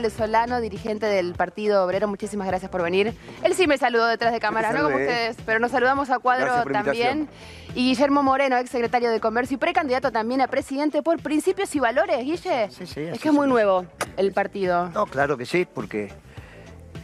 de 0.00 0.08
Solano, 0.08 0.62
dirigente 0.62 1.04
del 1.04 1.34
Partido 1.34 1.84
Obrero, 1.84 2.08
muchísimas 2.08 2.46
gracias 2.46 2.70
por 2.70 2.82
venir. 2.82 3.14
Él 3.42 3.52
sí 3.52 3.66
me 3.66 3.76
saludó 3.76 4.06
detrás 4.06 4.32
de 4.32 4.40
cámara, 4.40 4.72
no 4.72 4.84
como 4.84 4.96
ustedes, 4.96 5.36
pero 5.44 5.58
nos 5.60 5.70
saludamos 5.70 6.08
a 6.08 6.18
cuadro 6.18 6.64
también. 6.72 7.28
Y 7.74 7.90
Guillermo 7.90 8.22
Moreno, 8.22 8.56
ex 8.56 8.70
secretario 8.70 9.10
de 9.10 9.20
Comercio 9.20 9.56
y 9.56 9.58
precandidato 9.58 10.10
también 10.10 10.40
a 10.40 10.48
presidente 10.48 11.02
por 11.02 11.20
principios 11.20 11.74
y 11.76 11.80
valores, 11.80 12.24
Guille. 12.24 12.70
Sí, 12.70 12.86
sí. 12.86 13.00
Es 13.02 13.20
que 13.20 13.28
es 13.28 13.34
muy 13.34 13.46
nuevo 13.46 13.84
el 14.16 14.32
partido. 14.32 14.88
No, 14.94 15.04
claro 15.04 15.36
que 15.36 15.44
sí, 15.44 15.66
porque 15.66 16.10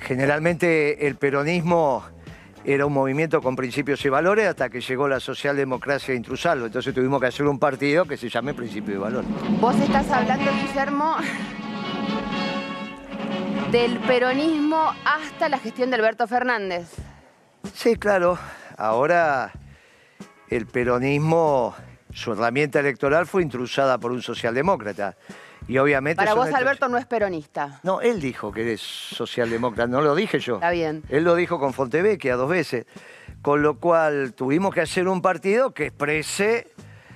generalmente 0.00 1.06
el 1.06 1.16
peronismo 1.16 2.02
era 2.64 2.86
un 2.86 2.94
movimiento 2.94 3.42
con 3.42 3.54
principios 3.54 4.02
y 4.06 4.08
valores 4.08 4.46
hasta 4.46 4.70
que 4.70 4.80
llegó 4.80 5.08
la 5.08 5.20
socialdemocracia 5.20 6.14
a 6.14 6.16
intrusarlo. 6.16 6.64
Entonces 6.64 6.94
tuvimos 6.94 7.20
que 7.20 7.26
hacer 7.26 7.44
un 7.44 7.58
partido 7.58 8.06
que 8.06 8.16
se 8.16 8.30
llame 8.30 8.54
Principios 8.54 8.96
y 8.96 8.98
Valores. 8.98 9.28
Vos 9.60 9.76
estás 9.76 10.10
hablando, 10.10 10.50
Guillermo, 10.52 11.16
del 13.70 13.98
peronismo 14.00 14.94
hasta 15.04 15.48
la 15.50 15.58
gestión 15.58 15.90
de 15.90 15.96
Alberto 15.96 16.26
Fernández. 16.26 16.90
Sí, 17.74 17.96
claro. 17.96 18.38
Ahora 18.78 19.52
el 20.48 20.66
peronismo, 20.66 21.74
su 22.14 22.32
herramienta 22.32 22.80
electoral 22.80 23.26
fue 23.26 23.42
intrusada 23.42 23.98
por 23.98 24.12
un 24.12 24.22
socialdemócrata. 24.22 25.16
Y 25.66 25.76
obviamente... 25.76 26.16
Para 26.16 26.32
vos, 26.32 26.48
Alberto, 26.54 26.88
no 26.88 26.96
es 26.96 27.04
peronista. 27.04 27.80
No, 27.82 28.00
él 28.00 28.22
dijo 28.22 28.52
que 28.52 28.72
es 28.72 28.80
socialdemócrata, 28.80 29.86
no 29.86 30.00
lo 30.00 30.14
dije 30.14 30.38
yo. 30.38 30.54
Está 30.54 30.70
bien. 30.70 31.02
Él 31.10 31.24
lo 31.24 31.34
dijo 31.34 31.60
con 31.60 31.74
Fontevecchia 31.74 32.36
dos 32.36 32.48
veces. 32.48 32.86
Con 33.42 33.60
lo 33.60 33.78
cual 33.78 34.32
tuvimos 34.32 34.72
que 34.72 34.80
hacer 34.80 35.06
un 35.08 35.20
partido 35.20 35.74
que 35.74 35.86
exprese 35.86 36.68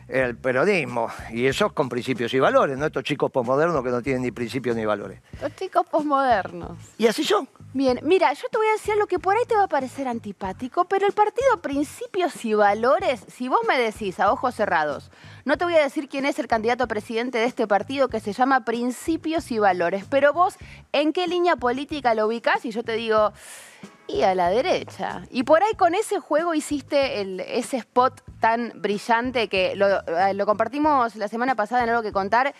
el 0.08 0.36
peronismo. 0.36 1.08
Y 1.30 1.46
eso 1.46 1.70
con 1.70 1.88
principios 1.88 2.32
y 2.34 2.40
valores, 2.40 2.76
¿no? 2.78 2.86
Estos 2.86 3.04
chicos 3.04 3.30
posmodernos 3.30 3.82
que 3.82 3.90
no 3.90 4.02
tienen 4.02 4.22
ni 4.22 4.30
principios 4.30 4.76
ni 4.76 4.84
valores. 4.84 5.20
Los 5.40 5.54
chicos 5.56 5.86
posmodernos. 5.90 6.78
Y 6.98 7.06
así 7.06 7.24
son. 7.24 7.48
Bien, 7.74 8.00
mira, 8.02 8.32
yo 8.34 8.48
te 8.50 8.58
voy 8.58 8.66
a 8.66 8.72
decir 8.72 8.96
lo 8.96 9.06
que 9.06 9.18
por 9.18 9.36
ahí 9.36 9.44
te 9.48 9.56
va 9.56 9.64
a 9.64 9.68
parecer 9.68 10.06
antipático, 10.06 10.84
pero 10.84 11.06
el 11.06 11.12
partido 11.12 11.60
Principios 11.62 12.44
y 12.44 12.54
Valores, 12.54 13.24
si 13.28 13.48
vos 13.48 13.60
me 13.66 13.78
decís 13.78 14.20
a 14.20 14.30
ojos 14.30 14.54
cerrados, 14.54 15.10
no 15.44 15.56
te 15.56 15.64
voy 15.64 15.74
a 15.76 15.82
decir 15.82 16.08
quién 16.08 16.26
es 16.26 16.38
el 16.38 16.48
candidato 16.48 16.84
a 16.84 16.86
presidente 16.86 17.38
de 17.38 17.44
este 17.44 17.66
partido 17.66 18.08
que 18.08 18.20
se 18.20 18.32
llama 18.32 18.64
Principios 18.64 19.50
y 19.50 19.58
Valores, 19.58 20.04
pero 20.08 20.32
vos, 20.32 20.56
¿en 20.92 21.12
qué 21.12 21.26
línea 21.26 21.56
política 21.56 22.14
lo 22.14 22.26
ubicás? 22.26 22.64
Y 22.64 22.70
yo 22.72 22.82
te 22.82 22.92
digo, 22.92 23.32
y 24.06 24.22
a 24.22 24.34
la 24.34 24.50
derecha. 24.50 25.22
Y 25.30 25.44
por 25.44 25.62
ahí 25.62 25.74
con 25.74 25.94
ese 25.94 26.18
juego 26.18 26.54
hiciste 26.54 27.58
ese 27.58 27.78
spot 27.78 28.22
tan 28.40 28.72
brillante 28.76 29.48
que 29.48 29.74
lo, 29.76 29.86
eh, 30.06 30.34
lo 30.34 30.46
compartimos 30.46 31.16
la 31.16 31.28
semana 31.28 31.54
pasada 31.54 31.84
en 31.84 31.90
algo 31.90 32.02
que 32.02 32.12
contar. 32.12 32.54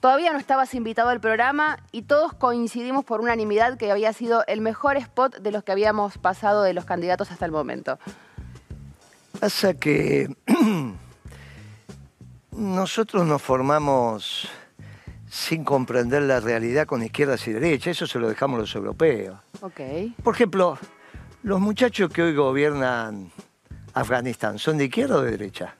Todavía 0.00 0.32
no 0.32 0.38
estabas 0.38 0.74
invitado 0.74 1.10
al 1.10 1.20
programa 1.20 1.78
y 1.92 2.02
todos 2.02 2.32
coincidimos 2.32 3.04
por 3.04 3.20
unanimidad 3.20 3.76
que 3.76 3.92
había 3.92 4.14
sido 4.14 4.44
el 4.46 4.62
mejor 4.62 4.96
spot 4.96 5.36
de 5.36 5.50
los 5.52 5.62
que 5.62 5.72
habíamos 5.72 6.16
pasado 6.16 6.62
de 6.62 6.72
los 6.72 6.86
candidatos 6.86 7.30
hasta 7.30 7.44
el 7.44 7.52
momento. 7.52 7.98
Pasa 9.38 9.74
que 9.74 10.34
nosotros 12.52 13.26
nos 13.26 13.42
formamos 13.42 14.48
sin 15.30 15.62
comprender 15.62 16.22
la 16.22 16.40
realidad 16.40 16.86
con 16.86 17.04
izquierdas 17.04 17.46
y 17.46 17.52
derechas, 17.52 17.96
eso 17.96 18.06
se 18.08 18.18
lo 18.18 18.28
dejamos 18.28 18.58
los 18.58 18.74
europeos. 18.74 19.38
Ok. 19.60 19.80
Por 20.24 20.34
ejemplo, 20.34 20.76
los 21.44 21.60
muchachos 21.60 22.10
que 22.12 22.22
hoy 22.22 22.34
gobiernan 22.34 23.30
Afganistán, 23.94 24.58
¿son 24.58 24.76
de 24.76 24.86
izquierda 24.86 25.18
o 25.18 25.22
de 25.22 25.30
derecha? 25.30 25.76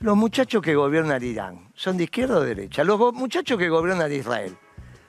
Los 0.00 0.16
muchachos 0.16 0.60
que 0.60 0.74
gobiernan 0.74 1.22
Irán, 1.22 1.68
¿son 1.74 1.96
de 1.96 2.04
izquierda 2.04 2.38
o 2.38 2.40
de 2.40 2.48
derecha? 2.48 2.82
Los 2.82 3.14
muchachos 3.14 3.56
que 3.56 3.68
gobiernan 3.68 4.12
Israel, 4.12 4.56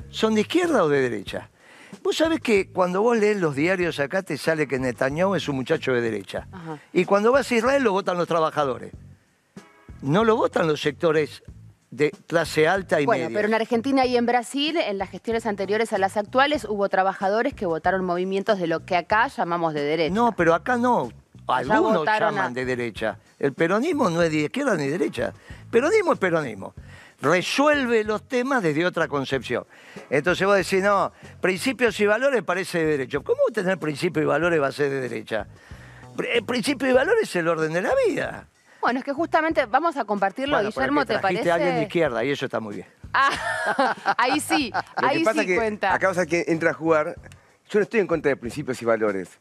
¿son 0.09 0.35
de 0.35 0.41
izquierda 0.41 0.83
o 0.83 0.87
de 0.87 1.01
derecha? 1.01 1.49
Vos 2.03 2.17
sabés 2.17 2.41
que 2.41 2.69
cuando 2.71 3.01
vos 3.01 3.17
lees 3.17 3.37
los 3.37 3.55
diarios 3.55 3.99
acá 3.99 4.21
te 4.21 4.37
sale 4.37 4.67
que 4.67 4.77
Netanyahu 4.77 5.33
es 5.33 5.49
un 5.49 5.55
muchacho 5.55 5.91
de 5.91 6.01
derecha. 6.01 6.47
Y 6.93 7.05
cuando 7.05 7.31
vas 7.31 7.51
a 7.51 7.55
Israel 7.55 7.81
lo 7.81 7.93
votan 7.93 8.15
los 8.15 8.27
trabajadores. 8.27 8.91
No 10.03 10.23
lo 10.23 10.35
votan 10.35 10.67
los 10.67 10.81
sectores 10.81 11.41
de 11.95 12.11
clase 12.27 12.67
alta 12.67 12.99
y 12.99 13.05
bueno, 13.05 13.29
pero 13.33 13.47
en 13.47 13.53
Argentina 13.53 14.05
y 14.05 14.17
en 14.17 14.25
Brasil, 14.25 14.77
en 14.77 14.97
las 14.97 15.09
gestiones 15.09 15.45
anteriores 15.45 15.93
a 15.93 15.97
las 15.97 16.17
actuales, 16.17 16.65
hubo 16.65 16.89
trabajadores 16.89 17.53
que 17.53 17.65
votaron 17.65 18.03
movimientos 18.03 18.59
de 18.59 18.67
lo 18.67 18.85
que 18.85 18.97
acá 18.97 19.27
llamamos 19.27 19.73
de 19.73 19.83
derecha. 19.83 20.13
No, 20.13 20.33
pero 20.35 20.53
acá 20.53 20.77
no. 20.77 21.11
Algunos 21.47 22.05
llaman 22.05 22.53
de 22.53 22.65
derecha. 22.65 23.17
El 23.39 23.53
peronismo 23.53 24.09
no 24.09 24.21
es 24.21 24.31
de 24.31 24.37
izquierda 24.37 24.75
ni 24.75 24.87
derecha. 24.87 25.33
Peronismo 25.71 26.13
es 26.13 26.19
peronismo. 26.19 26.73
Resuelve 27.21 28.03
los 28.03 28.27
temas 28.27 28.61
desde 28.61 28.85
otra 28.85 29.07
concepción. 29.07 29.65
Entonces 30.09 30.45
vos 30.45 30.57
decís, 30.57 30.83
no, 30.83 31.13
principios 31.39 31.97
y 31.99 32.05
valores 32.05 32.43
parece 32.43 32.79
de 32.79 32.85
derecha. 32.85 33.19
¿Cómo 33.19 33.39
tener 33.53 33.77
principios 33.77 34.23
y 34.23 34.27
valores 34.27 34.61
va 34.61 34.67
a 34.67 34.71
ser 34.71 34.89
de 34.89 35.01
derecha? 35.01 35.47
El 36.17 36.43
principio 36.43 36.89
y 36.89 36.93
valores 36.93 37.23
es 37.23 37.35
el 37.37 37.47
orden 37.47 37.71
de 37.73 37.81
la 37.81 37.91
vida. 38.07 38.47
Bueno, 38.85 38.99
es 38.99 39.03
que 39.03 39.13
justamente 39.13 39.65
vamos 39.65 39.97
a 39.97 40.05
compartirlo, 40.05 40.61
Guillermo, 40.61 41.07
¿te 41.07 41.17
parece? 41.17 41.49
a 41.49 41.55
alguien 41.55 41.77
de 41.77 41.81
izquierda 41.81 42.23
y 42.23 42.29
eso 42.29 42.45
está 42.45 42.59
muy 42.59 42.75
bien. 42.75 42.87
Ah, 43.13 43.31
ahí 44.19 44.39
sí, 44.39 44.71
ahí 44.95 45.25
sí 45.25 45.55
cuenta. 45.55 45.91
Acá 45.91 46.09
pasa 46.09 46.27
que 46.27 46.45
entra 46.49 46.69
a 46.69 46.73
jugar. 46.75 47.15
Yo 47.67 47.79
no 47.79 47.81
estoy 47.81 48.01
en 48.01 48.05
contra 48.05 48.29
de 48.29 48.35
principios 48.35 48.79
y 48.83 48.85
valores. 48.85 49.39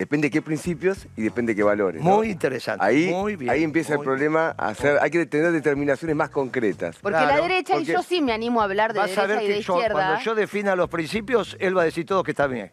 Depende 0.00 0.26
de 0.26 0.30
qué 0.32 0.42
principios 0.42 1.06
y 1.16 1.22
depende 1.22 1.52
de 1.52 1.58
qué 1.58 1.62
valores. 1.62 2.02
Muy 2.02 2.30
interesante. 2.30 2.84
Ahí, 2.84 3.06
muy 3.06 3.36
bien, 3.36 3.52
ahí 3.52 3.62
empieza 3.62 3.94
el 3.94 4.00
problema. 4.00 4.52
A 4.58 4.70
hacer, 4.70 4.98
hay 5.00 5.12
que 5.12 5.26
tener 5.26 5.52
determinaciones 5.52 6.16
más 6.16 6.30
concretas. 6.30 6.96
Porque 7.00 7.20
la 7.20 7.40
derecha, 7.40 7.78
y 7.78 7.84
yo 7.84 8.02
sí 8.02 8.20
me 8.20 8.32
animo 8.32 8.62
a 8.62 8.64
hablar 8.64 8.94
de 8.94 9.00
derecha 9.00 9.44
y 9.44 9.46
de 9.46 9.58
izquierda. 9.58 9.92
Cuando 9.92 10.24
yo 10.24 10.34
defina 10.34 10.74
los 10.74 10.88
principios, 10.88 11.56
él 11.60 11.78
va 11.78 11.82
a 11.82 11.84
decir 11.84 12.04
todo 12.04 12.24
que 12.24 12.32
está 12.32 12.48
bien. 12.48 12.72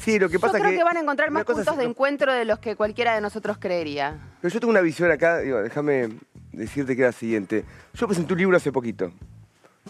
Sí, 0.00 0.18
lo 0.18 0.28
que 0.28 0.38
pasa 0.38 0.58
yo 0.58 0.64
creo 0.64 0.78
que, 0.78 0.84
van 0.84 0.96
a 0.96 1.00
encontrar 1.00 1.30
más 1.30 1.44
puntos 1.44 1.76
de 1.76 1.84
encuentro 1.84 2.32
de 2.32 2.44
los 2.44 2.58
que 2.58 2.74
cualquiera 2.74 3.14
de 3.14 3.20
nosotros 3.20 3.58
creería. 3.58 4.18
Pero 4.40 4.52
yo 4.52 4.60
tengo 4.60 4.70
una 4.70 4.80
visión 4.80 5.10
acá, 5.10 5.38
digo, 5.40 5.62
déjame 5.62 6.08
decirte 6.52 6.96
que 6.96 7.02
era 7.02 7.08
la 7.08 7.12
siguiente. 7.12 7.64
Yo 7.94 8.06
presenté 8.06 8.32
un 8.32 8.38
libro 8.38 8.56
hace 8.56 8.72
poquito, 8.72 9.12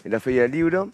en 0.03 0.11
la 0.11 0.19
Feria 0.19 0.41
del 0.43 0.51
Libro, 0.51 0.89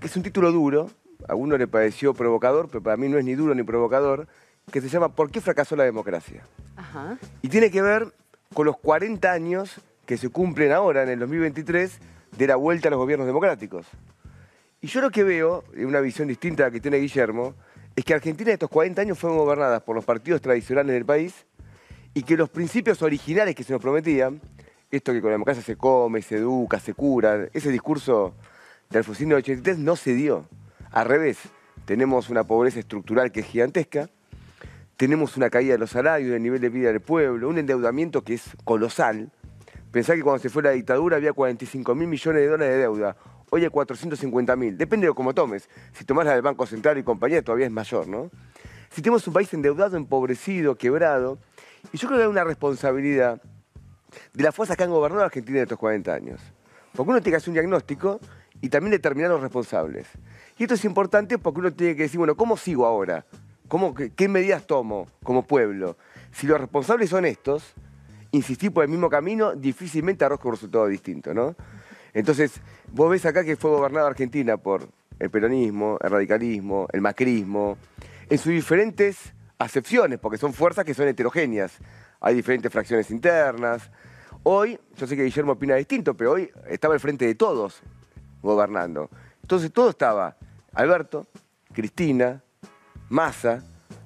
que 0.00 0.06
es 0.06 0.16
un 0.16 0.22
título 0.22 0.52
duro, 0.52 0.90
a 1.28 1.34
uno 1.34 1.58
le 1.58 1.66
pareció 1.66 2.14
provocador, 2.14 2.68
pero 2.68 2.82
para 2.82 2.96
mí 2.96 3.08
no 3.08 3.18
es 3.18 3.24
ni 3.24 3.34
duro 3.34 3.54
ni 3.54 3.64
provocador, 3.64 4.28
que 4.70 4.80
se 4.80 4.88
llama 4.88 5.08
¿Por 5.08 5.30
qué 5.30 5.40
fracasó 5.40 5.74
la 5.74 5.84
democracia? 5.84 6.44
Ajá. 6.76 7.18
Y 7.42 7.48
tiene 7.48 7.70
que 7.70 7.82
ver 7.82 8.12
con 8.54 8.66
los 8.66 8.76
40 8.78 9.30
años 9.30 9.80
que 10.06 10.16
se 10.16 10.28
cumplen 10.28 10.70
ahora, 10.70 11.02
en 11.02 11.08
el 11.08 11.18
2023, 11.18 11.98
de 12.36 12.46
la 12.46 12.56
vuelta 12.56 12.88
a 12.88 12.90
los 12.92 12.98
gobiernos 12.98 13.26
democráticos. 13.26 13.86
Y 14.80 14.86
yo 14.86 15.00
lo 15.00 15.10
que 15.10 15.24
veo, 15.24 15.64
en 15.74 15.86
una 15.86 16.00
visión 16.00 16.28
distinta 16.28 16.62
a 16.62 16.66
la 16.66 16.70
que 16.70 16.80
tiene 16.80 16.98
Guillermo, 16.98 17.54
es 17.96 18.04
que 18.04 18.12
Argentina 18.12 18.48
de 18.48 18.54
estos 18.54 18.68
40 18.68 19.00
años 19.00 19.18
fueron 19.18 19.38
gobernadas 19.38 19.82
por 19.82 19.96
los 19.96 20.04
partidos 20.04 20.42
tradicionales 20.42 20.92
del 20.92 21.06
país 21.06 21.46
y 22.12 22.22
que 22.22 22.36
los 22.36 22.50
principios 22.50 23.00
originales 23.00 23.54
que 23.54 23.64
se 23.64 23.72
nos 23.72 23.80
prometían, 23.80 24.40
esto 24.90 25.12
que 25.12 25.20
con 25.22 25.30
la 25.30 25.34
democracia 25.34 25.62
se 25.62 25.76
come, 25.76 26.20
se 26.20 26.36
educa, 26.36 26.78
se 26.78 26.92
cura, 26.92 27.48
ese 27.54 27.70
discurso 27.70 28.34
del 28.90 28.98
Alfonsín 28.98 29.30
de 29.30 29.36
83 29.36 29.78
no 29.78 29.96
se 29.96 30.14
dio. 30.14 30.46
Al 30.92 31.06
revés, 31.06 31.38
tenemos 31.86 32.28
una 32.28 32.44
pobreza 32.44 32.78
estructural 32.80 33.32
que 33.32 33.40
es 33.40 33.46
gigantesca, 33.46 34.10
tenemos 34.98 35.38
una 35.38 35.48
caída 35.48 35.72
de 35.72 35.78
los 35.78 35.90
salarios, 35.90 36.30
del 36.32 36.42
nivel 36.42 36.60
de 36.60 36.68
vida 36.68 36.88
del 36.88 37.00
pueblo, 37.00 37.48
un 37.48 37.58
endeudamiento 37.58 38.22
que 38.22 38.34
es 38.34 38.44
colosal. 38.64 39.30
Pensá 39.90 40.14
que 40.14 40.22
cuando 40.22 40.42
se 40.42 40.50
fue 40.50 40.62
la 40.62 40.70
dictadura 40.70 41.16
había 41.16 41.32
45 41.32 41.94
mil 41.94 42.08
millones 42.08 42.42
de 42.42 42.48
dólares 42.48 42.74
de 42.74 42.80
deuda 42.80 43.16
hoy 43.50 43.64
hay 43.64 43.70
450 43.70 44.56
mil. 44.56 44.76
Depende 44.76 45.06
de 45.06 45.14
cómo 45.14 45.34
tomes. 45.34 45.68
Si 45.92 46.04
tomás 46.04 46.26
la 46.26 46.32
del 46.32 46.42
Banco 46.42 46.66
Central 46.66 46.98
y 46.98 47.02
compañía, 47.02 47.42
todavía 47.42 47.66
es 47.66 47.72
mayor, 47.72 48.08
¿no? 48.08 48.30
Si 48.90 49.02
tenemos 49.02 49.26
un 49.26 49.34
país 49.34 49.52
endeudado, 49.52 49.96
empobrecido, 49.96 50.76
quebrado, 50.76 51.38
y 51.92 51.98
yo 51.98 52.08
creo 52.08 52.18
que 52.18 52.24
hay 52.24 52.30
una 52.30 52.44
responsabilidad 52.44 53.40
de 54.32 54.42
las 54.42 54.54
fuerzas 54.54 54.76
que 54.76 54.84
han 54.84 54.90
gobernado 54.90 55.22
a 55.22 55.26
Argentina 55.26 55.58
en 55.58 55.64
estos 55.64 55.78
40 55.78 56.12
años. 56.12 56.40
Porque 56.94 57.10
uno 57.10 57.20
tiene 57.20 57.32
que 57.32 57.36
hacer 57.36 57.50
un 57.50 57.54
diagnóstico 57.54 58.20
y 58.60 58.68
también 58.68 58.92
determinar 58.92 59.30
los 59.30 59.40
responsables. 59.40 60.06
Y 60.58 60.64
esto 60.64 60.74
es 60.74 60.84
importante 60.84 61.38
porque 61.38 61.60
uno 61.60 61.72
tiene 61.72 61.96
que 61.96 62.02
decir, 62.02 62.18
bueno, 62.18 62.36
¿cómo 62.36 62.56
sigo 62.56 62.86
ahora? 62.86 63.26
¿Cómo, 63.68 63.94
qué, 63.94 64.28
medidas 64.28 64.66
tomo 64.66 65.06
como 65.22 65.46
pueblo? 65.46 65.96
Si 66.32 66.46
los 66.46 66.60
responsables 66.60 67.10
son 67.10 67.24
estos, 67.26 67.74
insistir 68.30 68.72
por 68.72 68.84
el 68.84 68.90
mismo 68.90 69.10
camino, 69.10 69.54
difícilmente 69.54 70.24
arroja 70.24 70.48
un 70.48 70.54
resultado 70.54 70.86
distinto, 70.86 71.34
¿no? 71.34 71.56
Entonces, 72.16 72.62
vos 72.94 73.10
ves 73.10 73.26
acá 73.26 73.44
que 73.44 73.56
fue 73.56 73.70
gobernada 73.70 74.06
Argentina 74.06 74.56
por 74.56 74.88
el 75.18 75.28
peronismo, 75.28 75.98
el 76.02 76.10
radicalismo, 76.10 76.88
el 76.90 77.02
macrismo, 77.02 77.76
en 78.30 78.38
sus 78.38 78.52
diferentes 78.52 79.34
acepciones, 79.58 80.18
porque 80.18 80.38
son 80.38 80.54
fuerzas 80.54 80.86
que 80.86 80.94
son 80.94 81.08
heterogéneas. 81.08 81.74
Hay 82.20 82.34
diferentes 82.34 82.72
fracciones 82.72 83.10
internas. 83.10 83.90
Hoy, 84.44 84.80
yo 84.96 85.06
sé 85.06 85.14
que 85.14 85.24
Guillermo 85.24 85.52
opina 85.52 85.74
distinto, 85.74 86.16
pero 86.16 86.32
hoy 86.32 86.50
estaba 86.70 86.94
al 86.94 87.00
frente 87.00 87.26
de 87.26 87.34
todos 87.34 87.82
gobernando. 88.40 89.10
Entonces 89.42 89.70
todo 89.70 89.90
estaba 89.90 90.38
Alberto, 90.72 91.26
Cristina, 91.74 92.42
Massa, 93.10 93.62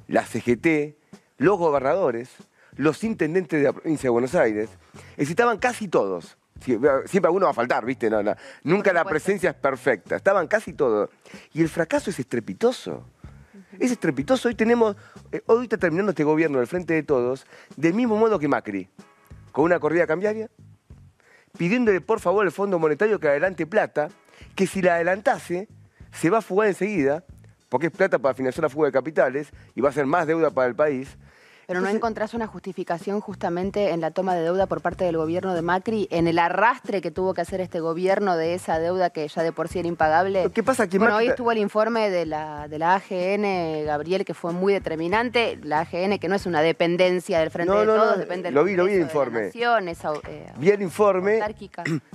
la 0.08 0.24
CGT, 0.24 0.96
los 1.38 1.56
gobernadores, 1.56 2.28
los 2.74 3.04
intendentes 3.04 3.60
de 3.60 3.66
la 3.66 3.72
provincia 3.72 4.08
de 4.08 4.10
Buenos 4.10 4.34
Aires, 4.34 4.68
estaban 5.16 5.58
casi 5.58 5.86
todos 5.86 6.39
Siempre 6.60 7.28
alguno 7.28 7.46
va 7.46 7.50
a 7.50 7.54
faltar, 7.54 7.84
¿viste? 7.84 8.10
No, 8.10 8.22
no. 8.22 8.34
Nunca 8.64 8.92
la 8.92 9.04
presencia 9.04 9.50
es 9.50 9.56
perfecta. 9.56 10.16
Estaban 10.16 10.46
casi 10.46 10.72
todos. 10.72 11.10
Y 11.52 11.62
el 11.62 11.68
fracaso 11.68 12.10
es 12.10 12.18
estrepitoso. 12.18 13.04
Es 13.78 13.90
estrepitoso. 13.90 14.48
Hoy 14.48 14.54
tenemos, 14.54 14.96
eh, 15.32 15.42
hoy 15.46 15.64
está 15.64 15.78
terminando 15.78 16.10
este 16.10 16.24
gobierno 16.24 16.58
del 16.58 16.66
frente 16.66 16.94
de 16.94 17.02
todos, 17.02 17.46
del 17.76 17.94
mismo 17.94 18.16
modo 18.16 18.38
que 18.38 18.48
Macri, 18.48 18.88
con 19.52 19.64
una 19.64 19.78
corrida 19.78 20.06
cambiaria, 20.06 20.50
pidiéndole 21.56 22.00
por 22.00 22.20
favor 22.20 22.44
al 22.44 22.52
Fondo 22.52 22.78
Monetario 22.78 23.18
que 23.18 23.28
adelante 23.28 23.66
plata, 23.66 24.08
que 24.54 24.66
si 24.66 24.82
la 24.82 24.96
adelantase, 24.96 25.68
se 26.12 26.30
va 26.30 26.38
a 26.38 26.42
fugar 26.42 26.68
enseguida, 26.68 27.24
porque 27.68 27.86
es 27.86 27.92
plata 27.92 28.18
para 28.18 28.34
financiar 28.34 28.64
la 28.64 28.68
fuga 28.68 28.86
de 28.86 28.92
capitales 28.92 29.50
y 29.74 29.80
va 29.80 29.90
a 29.90 29.92
ser 29.92 30.06
más 30.06 30.26
deuda 30.26 30.50
para 30.50 30.68
el 30.68 30.74
país. 30.74 31.16
Pero 31.70 31.82
no 31.82 31.88
encontrás 31.88 32.34
una 32.34 32.48
justificación 32.48 33.20
justamente 33.20 33.90
en 33.90 34.00
la 34.00 34.10
toma 34.10 34.34
de 34.34 34.42
deuda 34.42 34.66
por 34.66 34.80
parte 34.80 35.04
del 35.04 35.16
gobierno 35.16 35.54
de 35.54 35.62
Macri, 35.62 36.08
en 36.10 36.26
el 36.26 36.40
arrastre 36.40 37.00
que 37.00 37.12
tuvo 37.12 37.32
que 37.32 37.42
hacer 37.42 37.60
este 37.60 37.78
gobierno 37.78 38.36
de 38.36 38.54
esa 38.54 38.80
deuda 38.80 39.10
que 39.10 39.28
ya 39.28 39.44
de 39.44 39.52
por 39.52 39.68
sí 39.68 39.78
era 39.78 39.86
impagable. 39.86 40.50
¿Qué 40.52 40.64
pasa? 40.64 40.88
Que 40.88 40.98
bueno, 40.98 41.14
hoy 41.14 41.28
estuvo 41.28 41.52
el 41.52 41.58
informe 41.58 42.10
de 42.10 42.26
la, 42.26 42.66
de 42.66 42.80
la 42.80 42.96
AGN, 42.96 43.86
Gabriel, 43.86 44.24
que 44.24 44.34
fue 44.34 44.52
muy 44.52 44.72
determinante. 44.72 45.60
La 45.62 45.82
AGN, 45.82 46.18
que 46.18 46.26
no 46.28 46.34
es 46.34 46.44
una 46.44 46.60
dependencia 46.60 47.38
del 47.38 47.52
Frente 47.52 47.72
de 47.72 47.86
Todos, 47.86 48.18
depende 48.18 48.50
lo 48.50 48.64
vi, 48.64 48.74
lo 48.74 48.86
vi 48.86 48.94
el 48.94 49.02
informe. 49.02 49.52
Eh, 49.54 50.52
vi 50.56 50.70
el 50.70 50.82
informe 50.82 51.40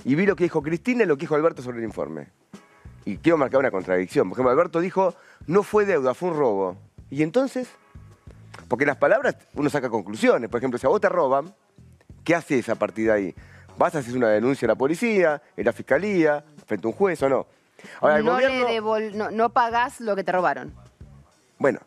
y 0.04 0.16
vi 0.16 0.25
lo 0.25 0.36
que 0.36 0.44
dijo 0.44 0.62
Cristina 0.62 1.04
y 1.04 1.06
lo 1.06 1.16
que 1.16 1.22
dijo 1.22 1.36
Alberto 1.36 1.62
sobre 1.62 1.78
el 1.78 1.86
informe. 1.86 2.28
Y 3.06 3.16
quiero 3.19 3.38
marcar 3.38 3.62
una 3.62 3.72
contradicción. 3.72 4.28
Por 4.28 4.36
ejemplo, 4.36 4.52
Alberto 4.52 4.81
dijo, 4.81 5.16
no 5.48 5.63
fue 5.63 5.86
deuda, 5.86 6.13
fue 6.13 6.31
un 6.31 6.36
robo. 6.36 6.78
¿Y 7.10 7.24
entonces? 7.24 7.69
Porque 8.68 8.86
las 8.86 8.98
palabras 8.98 9.36
uno 9.54 9.70
saca 9.70 9.90
conclusiones. 9.90 10.50
Por 10.50 10.60
ejemplo, 10.60 10.78
si 10.78 10.86
a 10.86 10.90
vos 10.90 11.02
te 11.02 11.10
roban, 11.10 11.54
¿qué 12.24 12.36
haces 12.36 12.68
a 12.70 12.76
partir 12.76 13.08
de 13.08 13.12
ahí? 13.12 13.36
¿Vas 13.78 13.96
a 13.96 14.00
hacer 14.00 14.16
una 14.16 14.30
denuncia 14.30 14.66
a 14.66 14.70
la 14.70 14.76
policía, 14.76 15.42
en 15.56 15.66
la 15.66 15.74
fiscalía, 15.74 16.44
frente 16.66 16.88
a 16.88 16.90
un 16.90 16.96
juez 16.96 17.22
o 17.24 17.30
no? 17.30 17.48
no, 18.02 19.32
no, 19.32 19.50
pagás 19.50 20.00
lo 20.00 20.16
que 20.16 20.24
te 20.24 20.32
robaron. 20.32 20.74
Bueno, 21.60 21.80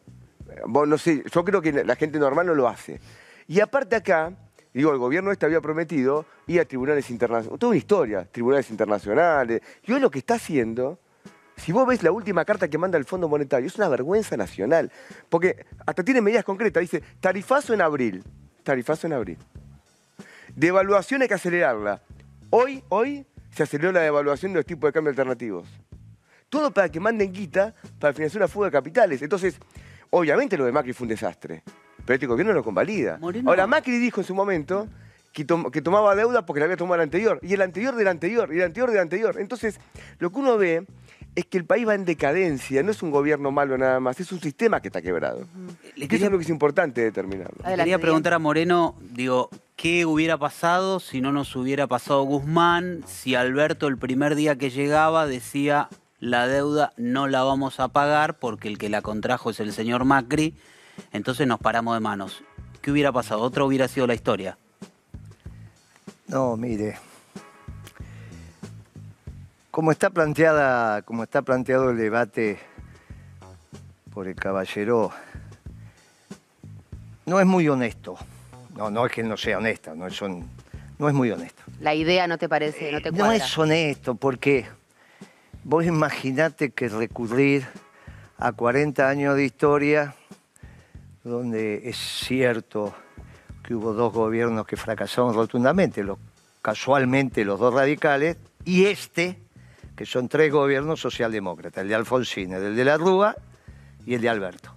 vos 0.67 0.87
no 0.87 0.99
sé, 0.99 1.25
yo 1.31 1.45
creo 1.45 1.61
que 1.61 1.73
la 1.85 1.97
gente 1.97 2.19
normal 2.19 2.47
no 2.47 2.55
lo 2.55 2.69
hace. 2.69 3.01
Y 3.47 3.61
aparte 3.61 3.97
acá, 3.97 4.33
digo, 4.73 4.93
el 4.93 4.99
gobierno 4.99 5.33
este 5.33 5.47
había 5.47 5.61
prometido 5.61 6.27
ir 6.47 6.61
a 6.61 6.65
tribunales 6.65 7.11
internacionales, 7.11 7.59
toda 7.59 7.71
una 7.71 7.79
historia, 7.79 8.29
tribunales 8.31 8.71
internacionales. 8.71 9.63
Y 9.85 9.93
hoy 9.93 10.01
lo 10.01 10.11
que 10.11 10.19
está 10.19 10.35
haciendo 10.35 10.99
si 11.59 11.73
vos 11.73 11.87
ves 11.87 12.03
la 12.03 12.13
última 12.13 12.45
carta 12.45 12.69
que 12.69 12.79
manda 12.79 12.99
el 12.99 13.05
Fondo 13.05 13.29
Monetario, 13.29 13.67
es 13.67 13.77
una 13.77 13.89
vergüenza 13.89 14.37
nacional. 14.37 14.91
Porque 15.29 15.67
hasta 15.87 16.03
tiene 16.03 16.21
medidas 16.21 16.45
concretas. 16.45 16.81
Dice, 16.81 17.03
tarifazo 17.21 17.75
en 17.75 17.83
abril. 17.83 18.23
Tarifazo 18.63 19.07
en 19.07 19.13
abril. 19.15 19.39
Devaluación 20.55 21.23
hay 21.23 21.29
que 21.29 21.35
acelerarla. 21.35 22.03
Hoy, 22.51 22.83
hoy, 22.89 23.27
se 23.55 23.65
aceleró 23.65 23.93
la 23.93 24.01
devaluación 24.01 24.53
de 24.53 24.61
los 24.61 24.67
tipos 24.67 24.89
de 24.89 24.93
cambio 24.93 25.11
alternativos. 25.11 25.69
Todo 26.49 26.71
para 26.71 26.89
que 26.89 27.01
manden 27.01 27.33
guita 27.33 27.75
para 27.99 28.15
financiar 28.15 28.43
una 28.43 28.49
fuga 28.49 28.67
de 28.67 28.73
capitales. 28.73 29.21
Entonces, 29.21 29.59
obviamente 30.11 30.57
lo 30.57 30.65
de 30.65 30.73
Macri 30.73 30.93
fue 30.93 31.05
un 31.05 31.11
desastre. 31.11 31.63
Pero 32.07 32.15
este 32.15 32.27
gobierno 32.27 32.53
lo 32.53 32.65
convalida. 32.65 33.19
Ahora, 33.45 33.67
Macri 33.67 33.99
dijo 33.99 34.21
en 34.21 34.27
su 34.27 34.35
momento 34.35 34.89
que, 35.33 35.47
que, 35.73 35.83
tomaba 35.83 36.15
deuda 36.15 36.47
porque 36.47 36.61
la 36.61 36.65
había 36.65 36.77
tomado 36.77 36.95
el 36.95 37.03
anterior. 37.03 37.39
Y 37.43 37.53
el 37.53 37.61
anterior 37.61 37.97
del 37.97 38.09
anterior, 38.09 38.49
y 38.53 38.59
el 38.59 38.65
anterior 38.65 38.91
del 38.91 39.01
anterior. 39.01 39.37
Entonces, 39.39 39.79
lo 40.19 40.31
que 40.31 40.39
uno 40.39 40.57
ve 40.57 40.87
es 41.35 41.47
que 41.47 41.59
el 41.59 41.65
país 41.65 41.87
va 41.87 41.95
en 41.95 42.05
decadencia, 42.05 42.83
no 42.83 42.91
es 42.91 43.03
un 43.03 43.11
gobierno 43.11 43.51
malo 43.51 43.79
nada 43.79 44.01
más, 44.01 44.19
es 44.21 44.33
un 44.33 44.41
sistema 44.41 44.81
que 44.81 44.89
está 44.89 45.01
quebrado. 45.03 45.47
Eso 45.97 46.15
es 46.17 46.31
lo 46.31 46.39
que 46.39 46.45
es 46.45 46.51
importante 46.51 47.01
determinarlo. 47.01 47.59
Le 47.65 47.77
quería 47.77 47.99
preguntar 47.99 48.35
a 48.35 48.39
Moreno, 48.39 48.97
digo, 49.01 49.51
¿qué 49.77 50.05
hubiera 50.05 50.37
pasado 50.37 51.01
si 51.01 51.21
no 51.21 51.31
nos 51.31 51.55
hubiera 51.55 51.87
pasado 51.87 52.23
Guzmán, 52.23 53.05
si 53.07 53.35
Alberto 53.35 53.87
el 53.87 53.99
primer 53.99 54.35
día 54.35 54.57
que 54.57 54.71
llegaba 54.71 55.27
decía 55.27 55.89
la 56.21 56.49
deuda 56.49 56.93
no 56.97 57.29
la 57.29 57.45
vamos 57.45 57.79
a 57.79 57.89
pagar 57.89 58.39
porque 58.39 58.69
el 58.69 58.79
que 58.79 58.89
la 58.89 59.03
contrajo 59.03 59.51
es 59.51 59.61
el 59.61 59.73
señor 59.73 60.05
Macri, 60.05 60.55
entonces 61.13 61.47
nos 61.47 61.61
paramos 61.61 61.95
de 61.95 62.01
manos. 62.01 62.43
¿Qué 62.83 62.91
hubiera 62.91 63.13
pasado? 63.13 63.43
¿Otra 63.43 63.65
hubiera 63.65 63.87
sido 63.87 64.07
la 64.07 64.15
historia? 64.15 64.59
No, 66.27 66.57
mire, 66.57 66.99
como 69.79 69.93
está 69.93 70.11
planteada, 70.11 71.03
como 71.03 71.23
está 71.23 71.43
planteado 71.43 71.91
el 71.91 71.97
debate 71.97 72.59
por 74.13 74.27
el 74.27 74.35
caballero, 74.35 75.13
no 77.27 77.39
es 77.39 77.47
muy 77.47 77.69
honesto. 77.69 78.17
No, 78.75 78.91
no 78.91 79.07
es 79.07 79.13
que 79.13 79.23
no 79.23 79.37
sea 79.37 79.59
honesta, 79.59 79.95
no 79.95 80.09
es, 80.09 80.21
no 80.21 81.09
es 81.09 81.15
muy 81.15 81.31
honesto. 81.31 81.63
La 81.79 81.95
idea 81.95 82.27
no 82.27 82.39
te 82.39 82.49
parece, 82.49 82.91
no 82.91 83.01
te 83.01 83.13
cuadra. 83.13 83.27
No 83.27 83.33
es 83.33 83.57
honesto, 83.57 84.17
porque 84.17 84.67
vos 85.63 85.87
imaginate 85.87 86.71
que 86.71 86.89
recurrir 86.89 87.65
a 88.37 88.51
40 88.51 89.09
años 89.09 89.37
de 89.37 89.45
historia, 89.45 90.17
donde 91.23 91.89
es 91.89 91.97
cierto 91.97 92.97
que 93.63 93.77
hubo 93.77 93.93
dos 93.93 94.13
gobiernos 94.13 94.67
que 94.67 94.77
fracasaron 94.77 95.35
rotundamente, 95.35 96.03
los, 96.03 96.19
casualmente 96.63 97.45
los 97.45 97.61
dos 97.61 97.73
radicales, 97.73 98.39
y 98.65 98.87
este, 98.87 99.39
que 99.99 100.07
son 100.07 100.29
tres 100.29 100.53
gobiernos 100.53 101.01
socialdemócratas, 101.01 101.83
el 101.83 101.89
de 101.89 101.97
Alfonsín, 101.97 102.53
el 102.53 102.77
de 102.77 102.85
la 102.85 102.97
Rúa 102.97 103.35
y 104.07 104.15
el 104.15 104.21
de 104.21 104.29
Alberto. 104.29 104.73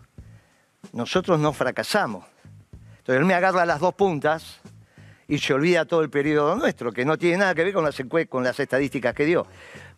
Nosotros 0.93 1.39
no 1.39 1.53
fracasamos. 1.53 2.25
Entonces 2.71 3.19
él 3.19 3.25
me 3.25 3.35
agarra 3.35 3.63
las 3.67 3.79
dos 3.79 3.93
puntas 3.93 4.59
y 5.27 5.37
se 5.37 5.53
olvida 5.53 5.85
todo 5.85 6.01
el 6.01 6.09
periodo 6.09 6.55
nuestro, 6.55 6.91
que 6.91 7.05
no 7.05 7.19
tiene 7.19 7.37
nada 7.37 7.53
que 7.53 7.65
ver 7.65 7.71
con 7.71 7.85
las, 7.85 8.01
con 8.27 8.43
las 8.43 8.59
estadísticas 8.59 9.13
que 9.13 9.25
dio. 9.25 9.45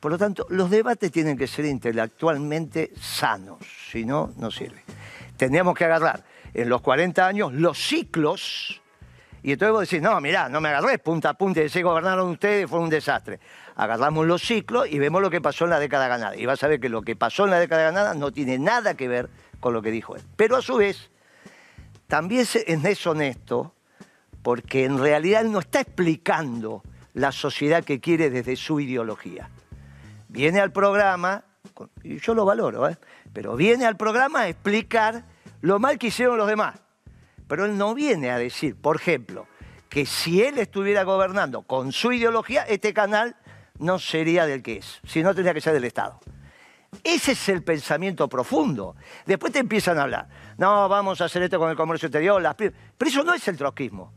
Por 0.01 0.11
lo 0.11 0.17
tanto, 0.17 0.45
los 0.49 0.69
debates 0.69 1.09
tienen 1.09 1.37
que 1.37 1.47
ser 1.47 1.63
intelectualmente 1.63 2.91
sanos, 2.99 3.59
si 3.89 4.03
no, 4.03 4.33
no 4.35 4.51
sirve. 4.51 4.83
Tendríamos 5.37 5.73
que 5.77 5.85
agarrar 5.85 6.21
en 6.53 6.67
los 6.67 6.81
40 6.81 7.25
años 7.25 7.53
los 7.53 7.77
ciclos 7.81 8.81
y 9.43 9.51
entonces 9.51 9.73
vos 9.73 9.81
decís, 9.81 10.01
no, 10.01 10.19
mirá, 10.21 10.47
no 10.47 10.61
me 10.61 10.69
agarré 10.69 10.97
punta 10.99 11.29
a 11.29 11.33
punta, 11.33 11.67
se 11.67 11.83
gobernaron 11.83 12.29
ustedes, 12.29 12.69
fue 12.69 12.79
un 12.79 12.89
desastre. 12.89 13.41
Agarramos 13.75 14.27
los 14.27 14.41
ciclos 14.41 14.87
y 14.89 14.99
vemos 14.99 15.21
lo 15.21 15.29
que 15.29 15.41
pasó 15.41 15.63
en 15.65 15.71
la 15.71 15.79
década 15.79 16.07
ganada. 16.07 16.35
Y 16.35 16.45
vas 16.45 16.63
a 16.63 16.67
ver 16.67 16.79
que 16.79 16.89
lo 16.89 17.01
que 17.01 17.15
pasó 17.15 17.45
en 17.45 17.51
la 17.51 17.59
década 17.59 17.83
ganada 17.83 18.13
no 18.13 18.31
tiene 18.31 18.59
nada 18.59 18.95
que 18.95 19.07
ver 19.07 19.29
con 19.59 19.73
lo 19.73 19.81
que 19.81 19.91
dijo 19.91 20.15
él. 20.15 20.21
Pero 20.35 20.57
a 20.57 20.61
su 20.61 20.77
vez, 20.77 21.09
también 22.07 22.41
es 22.41 22.83
deshonesto 22.83 23.73
porque 24.43 24.83
en 24.83 24.99
realidad 24.99 25.41
él 25.41 25.51
no 25.51 25.59
está 25.59 25.79
explicando 25.79 26.83
la 27.13 27.31
sociedad 27.31 27.83
que 27.83 27.99
quiere 27.99 28.29
desde 28.29 28.55
su 28.55 28.79
ideología. 28.79 29.49
Viene 30.27 30.59
al 30.59 30.71
programa, 30.71 31.45
y 32.03 32.19
yo 32.19 32.33
lo 32.33 32.45
valoro, 32.45 32.89
¿eh? 32.89 32.97
pero 33.31 33.55
viene 33.55 33.85
al 33.85 33.97
programa 33.97 34.41
a 34.41 34.49
explicar 34.49 35.23
lo 35.61 35.79
mal 35.79 35.97
que 35.97 36.07
hicieron 36.07 36.37
los 36.37 36.47
demás. 36.47 36.79
Pero 37.47 37.65
él 37.65 37.77
no 37.77 37.93
viene 37.93 38.31
a 38.31 38.37
decir, 38.37 38.75
por 38.75 38.97
ejemplo, 38.97 39.47
que 39.89 40.05
si 40.05 40.43
él 40.43 40.57
estuviera 40.57 41.03
gobernando 41.03 41.61
con 41.61 41.91
su 41.91 42.11
ideología, 42.11 42.63
este 42.63 42.93
canal 42.93 43.35
no 43.79 43.99
sería 43.99 44.45
del 44.45 44.61
que 44.61 44.77
es, 44.77 44.99
sino 45.05 45.33
tendría 45.33 45.53
que 45.53 45.61
ser 45.61 45.73
del 45.73 45.85
Estado. 45.85 46.19
Ese 47.03 47.31
es 47.31 47.49
el 47.49 47.63
pensamiento 47.63 48.29
profundo. 48.29 48.95
Después 49.25 49.51
te 49.51 49.59
empiezan 49.59 49.97
a 49.97 50.03
hablar, 50.03 50.27
no, 50.57 50.87
vamos 50.87 51.21
a 51.21 51.25
hacer 51.25 51.41
esto 51.43 51.57
con 51.57 51.69
el 51.69 51.75
comercio 51.75 52.07
exterior, 52.07 52.41
las 52.41 52.55
pero 52.55 52.73
eso 53.01 53.23
no 53.23 53.33
es 53.33 53.47
el 53.47 53.57
trotskismo. 53.57 54.13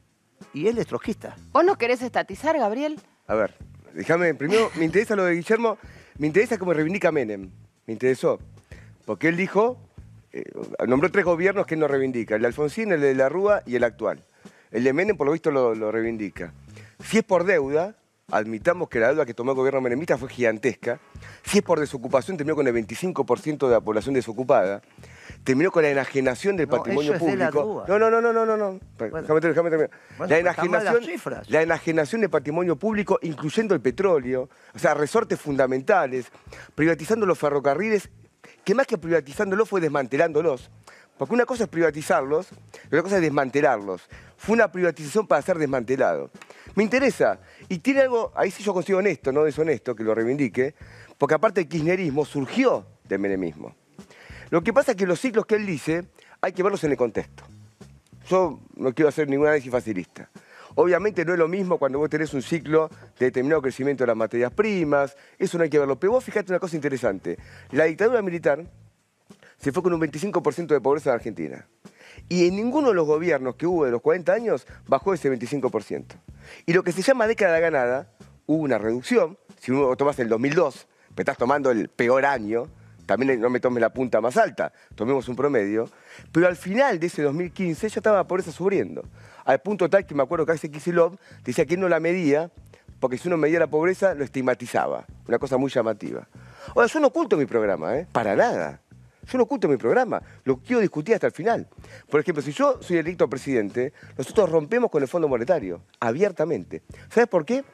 Y 0.53 0.67
él 0.69 0.79
es 0.79 0.87
trotskista. 0.87 1.37
¿Vos 1.53 1.65
no 1.65 1.77
querés 1.77 2.03
estatizar, 2.03 2.59
Gabriel? 2.59 3.01
A 3.27 3.35
ver, 3.35 3.55
déjame, 3.95 4.35
primero, 4.35 4.71
me 4.77 4.85
interesa 4.85 5.17
lo 5.17 5.25
de 5.25 5.35
Guillermo, 5.35 5.79
me 6.19 6.27
interesa 6.27 6.59
cómo 6.59 6.73
reivindica 6.73 7.11
Menem, 7.11 7.51
me 7.87 7.93
interesó. 7.93 8.39
Porque 9.05 9.29
él 9.29 9.37
dijo, 9.37 9.79
eh, 10.33 10.45
nombró 10.87 11.11
tres 11.11 11.25
gobiernos 11.25 11.67
que 11.67 11.75
él 11.75 11.81
no 11.81 11.89
reivindica, 11.89 12.37
el 12.37 12.43
de 12.43 12.49
Alfonsín, 12.49 12.93
el 12.93 13.01
de 13.01 13.15
la 13.15 13.29
Rúa 13.29 13.63
y 13.67 13.77
el 13.77 13.85
actual. 13.85 14.23
El 14.71 14.85
de 14.85 14.93
Menem, 14.93 15.17
por 15.17 15.27
lo 15.27 15.33
visto, 15.33 15.51
lo, 15.51 15.91
reivindica. 15.91 16.53
Si 17.03 17.19
es 17.19 17.25
por 17.25 17.45
deuda, 17.45 17.97
admitamos 18.31 18.89
que 18.89 18.99
la 18.99 19.09
deuda 19.09 19.25
que 19.25 19.35
tomó 19.35 19.53
el 19.53 19.57
gobierno 19.57 19.81
menemista 19.81 20.19
fue 20.19 20.29
gigantesca. 20.29 20.99
Si 21.45 21.59
es 21.59 21.65
por 21.65 21.79
desocupación, 21.79 22.37
terminó 22.37 22.57
con 22.57 22.67
el 22.67 22.75
25% 22.75 23.67
de 23.69 23.73
la 23.73 23.81
población 23.81 24.15
desocupada. 24.15 24.83
Terminó 25.45 25.71
con 25.71 25.85
la 25.85 25.91
enajenación 25.91 26.57
del 26.57 26.67
patrimonio 26.67 27.17
público. 27.19 27.85
no, 27.87 27.99
no, 27.99 28.11
no, 28.11 28.21
no, 28.21 28.33
no, 28.33 28.45
no, 28.45 28.57
no. 28.57 28.81
déjame, 28.99 29.71
terminar. 29.71 29.91
la, 30.29 30.39
enajenación, 30.39 31.03
la 31.47 31.63
enajenación 31.63 32.21
del 32.21 32.31
patrimonio 32.31 32.77
público, 32.77 33.19
incluyendo 33.23 33.75
el 33.75 33.81
petróleo, 33.81 34.49
o 34.75 34.79
sea, 34.79 34.95
resortes 34.95 35.41
fundamentales, 35.41 36.27
privatizando 36.75 37.27
los 37.27 37.39
ferrocarriles 37.39 38.11
que 38.65 38.75
más 38.75 38.87
que 38.87 38.99
privatizándolos 38.99 39.69
fue 39.69 39.81
desmantelándolos. 39.81 40.71
Porque 41.17 41.33
una 41.33 41.47
cosa 41.47 41.65
es 41.65 41.71
privatizarlos, 41.71 42.49
y 42.85 42.87
otra 42.89 43.03
cosa 43.03 43.17
es 43.17 43.23
desmantelarlos. 43.23 44.03
Fue 44.37 44.55
una 44.55 44.71
privatización 44.71 45.27
para 45.27 45.41
ser 45.41 45.57
desmantelado. 45.57 46.31
Me 46.77 46.83
interesa, 46.83 47.41
y 47.71 47.79
tiene 47.79 48.03
algo, 48.03 48.33
ahí 48.37 48.51
sí 48.51 48.63
yo 48.63 48.75
consigo 48.75 48.99
honesto, 48.99 49.33
no 49.33 49.43
deshonesto, 49.45 49.97
que 49.97 50.05
lo 50.05 50.15
reivindique, 50.15 50.75
porque 51.17 51.35
aparte 51.35 51.63
el 51.63 51.69
kirchnerismo 51.69 52.27
surgió 52.27 52.87
del 53.05 53.19
menemismo. 53.19 53.75
Lo 54.51 54.63
que 54.63 54.75
pasa 54.75 54.93
es 54.93 54.97
que 54.99 55.07
los 55.07 55.19
ciclos 55.19 55.47
que 55.47 55.55
él 55.55 55.65
dice 55.65 56.05
hay 56.43 56.53
que 56.53 56.63
verlos 56.63 56.85
en 56.85 56.91
el 56.91 56.99
contexto. 56.99 57.45
Yo 58.29 58.61
no 58.75 58.93
quiero 58.93 59.09
hacer 59.09 59.27
ningún 59.27 59.47
análisis 59.47 59.73
facilista. 59.73 60.29
Obviamente 60.75 61.25
no 61.25 61.33
es 61.33 61.39
lo 61.39 61.49
mismo 61.49 61.79
cuando 61.79 61.99
vos 61.99 62.11
tenés 62.11 62.35
un 62.35 62.43
ciclo 62.43 62.91
de 63.19 63.27
determinado 63.27 63.63
crecimiento 63.63 64.05
de 64.05 64.09
las 64.09 64.17
materias 64.17 64.53
primas, 64.53 65.17
eso 65.39 65.57
no 65.57 65.65
hay 65.65 65.71
que 65.71 65.79
verlo. 65.79 65.99
Pero 65.99 66.13
vos 66.13 66.25
fijate 66.25 66.53
una 66.53 66.61
cosa 66.61 66.77
interesante, 66.77 67.39
la 67.71 67.85
dictadura 67.85 68.21
militar 68.21 68.63
se 69.57 69.73
fue 69.73 69.83
con 69.83 69.95
un 69.95 70.01
25% 70.03 70.67
de 70.67 70.81
pobreza 70.83 71.09
en 71.09 71.15
Argentina. 71.15 71.67
Y 72.29 72.49
en 72.49 72.57
ninguno 72.57 72.89
de 72.89 72.95
los 72.95 73.07
gobiernos 73.07 73.55
que 73.57 73.67
hubo 73.67 73.85
de 73.85 73.91
los 73.91 74.03
40 74.03 74.33
años 74.33 74.67
bajó 74.87 75.15
ese 75.15 75.31
25%. 75.31 76.05
Y 76.67 76.73
lo 76.73 76.83
que 76.83 76.93
se 76.93 77.03
llama 77.03 77.27
década 77.27 77.59
ganada, 77.61 78.11
hubo 78.47 78.63
una 78.63 78.79
reducción. 78.79 79.39
Si 79.61 79.71
uno 79.71 79.97
tomas 79.97 80.19
el 80.19 80.29
2002, 80.29 80.89
me 81.17 81.23
estás 81.23 81.39
tomando 81.39 81.71
el 81.71 81.89
peor 81.89 82.27
año, 82.27 82.69
también 83.07 83.41
no 83.41 83.49
me 83.49 83.61
tomes 83.61 83.81
la 83.81 83.91
punta 83.91 84.21
más 84.21 84.37
alta, 84.37 84.73
tomemos 84.95 85.29
un 85.29 85.37
promedio. 85.37 85.89
Pero 86.33 86.49
al 86.49 86.57
final 86.57 86.99
de 86.99 87.07
ese 87.07 87.23
2015 87.23 87.89
ya 87.89 88.01
estaba 88.01 88.19
la 88.19 88.27
pobreza 88.27 88.51
subiendo. 88.51 89.05
Al 89.45 89.61
punto 89.61 89.89
tal 89.89 90.05
que 90.05 90.15
me 90.15 90.25
acuerdo 90.25 90.45
que 90.45 90.53
Axel 90.53 90.73
Kicillof 90.73 91.15
decía 91.45 91.65
que 91.65 91.75
él 91.75 91.81
no 91.81 91.89
la 91.89 92.01
medía, 92.01 92.51
porque 92.99 93.19
si 93.19 93.29
uno 93.29 93.37
medía 93.37 93.61
la 93.61 93.69
pobreza 93.69 94.15
lo 94.15 94.25
estigmatizaba. 94.25 95.07
Una 95.29 95.39
cosa 95.39 95.57
muy 95.57 95.71
llamativa. 95.71 96.27
Ahora, 96.75 96.89
yo 96.89 96.99
no 96.99 97.09
oculto 97.09 97.37
mi 97.37 97.47
programa, 97.47 97.97
¿eh? 97.97 98.07
Para 98.11 98.35
nada. 98.35 98.81
Yo 99.27 99.39
no 99.39 99.45
oculto 99.45 99.69
mi 99.69 99.77
programa, 99.77 100.23
lo 100.45 100.59
quiero 100.59 100.81
discutir 100.81 101.15
hasta 101.15 101.27
el 101.27 101.33
final. 101.33 101.69
Por 102.09 102.21
ejemplo, 102.21 102.43
si 102.43 102.53
yo 102.53 102.81
soy 102.81 102.99
electo 102.99 103.29
presidente, 103.29 103.93
nosotros 104.17 104.51
rompemos 104.51 104.91
con 104.91 105.03
el 105.03 105.09
Fondo 105.09 105.29
Monetario, 105.29 105.83
abiertamente. 105.99 106.83
¿Sabes 107.11 107.29
por 107.29 107.45
qué? 107.45 107.65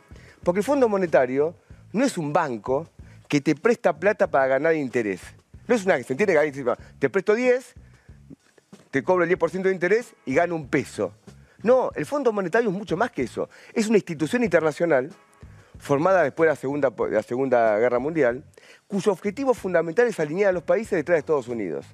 Porque 0.43 0.61
el 0.61 0.65
Fondo 0.65 0.89
Monetario 0.89 1.55
no 1.93 2.05
es 2.05 2.17
un 2.17 2.33
banco 2.33 2.89
que 3.29 3.41
te 3.41 3.55
presta 3.55 3.99
plata 3.99 4.31
para 4.31 4.47
ganar 4.47 4.75
interés. 4.75 5.21
No 5.69 5.75
es 5.75 5.85
una, 5.85 6.03
¿se 6.03 6.13
entiende? 6.13 6.35
Que 6.53 6.77
te 6.99 7.11
presto 7.11 7.35
10, 7.35 7.75
te 8.91 9.03
cobro 9.03 9.25
el 9.25 9.31
10% 9.31 9.63
de 9.63 9.73
interés 9.73 10.15
y 10.27 10.35
gano 10.35 10.55
un 10.55 10.69
peso. 10.69 11.13
No, 11.63 11.91
el 11.95 12.07
Fondo 12.07 12.33
Monetario 12.33 12.71
es 12.71 12.77
mucho 12.77 12.97
más 12.97 13.11
que 13.11 13.23
eso. 13.23 13.49
Es 13.73 13.89
una 13.89 13.99
institución 13.99 14.43
internacional 14.43 15.11
formada 15.83 16.23
después 16.23 16.47
de 16.47 16.53
la 16.53 16.57
Segunda, 16.57 16.91
de 16.91 17.11
la 17.11 17.23
segunda 17.25 17.77
Guerra 17.77 17.99
Mundial, 17.99 18.45
cuyo 18.87 19.11
objetivo 19.11 19.53
fundamental 19.53 20.07
es 20.07 20.21
alinear 20.21 20.51
a 20.51 20.53
los 20.53 20.63
países 20.63 20.93
detrás 20.93 21.17
de 21.17 21.19
Estados 21.19 21.49
Unidos. 21.49 21.85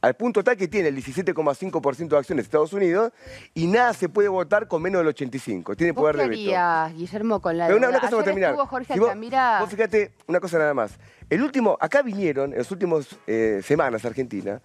Al 0.00 0.14
punto 0.14 0.42
tal 0.42 0.56
que 0.56 0.66
tiene 0.66 0.88
el 0.88 0.96
17,5% 0.96 2.08
de 2.08 2.16
acciones 2.16 2.44
de 2.44 2.46
Estados 2.46 2.72
Unidos 2.72 3.12
y 3.52 3.66
nada 3.66 3.92
se 3.92 4.08
puede 4.08 4.28
votar 4.28 4.66
con 4.66 4.80
menos 4.80 5.04
del 5.04 5.14
85%. 5.14 5.76
Tiene 5.76 5.92
poder 5.92 6.16
de 6.16 6.28
veto. 6.28 6.96
Guillermo, 6.96 7.40
con 7.40 7.58
la 7.58 7.66
Pero 7.66 7.76
una, 7.76 7.90
una 7.90 8.00
cosa 8.00 8.12
para 8.12 8.24
terminar. 8.24 8.56
Jorge 8.56 8.94
Si 8.94 8.98
vos, 8.98 9.12
vos 9.60 9.68
fíjate 9.68 10.12
una 10.26 10.40
cosa 10.40 10.58
nada 10.58 10.72
más. 10.72 10.98
El 11.28 11.42
último, 11.42 11.76
acá 11.78 12.00
vinieron 12.00 12.52
en 12.52 12.58
las 12.58 12.70
últimas 12.70 13.14
eh, 13.26 13.60
semanas 13.62 14.06
Argentina 14.06 14.62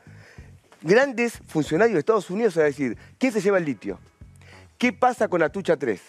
grandes 0.82 1.42
funcionarios 1.48 1.96
de 1.96 2.00
Estados 2.00 2.30
Unidos 2.30 2.56
a 2.56 2.64
decir, 2.64 2.98
¿quién 3.18 3.34
se 3.34 3.42
lleva 3.42 3.58
el 3.58 3.66
litio? 3.66 4.00
¿Qué 4.78 4.94
pasa 4.94 5.28
con 5.28 5.42
la 5.42 5.50
Tucha 5.50 5.76
3? 5.76 6.02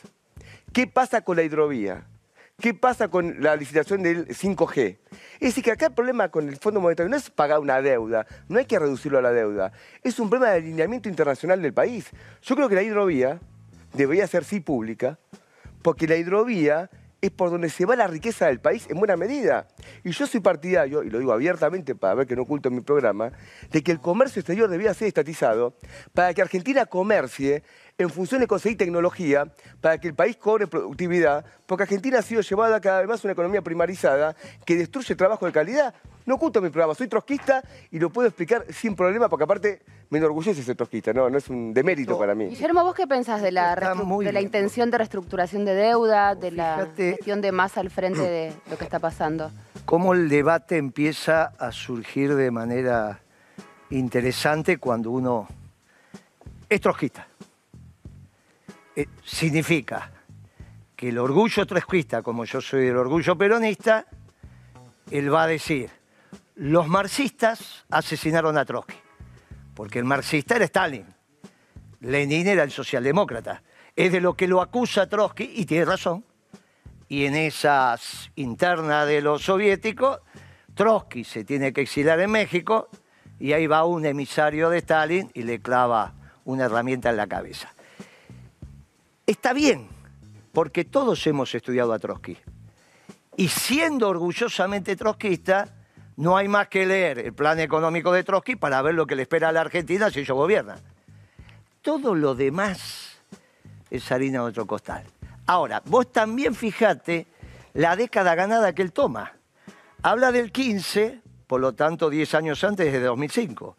¿Qué 0.72 0.86
pasa 0.86 1.22
con 1.22 1.34
la 1.34 1.42
hidrovía? 1.42 2.06
¿Qué 2.60 2.74
pasa 2.74 3.08
con 3.08 3.42
la 3.42 3.56
licitación 3.56 4.02
del 4.02 4.28
5G? 4.28 4.98
Es 5.40 5.40
decir, 5.40 5.64
que 5.64 5.70
acá 5.70 5.86
el 5.86 5.94
problema 5.94 6.28
con 6.28 6.46
el 6.46 6.56
Fondo 6.58 6.78
Monetario 6.78 7.08
no 7.08 7.16
es 7.16 7.30
pagar 7.30 7.58
una 7.58 7.80
deuda, 7.80 8.26
no 8.48 8.58
hay 8.58 8.66
que 8.66 8.78
reducirlo 8.78 9.18
a 9.18 9.22
la 9.22 9.32
deuda, 9.32 9.72
es 10.02 10.20
un 10.20 10.28
problema 10.28 10.52
de 10.52 10.58
alineamiento 10.58 11.08
internacional 11.08 11.62
del 11.62 11.72
país. 11.72 12.10
Yo 12.42 12.56
creo 12.56 12.68
que 12.68 12.74
la 12.74 12.82
hidrovía 12.82 13.40
debería 13.94 14.26
ser 14.26 14.44
sí 14.44 14.60
pública, 14.60 15.18
porque 15.80 16.06
la 16.06 16.16
hidrovía 16.16 16.90
es 17.22 17.30
por 17.30 17.50
donde 17.50 17.70
se 17.70 17.86
va 17.86 17.96
la 17.96 18.06
riqueza 18.06 18.46
del 18.46 18.60
país 18.60 18.86
en 18.90 18.98
buena 18.98 19.16
medida. 19.16 19.68
Y 20.04 20.10
yo 20.10 20.26
soy 20.26 20.40
partidario, 20.40 21.02
y 21.02 21.10
lo 21.10 21.18
digo 21.18 21.32
abiertamente 21.32 21.94
para 21.94 22.14
ver 22.14 22.26
que 22.26 22.36
no 22.36 22.42
oculto 22.42 22.68
en 22.68 22.76
mi 22.76 22.80
programa, 22.82 23.32
de 23.70 23.82
que 23.82 23.92
el 23.92 24.00
comercio 24.00 24.40
exterior 24.40 24.68
debía 24.68 24.92
ser 24.92 25.08
estatizado 25.08 25.76
para 26.12 26.34
que 26.34 26.42
Argentina 26.42 26.86
comercie 26.86 27.62
en 28.02 28.10
función 28.10 28.40
de 28.40 28.46
conseguir 28.46 28.78
tecnología, 28.78 29.50
para 29.80 29.98
que 29.98 30.08
el 30.08 30.14
país 30.14 30.36
cobre 30.36 30.66
productividad, 30.66 31.44
porque 31.66 31.84
Argentina 31.84 32.18
ha 32.18 32.22
sido 32.22 32.40
llevada 32.42 32.80
cada 32.80 33.00
vez 33.00 33.08
más 33.08 33.24
a 33.24 33.28
una 33.28 33.32
economía 33.32 33.62
primarizada 33.62 34.34
que 34.64 34.76
destruye 34.76 35.14
trabajo 35.14 35.46
de 35.46 35.52
calidad. 35.52 35.94
No 36.26 36.34
oculto 36.36 36.60
mi 36.60 36.68
programa, 36.70 36.94
soy 36.94 37.08
trotskista 37.08 37.62
y 37.90 37.98
lo 37.98 38.10
puedo 38.10 38.28
explicar 38.28 38.64
sin 38.70 38.94
problema, 38.94 39.28
porque 39.28 39.44
aparte 39.44 39.82
me 40.10 40.18
enorgullece 40.18 40.62
ser 40.62 40.76
trotskista, 40.76 41.12
no, 41.12 41.30
no 41.30 41.38
es 41.38 41.48
un 41.48 41.72
demérito 41.72 42.18
para 42.18 42.34
mí. 42.34 42.48
Guillermo, 42.48 42.84
¿vos 42.84 42.94
qué 42.94 43.06
pensás 43.06 43.42
de 43.42 43.52
la, 43.52 43.74
de 43.74 44.32
la 44.32 44.40
intención 44.40 44.90
de 44.90 44.98
reestructuración 44.98 45.64
de 45.64 45.74
deuda, 45.74 46.34
de 46.34 46.50
la 46.50 46.88
gestión 46.96 47.40
de 47.40 47.52
más 47.52 47.78
al 47.78 47.90
frente 47.90 48.20
de 48.20 48.52
lo 48.70 48.76
que 48.76 48.84
está 48.84 48.98
pasando? 48.98 49.50
cómo 49.90 50.14
el 50.14 50.28
debate 50.28 50.76
empieza 50.76 51.46
a 51.58 51.72
surgir 51.72 52.36
de 52.36 52.52
manera 52.52 53.22
interesante 53.90 54.78
cuando 54.78 55.10
uno 55.10 55.48
es 56.68 56.80
trotskista. 56.80 57.26
Eh, 59.00 59.08
significa 59.24 60.10
que 60.94 61.08
el 61.08 61.16
orgullo 61.16 61.64
trotskista, 61.64 62.20
como 62.20 62.44
yo 62.44 62.60
soy 62.60 62.88
el 62.88 62.96
orgullo 62.98 63.34
peronista, 63.34 64.04
él 65.10 65.32
va 65.32 65.44
a 65.44 65.46
decir, 65.46 65.88
los 66.56 66.86
marxistas 66.86 67.86
asesinaron 67.88 68.58
a 68.58 68.66
Trotsky, 68.66 68.96
porque 69.74 69.98
el 69.98 70.04
marxista 70.04 70.56
era 70.56 70.66
Stalin, 70.66 71.06
Lenin 72.00 72.46
era 72.46 72.62
el 72.62 72.70
socialdemócrata. 72.70 73.62
Es 73.96 74.12
de 74.12 74.20
lo 74.20 74.34
que 74.34 74.46
lo 74.46 74.60
acusa 74.60 75.08
Trotsky, 75.08 75.50
y 75.56 75.64
tiene 75.64 75.86
razón, 75.86 76.22
y 77.08 77.24
en 77.24 77.36
esas 77.36 78.30
internas 78.36 79.06
de 79.06 79.22
los 79.22 79.42
soviéticos, 79.42 80.20
Trotsky 80.74 81.24
se 81.24 81.44
tiene 81.44 81.72
que 81.72 81.80
exilar 81.80 82.20
en 82.20 82.32
México 82.32 82.90
y 83.38 83.54
ahí 83.54 83.66
va 83.66 83.84
un 83.84 84.04
emisario 84.04 84.68
de 84.68 84.78
Stalin 84.78 85.30
y 85.32 85.44
le 85.44 85.62
clava 85.62 86.12
una 86.44 86.66
herramienta 86.66 87.08
en 87.08 87.16
la 87.16 87.26
cabeza. 87.26 87.72
Está 89.30 89.52
bien, 89.52 89.86
porque 90.50 90.84
todos 90.84 91.24
hemos 91.28 91.54
estudiado 91.54 91.92
a 91.92 92.00
Trotsky. 92.00 92.36
Y 93.36 93.46
siendo 93.46 94.08
orgullosamente 94.08 94.96
trotskista, 94.96 95.68
no 96.16 96.36
hay 96.36 96.48
más 96.48 96.66
que 96.66 96.84
leer 96.84 97.20
el 97.20 97.32
plan 97.32 97.60
económico 97.60 98.10
de 98.10 98.24
Trotsky 98.24 98.56
para 98.56 98.82
ver 98.82 98.96
lo 98.96 99.06
que 99.06 99.14
le 99.14 99.22
espera 99.22 99.50
a 99.50 99.52
la 99.52 99.60
Argentina 99.60 100.10
si 100.10 100.18
ellos 100.18 100.36
gobiernan. 100.36 100.80
Todo 101.80 102.16
lo 102.16 102.34
demás 102.34 103.22
es 103.88 104.10
harina 104.10 104.40
de 104.40 104.46
otro 104.46 104.66
costal. 104.66 105.04
Ahora, 105.46 105.80
vos 105.84 106.10
también 106.10 106.56
fijate 106.56 107.28
la 107.74 107.94
década 107.94 108.34
ganada 108.34 108.74
que 108.74 108.82
él 108.82 108.92
toma. 108.92 109.34
Habla 110.02 110.32
del 110.32 110.50
15, 110.50 111.20
por 111.46 111.60
lo 111.60 111.72
tanto 111.74 112.10
10 112.10 112.34
años 112.34 112.64
antes 112.64 112.92
de 112.92 112.98
2005. 112.98 113.76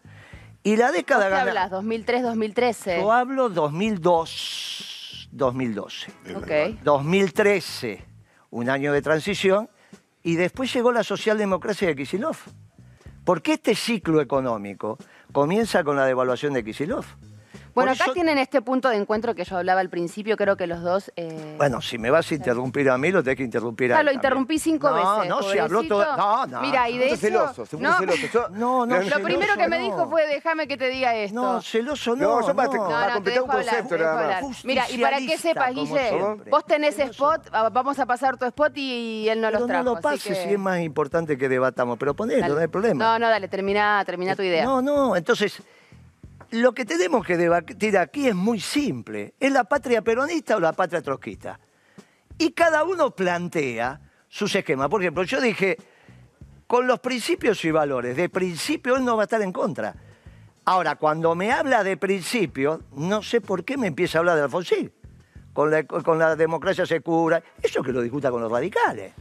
Y 0.63 0.77
la 0.77 0.85
¿Vos 0.85 0.95
década 0.95 1.25
qué 1.25 1.29
ganada... 1.31 1.63
hablas? 1.65 1.83
¿2003-2013? 1.83 3.01
Yo 3.01 3.11
hablo 3.11 3.49
2002, 3.49 4.90
2012. 5.31 6.11
Ok. 6.35 6.81
2013, 6.83 8.05
un 8.51 8.69
año 8.69 8.93
de 8.93 9.01
transición, 9.01 9.69
y 10.23 10.35
después 10.35 10.73
llegó 10.73 10.91
la 10.91 11.03
socialdemocracia 11.03 11.87
de 11.87 11.95
Kisilov. 11.95 12.37
Porque 13.23 13.53
este 13.53 13.75
ciclo 13.75 14.21
económico 14.21 14.97
comienza 15.31 15.83
con 15.83 15.95
la 15.95 16.05
devaluación 16.05 16.53
de 16.53 16.63
Kisilov. 16.63 17.05
Bueno, 17.73 17.91
acá 17.91 18.03
eso- 18.05 18.13
tienen 18.13 18.37
este 18.37 18.61
punto 18.61 18.89
de 18.89 18.97
encuentro 18.97 19.33
que 19.35 19.43
yo 19.43 19.57
hablaba 19.57 19.79
al 19.81 19.89
principio, 19.89 20.35
creo 20.37 20.57
que 20.57 20.67
los 20.67 20.81
dos... 20.81 21.11
eh, 21.15 21.55
Bueno, 21.57 21.81
si 21.81 21.97
me 21.97 22.09
vas 22.09 22.29
a 22.31 22.35
interrumpir 22.35 22.89
a 22.89 22.97
mí, 22.97 23.11
lo 23.11 23.23
tenés 23.23 23.37
que 23.37 23.43
interrumpir 23.43 23.91
a 23.93 23.95
Ya 23.95 23.99
él 24.01 24.05
lo 24.07 24.11
interrumpí 24.11 24.59
cinco 24.59 24.89
no, 24.89 24.95
veces. 24.95 25.29
No, 25.29 25.41
se 25.43 25.59
habló 25.59 25.83
todo. 25.87 26.17
No, 26.17 26.45
no. 26.47 26.61
Mira, 26.61 26.89
y 26.89 26.97
de 26.97 27.07
hecho... 27.07 27.17
celoso, 27.17 27.65
se 27.65 27.77
no, 27.77 27.97
celoso. 27.97 28.27
Yo- 28.33 28.49
No, 28.49 28.85
no, 28.85 28.97
Lo 28.97 29.03
celoso 29.03 29.23
primero 29.23 29.55
que 29.55 29.67
me 29.67 29.79
no. 29.79 29.85
dijo 29.85 30.09
fue, 30.09 30.27
déjame 30.27 30.67
que 30.67 30.77
te 30.77 30.89
diga 30.89 31.15
esto. 31.15 31.35
No, 31.41 31.61
celoso 31.61 32.15
no. 32.15 32.39
No, 32.41 32.47
yo 32.47 32.55
para- 32.55 32.67
no. 32.67 32.73
No, 32.83 32.89
para 32.89 32.99
no, 32.99 33.07
te 33.07 33.13
completar 33.15 33.41
un 33.43 33.47
concepto 33.49 33.95
te 33.95 34.03
nada 34.03 34.41
más. 34.41 34.65
Mira, 34.65 34.89
y 34.89 34.97
para 35.01 35.17
que 35.19 35.37
sepas, 35.37 35.73
Guille, 35.73 36.11
vos 36.49 36.65
tenés 36.65 36.99
spot, 36.99 37.47
ah, 37.51 37.69
vamos 37.71 37.97
a 37.99 38.05
pasar 38.05 38.37
tu 38.37 38.45
spot 38.45 38.73
y 38.77 39.27
él 39.29 39.39
no 39.41 39.47
Pero 39.47 39.59
los 39.59 39.67
trajo. 39.67 39.83
no 39.83 39.95
lo 39.95 40.01
pases 40.01 40.23
que- 40.23 40.35
si 40.35 40.53
es 40.53 40.59
más 40.59 40.79
importante 40.81 41.37
que 41.37 41.47
debatamos. 41.49 41.97
Pero 41.97 42.13
ponelo, 42.15 42.47
no 42.55 42.59
hay 42.59 42.67
problema. 42.67 43.03
No, 43.03 43.19
no, 43.19 43.29
dale, 43.29 43.47
termina, 43.47 44.03
termina 44.05 44.35
tu 44.35 44.41
idea. 44.41 44.65
No, 44.65 44.81
no, 44.81 45.15
entonces, 45.15 45.61
lo 46.51 46.73
que 46.73 46.85
tenemos 46.85 47.25
que 47.25 47.37
debatir 47.37 47.97
aquí 47.97 48.27
es 48.27 48.35
muy 48.35 48.59
simple. 48.59 49.33
¿Es 49.39 49.51
la 49.51 49.63
patria 49.63 50.01
peronista 50.01 50.57
o 50.57 50.59
la 50.59 50.73
patria 50.73 51.01
trotskista? 51.01 51.59
Y 52.37 52.51
cada 52.51 52.83
uno 52.83 53.11
plantea 53.11 54.01
sus 54.27 54.53
esquemas. 54.55 54.89
Por 54.89 55.01
ejemplo, 55.01 55.23
yo 55.23 55.39
dije, 55.39 55.77
con 56.67 56.87
los 56.87 56.99
principios 56.99 57.63
y 57.65 57.71
valores, 57.71 58.15
de 58.17 58.29
principio 58.29 58.95
él 58.97 59.05
no 59.05 59.15
va 59.15 59.23
a 59.23 59.25
estar 59.25 59.41
en 59.41 59.53
contra. 59.53 59.95
Ahora, 60.65 60.95
cuando 60.95 61.35
me 61.35 61.51
habla 61.51 61.83
de 61.83 61.97
principios, 61.97 62.81
no 62.95 63.21
sé 63.23 63.41
por 63.41 63.63
qué 63.63 63.77
me 63.77 63.87
empieza 63.87 64.17
a 64.17 64.19
hablar 64.19 64.37
de 64.37 64.43
Alfonsín. 64.43 64.91
Con 65.53 65.69
la, 65.69 65.83
con 65.83 66.17
la 66.17 66.35
democracia 66.35 66.85
se 66.85 67.01
cura. 67.01 67.43
Eso 67.61 67.83
que 67.83 67.91
lo 67.91 68.01
discuta 68.01 68.31
con 68.31 68.41
los 68.41 68.51
radicales. 68.51 69.13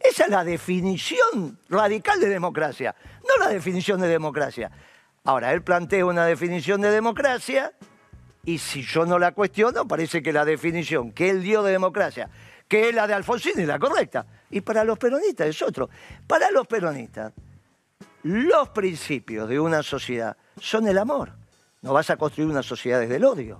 Esa 0.00 0.24
es 0.24 0.30
la 0.30 0.42
definición 0.42 1.58
radical 1.68 2.18
de 2.18 2.28
democracia, 2.28 2.94
no 3.22 3.44
la 3.44 3.50
definición 3.50 4.00
de 4.00 4.08
democracia. 4.08 4.70
Ahora, 5.26 5.52
él 5.52 5.62
plantea 5.62 6.06
una 6.06 6.24
definición 6.24 6.80
de 6.80 6.90
democracia 6.90 7.72
y 8.44 8.58
si 8.58 8.82
yo 8.82 9.04
no 9.04 9.18
la 9.18 9.32
cuestiono, 9.32 9.86
parece 9.88 10.22
que 10.22 10.32
la 10.32 10.44
definición 10.44 11.10
que 11.10 11.28
él 11.28 11.42
dio 11.42 11.64
de 11.64 11.72
democracia, 11.72 12.30
que 12.68 12.88
es 12.88 12.94
la 12.94 13.08
de 13.08 13.14
Alfonsín, 13.14 13.58
es 13.58 13.66
la 13.66 13.80
correcta. 13.80 14.24
Y 14.50 14.60
para 14.60 14.84
los 14.84 14.96
peronistas 14.98 15.48
es 15.48 15.60
otro. 15.62 15.90
Para 16.28 16.52
los 16.52 16.68
peronistas, 16.68 17.32
los 18.22 18.68
principios 18.68 19.48
de 19.48 19.58
una 19.58 19.82
sociedad 19.82 20.36
son 20.60 20.86
el 20.86 20.96
amor. 20.96 21.32
No 21.82 21.92
vas 21.92 22.08
a 22.10 22.16
construir 22.16 22.48
una 22.48 22.62
sociedad 22.62 23.00
desde 23.00 23.16
el 23.16 23.24
odio. 23.24 23.58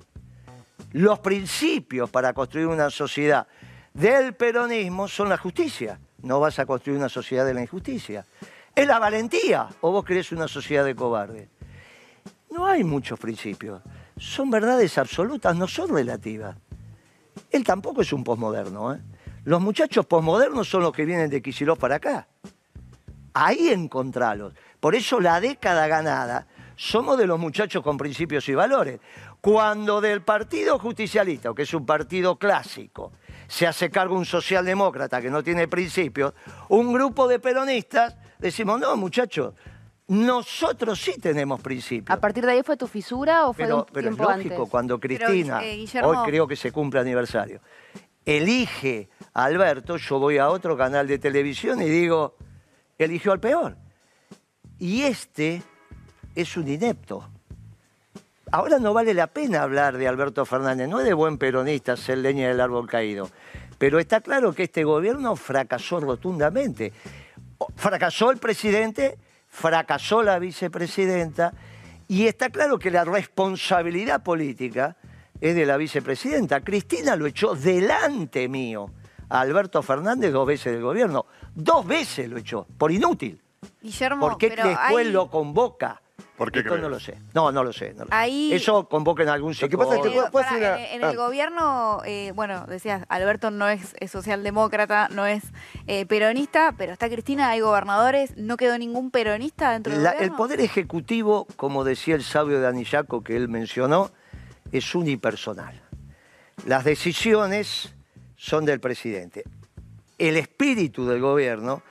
Los 0.93 1.19
principios 1.19 2.09
para 2.11 2.33
construir 2.33 2.69
una 2.69 2.91
sociedad 2.91 3.49
del 3.93 4.35
peronismo 4.35 5.09
son 5.09 5.29
la 5.29 5.37
justicia. 5.37 5.99
No 6.23 6.39
vas 6.39 6.61
a 6.61 6.67
construir 6.67 6.97
una 6.97 7.09
sociedad 7.09 7.45
de 7.45 7.55
la 7.55 7.63
injusticia. 7.63 8.25
Es 8.77 8.87
la 8.87 8.99
valentía 8.99 9.71
o 9.81 9.91
vos 9.91 10.05
querés 10.05 10.33
una 10.33 10.47
sociedad 10.47 10.85
de 10.85 10.95
cobardes. 10.95 11.49
No 12.51 12.67
hay 12.67 12.85
muchos 12.85 13.19
principios. 13.19 13.81
Son 14.19 14.51
verdades 14.51 14.99
absolutas, 14.99 15.57
no 15.57 15.67
son 15.67 15.89
relativas. 15.89 16.55
Él 17.51 17.65
tampoco 17.65 18.03
es 18.03 18.13
un 18.13 18.23
posmoderno. 18.23 18.93
¿eh? 18.93 19.01
Los 19.45 19.63
muchachos 19.63 20.05
posmodernos 20.05 20.69
son 20.69 20.83
los 20.83 20.93
que 20.93 21.07
vienen 21.07 21.31
de 21.31 21.41
Kicillof 21.41 21.79
para 21.79 21.97
acá. 21.97 22.29
Ahí 23.33 23.71
encontralos. 23.71 24.53
Por 24.79 24.95
eso 24.95 25.21
la 25.21 25.41
década 25.41 25.87
ganada 25.87 26.47
somos 26.77 27.17
de 27.17 27.27
los 27.27 27.39
muchachos 27.39 27.83
con 27.83 27.97
principios 27.97 28.47
y 28.51 28.55
valores. 28.55 29.01
Cuando 29.41 30.03
del 30.03 30.21
Partido 30.21 30.79
Justicialista, 30.79 31.55
que 31.55 31.63
es 31.63 31.73
un 31.73 31.87
partido 31.87 32.37
clásico, 32.37 33.13
se 33.49 33.67
hace 33.67 33.91
cargo 33.91 34.17
un 34.17 34.27
socialdemócrata 34.27 35.23
que 35.23 35.31
no 35.31 35.43
tiene 35.43 35.67
principios, 35.67 36.35
un 36.69 36.93
grupo 36.93 37.27
de 37.27 37.39
peronistas 37.39 38.17
decimos, 38.39 38.81
no, 38.81 38.97
muchachos, 38.97 39.55
nosotros 40.09 41.01
sí 41.01 41.19
tenemos 41.21 41.61
principios. 41.61 42.17
¿A 42.17 42.21
partir 42.21 42.45
de 42.47 42.53
ahí 42.53 42.63
fue 42.63 42.77
tu 42.77 42.87
fisura 42.87 43.47
o 43.49 43.53
fue 43.53 43.65
pero, 43.65 43.77
de 43.77 43.83
un 43.83 43.87
pero 43.93 44.11
es 44.11 44.19
lógico, 44.19 44.55
antes? 44.55 44.71
cuando 44.71 45.01
Cristina, 45.01 45.65
eh, 45.65 45.77
Guillermo- 45.77 46.09
hoy 46.09 46.17
creo 46.29 46.47
que 46.47 46.57
se 46.57 46.71
cumple 46.71 47.01
aniversario, 47.01 47.61
elige 48.25 49.09
a 49.35 49.45
Alberto, 49.45 49.97
yo 49.97 50.19
voy 50.19 50.39
a 50.39 50.49
otro 50.49 50.77
canal 50.77 51.07
de 51.07 51.19
televisión 51.19 51.81
y 51.83 51.87
digo, 51.87 52.37
eligió 52.99 53.33
al 53.33 53.41
peor. 53.41 53.77
Y 54.79 55.03
este 55.03 55.63
es 56.35 56.57
un 56.57 56.69
inepto. 56.69 57.29
Ahora 58.53 58.79
no 58.79 58.95
vale 58.95 59.13
la 59.13 59.27
pena 59.27 59.63
hablar 59.63 59.97
de 59.97 60.07
Alberto 60.07 60.45
Fernández, 60.45 60.89
no 60.89 61.01
es 61.01 61.07
de 61.07 61.15
buen 61.15 61.37
peronista 61.37 61.97
ser 61.97 62.19
leña 62.19 62.47
del 62.49 62.61
árbol 62.61 62.87
caído, 62.87 63.29
pero 63.77 63.99
está 63.99 64.21
claro 64.21 64.53
que 64.53 64.65
este 64.65 64.85
gobierno 64.85 65.35
fracasó 65.35 65.99
rotundamente. 65.99 66.93
Fracasó 67.77 68.31
el 68.31 68.39
presidente, 68.39 69.19
fracasó 69.49 70.23
la 70.23 70.39
vicepresidenta, 70.39 71.53
y 72.09 72.27
está 72.27 72.51
claro 72.51 72.79
que 72.79 72.91
la 72.91 73.05
responsabilidad 73.05 74.23
política 74.23 74.97
es 75.41 75.55
de 75.55 75.67
la 75.67 75.77
vicepresidenta. 75.77 76.61
Cristina 76.63 77.17
lo 77.17 77.27
echó 77.27 77.55
delante 77.55 78.49
mío 78.49 78.91
a 79.29 79.41
Alberto 79.41 79.83
Fernández 79.83 80.33
dos 80.33 80.47
veces 80.47 80.73
del 80.73 80.83
gobierno. 80.83 81.27
Dos 81.55 81.87
veces 81.87 82.29
lo 82.29 82.39
echó, 82.39 82.67
por 82.79 82.93
inútil. 82.93 83.41
Guillermo, 83.83 84.29
¿Por 84.29 84.39
qué 84.39 84.49
pero 84.51 84.69
después 84.69 85.07
hay- 85.07 85.13
lo 85.13 85.31
convoca? 85.31 86.01
¿Por 86.37 86.53
qué 86.53 86.59
Esto 86.59 86.77
no 86.77 86.89
lo 86.91 87.01
sé. 87.01 87.17
No, 87.33 87.51
no 87.51 87.65
lo 87.65 87.73
sé. 87.73 87.95
no 87.95 88.01
lo 88.05 88.07
sé. 88.09 88.15
Ahí- 88.15 88.53
Eso 88.53 88.89
convoca 88.89 89.23
en 89.23 89.31
algún 89.31 89.55
Lo 89.59 89.69
que 89.69 89.79
pasa 89.79 89.97
es 89.97 90.03
que 90.03 90.09
Digo, 90.11 90.21
puede- 90.21 90.31
puede 90.33 90.45
pará, 90.45 90.59
ser 90.59 90.69
una- 90.75 90.87
en, 90.87 91.03
en 91.03 91.09
el 91.09 91.19
ah. 91.19 91.23
gobierno, 91.25 92.03
eh, 92.05 92.33
bueno, 92.35 92.67
decías, 92.67 93.05
Alberto 93.09 93.51
no 93.51 93.69
es, 93.69 93.95
es 94.01 94.11
socialdemócrata, 94.11 95.09
no 95.11 95.25
es 95.25 95.43
eh, 95.87 96.05
peronista, 96.05 96.75
pero 96.77 96.93
está 96.93 97.09
Cristina, 97.09 97.49
hay 97.51 97.61
gobernadores, 97.61 98.37
no 98.37 98.57
quedó 98.59 98.77
ningún 98.77 99.11
peronista 99.11 99.73
dentro 99.73 99.95
del 99.95 100.03
La- 100.03 100.11
el 100.11 100.17
gobierno. 100.17 100.37
poder 100.37 100.61
ejecutivo, 100.61 101.47
como 101.57 101.85
decía 101.85 102.15
el 102.15 102.23
sabio 102.23 102.61
de 102.61 102.67
Anillaco 102.67 103.25
que 103.25 103.35
él 103.37 103.49
mencionó, 103.49 104.11
es 104.73 104.95
unipersonal. 104.95 105.81
Las 106.67 106.85
decisiones 106.85 107.95
son 108.37 108.65
del 108.67 108.81
presidente. 108.81 109.45
El 110.19 110.37
espíritu 110.37 111.07
del 111.07 111.21
gobierno 111.21 111.83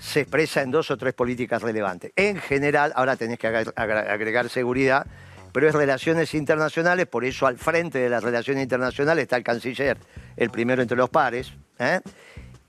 se 0.00 0.20
expresa 0.20 0.62
en 0.62 0.70
dos 0.70 0.90
o 0.90 0.96
tres 0.96 1.14
políticas 1.14 1.62
relevantes. 1.62 2.12
En 2.16 2.38
general, 2.38 2.92
ahora 2.96 3.16
tenés 3.16 3.38
que 3.38 3.46
agregar 3.46 4.48
seguridad, 4.48 5.06
pero 5.52 5.68
es 5.68 5.74
relaciones 5.74 6.34
internacionales, 6.34 7.06
por 7.06 7.24
eso 7.24 7.46
al 7.46 7.58
frente 7.58 7.98
de 7.98 8.08
las 8.08 8.24
relaciones 8.24 8.62
internacionales 8.62 9.22
está 9.22 9.36
el 9.36 9.44
canciller, 9.44 9.98
el 10.36 10.50
primero 10.50 10.80
entre 10.80 10.96
los 10.96 11.10
pares, 11.10 11.52
¿eh? 11.78 12.00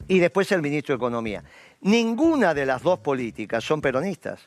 y 0.07 0.19
después 0.19 0.51
el 0.51 0.61
ministro 0.61 0.93
de 0.93 0.97
Economía. 0.97 1.43
Ninguna 1.81 2.53
de 2.53 2.65
las 2.65 2.83
dos 2.83 2.99
políticas 2.99 3.63
son 3.63 3.81
peronistas. 3.81 4.41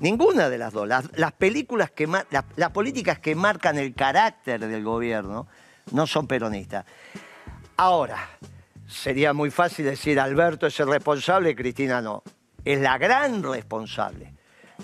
Ninguna 0.00 0.50
de 0.50 0.58
las 0.58 0.72
dos. 0.72 0.88
Las, 0.88 1.16
las 1.16 1.32
películas 1.32 1.90
que 1.92 2.08
las 2.08 2.70
políticas 2.70 3.20
que 3.20 3.34
marcan 3.34 3.78
el 3.78 3.94
carácter 3.94 4.60
del 4.60 4.82
gobierno 4.82 5.46
no 5.92 6.06
son 6.06 6.26
peronistas. 6.26 6.84
Ahora, 7.76 8.28
sería 8.86 9.32
muy 9.32 9.50
fácil 9.50 9.86
decir 9.86 10.20
Alberto 10.20 10.66
es 10.66 10.78
el 10.80 10.88
responsable, 10.88 11.54
Cristina 11.54 12.00
no. 12.00 12.22
Es 12.64 12.80
la 12.80 12.98
gran 12.98 13.42
responsable. 13.42 14.34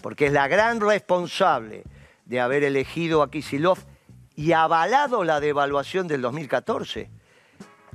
Porque 0.02 0.26
es 0.26 0.32
la 0.32 0.48
gran 0.48 0.80
responsable 0.80 1.84
de 2.24 2.40
haber 2.40 2.64
elegido 2.64 3.22
a 3.22 3.30
Kisilov 3.30 3.78
y 4.36 4.52
avalado 4.52 5.24
la 5.24 5.40
devaluación 5.40 6.06
del 6.06 6.22
2014. 6.22 7.10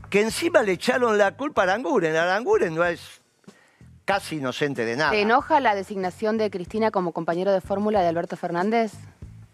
Que 0.09 0.21
encima 0.21 0.61
le 0.61 0.73
echaron 0.73 1.17
la 1.17 1.35
culpa 1.35 1.61
a 1.61 1.63
Aranguren. 1.65 2.15
Aranguren 2.15 2.75
no 2.75 2.83
es 2.83 3.21
casi 4.03 4.37
inocente 4.37 4.85
de 4.85 4.95
nada. 4.95 5.11
¿Te 5.11 5.21
enoja 5.21 5.59
la 5.59 5.73
designación 5.73 6.37
de 6.37 6.51
Cristina 6.51 6.91
como 6.91 7.11
compañero 7.11 7.51
de 7.51 7.61
fórmula 7.61 8.01
de 8.01 8.07
Alberto 8.07 8.37
Fernández? 8.37 8.93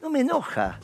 No 0.02 0.10
me 0.10 0.22
enoja. 0.22 0.80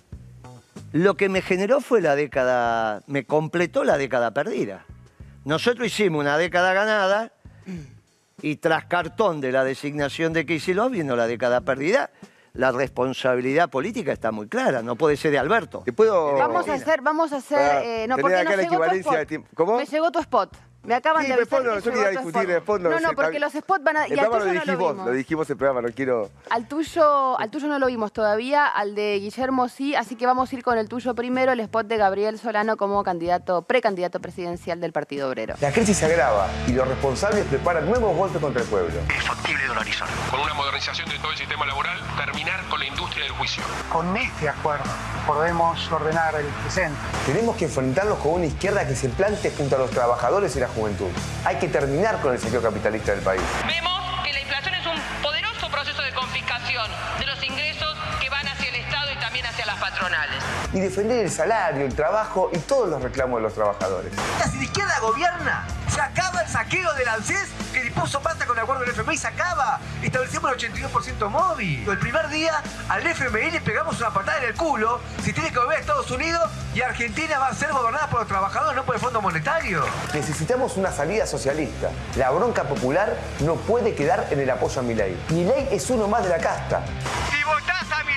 Lo 0.94 1.18
que 1.18 1.28
me 1.28 1.42
generó 1.42 1.82
fue 1.82 2.02
la 2.02 2.16
década, 2.16 3.02
me 3.08 3.26
completó 3.26 3.84
la 3.84 3.98
década 3.98 4.32
perdida. 4.32 4.86
Nosotros 5.48 5.88
hicimos 5.88 6.20
una 6.20 6.38
década 6.38 6.74
ganada 6.74 7.32
y 8.42 8.58
tras 8.58 8.84
cartón 8.84 9.40
de 9.40 9.54
la 9.54 9.64
designación 9.64 10.34
de 10.34 10.46
Kicillof 10.46 10.92
vino 10.92 11.16
la 11.16 11.26
década 11.26 11.62
perdida. 11.62 12.10
La 12.52 12.74
responsabilidad 12.74 13.70
política 13.70 14.12
está 14.12 14.34
muy 14.34 14.50
clara, 14.50 14.82
no 14.82 14.98
puede 14.98 15.16
ser 15.16 15.32
de 15.32 15.40
Alberto. 15.40 15.84
¿Te 15.86 15.94
puedo...? 15.94 16.34
Vamos 16.34 16.68
a 16.68 16.74
hacer, 16.74 17.02
vamos 17.02 17.32
a 17.32 17.38
hacer, 17.38 17.82
eh, 17.82 18.08
no, 18.10 18.18
porque 18.18 18.36
acá 18.36 18.44
nos 18.44 18.58
la 18.58 18.64
llegó 18.64 18.68
tu 18.68 18.76
equivalencia 18.76 19.10
spot. 19.12 19.20
de 19.20 19.26
tiempo. 19.26 19.50
¿Cómo? 19.56 19.78
Me 19.78 19.86
llegó 19.86 20.12
tu 20.12 20.20
spot. 20.20 20.58
Me 20.88 20.96
acaban 20.96 21.22
Sí, 21.22 21.28
de 21.28 21.34
avisar 21.34 21.64
no, 21.64 21.76
que 21.76 21.82
yo 21.82 21.92
no 21.92 21.98
llegó 21.98 22.00
iba 22.00 22.08
a 22.08 22.22
tu 22.22 22.28
discutir, 22.28 22.50
después 22.50 22.82
no 22.82 22.90
no, 22.90 23.00
no, 23.02 23.10
porque 23.14 23.40
los 23.40 23.52
spots 23.52 23.84
van 23.84 23.98
a... 23.98 24.08
Y 24.08 24.14
El 24.14 24.20
al 24.20 24.30
programa 24.30 24.40
lo 24.40 24.40
tuyo 24.40 24.54
no 24.54 24.54
dijiste 24.54 24.72
lo 24.72 24.78
vos, 24.80 24.92
vimos. 24.94 25.06
lo 25.08 25.12
dijimos 25.12 25.50
el 25.50 25.58
programa, 25.58 25.82
no 25.82 25.94
quiero... 25.94 26.30
Al 26.50 26.68
tuyo, 26.70 27.38
al 27.40 27.52
tuyo 27.52 27.68
no 27.68 27.78
lo 27.78 27.88
vimos 27.88 28.14
todavía, 28.14 28.68
al 28.68 28.96
de 28.96 29.20
Guillermo 29.20 29.68
sí, 29.68 29.96
así 29.96 30.16
que 30.16 30.26
vamos 30.26 30.50
a 30.50 30.56
ir 30.56 30.64
con 30.64 30.78
el 30.78 30.88
tuyo 30.88 31.14
primero, 31.14 31.52
el 31.52 31.60
spot 31.60 31.88
de 31.88 31.98
Gabriel 31.98 32.40
Solano 32.40 32.78
como 32.78 33.04
candidato, 33.04 33.64
precandidato 33.64 34.22
presidencial 34.22 34.80
del 34.80 34.94
Partido 34.94 35.28
Obrero. 35.28 35.56
La 35.60 35.74
crisis 35.74 35.98
se 35.98 36.06
agrava 36.06 36.48
y 36.68 36.72
los 36.72 36.88
responsables 36.88 37.44
preparan 37.48 37.86
nuevos 37.86 38.16
golpes 38.16 38.42
contra 38.42 38.62
el 38.62 38.68
pueblo. 38.70 38.94
es 39.14 39.24
factible 39.26 39.66
dolarizar. 39.68 40.08
con 40.32 40.40
una 40.40 40.54
modernización 40.54 41.10
de 41.10 41.18
todo 41.18 41.32
el 41.32 41.38
sistema 41.38 41.66
laboral, 41.66 42.00
terminar 42.16 42.62
con 42.70 42.80
la 42.80 42.86
industria 42.88 43.26
del 43.26 43.34
juicio. 43.34 43.62
Con 43.92 44.16
este 44.16 44.48
acuerdo 44.48 44.86
podemos 45.28 45.92
ordenar 45.92 46.36
el 46.36 46.46
presente. 46.64 46.98
Tenemos 47.26 47.58
que 47.58 47.66
enfrentarnos 47.66 48.18
con 48.20 48.36
una 48.36 48.46
izquierda 48.46 48.88
que 48.88 48.96
se 48.96 49.10
plante 49.10 49.52
junto 49.52 49.76
a 49.76 49.80
los 49.80 49.92
trabajadores 49.92 50.56
y 50.56 50.60
la 50.62 50.70
juventud. 50.78 51.10
Hay 51.44 51.58
que 51.58 51.68
terminar 51.68 52.22
con 52.22 52.34
el 52.34 52.40
saqueo 52.40 52.62
capitalista 52.62 53.12
del 53.12 53.22
país. 53.22 53.42
Vemos 53.66 54.00
que 54.24 54.32
la 54.32 54.40
inflación 54.40 54.76
es 54.76 54.86
un 54.86 55.00
poderoso 55.24 55.70
proceso 55.70 56.02
de 56.04 56.14
confiscación 56.14 56.86
de 57.20 57.26
los 57.26 57.44
ingresos 57.44 57.87
también 59.38 59.46
hacia 59.46 59.66
las 59.66 59.80
patronales. 59.80 60.44
Y 60.74 60.80
defender 60.80 61.26
el 61.26 61.32
salario, 61.32 61.86
el 61.86 61.96
trabajo 61.96 62.50
y 62.54 62.60
todos 62.60 62.90
los 62.90 63.02
reclamos 63.02 63.38
de 63.38 63.44
los 63.44 63.54
trabajadores. 63.54 64.12
Si 64.52 64.58
la 64.58 64.64
izquierda 64.64 65.00
gobierna, 65.00 65.68
se 65.94 66.02
acaba 66.02 66.42
el 66.42 66.48
saqueo 66.48 66.94
del 66.94 67.08
ANSES 67.08 67.50
que 67.74 67.84
dispuso 67.84 68.22
Pata 68.22 68.46
con 68.46 68.58
el 68.58 68.64
acuerdo 68.64 68.82
del 68.82 68.92
FMI, 68.92 69.18
se 69.18 69.28
acaba. 69.28 69.80
Establecimos 70.02 70.52
el 70.52 70.74
82% 70.74 71.30
móvil. 71.30 71.88
El 71.88 72.00
primer 72.00 72.28
día 72.30 72.62
al 72.90 73.06
FMI 73.06 73.52
le 73.52 73.62
pegamos 73.62 74.00
una 74.00 74.12
patada 74.12 74.40
en 74.40 74.46
el 74.46 74.56
culo 74.56 75.00
si 75.24 75.34
tiene 75.34 75.52
que 75.52 75.60
volver 75.60 75.78
a 75.78 75.82
Estados 75.82 76.10
Unidos 76.12 76.50
y 76.74 76.82
Argentina 76.82 77.40
va 77.40 77.48
a 77.48 77.54
ser 77.54 77.72
gobernada 77.72 78.08
por 78.10 78.22
los 78.22 78.28
trabajadores, 78.28 78.76
no 78.76 78.86
por 78.86 78.96
el 78.96 79.02
Fondo 79.02 79.22
Monetario. 79.22 79.84
Necesitamos 80.14 80.78
una 80.78 80.92
salida 80.92 81.28
socialista. 81.28 81.90
La 82.16 82.32
bronca 82.32 82.64
popular 82.64 83.16
no 83.42 83.56
puede 83.56 83.94
quedar 83.94 84.28
en 84.32 84.40
el 84.40 84.50
apoyo 84.50 84.80
a 84.80 84.84
mi 84.84 84.96
ley. 84.96 85.20
Mi 85.30 85.44
ley 85.44 85.68
es 85.72 85.90
uno 85.90 86.08
más 86.08 86.24
de 86.24 86.30
la 86.30 86.38
casta. 86.38 86.82
Si 87.32 87.44
votás 87.44 87.86
a 87.92 88.04
mi 88.04 88.14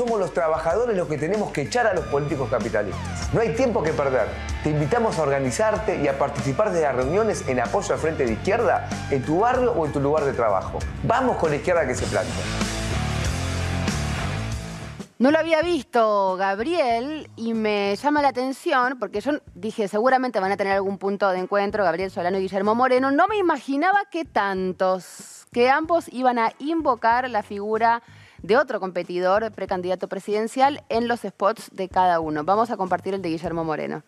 Somos 0.00 0.18
los 0.18 0.32
trabajadores 0.32 0.96
los 0.96 1.08
que 1.08 1.18
tenemos 1.18 1.52
que 1.52 1.60
echar 1.60 1.86
a 1.86 1.92
los 1.92 2.06
políticos 2.06 2.48
capitalistas. 2.48 3.34
No 3.34 3.42
hay 3.42 3.54
tiempo 3.54 3.82
que 3.82 3.92
perder. 3.92 4.28
Te 4.64 4.70
invitamos 4.70 5.18
a 5.18 5.22
organizarte 5.24 6.00
y 6.02 6.08
a 6.08 6.18
participar 6.18 6.72
de 6.72 6.80
las 6.80 6.96
reuniones 6.96 7.46
en 7.48 7.60
apoyo 7.60 7.92
al 7.92 8.00
Frente 8.00 8.24
de 8.24 8.32
Izquierda 8.32 8.88
en 9.10 9.22
tu 9.22 9.40
barrio 9.40 9.72
o 9.72 9.84
en 9.84 9.92
tu 9.92 10.00
lugar 10.00 10.24
de 10.24 10.32
trabajo. 10.32 10.78
Vamos 11.02 11.36
con 11.36 11.50
la 11.50 11.56
izquierda 11.56 11.86
que 11.86 11.94
se 11.94 12.06
planta. 12.06 12.32
No 15.18 15.30
lo 15.30 15.38
había 15.38 15.60
visto 15.60 16.34
Gabriel 16.38 17.28
y 17.36 17.52
me 17.52 17.94
llama 17.96 18.22
la 18.22 18.28
atención 18.28 18.98
porque 18.98 19.20
yo 19.20 19.32
dije 19.54 19.86
seguramente 19.86 20.40
van 20.40 20.52
a 20.52 20.56
tener 20.56 20.72
algún 20.72 20.96
punto 20.96 21.28
de 21.28 21.40
encuentro 21.40 21.84
Gabriel 21.84 22.10
Solano 22.10 22.38
y 22.38 22.40
Guillermo 22.40 22.74
Moreno. 22.74 23.10
No 23.10 23.28
me 23.28 23.36
imaginaba 23.36 24.06
que 24.10 24.24
tantos, 24.24 25.46
que 25.52 25.68
ambos 25.68 26.08
iban 26.08 26.38
a 26.38 26.54
invocar 26.58 27.28
la 27.28 27.42
figura 27.42 28.02
de 28.42 28.56
otro 28.56 28.80
competidor 28.80 29.50
precandidato 29.52 30.08
presidencial 30.08 30.82
en 30.88 31.08
los 31.08 31.20
spots 31.20 31.70
de 31.72 31.88
cada 31.88 32.20
uno. 32.20 32.44
Vamos 32.44 32.70
a 32.70 32.76
compartir 32.76 33.14
el 33.14 33.22
de 33.22 33.30
Guillermo 33.30 33.64
Moreno. 33.64 34.02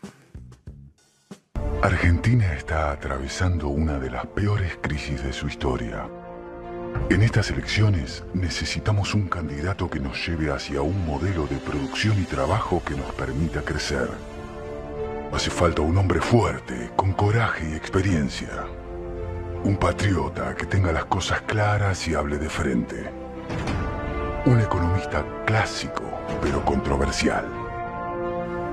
Argentina 1.82 2.52
está 2.54 2.92
atravesando 2.92 3.68
una 3.68 3.98
de 3.98 4.10
las 4.10 4.26
peores 4.26 4.78
crisis 4.80 5.22
de 5.22 5.32
su 5.32 5.48
historia. 5.48 6.08
En 7.10 7.22
estas 7.22 7.50
elecciones 7.50 8.22
necesitamos 8.34 9.14
un 9.14 9.28
candidato 9.28 9.90
que 9.90 9.98
nos 9.98 10.24
lleve 10.26 10.52
hacia 10.52 10.82
un 10.82 11.04
modelo 11.04 11.46
de 11.46 11.56
producción 11.56 12.20
y 12.22 12.24
trabajo 12.24 12.82
que 12.84 12.94
nos 12.94 13.12
permita 13.14 13.62
crecer. 13.62 14.08
Hace 15.32 15.50
falta 15.50 15.82
un 15.82 15.96
hombre 15.96 16.20
fuerte, 16.20 16.92
con 16.94 17.12
coraje 17.14 17.70
y 17.70 17.74
experiencia. 17.74 18.66
Un 19.64 19.76
patriota 19.76 20.54
que 20.54 20.66
tenga 20.66 20.92
las 20.92 21.06
cosas 21.06 21.42
claras 21.42 22.06
y 22.06 22.14
hable 22.14 22.38
de 22.38 22.48
frente. 22.48 23.21
Un 24.44 24.58
economista 24.58 25.24
clásico, 25.46 26.02
pero 26.42 26.64
controversial. 26.64 27.46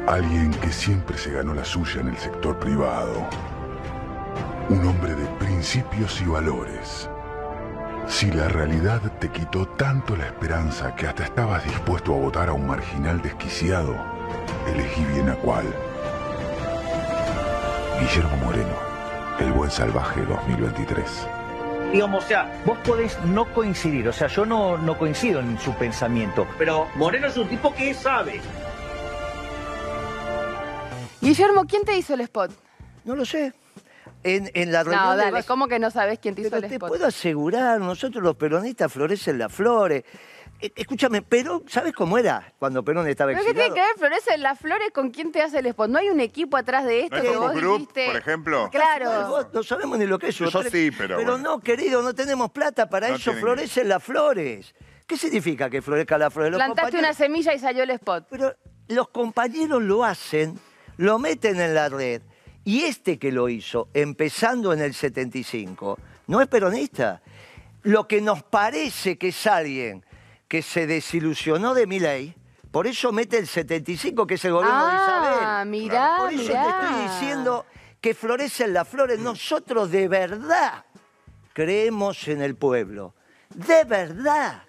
Alguien 0.08 0.50
que 0.50 0.72
siempre 0.72 1.16
se 1.16 1.32
ganó 1.32 1.54
la 1.54 1.64
suya 1.64 2.02
en 2.02 2.08
el 2.08 2.18
sector 2.18 2.58
privado. 2.58 3.30
Un 4.70 4.88
hombre 4.88 5.14
de 5.14 5.28
principios 5.38 6.20
y 6.22 6.26
valores. 6.26 7.08
Si 8.08 8.32
la 8.32 8.48
realidad 8.48 9.00
te 9.20 9.30
quitó 9.30 9.68
tanto 9.68 10.16
la 10.16 10.26
esperanza 10.26 10.96
que 10.96 11.06
hasta 11.06 11.26
estabas 11.26 11.64
dispuesto 11.64 12.16
a 12.16 12.18
votar 12.18 12.50
a 12.50 12.54
un 12.54 12.66
marginal 12.66 13.22
desquiciado, 13.22 13.96
elegí 14.66 15.06
bien 15.06 15.30
a 15.30 15.36
cuál. 15.36 15.66
Guillermo 18.00 18.38
Moreno, 18.38 18.76
El 19.40 19.52
Buen 19.52 19.70
Salvaje 19.70 20.26
2023. 20.26 21.39
Digamos, 21.92 22.24
o 22.24 22.28
sea, 22.28 22.62
vos 22.66 22.78
podés 22.86 23.18
no 23.26 23.52
coincidir, 23.52 24.08
o 24.08 24.14
sea, 24.14 24.28
yo 24.28 24.46
no, 24.46 24.78
no 24.78 24.96
coincido 24.98 25.40
en 25.40 25.58
su 25.60 25.74
pensamiento, 25.74 26.48
pero 26.58 26.88
Moreno 26.96 27.28
es 27.28 27.36
un 27.38 27.48
tipo 27.50 27.74
que 27.74 27.94
sabe. 27.96 28.40
Guillermo, 31.22 31.66
¿quién 31.66 31.84
te 31.86 31.98
hizo 31.98 32.14
el 32.14 32.22
spot? 32.22 32.52
No 33.06 33.16
lo 33.16 33.26
sé. 33.26 33.54
En, 34.24 34.52
en 34.54 34.72
la 34.72 34.84
reunión 34.84 35.04
No, 35.04 35.12
de 35.18 35.24
dale, 35.24 35.44
¿cómo 35.44 35.68
que 35.68 35.80
no 35.80 35.90
sabes 35.92 36.20
quién 36.20 36.36
te 36.36 36.42
hizo 36.42 36.50
Pero 36.52 36.64
el 36.64 36.70
te 36.70 36.76
spot? 36.76 36.90
puedo 36.90 37.08
asegurar, 37.08 37.80
nosotros 37.80 38.24
los 38.24 38.36
peronistas 38.36 38.92
florecen 38.92 39.38
las 39.40 39.52
flores. 39.52 40.04
Eh, 40.62 40.72
Escúchame, 40.76 41.22
Perón, 41.22 41.64
¿sabes 41.68 41.94
cómo 41.94 42.18
era 42.18 42.54
cuando 42.60 42.84
Perón 42.84 43.08
estaba 43.08 43.32
¿Pero 43.32 43.44
qué 43.46 43.54
tiene 43.54 43.68
exiliado? 43.68 43.76
que 43.96 44.02
ver 44.02 44.10
Florecen 44.10 44.42
las 44.44 44.60
flores 44.60 44.90
con 44.94 45.10
quién 45.12 45.32
te 45.32 45.42
hace 45.42 45.60
el 45.60 45.66
spot? 45.68 45.90
No 45.90 46.00
hay 46.00 46.10
un 46.10 46.20
equipo 46.20 46.58
atrás 46.58 46.86
de 46.86 47.02
esto 47.04 47.16
¿No 47.16 47.22
que 47.22 47.30
vos 47.30 47.38
Focus 47.48 47.62
Group, 47.62 47.78
dijiste. 47.80 48.06
por 48.08 48.16
ejemplo? 48.18 48.70
Claro. 48.72 49.28
Vos 49.30 49.48
No 49.54 49.64
sabemos 49.64 49.98
ni 50.00 50.06
lo 50.06 50.20
que 50.20 50.28
es. 50.28 50.36
Yo 50.38 50.50
tres- 50.52 50.72
sí, 50.72 50.92
pero 50.98 51.16
bueno. 51.16 51.38
no, 51.38 51.60
querido, 51.60 52.02
no 52.02 52.14
tenemos 52.14 52.52
plata 52.52 52.90
para 52.90 53.08
No 53.10 53.16
eso. 53.16 53.34
Florecen 53.34 53.88
las 53.88 54.04
flores. 54.04 54.76
¿Qué 55.08 55.18
significa 55.18 55.70
que 55.70 55.82
florezca 55.82 56.18
las 56.18 56.34
flores? 56.34 56.52
Los 56.52 56.60
Plantaste 56.62 57.00
una 57.00 57.14
semilla 57.14 57.54
y 57.54 57.60
salió 57.60 57.84
el 57.84 57.90
spot. 57.92 58.28
Pero 58.30 58.54
los 58.90 59.10
compañeros 59.10 59.82
lo 59.82 60.04
hacen, 60.04 60.60
lo 60.98 61.20
meten 61.20 61.60
en 61.62 61.74
la 61.74 61.90
red. 61.90 62.22
Y 62.66 62.84
este 62.84 63.18
que 63.18 63.32
lo 63.32 63.48
hizo, 63.50 63.88
empezando 63.94 64.74
en 64.74 64.82
el 64.82 64.94
75, 64.94 65.98
no 66.28 66.42
es 66.42 66.48
peronista. 66.48 67.22
Lo 67.84 68.08
que 68.08 68.20
nos 68.22 68.44
parece 68.44 69.18
que 69.18 69.30
es 69.30 69.48
alguien 69.48 70.06
que 70.50 70.62
se 70.62 70.86
desilusionó 70.86 71.74
de 71.74 71.88
mi 71.88 72.00
ley, 72.00 72.36
por 72.72 72.86
eso 72.88 73.12
mete 73.14 73.38
el 73.38 73.48
75, 73.48 74.28
que 74.28 74.34
es 74.36 74.44
el 74.46 74.52
gobierno 74.52 74.86
de 74.88 74.92
Ah, 74.92 75.04
Isabel. 75.64 75.70
mirá, 75.70 76.16
Por 76.18 76.34
eso 76.34 76.44
mirá. 76.44 76.64
te 76.64 76.70
estoy 76.70 77.04
diciendo 77.04 77.66
que 78.02 78.14
florecen 78.14 78.74
las 78.74 78.88
flores. 78.88 79.20
Nosotros 79.20 79.90
de 79.92 80.08
verdad 80.08 80.84
creemos 81.54 82.28
en 82.28 82.42
el 82.42 82.56
pueblo. 82.56 83.16
De 83.54 83.84
verdad. 83.86 84.64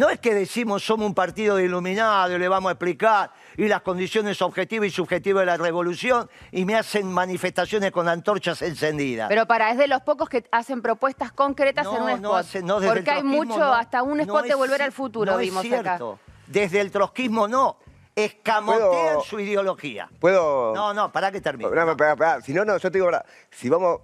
No 0.00 0.08
es 0.08 0.18
que 0.18 0.34
decimos 0.34 0.82
somos 0.82 1.06
un 1.06 1.14
partido 1.14 1.56
de 1.56 1.64
iluminado 1.64 2.34
y 2.34 2.38
le 2.38 2.48
vamos 2.48 2.70
a 2.70 2.72
explicar 2.72 3.32
y 3.58 3.68
las 3.68 3.82
condiciones 3.82 4.40
objetivas 4.40 4.86
y 4.88 4.90
subjetivas 4.90 5.42
de 5.42 5.46
la 5.46 5.58
revolución 5.58 6.26
y 6.52 6.64
me 6.64 6.74
hacen 6.74 7.06
manifestaciones 7.12 7.90
con 7.92 8.08
antorchas 8.08 8.62
encendidas. 8.62 9.28
Pero 9.28 9.44
para, 9.46 9.70
es 9.70 9.76
de 9.76 9.88
los 9.88 10.00
pocos 10.00 10.30
que 10.30 10.42
hacen 10.52 10.80
propuestas 10.80 11.32
concretas 11.32 11.84
No, 11.84 11.96
en 11.98 12.02
un 12.02 12.08
spot. 12.08 12.22
no 12.22 12.34
hace- 12.34 12.62
no, 12.62 12.80
desde 12.80 12.92
el 12.94 12.98
Porque 13.00 13.10
hay 13.10 13.22
mucho, 13.22 13.58
no. 13.58 13.74
hasta 13.74 14.02
un 14.02 14.16
No 14.16 14.22
spot 14.22 14.42
de 14.44 14.48
es 14.48 14.56
volver 14.56 14.80
al 14.80 14.92
futuro 14.92 15.32
no 15.32 15.38
es 15.38 15.44
vimos 15.50 15.66
acá. 15.66 15.82
cierto. 15.82 16.18
Desde 16.46 16.80
el 16.80 16.90
trotskismo 16.90 17.46
no. 17.46 17.76
Escamotean 18.16 18.80
¿Puedo- 19.16 19.22
su 19.24 19.38
ideología. 19.38 20.08
¿Puedo...? 20.18 20.74
No, 20.74 20.94
no, 20.94 21.12
para 21.12 21.30
que 21.30 21.42
termine. 21.42 21.68
No, 21.70 21.84
no. 21.84 21.94
Si 22.42 22.54
no, 22.54 22.64
no, 22.64 22.78
yo 22.78 22.90
te 22.90 22.96
digo, 22.96 23.04
ahora, 23.04 23.22
si 23.50 23.68
vamos... 23.68 24.00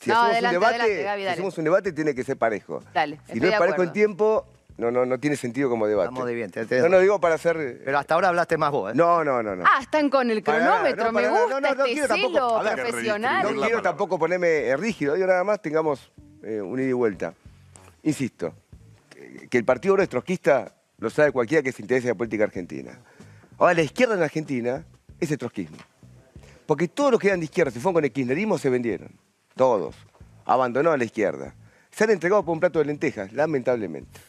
Si 0.00 0.08
No, 0.08 0.16
hacemos 0.16 0.32
adelante, 0.32 0.56
un 0.56 0.60
debate, 0.62 0.80
adelante, 0.80 1.02
Gaby, 1.02 1.22
si 1.22 1.28
hacemos 1.28 1.58
un 1.58 1.64
debate 1.64 1.92
tiene 1.92 2.14
que 2.14 2.24
ser 2.24 2.38
parejo. 2.38 2.82
Dale, 2.94 3.20
Si 3.30 3.38
no 3.38 3.46
es 3.48 3.52
parejo 3.52 3.64
acuerdo. 3.74 3.82
en 3.82 3.92
tiempo, 3.92 4.46
no, 4.78 4.90
no, 4.90 5.06
no 5.06 5.18
tiene 5.18 5.36
sentido 5.36 5.68
como 5.70 5.86
debate. 5.86 6.08
Estamos 6.08 6.26
de 6.28 6.34
bien, 6.34 6.50
te- 6.50 6.66
te- 6.66 6.80
No, 6.80 6.88
no 6.88 6.98
digo 7.00 7.20
para 7.20 7.36
hacer... 7.36 7.80
Pero 7.84 7.98
hasta 7.98 8.14
ahora 8.14 8.28
hablaste 8.28 8.56
más 8.58 8.70
vos, 8.70 8.92
¿eh? 8.92 8.94
No, 8.96 9.24
no, 9.24 9.42
no, 9.42 9.56
no. 9.56 9.64
Ah, 9.66 9.78
están 9.80 10.10
con 10.10 10.30
el 10.30 10.42
Para 10.42 10.58
nada, 10.58 10.70
cronómetro. 10.92 11.04
no, 11.04 11.12
Me 11.12 11.14
para 11.22 11.28
nada. 11.32 11.40
gusta 11.44 11.60
No, 11.60 11.68
no, 11.68 11.74
no 11.74 11.84
este 11.84 11.92
quiero 11.94 12.08
tampoco- 12.08 12.32
celo 12.34 12.56
a 12.58 12.62
ver, 12.62 12.74
profesional. 12.86 13.42
No 13.42 13.48
la 13.48 13.54
quiero 13.54 13.60
palabra. 13.62 13.82
tampoco 13.82 14.18
ponerme 14.18 14.48
eh, 14.66 14.76
rígido, 14.76 15.14
digo 15.14 15.26
nada 15.26 15.44
más 15.44 15.62
tengamos 15.62 16.12
eh, 16.42 16.60
un 16.60 16.78
ida 16.78 16.88
y 16.88 16.92
vuelta. 16.92 17.34
Insisto, 18.02 18.54
que, 19.10 19.48
que 19.48 19.58
el 19.58 19.64
partido 19.64 19.94
Obrero 19.94 20.04
es 20.04 20.08
trotskista 20.10 20.72
lo 20.98 21.10
sabe 21.10 21.30
cualquiera 21.32 21.62
que 21.62 21.72
se 21.72 21.82
interese 21.82 22.06
en 22.08 22.14
la 22.14 22.18
política 22.18 22.44
argentina. 22.44 22.98
Ahora, 23.58 23.74
la 23.74 23.82
izquierda 23.82 24.14
en 24.14 24.22
Argentina 24.22 24.84
es 25.20 25.30
el 25.30 25.38
trotskismo. 25.38 25.76
Porque 26.66 26.88
todos 26.88 27.10
los 27.12 27.20
que 27.20 27.28
eran 27.28 27.40
de 27.40 27.44
izquierda, 27.44 27.70
se 27.70 27.78
fueron 27.80 27.94
con 27.94 28.04
el 28.04 28.12
kirchnerismo, 28.12 28.56
se 28.58 28.70
vendieron. 28.70 29.10
Todos. 29.54 29.94
Abandonó 30.44 30.92
a 30.92 30.96
la 30.96 31.04
izquierda. 31.04 31.54
Se 31.90 32.04
han 32.04 32.10
entregado 32.10 32.44
por 32.44 32.52
un 32.54 32.60
plato 32.60 32.78
de 32.78 32.86
lentejas, 32.86 33.32
lamentablemente. 33.32 34.20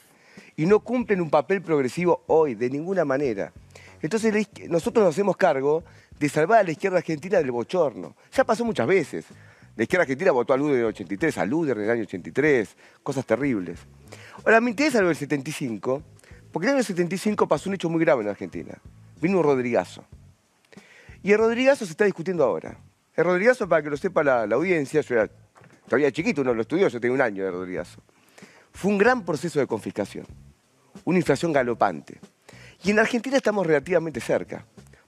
Y 0.57 0.65
no 0.65 0.81
cumplen 0.81 1.21
un 1.21 1.29
papel 1.29 1.61
progresivo 1.61 2.23
hoy, 2.27 2.55
de 2.55 2.69
ninguna 2.69 3.05
manera. 3.05 3.53
Entonces 4.01 4.49
nosotros 4.67 5.05
nos 5.05 5.15
hacemos 5.15 5.37
cargo 5.37 5.83
de 6.19 6.27
salvar 6.29 6.59
a 6.59 6.63
la 6.63 6.71
izquierda 6.71 6.97
argentina 6.97 7.37
del 7.37 7.51
bochorno. 7.51 8.15
Ya 8.33 8.43
pasó 8.43 8.65
muchas 8.65 8.87
veces. 8.87 9.25
La 9.75 9.83
izquierda 9.83 10.03
argentina 10.03 10.31
votó 10.31 10.53
a 10.53 10.57
Luder 10.57 10.75
en 10.75 10.81
el 10.81 10.85
83, 10.87 11.37
a 11.37 11.45
Luder 11.45 11.77
en 11.77 11.83
el 11.83 11.89
año 11.91 12.01
83, 12.01 12.75
cosas 13.03 13.25
terribles. 13.25 13.79
Ahora, 14.43 14.59
me 14.59 14.71
interesa 14.71 15.01
lo 15.01 15.07
del 15.07 15.15
75, 15.15 16.01
porque 16.51 16.65
en 16.65 16.71
el 16.71 16.75
año 16.77 16.83
75 16.83 17.47
pasó 17.47 17.69
un 17.69 17.75
hecho 17.75 17.87
muy 17.87 18.01
grave 18.01 18.23
en 18.23 18.29
Argentina. 18.29 18.75
Vino 19.21 19.37
un 19.37 19.43
Rodrigazo. 19.43 20.03
Y 21.21 21.31
el 21.31 21.37
Rodrigazo 21.37 21.85
se 21.85 21.91
está 21.91 22.05
discutiendo 22.05 22.43
ahora. 22.43 22.79
El 23.15 23.25
Rodrigazo, 23.25 23.69
para 23.69 23.83
que 23.83 23.91
lo 23.91 23.97
sepa 23.97 24.23
la, 24.23 24.47
la 24.47 24.55
audiencia, 24.55 25.01
yo 25.01 25.15
era 25.15 25.29
todavía 25.85 26.11
chiquito, 26.11 26.41
uno 26.41 26.55
lo 26.55 26.61
estudió, 26.61 26.87
yo 26.87 26.99
tenía 26.99 27.13
un 27.13 27.21
año 27.21 27.43
de 27.43 27.51
Rodrigazo. 27.51 28.01
Fue 28.71 28.91
un 28.91 28.97
gran 28.97 29.25
proceso 29.25 29.59
de 29.59 29.67
confiscación, 29.67 30.25
una 31.05 31.17
inflación 31.17 31.53
galopante. 31.53 32.19
Y 32.83 32.91
en 32.91 32.99
Argentina 32.99 33.37
estamos 33.37 33.65
relativamente 33.65 34.19
cerca. 34.19 34.65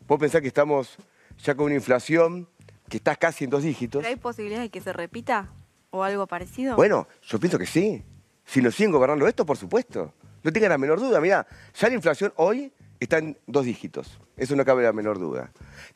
Vos 0.07 0.19
pensás 0.19 0.41
que 0.41 0.47
estamos 0.47 0.97
ya 1.43 1.55
con 1.55 1.67
una 1.67 1.75
inflación 1.75 2.47
que 2.89 2.97
está 2.97 3.15
casi 3.15 3.43
en 3.43 3.49
dos 3.49 3.63
dígitos. 3.63 4.01
¿Pero 4.01 4.09
hay 4.09 4.19
posibilidades 4.19 4.65
de 4.65 4.69
que 4.71 4.81
se 4.81 4.91
repita 4.91 5.51
o 5.91 6.03
algo 6.03 6.27
parecido? 6.27 6.75
Bueno, 6.75 7.07
yo 7.21 7.39
pienso 7.39 7.59
que 7.59 7.65
sí. 7.65 8.03
Si 8.45 8.61
nos 8.61 8.75
siguen 8.75 8.91
gobernando 8.91 9.27
esto, 9.27 9.45
por 9.45 9.57
supuesto. 9.57 10.13
No 10.43 10.51
tengan 10.51 10.69
la 10.69 10.77
menor 10.77 10.99
duda. 10.99 11.21
Mira, 11.21 11.45
ya 11.75 11.87
la 11.87 11.93
inflación 11.93 12.33
hoy 12.35 12.73
está 12.99 13.19
en 13.19 13.37
dos 13.45 13.65
dígitos. 13.65 14.19
Eso 14.37 14.55
no 14.55 14.65
cabe 14.65 14.83
la 14.83 14.93
menor 14.93 15.19
duda. 15.19 15.51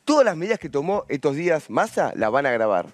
Todas 0.06 0.26
las 0.26 0.38
medidas 0.38 0.60
que 0.60 0.70
tomó 0.70 1.06
estos 1.10 1.36
días 1.36 1.70
Massa 1.70 2.14
las 2.16 2.32
van 2.32 2.46
a 2.46 2.50
agravar. 2.50 2.88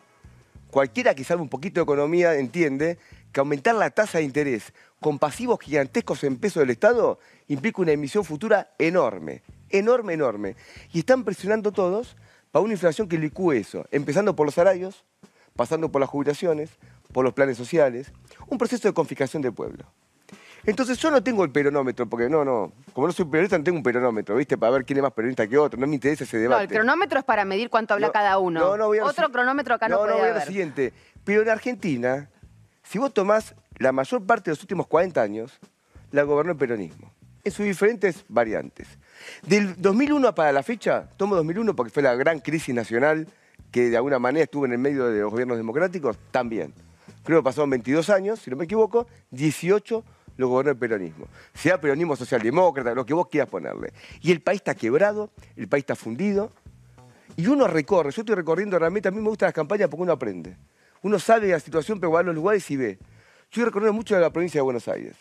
Cualquiera 0.71 1.15
que 1.15 1.23
sabe 1.23 1.41
un 1.41 1.49
poquito 1.49 1.79
de 1.79 1.83
economía 1.83 2.35
entiende 2.35 2.99
que 3.31 3.39
aumentar 3.39 3.75
la 3.75 3.89
tasa 3.91 4.17
de 4.17 4.23
interés 4.23 4.73
con 4.99 5.19
pasivos 5.19 5.59
gigantescos 5.61 6.23
en 6.23 6.37
peso 6.37 6.59
del 6.59 6.69
Estado 6.71 7.19
implica 7.47 7.81
una 7.81 7.91
emisión 7.91 8.23
futura 8.25 8.71
enorme, 8.77 9.43
enorme, 9.69 10.13
enorme. 10.13 10.55
Y 10.93 10.99
están 10.99 11.23
presionando 11.23 11.71
todos 11.71 12.15
para 12.51 12.63
una 12.63 12.73
inflación 12.73 13.07
que 13.07 13.17
licúe 13.17 13.53
eso, 13.53 13.85
empezando 13.91 14.35
por 14.35 14.45
los 14.47 14.55
salarios, 14.55 15.05
pasando 15.55 15.91
por 15.91 16.01
las 16.01 16.09
jubilaciones, 16.09 16.71
por 17.13 17.23
los 17.23 17.33
planes 17.33 17.57
sociales, 17.57 18.11
un 18.47 18.57
proceso 18.57 18.87
de 18.87 18.93
confiscación 18.93 19.41
del 19.41 19.53
pueblo. 19.53 19.85
Entonces 20.65 20.97
yo 20.97 21.09
no 21.09 21.23
tengo 21.23 21.43
el 21.45 21.51
peronómetro, 21.51 22.07
porque 22.09 22.27
no, 22.29 22.43
no, 22.43 22.73
como 22.93 23.07
no 23.07 23.13
soy 23.13 23.25
peronista 23.25 23.57
no 23.57 23.63
tengo 23.63 23.77
un 23.77 23.83
peronómetro, 23.83 24.35
¿viste? 24.35 24.57
Para 24.57 24.73
ver 24.73 24.85
quién 24.85 24.97
es 24.97 25.03
más 25.03 25.13
peronista 25.13 25.47
que 25.47 25.57
otro, 25.57 25.79
no 25.79 25.87
me 25.87 25.95
interesa 25.95 26.25
ese 26.25 26.35
No, 26.37 26.41
debate. 26.43 26.63
el 26.65 26.69
cronómetro 26.71 27.19
es 27.19 27.25
para 27.25 27.45
medir 27.45 27.69
cuánto 27.69 27.93
habla 27.93 28.07
No, 28.07 28.13
cada 28.13 28.37
uno. 28.39 28.59
no, 28.59 28.77
no, 28.77 28.87
voy 28.87 28.97
a 28.97 29.05
Otro 29.05 29.27
si- 29.27 29.31
cronómetro 29.31 29.75
acá 29.75 29.87
no, 29.87 29.95
no, 29.97 30.01
puede 30.03 30.19
voy 30.19 30.29
a 30.29 30.33
lo 30.33 30.41
siguiente. 30.41 30.91
Pero 31.23 31.43
en 31.43 31.49
Argentina, 31.49 32.29
si 32.89 32.97
vos 32.97 33.13
tomás 33.13 33.53
la 33.77 33.91
mayor 33.91 34.25
parte 34.25 34.49
de 34.49 34.55
los 34.55 34.61
últimos 34.61 34.87
40 34.87 35.21
años, 35.21 35.59
la 36.09 36.23
gobernó 36.23 36.53
el 36.53 36.57
peronismo, 36.57 37.13
en 37.43 37.51
sus 37.51 37.63
diferentes 37.63 38.25
variantes. 38.27 38.87
Del 39.45 39.79
2001 39.79 40.33
para 40.33 40.51
la 40.51 40.63
fecha, 40.63 41.07
tomo 41.15 41.35
2001 41.35 41.75
porque 41.75 41.91
fue 41.91 42.01
la 42.01 42.15
gran 42.15 42.39
crisis 42.39 42.73
nacional 42.73 43.27
que 43.69 43.91
de 43.91 43.97
alguna 43.97 44.17
manera 44.17 44.45
estuvo 44.45 44.65
en 44.65 44.71
el 44.71 44.79
medio 44.79 45.05
de 45.05 45.19
los 45.19 45.29
gobiernos 45.29 45.57
democráticos, 45.57 46.17
también. 46.31 46.73
Creo 47.23 47.41
que 47.41 47.43
pasaron 47.43 47.69
22 47.69 48.09
años, 48.09 48.39
si 48.39 48.49
no 48.49 48.57
me 48.57 48.63
equivoco, 48.63 49.05
18 49.29 50.03
lo 50.37 50.47
gobernó 50.47 50.71
el 50.71 50.77
peronismo. 50.77 51.27
Sea 51.53 51.79
peronismo 51.79 52.15
socialdemócrata, 52.15 52.95
lo 52.95 53.05
que 53.05 53.13
vos 53.13 53.27
quieras 53.27 53.49
ponerle. 53.49 53.93
Y 54.21 54.31
el 54.31 54.41
país 54.41 54.61
está 54.61 54.73
quebrado, 54.73 55.29
el 55.55 55.67
país 55.67 55.83
está 55.83 55.95
fundido, 55.95 56.51
y 57.37 57.45
uno 57.45 57.67
recorre, 57.67 58.09
yo 58.09 58.23
estoy 58.23 58.35
recorriendo 58.35 58.79
realmente, 58.79 59.09
a 59.09 59.11
mí 59.11 59.21
me 59.21 59.29
gustan 59.29 59.45
las 59.45 59.53
campañas 59.53 59.89
porque 59.89 60.01
uno 60.01 60.13
aprende. 60.13 60.57
Uno 61.01 61.19
sabe 61.19 61.47
de 61.47 61.53
la 61.53 61.59
situación, 61.59 61.99
pero 61.99 62.11
va 62.11 62.19
a 62.19 62.23
los 62.23 62.35
lugares 62.35 62.69
y 62.71 62.77
ve. 62.77 62.99
Yo 63.51 63.61
he 63.61 63.65
recorrido 63.65 63.93
mucho 63.93 64.15
de 64.15 64.21
la 64.21 64.31
provincia 64.31 64.59
de 64.59 64.63
Buenos 64.63 64.87
Aires. 64.87 65.15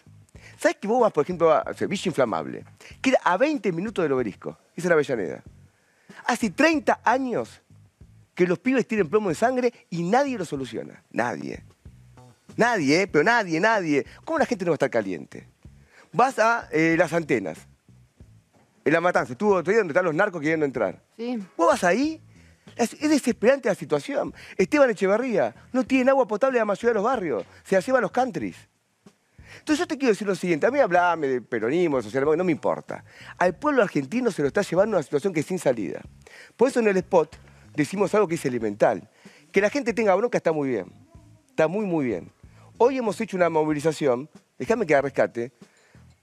¿Sabes 0.59 0.77
que 0.77 0.88
vos 0.88 1.01
vas, 1.01 1.12
por 1.12 1.25
ejemplo, 1.25 1.53
a 1.53 1.64
o 1.69 1.75
sea, 1.75 1.87
Villa 1.87 2.03
Inflamable? 2.07 2.64
Queda 3.01 3.19
a 3.25 3.37
20 3.37 3.73
minutos 3.73 4.03
del 4.03 4.12
obelisco. 4.12 4.59
Esa 4.75 4.77
es 4.77 4.85
la 4.87 4.95
Avellaneda. 4.95 5.43
Hace 6.27 6.51
30 6.51 7.01
años 7.05 7.62
que 8.35 8.47
los 8.47 8.59
pibes 8.59 8.87
tienen 8.87 9.09
plomo 9.09 9.31
en 9.31 9.35
sangre 9.35 9.73
y 9.91 10.03
nadie 10.03 10.38
lo 10.38 10.45
soluciona. 10.45 11.03
Nadie. 11.11 11.64
Nadie, 12.57 13.03
¿eh? 13.03 13.07
Pero 13.07 13.25
nadie, 13.25 13.61
nadie. 13.61 14.05
¿Cómo 14.25 14.38
la 14.38 14.47
gente 14.47 14.64
no 14.64 14.73
va 14.73 14.75
a 14.75 14.77
estar 14.77 14.91
caliente? 14.91 15.49
Vas 16.12 16.38
a 16.38 16.69
eh, 16.73 16.97
las 16.99 17.12
antenas. 17.12 17.59
En 18.85 18.93
la 18.93 19.01
matanza. 19.01 19.33
Estuvo 19.33 19.55
otro 19.55 19.71
día 19.71 19.79
donde 19.79 19.93
están 19.93 20.05
los 20.05 20.14
narcos 20.14 20.41
queriendo 20.41 20.67
entrar. 20.67 21.03
Sí. 21.17 21.38
Vos 21.57 21.69
vas 21.69 21.85
ahí. 21.85 22.21
Es, 22.79 22.95
es 22.95 23.11
desesperante 23.11 23.69
la 23.69 23.75
situación. 23.75 24.33
Esteban 24.57 24.88
Echeverría. 24.91 25.55
No 25.73 25.85
tienen 25.85 26.09
agua 26.09 26.27
potable 26.27 26.57
en 26.57 26.61
la 26.61 26.64
mayoría 26.64 26.91
de 26.91 26.95
los 26.95 27.05
barrios. 27.05 27.45
Se 27.64 27.75
la 27.75 27.81
llevan 27.81 28.03
los 28.03 28.12
countries. 28.12 28.57
Entonces 29.59 29.79
yo 29.81 29.87
te 29.87 29.99
quiero 29.99 30.12
decir 30.12 30.27
lo 30.27 30.35
siguiente, 30.35 30.67
a 30.67 30.71
mí 30.71 30.79
hablame 30.79 31.27
de 31.27 31.41
peronismo, 31.41 32.01
socialismo, 32.03 32.37
no 32.37 32.45
me 32.45 32.53
importa. 32.53 33.05
Al 33.38 33.57
pueblo 33.57 33.83
argentino 33.83 34.31
se 34.31 34.43
lo 34.43 34.49
está 34.49 34.62
llevando 34.62 34.97
a 34.97 34.99
una 34.99 35.03
situación 35.03 35.33
que 35.33 35.41
es 35.41 35.47
sin 35.47 35.59
salida. 35.59 36.01
Por 36.57 36.69
eso 36.69 36.81
en 36.81 36.88
el 36.88 36.97
spot 36.99 37.37
decimos 37.75 38.14
algo 38.14 38.29
que 38.29 38.37
es 38.37 38.45
elemental. 38.45 39.09
Que 39.53 39.61
la 39.61 39.71
gente 39.71 39.93
tenga 39.95 40.14
bronca 40.14 40.38
está 40.38 40.53
muy 40.53 40.69
bien. 40.69 40.93
Está 41.49 41.67
muy, 41.69 41.87
muy 41.87 42.07
bien. 42.07 42.31
Hoy 42.77 42.99
hemos 42.99 43.21
hecho 43.21 43.37
una 43.37 43.49
movilización, 43.49 44.29
déjame 44.59 44.87
que 44.87 44.95
la 44.95 45.03
rescate, 45.03 45.53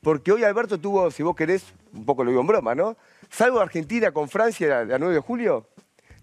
porque 0.01 0.31
hoy 0.31 0.43
Alberto 0.43 0.79
tuvo, 0.79 1.11
si 1.11 1.23
vos 1.23 1.35
querés, 1.35 1.65
un 1.91 2.05
poco 2.05 2.23
lo 2.23 2.29
digo 2.29 2.41
en 2.41 2.47
broma, 2.47 2.75
¿no? 2.75 2.95
Salvo 3.29 3.59
Argentina 3.59 4.11
con 4.11 4.29
Francia 4.29 4.85
la 4.85 4.97
9 4.97 5.15
de 5.15 5.19
julio, 5.19 5.67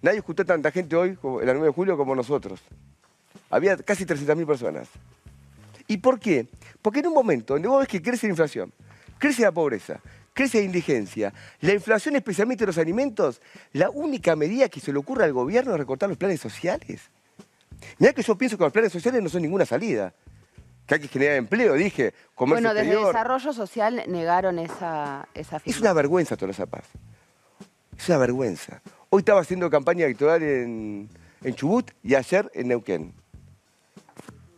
nadie 0.03 0.21
juntó 0.21 0.45
tanta 0.45 0.71
gente 0.71 0.95
hoy, 0.97 1.11
la 1.11 1.55
9 1.55 1.67
de 1.67 1.73
julio, 1.73 1.97
como 1.97 2.15
nosotros. 2.15 2.61
Había 3.51 3.77
casi 3.77 4.05
300.000 4.05 4.47
personas. 4.47 4.89
¿Y 5.87 5.99
por 5.99 6.19
qué? 6.19 6.47
Porque 6.81 7.01
en 7.01 7.07
un 7.07 7.15
momento 7.15 7.55
donde 7.55 7.69
vos 7.69 7.81
ves 7.81 7.89
que 7.89 8.03
crece 8.03 8.27
la 8.27 8.33
inflación, 8.33 8.73
crece 9.19 9.43
la 9.43 9.53
pobreza, 9.53 10.01
crece 10.33 10.59
la 10.59 10.65
indigencia, 10.65 11.33
la 11.61 11.73
inflación 11.73 12.17
especialmente 12.17 12.63
de 12.63 12.67
los 12.69 12.79
alimentos, 12.79 13.41
la 13.73 13.91
única 13.91 14.37
medida 14.37 14.69
que 14.69 14.81
se 14.81 14.93
le 14.93 14.99
ocurre 14.99 15.25
al 15.25 15.33
gobierno 15.33 15.73
es 15.73 15.79
recortar 15.79 16.09
los 16.09 16.19
planes 16.19 16.41
sociales. 16.41 17.11
Mirá 17.99 18.13
que 18.13 18.23
yo 18.23 18.37
pienso 18.37 18.57
que 18.57 18.65
los 18.65 18.73
planes 18.73 18.93
sociales 18.93 19.23
no 19.23 19.29
son 19.29 19.43
ninguna 19.43 19.67
salida. 19.67 20.13
Que 20.87 20.95
hay 20.95 21.01
que 21.01 21.09
generar 21.09 21.37
empleo, 21.37 21.75
dije, 21.75 22.13
comercio 22.35 22.69
Bueno, 22.69 22.75
desde 22.75 22.89
exterior. 22.89 23.13
Desarrollo 23.13 23.53
Social 23.53 24.03
negaron 24.09 24.59
esa, 24.59 25.29
esa 25.35 25.61
Es 25.65 25.81
una 25.81 25.93
vergüenza 25.93 26.37
Tolosa 26.37 26.67
Paz. 26.67 26.85
Es 27.97 28.09
una 28.09 28.19
vergüenza. 28.19 28.83
Hoy 29.15 29.19
estaba 29.19 29.43
haciendo 29.43 29.69
campaña 29.69 30.07
electoral 30.07 30.43
en, 30.43 31.07
en 31.45 31.55
Chubut 31.55 31.91
y 32.03 32.15
ayer 32.15 32.51
en 32.55 32.69
Neuquén. 32.69 33.13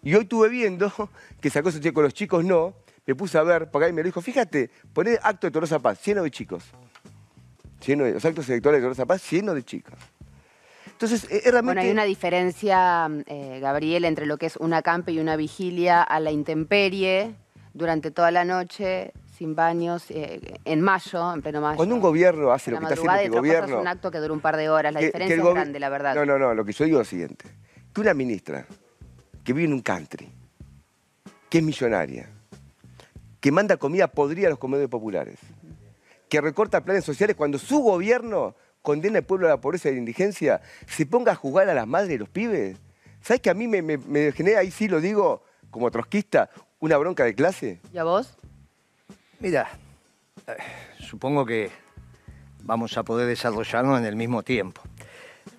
Y 0.00 0.14
hoy 0.14 0.22
estuve 0.22 0.48
viendo 0.48 0.92
que 1.40 1.50
sacó 1.50 1.70
ese 1.70 1.80
chico, 1.80 2.00
los 2.00 2.14
chicos 2.14 2.44
no. 2.44 2.72
Me 3.04 3.16
puse 3.16 3.36
a 3.36 3.42
ver, 3.42 3.68
porque 3.68 3.86
ahí 3.86 3.92
me 3.92 4.02
lo 4.02 4.06
dijo, 4.06 4.20
fíjate, 4.20 4.70
poné 4.92 5.18
acto 5.20 5.48
de 5.48 5.50
Tolosa 5.50 5.80
Paz, 5.80 6.00
lleno 6.06 6.22
de 6.22 6.30
chicos. 6.30 6.62
Lleno 7.84 8.04
de, 8.04 8.12
los 8.12 8.24
actos 8.24 8.48
electorales 8.48 8.80
de 8.80 8.84
Tolosa 8.84 9.06
Paz, 9.06 9.28
lleno 9.28 9.54
de 9.54 9.64
chicos. 9.64 9.98
Entonces, 10.86 11.24
eh, 11.24 11.42
es 11.44 11.50
realmente... 11.50 11.74
Bueno, 11.74 11.80
hay 11.80 11.90
una 11.90 12.04
diferencia, 12.04 13.10
eh, 13.26 13.58
Gabriel, 13.60 14.04
entre 14.04 14.24
lo 14.24 14.38
que 14.38 14.46
es 14.46 14.56
una 14.58 14.82
campe 14.82 15.10
y 15.10 15.18
una 15.18 15.34
vigilia 15.34 16.00
a 16.00 16.20
la 16.20 16.30
intemperie 16.30 17.34
durante 17.72 18.12
toda 18.12 18.30
la 18.30 18.44
noche, 18.44 19.14
sin 19.36 19.54
baños, 19.54 20.04
eh, 20.10 20.58
en 20.64 20.80
mayo, 20.80 21.32
en 21.34 21.42
pleno 21.42 21.60
mayo. 21.60 21.76
Cuando 21.76 21.94
un 21.94 22.00
gobierno 22.00 22.52
hace 22.52 22.70
lo 22.70 22.78
que 22.78 22.84
está 22.84 22.94
y 22.94 22.98
haciendo 22.98 23.14
este 23.14 23.30
cosa 23.30 23.52
es 23.52 23.60
gobierno... 23.60 23.80
un 23.80 23.88
acto 23.88 24.10
que 24.10 24.18
dura 24.18 24.32
un 24.32 24.40
par 24.40 24.56
de 24.56 24.68
horas. 24.68 24.92
La 24.92 25.00
que- 25.00 25.06
diferencia 25.06 25.36
que 25.36 25.40
el 25.42 25.48
es 25.48 25.54
grande, 25.54 25.80
la 25.80 25.88
verdad. 25.88 26.14
No, 26.14 26.24
no, 26.24 26.38
no, 26.38 26.54
lo 26.54 26.64
que 26.64 26.72
yo 26.72 26.84
digo 26.84 27.00
es 27.00 27.06
lo 27.06 27.10
siguiente. 27.10 27.46
Que 27.92 28.00
una 28.00 28.14
ministra 28.14 28.66
que 29.42 29.52
vive 29.52 29.66
en 29.66 29.72
un 29.72 29.80
country, 29.82 30.30
que 31.50 31.58
es 31.58 31.64
millonaria, 31.64 32.28
que 33.40 33.52
manda 33.52 33.76
comida 33.76 34.06
podrida 34.08 34.46
a 34.46 34.50
los 34.50 34.58
comedores 34.58 34.88
populares, 34.88 35.38
que 36.28 36.40
recorta 36.40 36.80
planes 36.82 37.04
sociales 37.04 37.36
cuando 37.36 37.58
su 37.58 37.80
gobierno 37.80 38.54
condena 38.82 39.18
al 39.18 39.24
pueblo 39.24 39.46
a 39.46 39.50
la 39.50 39.60
pobreza 39.60 39.88
y 39.88 39.92
a 39.92 39.94
la 39.94 39.98
indigencia, 39.98 40.60
se 40.86 41.06
ponga 41.06 41.32
a 41.32 41.34
jugar 41.34 41.68
a 41.68 41.74
las 41.74 41.86
madres 41.86 42.08
de 42.10 42.18
los 42.18 42.28
pibes. 42.28 42.76
¿Sabes 43.20 43.40
que 43.40 43.50
a 43.50 43.54
mí 43.54 43.66
me, 43.68 43.82
me- 43.82 43.98
me 43.98 44.32
genera, 44.32 44.60
ahí 44.60 44.70
sí 44.70 44.88
lo 44.88 45.00
digo 45.00 45.42
como 45.70 45.90
trotskista, 45.90 46.50
una 46.80 46.96
bronca 46.98 47.24
de 47.24 47.34
clase? 47.34 47.80
¿Y 47.92 47.98
a 47.98 48.04
vos? 48.04 48.36
Mira, 49.40 49.68
eh, 50.46 50.56
supongo 51.00 51.44
que 51.44 51.70
vamos 52.62 52.96
a 52.96 53.02
poder 53.02 53.26
desarrollarnos 53.26 53.98
en 53.98 54.06
el 54.06 54.16
mismo 54.16 54.42
tiempo. 54.42 54.82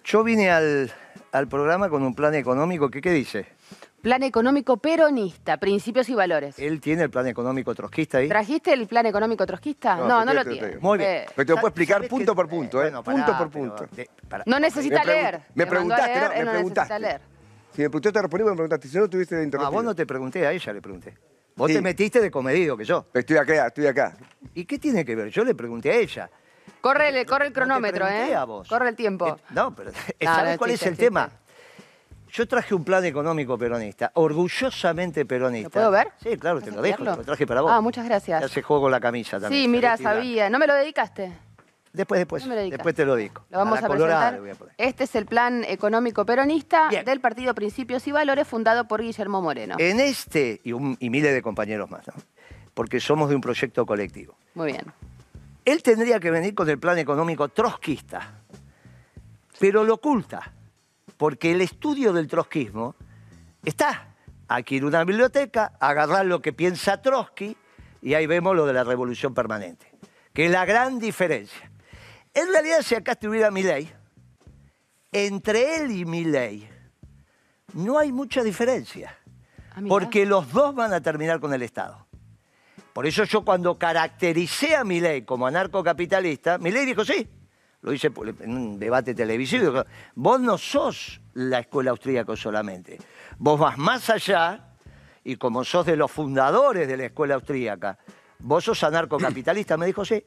Yo 0.03 0.23
vine 0.23 0.49
al, 0.51 0.91
al 1.31 1.47
programa 1.47 1.89
con 1.89 2.03
un 2.03 2.15
plan 2.15 2.33
económico 2.35 2.89
que, 2.89 3.01
¿qué 3.01 3.11
dice? 3.11 3.47
Plan 4.01 4.21
económico 4.21 4.77
peronista, 4.77 5.57
principios 5.57 6.07
y 6.09 6.13
valores. 6.15 6.59
Él 6.59 6.79
tiene 6.79 7.03
el 7.03 7.09
plan 7.09 7.25
económico 7.27 7.73
trotskista 7.73 8.19
ahí. 8.19 8.27
¿Trajiste 8.27 8.71
el 8.71 8.85
plan 8.87 9.07
económico 9.07 9.47
trosquista? 9.47 9.95
No, 9.97 10.23
no, 10.23 10.31
lo 10.33 10.45
tiene. 10.45 10.77
Muy 10.77 10.99
bien. 10.99 11.09
Eh, 11.09 11.25
Pero 11.35 11.45
te 11.47 11.51
lo 11.53 11.55
puedo 11.55 11.67
explicar 11.69 11.97
¿Sabés 11.97 12.09
punto 12.09 12.35
por 12.35 12.47
punto, 12.47 12.81
¿eh? 12.81 12.91
Bueno, 12.91 13.03
punto 13.03 13.25
por 13.37 13.49
pero 13.49 13.75
punto. 13.75 13.87
de- 13.95 14.09
no 14.45 14.59
necesita 14.59 14.99
Me 15.03 15.05
leer. 15.11 15.41
me 15.55 15.63
a 15.63 15.67
preguntaste, 15.67 16.07
leer, 16.07 16.21
no, 16.21 16.29
me 16.29 16.35
no 16.35 16.51
necesita 16.53 16.83
preguntaste. 16.85 16.99
leer. 16.99 17.21
Si 17.73 17.81
me 17.81 17.89
preguntaste, 17.89 18.13
te 18.13 18.21
respondí, 18.21 18.43
me 18.45 18.51
preguntaste. 18.51 18.87
Si 18.87 18.97
no, 18.97 19.09
tuviste 19.09 19.35
No, 19.35 19.41
a 19.41 19.43
interrumpido. 19.43 19.71
vos 19.71 19.83
no 19.83 19.95
te 19.95 20.05
pregunté, 20.05 20.45
a 20.45 20.51
ella 20.51 20.71
le 20.73 20.81
pregunté. 20.81 21.17
Vos 21.55 21.69
Sí. 21.69 21.75
te 21.75 21.81
metiste 21.81 22.19
de 22.19 22.29
comedido 22.29 22.75
que 22.75 22.83
yo. 22.83 23.05
Estoy 23.13 23.37
acá, 23.37 23.67
estoy 23.67 23.87
acá. 23.87 24.17
¿Y 24.53 24.65
qué 24.65 24.77
tiene 24.77 25.05
que 25.05 25.15
ver? 25.15 25.29
Yo 25.29 25.43
le 25.45 25.55
pregunté 25.55 25.89
a 25.91 25.95
ella. 25.95 26.29
Corre 26.81 27.09
el, 27.09 27.25
corre 27.25 27.45
el 27.47 27.51
No 27.51 27.53
te 27.53 27.59
cronómetro, 27.61 28.07
¿eh? 28.07 28.35
a 28.35 28.43
vos. 28.43 28.67
Corre 28.67 28.89
el 28.89 28.95
tiempo. 28.95 29.27
Eh, 29.27 29.41
No, 29.51 29.73
pero 29.73 29.91
No, 29.91 29.97
¿sabes 30.35 30.51
no, 30.53 30.57
cuál 30.57 30.71
chiste, 30.71 30.85
es 30.85 30.91
el 30.91 30.93
chiste. 30.97 31.05
tema? 31.05 31.29
Yo 32.31 32.45
traje 32.47 32.75
un 32.75 32.83
plan 32.83 33.05
económico 33.05 33.57
peronista, 33.57 34.11
orgullosamente 34.15 35.25
peronista. 35.25 35.67
¿Lo 35.69 35.71
puedo 35.71 35.91
ver? 35.91 36.11
Sí, 36.21 36.37
claro, 36.37 36.59
te 36.59 36.65
¿Vas 36.71 36.75
lo 36.75 36.81
dejo, 36.81 36.97
te 37.03 37.03
lo 37.05 37.23
traje 37.23 37.47
para 37.47 37.61
vos. 37.61 37.71
Ah, 37.73 37.79
muchas 37.79 38.03
Te 38.03 38.09
gracias. 38.09 38.43
hace 38.43 38.61
juego 38.61 38.89
la 38.89 38.99
camisa 38.99 39.39
también. 39.39 39.63
Sí, 39.63 39.67
mira, 39.69 39.95
sabía. 39.95 40.49
¿No 40.49 40.59
me 40.59 40.67
lo 40.67 40.73
dedicaste? 40.75 41.31
Después, 41.95 42.19
después, 42.19 42.45
No 42.45 42.55
después 42.55 42.93
te 42.95 43.05
lo 43.05 43.15
digo. 43.15 43.43
Lo 43.49 43.57
vamos 43.59 43.81
a, 43.81 43.87
presentar. 43.87 44.33
a 44.35 44.37
poner. 44.37 44.73
Este 44.77 45.05
es 45.05 45.15
el 45.15 45.25
plan 45.25 45.63
económico 45.63 46.25
peronista 46.25 46.89
Bien. 46.89 47.05
del 47.05 47.19
partido 47.21 47.55
Principios 47.55 48.05
y 48.07 48.11
Valores 48.11 48.47
fundado 48.47 48.87
por 48.87 49.01
Guillermo 49.01 49.41
Moreno. 49.41 49.75
En 49.79 49.99
este, 49.99 50.61
y, 50.63 50.73
un- 50.73 50.97
y 50.99 51.09
miles 51.09 51.33
de 51.33 51.41
compañeros 51.41 51.89
más, 51.89 52.05
¿no? 52.07 52.13
porque 52.73 52.99
somos 52.99 53.29
de 53.29 53.35
un 53.35 53.41
proyecto 53.41 53.85
colectivo. 53.85 54.35
Muy 54.53 54.73
bien. 54.73 54.83
Él 55.63 55.81
tendría 55.81 56.19
que 56.19 56.29
venir 56.29 56.53
con 56.53 56.69
el 56.69 56.77
plan 56.77 56.97
económico 56.99 57.47
trotskista, 57.49 58.41
pero 59.59 59.83
lo 59.83 59.95
oculta, 59.95 60.51
porque 61.17 61.51
el 61.51 61.61
estudio 61.61 62.11
del 62.13 62.27
trotskismo 62.27 62.95
está. 63.63 64.09
Hay 64.47 64.63
que 64.63 64.75
ir 64.75 64.83
a 64.83 64.87
una 64.87 65.03
biblioteca, 65.03 65.71
agarrar 65.79 66.25
lo 66.25 66.41
que 66.41 66.53
piensa 66.53 67.01
Trotsky, 67.01 67.55
y 68.01 68.13
ahí 68.13 68.27
vemos 68.27 68.55
lo 68.55 68.65
de 68.67 68.73
la 68.73 68.83
revolución 68.83 69.33
permanente, 69.33 69.87
que 70.33 70.45
es 70.45 70.51
la 70.51 70.65
gran 70.65 70.99
diferencia. 70.99 71.71
En 72.35 72.47
realidad, 72.49 72.81
si 72.83 72.93
acá 72.93 73.13
estuviera 73.13 73.49
Milley, 73.49 73.91
entre 75.11 75.77
él 75.77 75.91
y 75.91 76.05
Milley 76.05 76.69
no 77.73 77.97
hay 77.97 78.11
mucha 78.11 78.43
diferencia, 78.43 79.17
Ah, 79.75 79.81
porque 79.89 80.25
los 80.25 80.51
dos 80.53 80.73
van 80.73 80.93
a 80.93 81.01
terminar 81.01 81.41
con 81.41 81.53
el 81.53 81.61
Estado. 81.61 82.07
Por 82.93 83.05
eso 83.05 83.25
yo 83.25 83.43
cuando 83.43 83.77
caractericé 83.77 84.73
a 84.73 84.85
Milei 84.85 85.23
como 85.25 85.47
anarcocapitalista, 85.47 86.57
Milei 86.57 86.85
dijo 86.85 87.03
sí. 87.03 87.27
Lo 87.81 87.91
hice 87.91 88.09
en 88.39 88.51
un 88.51 88.79
debate 88.79 89.13
televisivo. 89.13 89.69
dijo, 89.69 89.85
Vos 90.15 90.39
no 90.39 90.57
sos 90.57 91.19
la 91.33 91.59
escuela 91.59 91.91
austríaca 91.91 92.35
solamente. 92.37 92.97
Vos 93.37 93.59
vas 93.59 93.77
más 93.77 94.09
allá 94.09 94.75
y 95.25 95.35
como 95.35 95.65
sos 95.65 95.85
de 95.85 95.97
los 95.97 96.09
fundadores 96.09 96.87
de 96.87 96.95
la 96.97 97.05
escuela 97.07 97.35
austríaca, 97.35 97.99
vos 98.39 98.63
sos 98.63 98.81
anarcocapitalista. 98.83 99.75
Me 99.75 99.87
dijo 99.87 100.05
sí. 100.05 100.23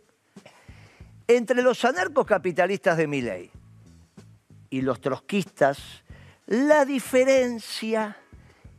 Entre 1.31 1.61
los 1.61 1.85
anarcocapitalistas 1.85 2.97
de 2.97 3.07
Milei 3.07 3.51
y 4.71 4.81
los 4.81 4.99
trotskistas, 4.99 5.79
la 6.47 6.87
diferencia 6.87 8.17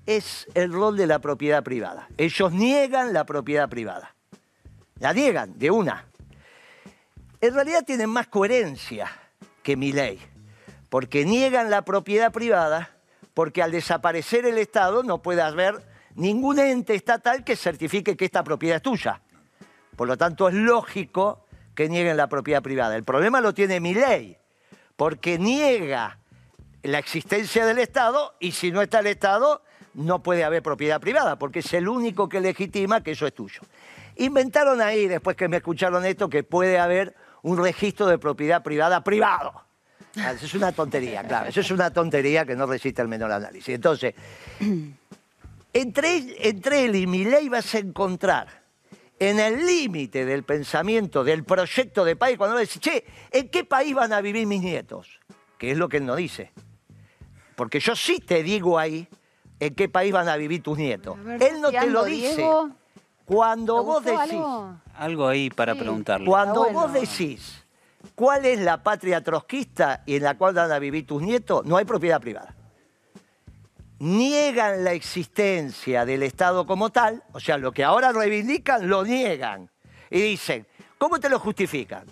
es 0.08 0.48
el 0.56 0.74
rol 0.74 0.98
de 0.98 1.06
la 1.06 1.20
propiedad 1.20 1.62
privada. 1.64 2.08
Ellos 2.18 2.52
niegan 2.52 3.14
la 3.14 3.28
propiedad 3.28 3.70
privada. 3.70 4.16
La 4.98 5.14
niegan 5.14 5.60
de 5.60 5.70
una. 5.70 6.08
En 7.40 7.54
realidad 7.54 7.86
tienen 7.86 8.10
más 8.10 8.26
coherencia 8.26 9.12
que 9.62 9.78
mi 9.78 9.92
ley, 9.92 10.20
porque 10.90 11.26
niegan 11.26 11.70
la 11.70 11.84
propiedad 11.84 12.32
privada, 12.32 12.90
porque 13.36 13.62
al 13.62 13.72
desaparecer 13.72 14.48
el 14.48 14.58
Estado 14.58 15.04
no 15.04 15.22
puede 15.22 15.44
haber 15.44 15.86
ningún 16.16 16.58
ente 16.58 16.96
estatal 16.96 17.44
que 17.44 17.56
certifique 17.56 18.18
que 18.18 18.26
esta 18.26 18.44
propiedad 18.44 18.78
es 18.78 18.82
tuya. 18.82 19.22
Por 19.96 20.08
lo 20.08 20.18
tanto, 20.18 20.48
es 20.50 20.56
lógico 20.56 21.46
que 21.80 21.88
nieguen 21.88 22.18
la 22.18 22.28
propiedad 22.28 22.62
privada. 22.62 22.98
El 22.98 23.06
problema 23.06 23.40
lo 23.40 23.54
tiene 23.54 23.80
mi 23.80 23.94
ley, 23.94 24.36
porque 24.98 25.40
niega 25.40 26.20
la 26.84 27.00
existencia 27.00 27.66
del 27.66 27.80
Estado 27.80 28.36
y 28.42 28.52
si 28.52 28.70
no 28.70 28.82
está 28.82 29.00
el 29.00 29.08
Estado 29.08 29.62
no 29.94 30.22
puede 30.22 30.44
haber 30.44 30.62
propiedad 30.62 31.00
privada, 31.00 31.40
porque 31.40 31.60
es 31.60 31.74
el 31.74 31.88
único 31.88 32.28
que 32.28 32.42
legitima 32.42 33.02
que 33.02 33.12
eso 33.12 33.26
es 33.26 33.34
tuyo. 33.34 33.62
Inventaron 34.18 34.82
ahí, 34.82 35.08
después 35.08 35.38
que 35.38 35.48
me 35.48 35.56
escucharon 35.56 36.06
esto, 36.06 36.30
que 36.30 36.44
puede 36.44 36.80
haber 36.80 37.16
un 37.44 37.58
registro 37.58 38.08
de 38.08 38.18
propiedad 38.18 38.62
privada 38.62 39.02
privado. 39.02 39.54
Ah, 40.18 40.34
Eso 40.34 40.48
es 40.48 40.56
una 40.56 40.74
tontería, 40.74 41.24
claro. 41.24 41.48
Eso 41.48 41.62
es 41.62 41.72
una 41.72 41.94
tontería 41.94 42.46
que 42.46 42.58
no 42.58 42.66
resiste 42.66 43.02
el 43.02 43.08
menor 43.08 43.32
análisis. 43.32 43.74
Entonces, 43.74 44.16
entre, 45.72 46.50
entre 46.50 46.84
él 46.84 46.98
y 46.98 47.08
mi 47.08 47.24
ley 47.24 47.48
vas 47.48 47.74
a 47.74 47.80
encontrar 47.80 48.59
en 49.20 49.40
el 49.40 49.66
límite 49.66 50.26
del 50.26 50.44
pensamiento, 50.44 51.24
del 51.24 51.44
proyecto 51.44 52.06
de 52.06 52.16
país, 52.16 52.38
cuando 52.38 52.54
uno 52.56 52.62
dice, 52.62 52.80
che, 52.80 53.04
¿en 53.32 53.50
qué 53.50 53.64
país 53.66 53.94
van 53.94 54.14
a 54.14 54.22
vivir 54.22 54.48
mis 54.48 54.62
nietos? 54.62 55.20
Que 55.58 55.72
es 55.72 55.78
lo 55.78 55.90
que 55.90 55.98
él 55.98 56.06
no 56.06 56.16
dice. 56.16 56.52
Porque 57.56 57.80
yo 57.82 57.96
sí 57.96 58.20
te 58.20 58.42
digo 58.44 58.80
ahí 58.80 59.08
en 59.60 59.76
qué 59.76 59.90
país 59.90 60.14
van 60.14 60.30
a 60.30 60.38
vivir 60.38 60.64
tus 60.64 60.78
nietos. 60.78 61.22
Ver, 61.24 61.44
Él 61.44 61.60
no 61.60 61.70
te 61.72 61.88
lo 61.88 62.06
dice. 62.06 62.36
Diego, 62.38 62.70
Cuando 63.26 63.76
¿te 63.76 63.82
vos 63.82 64.04
decís, 64.06 64.20
algo? 64.32 64.76
Algo 64.96 65.28
ahí 65.28 65.50
para 65.50 65.74
Sí. 65.74 65.80
preguntarle. 65.80 66.26
cuando 66.26 66.72
vos 66.72 66.94
decís 66.94 67.64
cuál 68.16 68.46
es 68.46 68.60
la 68.62 68.82
patria 68.82 69.22
trotskista 69.22 70.04
y 70.06 70.16
en 70.16 70.24
la 70.24 70.38
cual 70.38 70.54
van 70.54 70.72
a 70.72 70.80
vivir 70.80 71.06
tus 71.06 71.22
nietos, 71.22 71.66
no 71.66 71.76
hay 71.76 71.84
propiedad 71.84 72.22
privada. 72.22 72.56
Niegan 74.00 74.84
la 74.84 74.94
existencia 74.94 76.06
del 76.06 76.24
Estado 76.24 76.66
como 76.66 76.90
tal, 76.90 77.24
o 77.34 77.40
sea, 77.40 77.58
lo 77.58 77.72
que 77.72 77.84
ahora 77.84 78.12
reivindican 78.12 78.88
lo 78.88 79.04
niegan. 79.04 79.70
Y 80.10 80.22
dicen, 80.22 80.66
¿cómo 80.98 81.20
te 81.20 81.30
lo 81.30 81.38
justifican? 81.40 82.06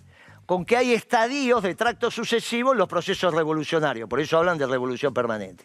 Con 0.45 0.65
que 0.65 0.78
hay 0.78 0.93
estadios 0.93 1.63
de 1.63 1.76
tracto 1.76 2.12
sucesivo 2.12 2.73
en 2.73 2.78
los 2.78 2.88
procesos 2.88 3.34
revolucionarios, 3.34 4.08
por 4.10 4.19
eso 4.19 4.38
hablan 4.38 4.58
de 4.58 4.67
revolución 4.67 5.13
permanente. 5.13 5.63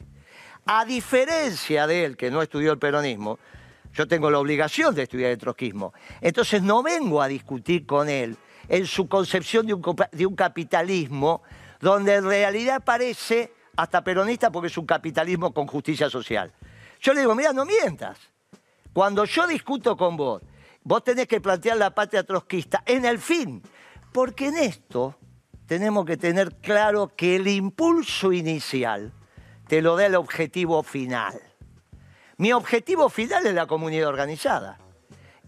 A 0.67 0.85
diferencia 0.85 1.87
de 1.87 2.05
él, 2.05 2.17
que 2.17 2.31
no 2.31 2.41
estudió 2.41 2.73
el 2.73 2.79
peronismo, 2.79 3.39
yo 3.93 4.07
tengo 4.07 4.31
la 4.31 4.39
obligación 4.39 4.95
de 4.95 5.03
estudiar 5.03 5.33
el 5.33 5.39
trotskismo. 5.39 5.93
Entonces 6.21 6.63
no 6.63 6.83
vengo 6.83 7.21
a 7.21 7.29
discutir 7.29 7.85
con 7.85 8.09
él 8.09 8.37
en 8.69 8.87
su 8.87 9.09
concepción 9.09 9.67
de 9.67 9.75
un, 9.75 9.83
copa- 9.83 10.09
de 10.13 10.25
un 10.25 10.37
capitalismo 10.37 11.43
donde 11.81 12.15
en 12.15 12.25
realidad 12.25 12.83
parece 12.85 13.53
hasta 13.77 14.05
peronista 14.05 14.51
porque 14.51 14.69
es 14.69 14.79
un 14.79 14.87
capitalismo 14.87 15.53
con 15.53 15.67
justicia 15.67 16.11
social. 16.11 16.53
Yo 17.01 17.15
le 17.15 17.21
digo, 17.21 17.35
mira, 17.35 17.53
no 17.53 17.65
mientas. 17.65 18.19
Cuando 18.93 19.25
yo 19.25 19.47
discuto 19.47 19.97
con 19.97 20.17
vos, 20.17 20.43
vos 20.83 21.03
tenés 21.03 21.27
que 21.27 21.41
plantear 21.41 21.77
la 21.77 21.95
patria 21.95 22.25
trotskista 22.25 22.83
en 22.87 23.05
el 23.05 23.19
fin. 23.19 23.63
Porque 24.13 24.49
en 24.49 24.57
esto 24.59 25.17
tenemos 25.67 26.05
que 26.05 26.17
tener 26.17 26.57
claro 26.57 27.13
que 27.17 27.37
el 27.37 27.49
impulso 27.49 28.33
inicial 28.33 29.13
te 29.67 29.81
lo 29.81 29.97
da 29.97 30.07
el 30.07 30.15
objetivo 30.15 30.83
final. 30.83 31.41
Mi 32.37 32.53
objetivo 32.53 33.09
final 33.09 33.47
es 33.47 33.55
la 33.55 33.67
comunidad 33.67 34.09
organizada. 34.09 34.79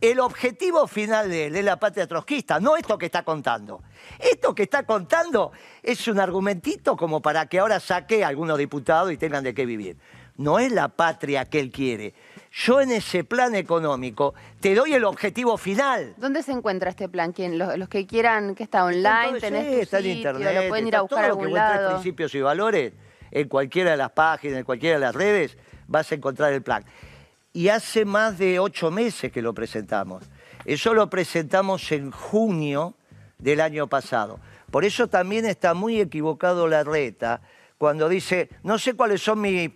El 0.00 0.20
objetivo 0.20 0.87
final 0.87 1.30
de 1.30 1.46
él 1.46 1.57
es 1.57 1.64
la 1.64 1.78
patria 1.78 2.07
trotskista, 2.07 2.61
no 2.61 2.76
esto 2.76 2.98
que 2.98 3.07
está 3.07 3.22
contando. 3.22 3.83
Esto 4.18 4.54
que 4.54 4.64
está 4.64 4.85
contando 4.85 5.52
es 5.83 6.07
un 6.09 6.20
argumentito 6.20 6.96
como 6.96 7.22
para 7.22 7.46
que 7.46 7.59
ahora 7.59 7.80
saque 7.80 8.24
a 8.24 8.28
algunos 8.28 8.59
diputados 8.59 9.12
y 9.12 9.16
tengan 9.16 9.44
de 9.44 9.54
qué 9.54 9.64
vivir. 9.64 9.96
No 10.37 10.59
es 10.59 10.72
la 10.72 10.88
patria 10.88 11.44
que 11.44 11.61
él 11.61 11.70
quiere. 11.70 12.12
Yo 12.50 12.80
en 12.80 12.90
ese 12.90 13.24
plan 13.24 13.54
económico 13.54 14.35
te 14.61 14.74
doy 14.74 14.94
el 14.94 15.04
objetivo 15.04 15.57
final. 15.57 16.14
¿Dónde 16.16 16.42
se 16.42 16.52
encuentra 16.52 16.90
este 16.90 17.09
plan? 17.09 17.33
¿Quién? 17.33 17.57
Los, 17.59 17.78
los 17.78 17.88
que 17.88 18.07
quieran, 18.07 18.54
que 18.54 18.64
está 18.64 18.85
online, 18.85 19.24
Entonces, 19.26 19.42
tenés 19.42 19.66
sí, 19.66 19.74
tu 19.74 19.80
está 19.80 19.98
en 20.00 20.07
internet, 20.07 20.62
lo 20.62 20.68
pueden 20.68 20.88
ir 20.88 20.96
a 20.96 21.02
buscar 21.02 21.24
a 21.24 21.28
lo 21.28 21.37
que 21.37 21.44
algún 21.44 21.54
traes 21.54 21.80
lado. 21.80 21.90
principios 21.94 22.35
y 22.35 22.40
valores, 22.40 22.92
en 23.30 23.48
cualquiera 23.48 23.92
de 23.92 23.96
las 23.96 24.11
páginas, 24.11 24.59
en 24.59 24.64
cualquiera 24.64 24.96
de 24.96 25.00
las 25.00 25.14
redes, 25.14 25.57
vas 25.87 26.11
a 26.11 26.14
encontrar 26.14 26.52
el 26.52 26.62
plan. 26.62 26.85
Y 27.55 27.69
hace 27.69 28.05
más 28.05 28.37
de 28.37 28.59
ocho 28.59 28.90
meses 28.90 29.33
que 29.33 29.40
lo 29.40 29.55
presentamos. 29.55 30.25
Eso 30.64 30.93
lo 30.93 31.09
presentamos 31.09 31.90
en 31.93 32.11
junio 32.11 32.97
del 33.38 33.61
año 33.61 33.87
pasado. 33.87 34.40
Por 34.73 34.85
eso 34.85 35.07
también 35.09 35.47
está 35.47 35.73
muy 35.73 36.01
equivocado 36.01 36.67
la 36.67 36.83
reta 36.83 37.40
cuando 37.79 38.09
dice, 38.09 38.49
no 38.64 38.77
sé 38.77 38.95
cuáles 38.95 39.23
son 39.23 39.40
mis 39.40 39.71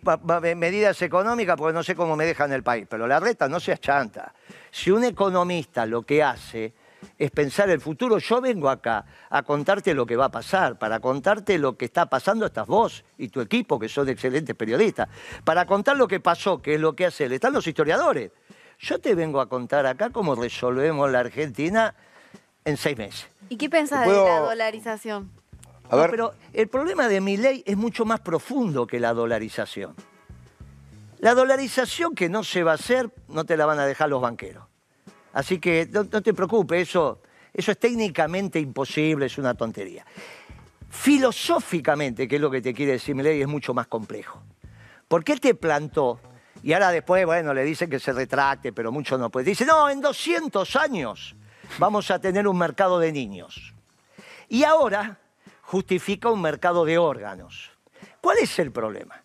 medidas 0.57 1.01
económicas 1.03 1.57
porque 1.57 1.73
no 1.73 1.85
sé 1.85 1.95
cómo 1.95 2.17
me 2.17 2.27
dejan 2.27 2.53
el 2.53 2.65
país. 2.65 2.87
Pero 2.91 3.07
la 3.07 3.21
reta 3.21 3.49
no 3.49 3.61
se 3.61 3.73
achanta. 3.73 4.35
Si 4.73 4.91
un 4.91 5.05
economista 5.05 5.87
lo 5.87 6.03
que 6.03 6.23
hace 6.23 6.75
es 7.19 7.31
pensar 7.31 7.71
el 7.71 7.81
futuro, 7.81 8.19
yo 8.19 8.41
vengo 8.41 8.69
acá 8.71 9.05
a 9.31 9.43
contarte 9.43 9.95
lo 9.95 10.07
que 10.07 10.17
va 10.17 10.27
a 10.27 10.31
pasar. 10.31 10.79
Para 10.79 11.01
contarte 11.01 11.59
lo 11.59 11.77
que 11.77 11.85
está 11.87 12.07
pasando 12.07 12.47
estás 12.47 12.67
vos 12.67 13.05
y 13.17 13.29
tu 13.29 13.41
equipo, 13.41 13.79
que 13.79 13.89
son 13.89 14.09
excelentes 14.09 14.55
periodistas. 14.57 15.09
Para 15.45 15.67
contar 15.67 15.97
lo 15.97 16.07
que 16.09 16.21
pasó, 16.21 16.61
que 16.63 16.75
es 16.75 16.81
lo 16.81 16.95
que 16.95 17.07
hace 17.07 17.25
él, 17.25 17.33
están 17.33 17.53
los 17.53 17.67
historiadores. 17.67 18.31
Yo 18.81 18.99
te 19.01 19.15
vengo 19.15 19.41
a 19.41 19.49
contar 19.49 19.87
acá 19.87 20.11
cómo 20.11 20.35
resolvemos 20.37 21.11
la 21.11 21.21
Argentina 21.21 21.95
en 22.65 22.77
seis 22.77 22.97
meses. 22.97 23.29
¿Y 23.49 23.57
qué 23.57 23.69
pensás 23.69 24.01
de 24.01 24.07
¿Puedo- 24.07 24.25
la 24.27 24.41
dolarización? 24.41 25.31
A 25.91 25.97
No, 25.97 26.03
ver, 26.03 26.11
pero 26.11 26.35
el 26.53 26.69
problema 26.69 27.09
de 27.09 27.21
mi 27.21 27.37
ley 27.39 27.63
es 27.67 27.77
mucho 27.77 28.05
más 28.05 28.21
profundo 28.21 28.87
que 28.87 29.01
la 29.01 29.15
dolarización. 29.15 29.95
La 31.19 31.35
dolarización 31.35 32.15
que 32.15 32.29
no 32.29 32.45
se 32.45 32.63
va 32.63 32.73
a 32.73 32.75
hacer, 32.75 33.11
no 33.29 33.45
te 33.45 33.57
la 33.57 33.67
van 33.67 33.81
a 33.81 33.87
dejar 33.87 34.09
los 34.09 34.21
banqueros. 34.21 34.65
Así 35.33 35.59
que 35.59 35.89
no, 35.91 36.05
te 36.07 36.35
preocupes, 36.35 36.89
eso, 36.89 37.21
eso 37.53 37.73
es 37.73 37.79
técnicamente 37.79 38.59
imposible, 38.59 39.27
es 39.27 39.39
una 39.39 39.55
tontería. 39.55 40.05
Filosóficamente, 40.91 42.27
que 42.27 42.37
es 42.37 42.41
lo 42.41 42.51
que 42.51 42.63
te 42.63 42.73
quiere 42.73 42.93
decir 42.93 43.15
mi 43.15 43.23
ley, 43.23 43.41
es 43.41 43.49
mucho 43.49 43.75
más 43.75 43.87
complejo. 43.87 44.43
Porque 45.07 45.33
él 45.33 45.41
te 45.41 45.55
plantó, 45.55 46.21
y 46.63 46.73
ahora 46.73 46.91
después, 46.91 47.25
bueno, 47.25 47.55
le 47.55 47.65
dicen 47.65 47.91
que 47.91 47.99
se 47.99 48.13
retracte, 48.13 48.73
pero 48.73 48.91
mucho 48.91 49.17
no 49.19 49.31
puede. 49.31 49.51
Dice, 49.51 49.65
no, 49.65 49.89
en 49.89 50.01
200 50.01 50.77
años 50.77 51.37
vamos 51.79 52.11
a 52.11 52.19
tener 52.19 52.49
un 52.49 52.59
mercado 52.59 52.99
de 52.99 53.13
niños. 53.13 53.75
Y 54.49 54.65
ahora 54.65 55.19
justifica 55.63 56.31
un 56.31 56.41
mercado 56.41 56.85
de 56.85 56.99
órganos. 56.99 57.71
¿Cuál 58.21 58.39
es 58.39 58.59
el 58.59 58.73
problema? 58.73 59.23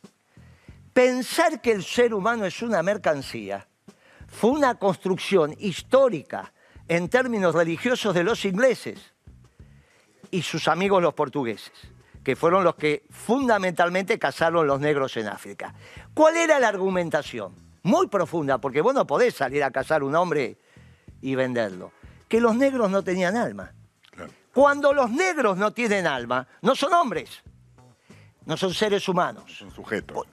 Pensar 0.94 1.62
que 1.62 1.72
el 1.72 1.84
ser 1.84 2.13
humano 2.13 2.46
es 2.46 2.62
una 2.62 2.84
mercancía 2.84 3.68
fue 4.34 4.50
una 4.50 4.76
construcción 4.76 5.56
histórica 5.60 6.52
en 6.88 7.08
términos 7.08 7.54
religiosos 7.54 8.15
de 8.15 8.24
los 8.24 8.43
ingleses 8.46 9.13
y 10.32 10.41
sus 10.41 10.67
amigos 10.67 11.04
los 11.04 11.13
portugueses, 11.13 11.72
que 12.24 12.36
fueron 12.36 12.63
los 12.63 12.76
que 12.76 13.06
fundamentalmente 13.12 14.17
cazaron 14.17 14.65
los 14.65 14.80
negros 14.80 15.15
en 15.17 15.28
África. 15.28 15.76
¿Cuál 16.15 16.36
era 16.38 16.60
la 16.60 16.67
argumentación? 16.67 17.54
Muy 17.84 18.08
profunda, 18.08 18.58
porque 18.58 18.82
vos 18.82 18.96
no 18.96 19.06
podés 19.06 19.36
salir 19.36 19.63
a 19.63 19.72
cazar 19.72 20.02
un 20.02 20.15
hombre 20.15 20.58
y 21.22 21.36
venderlo. 21.36 21.91
Que 22.28 22.41
los 22.41 22.56
negros 22.56 22.89
no 22.89 23.04
tenían 23.04 23.38
alma. 23.38 23.72
Cuando 24.52 24.93
los 24.93 25.12
negros 25.12 25.58
no 25.58 25.72
tienen 25.72 26.08
alma, 26.08 26.48
no 26.62 26.76
son 26.76 26.93
hombres, 26.93 27.43
no 28.46 28.58
son 28.58 28.74
seres 28.74 29.08
humanos. 29.08 29.56
Son 29.56 29.69
sujetos. 29.69 30.26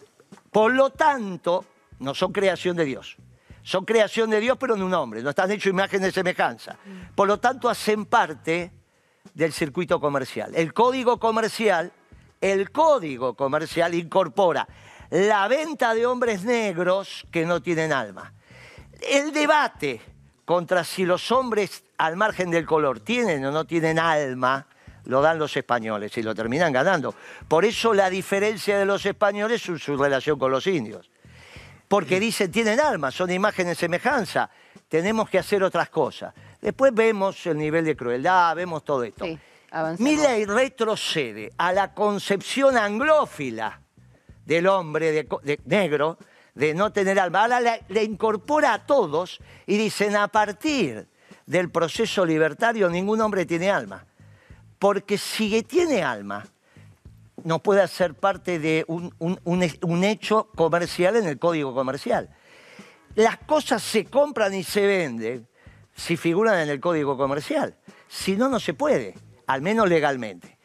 Por 0.50 0.72
lo 0.72 0.90
tanto, 0.90 1.66
no 1.98 2.14
son 2.14 2.32
creación 2.32 2.76
de 2.76 2.86
Dios. 2.86 3.16
Son 3.62 3.84
creación 3.84 4.30
de 4.30 4.40
Dios, 4.40 4.56
pero 4.58 4.74
en 4.74 4.82
un 4.82 4.94
hombre. 4.94 5.22
No 5.22 5.30
están 5.30 5.50
hechos 5.50 5.70
imagen 5.70 6.02
de 6.02 6.12
semejanza. 6.12 6.76
Por 7.14 7.28
lo 7.28 7.38
tanto, 7.38 7.68
hacen 7.68 8.06
parte 8.06 8.72
del 9.34 9.52
circuito 9.52 10.00
comercial. 10.00 10.52
El 10.54 10.72
código 10.72 11.18
comercial, 11.18 11.92
el 12.40 12.70
código 12.70 13.34
comercial 13.34 13.94
incorpora 13.94 14.66
la 15.10 15.48
venta 15.48 15.92
de 15.94 16.06
hombres 16.06 16.44
negros 16.44 17.26
que 17.30 17.44
no 17.44 17.60
tienen 17.60 17.92
alma. 17.92 18.32
El 19.00 19.32
debate 19.32 20.00
contra 20.44 20.84
si 20.84 21.04
los 21.04 21.30
hombres 21.32 21.84
al 21.98 22.16
margen 22.16 22.50
del 22.50 22.66
color 22.66 23.00
tienen 23.00 23.44
o 23.44 23.50
no 23.50 23.64
tienen 23.64 23.98
alma, 23.98 24.66
lo 25.04 25.20
dan 25.20 25.38
los 25.38 25.56
españoles 25.56 26.16
y 26.16 26.22
lo 26.22 26.34
terminan 26.34 26.72
ganando. 26.72 27.14
Por 27.48 27.64
eso 27.64 27.92
la 27.92 28.08
diferencia 28.10 28.78
de 28.78 28.84
los 28.84 29.04
españoles 29.04 29.68
es 29.68 29.82
su 29.82 29.96
relación 29.96 30.38
con 30.38 30.50
los 30.50 30.66
indios. 30.66 31.09
Porque 31.90 32.20
dicen, 32.20 32.52
tienen 32.52 32.78
alma, 32.78 33.10
son 33.10 33.32
imágenes 33.32 33.76
semejanza, 33.76 34.48
tenemos 34.88 35.28
que 35.28 35.40
hacer 35.40 35.60
otras 35.64 35.90
cosas. 35.90 36.32
Después 36.60 36.94
vemos 36.94 37.44
el 37.46 37.58
nivel 37.58 37.84
de 37.84 37.96
crueldad, 37.96 38.54
vemos 38.54 38.84
todo 38.84 39.02
esto. 39.02 39.24
Sí, 39.24 39.36
avancemos. 39.72 40.12
Mi 40.12 40.16
ley 40.16 40.44
retrocede 40.44 41.52
a 41.58 41.72
la 41.72 41.92
concepción 41.92 42.76
anglófila 42.76 43.80
del 44.46 44.68
hombre 44.68 45.10
de 45.10 45.28
de 45.42 45.60
negro 45.64 46.16
de 46.54 46.74
no 46.74 46.92
tener 46.92 47.18
alma. 47.18 47.42
Ahora 47.42 47.58
le, 47.58 47.82
le 47.88 48.04
incorpora 48.04 48.72
a 48.72 48.86
todos 48.86 49.40
y 49.66 49.76
dicen, 49.76 50.14
a 50.14 50.28
partir 50.28 51.08
del 51.44 51.72
proceso 51.72 52.24
libertario 52.24 52.88
ningún 52.88 53.20
hombre 53.20 53.46
tiene 53.46 53.68
alma. 53.68 54.06
Porque 54.78 55.18
si 55.18 55.60
tiene 55.64 56.04
alma, 56.04 56.46
no 57.44 57.60
puede 57.62 57.86
ser 57.88 58.14
parte 58.14 58.58
de 58.58 58.84
un, 58.88 59.14
un- 59.18 59.40
un- 59.44 59.70
un 59.82 60.04
hecho 60.04 60.48
comercial 60.56 61.16
en 61.16 61.26
el 61.26 61.38
código 61.38 61.74
comercial. 61.74 62.30
Las 63.14 63.38
cosas 63.38 63.82
se 63.82 64.04
compran 64.04 64.54
y 64.54 64.62
se 64.62 64.86
venden 64.86 65.48
si 65.94 66.16
figuran 66.16 66.60
en 66.60 66.68
el 66.68 66.80
código 66.80 67.16
comercial. 67.16 67.76
Si 68.08 68.36
no, 68.36 68.48
no 68.48 68.60
se 68.60 68.74
puede, 68.74 69.14
al 69.46 69.62
menos 69.62 69.88
legalmente. 69.88 70.58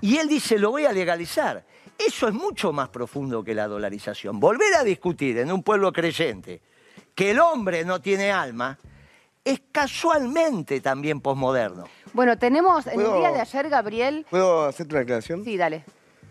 Y 0.00 0.16
él 0.18 0.28
dice, 0.28 0.58
lo 0.58 0.70
voy 0.70 0.84
a 0.84 0.92
legalizar. 0.92 1.64
Eso 1.98 2.28
es 2.28 2.34
mucho 2.34 2.72
más 2.72 2.88
profundo 2.90 3.42
que 3.42 3.54
la 3.54 3.66
dolarización. 3.66 4.38
Volver 4.38 4.74
a 4.76 4.84
discutir 4.84 5.38
en 5.38 5.50
un 5.50 5.62
pueblo 5.64 5.92
creyente 5.92 6.62
que 7.16 7.32
el 7.32 7.40
hombre 7.40 7.84
no 7.84 8.00
tiene 8.00 8.30
alma 8.30 8.78
es 9.44 9.60
casualmente 9.72 10.80
también 10.80 11.20
posmoderno. 11.20 11.84
Bueno, 12.12 12.38
tenemos 12.38 12.86
en 12.86 12.92
el 13.00 13.06
¿Puedo- 13.06 13.18
día 13.18 13.32
de 13.32 13.40
ayer, 13.40 13.68
Gabriel. 13.68 14.26
¿puedo 14.30 14.66
hacerte 14.66 14.92
una 14.94 15.00
declaración? 15.00 15.44
Sí, 15.44 15.56
dale. 15.56 15.84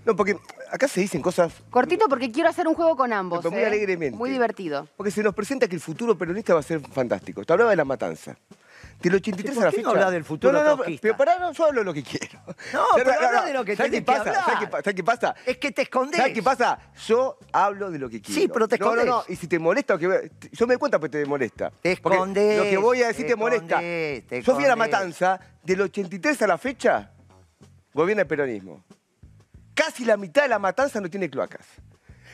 No, 0.07 0.15
porque 0.15 0.37
acá 0.71 0.87
se 0.87 1.01
dicen 1.01 1.21
cosas... 1.21 1.51
Cortito 1.69 2.07
porque 2.07 2.31
quiero 2.31 2.47
hacer 2.49 2.65
un 2.67 2.75
juego 2.75 2.95
con 2.95 3.11
ambos. 3.11 3.39
Pero 3.39 3.51
muy 3.51 3.61
¿eh? 3.61 3.65
alegremente. 3.67 4.17
Muy 4.17 4.29
divertido. 4.29 4.87
Porque 4.95 5.11
se 5.11 5.21
nos 5.21 5.35
presenta 5.35 5.67
que 5.67 5.75
el 5.75 5.81
futuro 5.81 6.17
peronista 6.17 6.53
va 6.53 6.61
a 6.61 6.63
ser 6.63 6.79
fantástico. 6.79 7.43
Te 7.43 7.51
hablaba 7.51 7.71
de 7.71 7.75
la 7.75 7.83
matanza. 7.85 8.37
Del 9.01 9.13
83 9.15 9.53
¿Por 9.53 9.63
a 9.63 9.65
la 9.65 9.71
qué 9.71 9.77
fecha. 9.83 9.93
no 9.93 10.11
del 10.11 10.23
futuro 10.23 10.53
no, 10.53 10.63
no, 10.63 10.75
no, 10.77 10.83
pero 10.99 11.15
pará, 11.15 11.37
no, 11.37 11.51
yo 11.51 11.65
hablo 11.65 11.83
lo 11.83 11.93
que 11.93 12.01
quiero. 12.01 12.39
No, 12.73 12.83
pero 12.95 13.11
habla 13.11 13.45
de 13.45 13.53
lo 13.53 13.63
que 13.63 13.75
¿Sabes 13.75 13.91
qué 13.91 13.97
que 13.99 14.03
pasa? 14.05 14.21
hablar. 14.21 14.43
¿Sabes 14.45 14.59
qué, 14.59 14.71
¿Sabes 14.71 14.95
qué 14.95 15.03
pasa? 15.03 15.35
Es 15.45 15.57
que 15.57 15.71
te 15.71 15.81
escondés. 15.83 16.17
¿Sabes 16.17 16.33
qué 16.33 16.41
pasa? 16.41 16.79
Yo 17.05 17.37
hablo 17.51 17.91
de 17.91 17.99
lo 17.99 18.09
que 18.09 18.21
quiero. 18.21 18.41
Sí, 18.41 18.47
pero 18.47 18.67
te 18.67 18.77
No, 18.79 18.95
no, 18.95 18.95
no. 18.95 19.01
escondés. 19.19 19.29
Y 19.29 19.35
si 19.35 19.47
te 19.47 19.59
molesta, 19.59 19.93
o 19.95 19.97
que 19.99 20.31
yo 20.51 20.65
me 20.67 20.73
doy 20.73 20.79
cuenta 20.79 20.97
porque 20.99 21.19
te 21.19 21.25
molesta. 21.27 21.69
Te 21.81 21.97
Porque 21.97 22.15
escondés, 22.17 22.57
Lo 22.57 22.63
que 22.63 22.77
voy 22.77 23.03
a 23.03 23.07
decir 23.07 23.25
te 23.25 23.33
te, 23.33 23.35
molesta. 23.35 23.65
escondés, 23.75 24.27
te 24.27 24.41
yo 24.41 24.55
fui 24.55 24.65
a 24.65 24.69
la 24.69 24.75
matanza, 24.75 25.39
del 25.63 25.81
83 25.81 26.41
a 26.41 26.47
la 26.47 26.57
fecha, 26.57 27.11
gobierna 27.93 28.21
el 28.23 28.27
peronismo. 28.27 28.83
Casi 29.77 30.03
la 30.05 30.17
mitad 30.17 30.41
de 30.41 30.47
la 30.49 30.57
matanza 30.59 30.99
no 30.99 31.07
tiene 31.09 31.29
cloacas. 31.29 31.65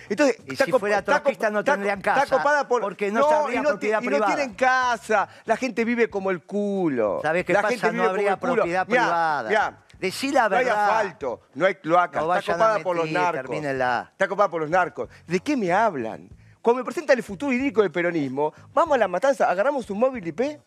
Entonces, 0.10 0.38
Y 0.48 0.54
está 0.54 0.66
si 0.66 0.72
fuera 0.72 1.02
trotskista 1.02 1.50
no 1.50 1.64
tendrían 1.64 2.02
co- 2.02 2.10
está 2.10 2.22
casa, 2.22 2.38
copada 2.38 2.68
por, 2.68 2.82
porque 2.82 3.12
no 3.12 3.30
habría 3.30 3.60
y 3.60 3.64
no, 3.64 3.70
propiedad 3.70 4.02
y 4.02 4.08
no 4.08 4.26
tienen 4.26 4.54
casa. 4.54 5.28
La 5.46 5.56
gente 5.58 5.86
vive 5.86 6.10
como 6.10 6.32
el 6.32 6.42
culo. 6.44 7.20
¿Sabés 7.22 7.46
qué 7.46 7.54
la 7.54 7.62
pasa? 7.62 7.74
gente 7.78 7.92
No 7.94 8.04
habría 8.04 8.38
propiedad 8.38 8.88
Mirá, 8.88 9.02
privada. 9.04 9.50
mirá, 9.50 9.80
Decí 10.00 10.32
la 10.32 10.50
no 10.50 10.56
hay 10.58 10.66
verdad. 10.66 10.86
asfalto, 10.90 11.42
no 11.54 11.66
hay 11.66 11.76
cloacas, 11.76 12.22
No 12.24 12.36
está 12.36 12.54
copada 12.54 12.80
por 12.80 12.96
los 12.98 13.10
narcos. 13.10 13.56
Está 13.56 14.28
copada 14.28 14.50
por 14.50 14.62
los 14.62 14.70
narcos. 14.70 15.10
¿De 15.28 15.40
qué 15.40 15.56
me 15.56 15.72
hablan? 15.72 16.30
Cuando 16.62 16.80
me 16.82 16.86
presentan 16.86 17.18
el 17.18 17.24
futuro 17.24 17.52
idílico 17.54 17.82
del 17.82 17.92
peronismo, 17.92 18.54
vamos 18.74 18.96
a 18.96 18.98
la 18.98 19.08
matanza, 19.08 19.50
agarramos 19.50 19.90
un 19.90 20.00
móvil 20.00 20.26
IP, 20.28 20.60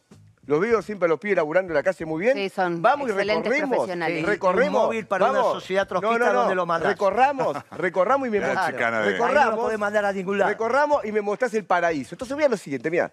lo 0.47 0.61
veo 0.61 0.81
siempre 0.83 1.07
a 1.07 1.09
los 1.09 1.19
pibes 1.19 1.37
laburando 1.37 1.73
en 1.73 1.75
la 1.75 1.83
calle 1.83 2.05
muy 2.07 2.21
bien. 2.23 2.35
Sí, 2.37 2.49
son 2.49 2.81
vamos 2.81 3.09
y 3.09 3.11
excelentes 3.11 3.45
recorremos. 3.45 3.77
profesionales. 3.77 4.21
Sí, 4.21 4.27
recorremos. 4.27 4.81
un 4.81 4.87
móvil 4.89 5.07
para 5.07 5.31
una 5.31 5.39
vamos. 5.41 5.55
sociedad 5.55 5.83
No, 5.83 5.89
trotskista, 5.89 6.27
no, 6.27 6.33
no. 6.33 6.39
¿dónde 6.41 6.55
lo 6.55 6.67
mandás? 6.67 6.91
Recorramos, 6.93 7.57
recorramos 7.73 8.29
y 8.29 8.31
me 8.31 8.41
mostrás. 8.41 8.67
Ahí 8.69 8.73
no 8.75 9.03
Recorramos. 9.03 9.55
lo 9.57 9.61
podés 9.63 9.79
mandar 9.79 10.05
a 10.05 10.13
ningún 10.13 10.39
lado. 10.39 10.51
Recorramos 10.51 11.05
y 11.05 11.13
me 11.13 11.21
mostrás 11.21 11.53
el 11.55 11.65
paraíso. 11.65 12.15
Entonces 12.15 12.37
mira 12.37 12.49
lo 12.49 12.57
siguiente, 12.57 12.91
mira. 12.91 13.13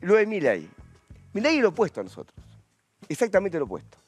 Lo 0.00 0.14
de 0.14 0.26
Milei. 0.26 0.68
Milei 1.34 1.56
es 1.56 1.62
lo 1.62 1.68
opuesto 1.68 2.00
a 2.00 2.04
nosotros. 2.04 2.34
Exactamente 3.08 3.58
lo 3.58 3.66
opuesto. 3.66 3.98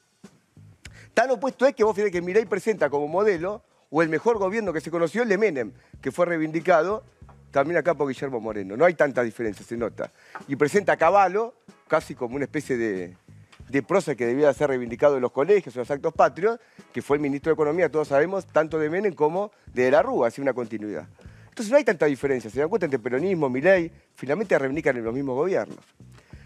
Tan 1.13 1.29
opuesto 1.29 1.65
es 1.67 1.75
que 1.75 1.83
vos 1.83 1.95
fíjate 1.95 2.11
que 2.11 2.21
Milei 2.21 2.45
presenta 2.45 2.89
como 2.89 3.07
modelo, 3.07 3.61
o 3.91 4.01
el 4.01 4.09
mejor 4.09 4.39
gobierno 4.39 4.73
que 4.73 4.81
se 4.81 4.89
conoció, 4.89 5.21
el 5.21 5.29
de 5.29 5.37
Menem, 5.37 5.71
que 6.01 6.11
fue 6.11 6.25
reivindicado 6.25 7.03
también 7.53 7.77
acá 7.77 7.93
por 7.93 8.07
Guillermo 8.07 8.41
Moreno. 8.41 8.75
No 8.75 8.83
hay 8.83 8.95
tanta 8.95 9.21
diferencia, 9.21 9.63
se 9.63 9.77
nota. 9.77 10.11
Y 10.47 10.55
presenta 10.55 10.93
a 10.93 10.97
Caballo, 10.97 11.53
casi 11.87 12.15
como 12.15 12.35
una 12.35 12.45
especie 12.45 12.75
de, 12.75 13.15
de 13.69 13.83
prosa 13.83 14.15
que 14.15 14.25
debía 14.25 14.51
ser 14.53 14.69
reivindicado 14.69 15.15
en 15.17 15.21
los 15.21 15.31
colegios, 15.31 15.75
en 15.75 15.81
los 15.81 15.91
actos 15.91 16.13
patrios, 16.13 16.59
que 16.91 17.03
fue 17.03 17.17
el 17.17 17.21
ministro 17.21 17.51
de 17.51 17.53
Economía, 17.53 17.89
todos 17.89 18.07
sabemos, 18.07 18.47
tanto 18.47 18.79
de 18.79 18.89
Menem 18.89 19.13
como 19.13 19.51
de, 19.71 19.83
de 19.83 19.91
la 19.91 20.01
Rúa, 20.01 20.29
así 20.29 20.41
una 20.41 20.53
continuidad. 20.53 21.07
Entonces 21.47 21.69
no 21.69 21.77
hay 21.77 21.83
tanta 21.83 22.07
diferencia, 22.07 22.49
se 22.49 22.59
dan 22.59 22.69
cuenta 22.69 22.87
entre 22.87 22.97
peronismo, 22.97 23.47
Milei, 23.47 23.91
finalmente 24.15 24.57
reivindican 24.57 24.97
en 24.97 25.03
los 25.03 25.13
mismos 25.13 25.35
gobiernos. 25.35 25.85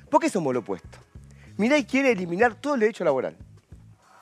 ¿Por 0.10 0.20
qué 0.20 0.30
somos 0.30 0.54
lo 0.54 0.60
opuesto? 0.60 0.98
Milei 1.56 1.86
quiere 1.86 2.12
eliminar 2.12 2.56
todo 2.56 2.74
el 2.74 2.82
derecho 2.82 3.06
laboral. 3.06 3.38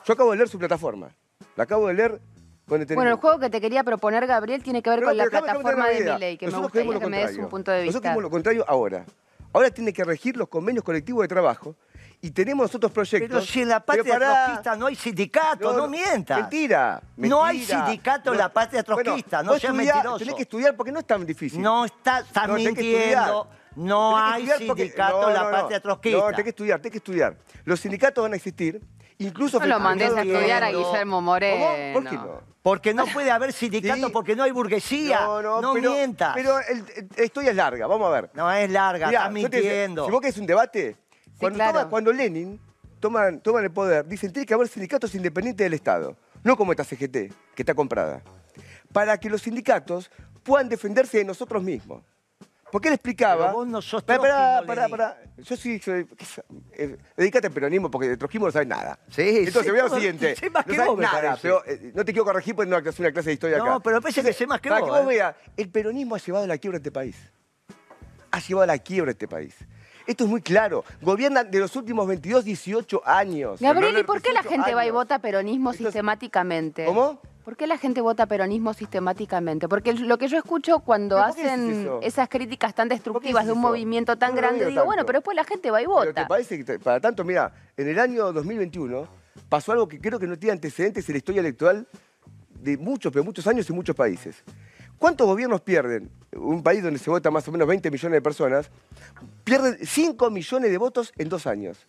Yo 0.04 0.14
acabo 0.14 0.30
de 0.30 0.36
leer 0.36 0.48
su 0.48 0.58
plataforma. 0.60 1.10
La 1.56 1.64
acabo 1.64 1.88
de 1.88 1.94
leer 1.94 2.20
con 2.68 2.84
Bueno, 2.96 3.10
el 3.12 3.16
juego 3.16 3.38
que 3.38 3.48
te 3.48 3.60
quería 3.60 3.84
proponer, 3.84 4.26
Gabriel, 4.26 4.60
tiene 4.62 4.82
que 4.82 4.90
ver 4.90 5.00
No, 5.00 5.06
con 5.08 5.16
la 5.16 5.24
pero 5.24 5.40
plataforma 5.44 5.88
de 5.88 5.98
idea. 6.00 6.18
que 6.18 6.46
me 6.46 6.52
Nosotros 6.52 6.62
gustaría 6.62 6.82
queremos 6.82 7.00
que 7.00 7.06
me 7.10 7.26
des 7.26 7.38
un 7.38 7.48
punto 7.48 7.70
de 7.70 7.76
Nosotros 7.78 7.94
vista. 7.94 8.00
queremos 8.02 8.22
lo 8.24 8.30
contrario 8.30 8.64
ahora. 8.66 9.04
Ahora 9.52 9.70
tiene 9.70 9.92
que 9.92 10.02
regir 10.02 10.36
los 10.36 10.48
convenios 10.48 10.84
colectivos 10.84 11.22
de 11.22 11.28
trabajo 11.28 11.76
y 12.20 12.30
tenemos 12.32 12.74
otros 12.74 12.90
proyectos. 12.90 13.28
Pero 13.30 13.40
si 13.40 13.62
en 13.62 13.68
la 13.68 13.78
patria 13.78 14.18
trotskista 14.18 14.74
no 14.76 14.86
hay 14.86 14.96
sindicato, 14.96 15.72
no, 15.74 15.86
mientas. 15.86 16.40
Mentira, 16.40 17.00
No 17.16 17.44
hay 17.44 17.58
mentira. 17.58 17.86
sindicato 17.86 18.32
en 18.32 18.38
la 18.38 18.52
patria 18.52 18.82
trotskista, 18.82 19.42
no 19.44 19.52
seas 19.52 19.72
estudiá- 19.72 19.94
mentiroso. 19.94 20.18
Tenés 20.18 20.34
que 20.34 20.42
estudiar 20.42 20.76
porque 20.76 20.90
no 20.92 20.98
es 20.98 21.06
tan 21.06 21.24
difícil. 21.24 21.62
No 21.62 21.84
está, 21.84 22.18
estás 22.18 22.48
No, 22.48 22.54
mintiendo. 22.54 22.80
estudiar. 22.82 23.32
No 23.76 24.16
hay 24.18 24.42
estudiar 24.42 24.66
porque- 24.66 24.82
sindicato 24.82 25.22
no, 25.22 25.28
en 25.28 25.34
la 25.34 25.42
no, 25.44 25.50
no. 25.52 25.56
patria 25.56 25.80
trotskista. 25.80 26.18
No, 26.18 26.26
tenés 26.30 26.42
que 26.42 26.50
estudiar, 26.50 26.80
tenés 26.80 26.92
que 26.92 26.98
estudiar. 26.98 27.36
Los 27.64 27.78
sindicatos 27.80 28.22
van 28.24 28.32
a 28.32 28.36
existir, 28.36 28.80
incluso... 29.18 29.58
No 29.60 29.66
lo 29.66 29.80
mandes 29.80 30.12
a 30.14 30.22
estudiar 30.22 30.62
a. 30.64 30.68
Guillermo 30.70 31.16
¿Cómo? 31.16 31.20
Moreno. 31.22 31.94
¿Por 31.94 32.04
qué 32.04 32.16
no? 32.16 32.40
Porque 32.62 32.94
no 32.94 33.06
puede 33.06 33.30
haber 33.30 33.52
sindicato 33.52 34.06
Sí. 34.08 34.12
porque 34.12 34.34
no 34.34 34.42
hay 34.42 34.50
burguesía. 34.50 35.20
No, 35.20 35.40
no, 35.40 35.60
no 35.60 35.72
pero, 35.74 35.92
mientas. 35.92 36.32
Pero 36.34 36.58
el- 36.58 36.78
el- 36.96 37.08
la 37.16 37.24
historia 37.24 37.50
es 37.50 37.56
larga, 37.56 37.86
vamos 37.86 38.08
a 38.08 38.10
ver. 38.10 38.30
No 38.34 38.50
es 38.50 38.68
larga, 38.70 39.06
Mirá, 39.06 39.26
estás 39.28 39.42
yo 39.42 39.48
te 39.50 39.56
mintiendo. 39.60 40.04
si 40.06 40.10
vos 40.10 40.20
querés 40.20 40.38
un 40.38 40.46
debate, 40.46 40.96
cuando, 41.38 41.56
claro. 41.58 41.78
toma- 41.78 41.90
cuando 41.90 42.12
Lenin 42.12 42.60
toman, 42.98 43.40
toman 43.40 43.62
el 43.64 43.70
poder, 43.70 44.04
dicen 44.06 44.32
tiene 44.32 44.44
que 44.46 44.54
haber 44.54 44.66
sindicatos 44.66 45.14
independientes 45.14 45.64
del 45.64 45.74
Estado, 45.74 46.16
no 46.42 46.56
como 46.56 46.72
esta 46.72 46.82
CGT, 46.82 47.32
que 47.54 47.62
está 47.62 47.72
comprada, 47.74 48.22
para 48.92 49.16
que 49.18 49.30
los 49.30 49.42
sindicatos 49.42 50.10
puedan 50.42 50.68
defenderse 50.68 51.18
de 51.18 51.24
nosotros 51.24 51.62
mismos. 51.62 52.02
Porque 52.76 52.88
él 52.88 52.94
explicaba... 52.94 53.46
Pero 53.46 53.56
vos 53.56 53.66
no 53.68 53.80
sos 53.80 54.02
Pará, 54.02 54.20
pará, 54.20 54.36
Trotsky, 54.36 54.60
no, 54.60 54.66
pará, 54.66 54.82
Lenin. 54.82 54.90
pará. 54.90 55.22
Yo 55.38 55.56
sí 55.56 55.78
soy... 55.78 56.06
eh, 56.72 56.98
dedícate 57.16 57.46
al 57.46 57.52
peronismo 57.54 57.90
porque 57.90 58.08
de 58.10 58.16
trotskismo 58.18 58.44
no 58.44 58.52
sabes 58.52 58.68
nada. 58.68 58.98
Sí, 59.08 59.22
Entonces, 59.46 59.62
sí, 59.64 59.70
voy 59.70 59.80
a 59.80 59.84
lo 59.84 59.88
no, 59.88 59.94
siguiente. 59.94 60.36
sé 60.36 60.50
más 60.50 60.66
no 60.66 60.70
que 60.70 60.76
sabes 60.76 60.88
vos, 60.90 60.98
me 60.98 61.04
nada, 61.04 61.22
parece. 61.22 61.40
pero 61.40 61.64
eh, 61.64 61.92
no 61.94 62.04
te 62.04 62.12
quiero 62.12 62.26
corregir 62.26 62.54
porque 62.54 62.68
no 62.70 62.76
es 62.76 63.00
una 63.00 63.12
clase 63.12 63.30
de 63.30 63.32
historia 63.32 63.56
acá. 63.56 63.64
No, 63.70 63.80
pero 63.80 63.96
me 63.96 64.02
parece 64.02 64.22
que 64.22 64.34
sé 64.34 64.46
más 64.46 64.60
que 64.60 64.68
para 64.68 64.82
vos, 64.82 64.90
que 64.90 64.92
vos 64.92 65.00
¿eh? 65.04 65.06
veas, 65.16 65.36
el 65.56 65.70
peronismo 65.70 66.16
ha 66.16 66.18
llevado 66.18 66.44
a 66.44 66.48
la 66.48 66.58
quiebra 66.58 66.76
a 66.76 66.80
este 66.80 66.92
país. 66.92 67.16
Ha 68.30 68.40
llevado 68.40 68.64
a 68.64 68.66
la 68.66 68.78
quiebra 68.78 69.08
a 69.08 69.12
este 69.12 69.26
país. 69.26 69.54
Esto 70.06 70.24
es 70.24 70.30
muy 70.30 70.42
claro. 70.42 70.84
Gobiernan 71.00 71.50
de 71.50 71.58
los 71.60 71.74
últimos 71.76 72.06
22, 72.06 72.44
18 72.44 73.02
años. 73.06 73.58
Gabriel, 73.58 74.00
¿y 74.00 74.02
por 74.04 74.20
qué 74.20 74.34
la 74.34 74.42
18 74.42 74.50
gente 74.50 74.74
va 74.74 74.84
y 74.84 74.90
vota 74.90 75.18
peronismo 75.18 75.72
sistemáticamente? 75.72 76.84
¿Cómo? 76.84 77.22
¿Por 77.46 77.56
qué 77.56 77.68
la 77.68 77.78
gente 77.78 78.00
vota 78.00 78.26
peronismo 78.26 78.74
sistemáticamente? 78.74 79.68
Porque 79.68 79.92
lo 79.92 80.18
que 80.18 80.26
yo 80.26 80.36
escucho 80.36 80.80
cuando 80.80 81.14
¿Pero 81.14 81.28
por 81.28 81.36
qué 81.36 81.42
decís 81.42 81.52
hacen 81.52 81.90
esas 82.02 82.28
críticas 82.28 82.74
tan 82.74 82.88
destructivas 82.88 83.46
de 83.46 83.52
un 83.52 83.60
movimiento 83.60 84.18
tan 84.18 84.30
No 84.30 84.38
grande, 84.38 84.66
digo 84.66 84.84
bueno, 84.84 85.06
pero 85.06 85.20
después 85.20 85.36
la 85.36 85.44
gente 85.44 85.70
va 85.70 85.80
y 85.80 85.84
Pero 85.84 86.00
te 86.00 86.08
vota. 86.08 86.26
parece 86.26 86.64
que, 86.64 86.80
para 86.80 86.98
tanto, 86.98 87.22
mira, 87.22 87.54
en 87.76 87.88
el 87.88 88.00
año 88.00 88.32
2021 88.32 89.06
pasó 89.48 89.70
algo 89.70 89.86
que 89.86 90.00
creo 90.00 90.18
que 90.18 90.26
no 90.26 90.36
tiene 90.36 90.54
antecedentes 90.54 91.08
en 91.08 91.12
la 91.12 91.18
historia 91.18 91.38
electoral 91.38 91.86
de 92.50 92.76
muchos, 92.78 93.12
pero 93.12 93.24
muchos 93.24 93.46
años 93.46 93.70
y 93.70 93.72
muchos 93.72 93.94
países. 93.94 94.42
¿Cuántos 94.98 95.24
gobiernos 95.28 95.60
pierden? 95.60 96.10
Un 96.32 96.64
país 96.64 96.82
donde 96.82 96.98
se 96.98 97.08
vota 97.10 97.30
más 97.30 97.46
o 97.46 97.52
menos 97.52 97.68
20 97.68 97.92
millones 97.92 98.16
de 98.16 98.22
personas, 98.22 98.72
pierden 99.44 99.78
5 99.86 100.30
millones 100.32 100.68
de 100.68 100.78
votos 100.78 101.12
en 101.16 101.28
dos 101.28 101.46
años. 101.46 101.86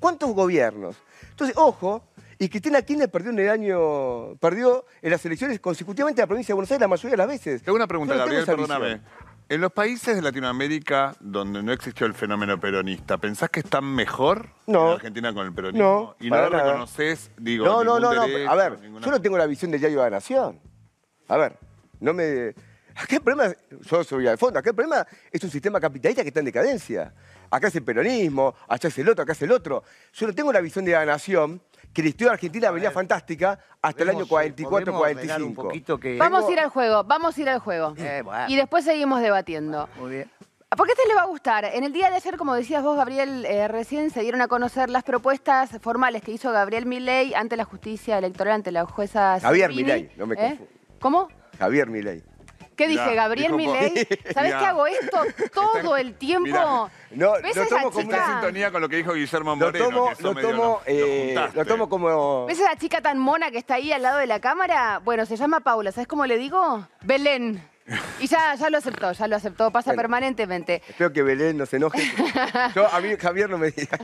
¿Cuántos 0.00 0.34
gobiernos? 0.34 0.96
Entonces, 1.30 1.56
ojo, 1.56 2.02
y 2.38 2.48
Cristina 2.48 2.82
Kirchner 2.82 3.10
perdió 3.10 3.30
en 3.30 3.38
el 3.40 3.48
año, 3.50 4.36
perdió 4.36 4.84
en 5.02 5.10
las 5.10 5.24
elecciones 5.26 5.58
consecutivamente 5.60 6.20
en 6.20 6.24
la 6.24 6.26
provincia 6.28 6.52
de 6.52 6.54
Buenos 6.54 6.70
Aires 6.70 6.80
la 6.80 6.88
mayoría 6.88 7.10
de 7.10 7.16
las 7.16 7.26
veces. 7.28 7.62
Tengo 7.62 7.76
una 7.76 7.86
pregunta, 7.86 8.14
no 8.14 8.20
Gabriel, 8.20 8.44
perdóname. 8.46 9.00
En 9.50 9.60
los 9.62 9.72
países 9.72 10.14
de 10.14 10.20
Latinoamérica 10.22 11.16
donde 11.20 11.62
no 11.62 11.72
existió 11.72 12.06
el 12.06 12.12
fenómeno 12.14 12.60
peronista, 12.60 13.16
¿pensás 13.16 13.48
que 13.48 13.60
están 13.60 13.84
mejor 13.84 14.50
No. 14.66 14.88
en 14.90 14.94
Argentina 14.96 15.32
con 15.32 15.46
el 15.46 15.54
peronismo? 15.54 15.84
No, 15.84 16.16
y 16.20 16.28
no 16.30 16.36
lo 16.36 16.48
reconoces, 16.50 17.30
digo, 17.38 17.64
No, 17.64 17.82
no, 17.82 17.98
no, 17.98 18.12
no. 18.14 18.22
A 18.22 18.54
ver, 18.54 18.78
ninguna- 18.80 19.04
yo 19.06 19.10
no 19.10 19.20
tengo 19.22 19.38
la 19.38 19.46
visión 19.46 19.70
del 19.70 19.80
diario 19.80 19.98
de 20.00 20.04
la 20.04 20.16
Nación. 20.16 20.60
A 21.28 21.36
ver, 21.38 21.58
no 22.00 22.12
me. 22.12 22.54
Acá 22.94 23.16
el 23.16 23.22
problema, 23.22 23.54
yo 23.80 24.02
soy 24.04 24.26
al 24.26 24.36
fondo, 24.38 24.58
acá 24.58 24.70
el 24.70 24.76
problema 24.76 25.06
es 25.30 25.42
un 25.44 25.50
sistema 25.50 25.80
capitalista 25.80 26.22
que 26.22 26.28
está 26.28 26.40
en 26.40 26.46
decadencia. 26.46 27.14
Acá 27.50 27.68
es 27.68 27.76
el 27.76 27.84
peronismo, 27.84 28.54
allá 28.68 28.88
es 28.88 28.98
el 28.98 29.08
otro, 29.08 29.22
acá 29.22 29.32
es 29.32 29.42
el 29.42 29.52
otro. 29.52 29.82
Yo 30.12 30.26
no 30.26 30.34
tengo 30.34 30.52
la 30.52 30.60
visión 30.60 30.84
de 30.84 30.92
la 30.92 31.06
Nación, 31.06 31.62
que 31.92 32.02
la 32.02 32.08
historia 32.08 32.32
argentina 32.32 32.70
venía 32.70 32.90
fantástica 32.90 33.58
hasta 33.82 34.02
el 34.02 34.10
año 34.10 34.26
Podemos, 34.26 34.28
44, 34.28 34.92
podemos 34.92 35.02
ordenar 35.02 35.38
45. 35.38 35.48
un 35.48 35.66
poquito 35.68 35.98
que... 35.98 36.16
Vamos 36.16 36.44
a 36.46 36.52
ir 36.52 36.60
al 36.60 36.68
juego, 36.68 37.04
vamos 37.04 37.36
a 37.36 37.40
ir 37.40 37.48
al 37.48 37.58
juego. 37.58 37.94
Eh, 37.96 38.22
bueno. 38.24 38.44
Y 38.48 38.56
después 38.56 38.84
seguimos 38.84 39.20
debatiendo. 39.20 39.88
Muy 39.98 40.10
bien. 40.10 40.30
Porque 40.76 40.92
este 40.92 41.08
le 41.08 41.14
va 41.14 41.22
a 41.22 41.26
gustar. 41.26 41.64
En 41.64 41.82
el 41.82 41.92
día 41.94 42.10
de 42.10 42.16
ayer, 42.16 42.36
como 42.36 42.54
decías 42.54 42.82
vos, 42.82 42.96
Gabriel, 42.96 43.46
eh, 43.46 43.68
recién 43.68 44.10
se 44.10 44.20
dieron 44.20 44.42
a 44.42 44.48
conocer 44.48 44.90
las 44.90 45.02
propuestas 45.02 45.70
formales 45.80 46.22
que 46.22 46.30
hizo 46.30 46.52
Gabriel 46.52 46.84
Milei 46.84 47.32
ante 47.34 47.56
la 47.56 47.64
justicia 47.64 48.18
electoral, 48.18 48.54
ante 48.56 48.70
la 48.70 48.84
jueza 48.84 49.40
Javier. 49.40 49.70
Milei, 49.70 50.10
no 50.16 50.26
me 50.26 50.34
¿Eh? 50.34 50.38
confundo. 50.38 50.72
¿Cómo? 51.00 51.28
Javier 51.58 51.88
Milei. 51.88 52.22
¿Qué 52.78 52.86
dije, 52.88 53.14
Gabriel 53.16 53.56
dijo 53.56 53.72
Milei? 53.74 54.06
¿Sabés 54.32 54.54
que 54.54 54.64
hago 54.64 54.86
esto 54.86 55.22
todo 55.52 55.96
el 55.96 56.14
tiempo? 56.14 56.46
Mirá. 56.46 56.64
No, 57.10 57.32
¿Ves 57.42 57.56
lo 57.56 57.62
esa 57.64 57.76
tomo 57.76 57.90
como 57.90 58.04
chica? 58.04 58.26
sintonía 58.26 58.70
con 58.70 58.80
lo 58.80 58.88
que 58.88 58.96
dijo 58.96 59.14
Guillermo 59.14 59.50
Lo 59.50 59.56
Moreno, 59.56 59.84
tomo, 59.90 60.08
que 60.16 60.22
lo 60.22 60.34
medio 60.34 60.50
tomo, 60.50 60.62
lo- 60.64 60.82
eh, 60.86 61.34
lo 61.54 61.64
tomo 61.66 61.88
como. 61.88 62.46
¿Ves 62.46 62.60
esa 62.60 62.76
chica 62.76 63.00
tan 63.00 63.18
mona 63.18 63.50
que 63.50 63.58
está 63.58 63.74
ahí 63.74 63.90
al 63.92 64.02
lado 64.02 64.18
de 64.18 64.26
la 64.28 64.40
cámara? 64.40 65.00
Bueno, 65.04 65.26
se 65.26 65.36
llama 65.36 65.60
Paula, 65.60 65.90
¿sabes 65.90 66.06
cómo 66.06 66.24
le 66.24 66.38
digo? 66.38 66.86
Belén. 67.02 67.68
Y 68.20 68.26
ya, 68.26 68.54
ya 68.54 68.68
lo 68.70 68.78
aceptó, 68.78 69.12
ya 69.12 69.26
lo 69.28 69.36
aceptó, 69.36 69.70
pasa 69.70 69.90
Bueno. 69.90 70.02
permanentemente. 70.02 70.82
Espero 70.88 71.12
que 71.12 71.22
Belén 71.22 71.56
no 71.56 71.66
se 71.66 71.76
enoje. 71.76 72.02
Yo, 72.74 72.86
a 72.92 73.00
mí 73.00 73.16
Javier 73.16 73.48
no 73.48 73.58
me 73.58 73.70
diga. 73.70 73.98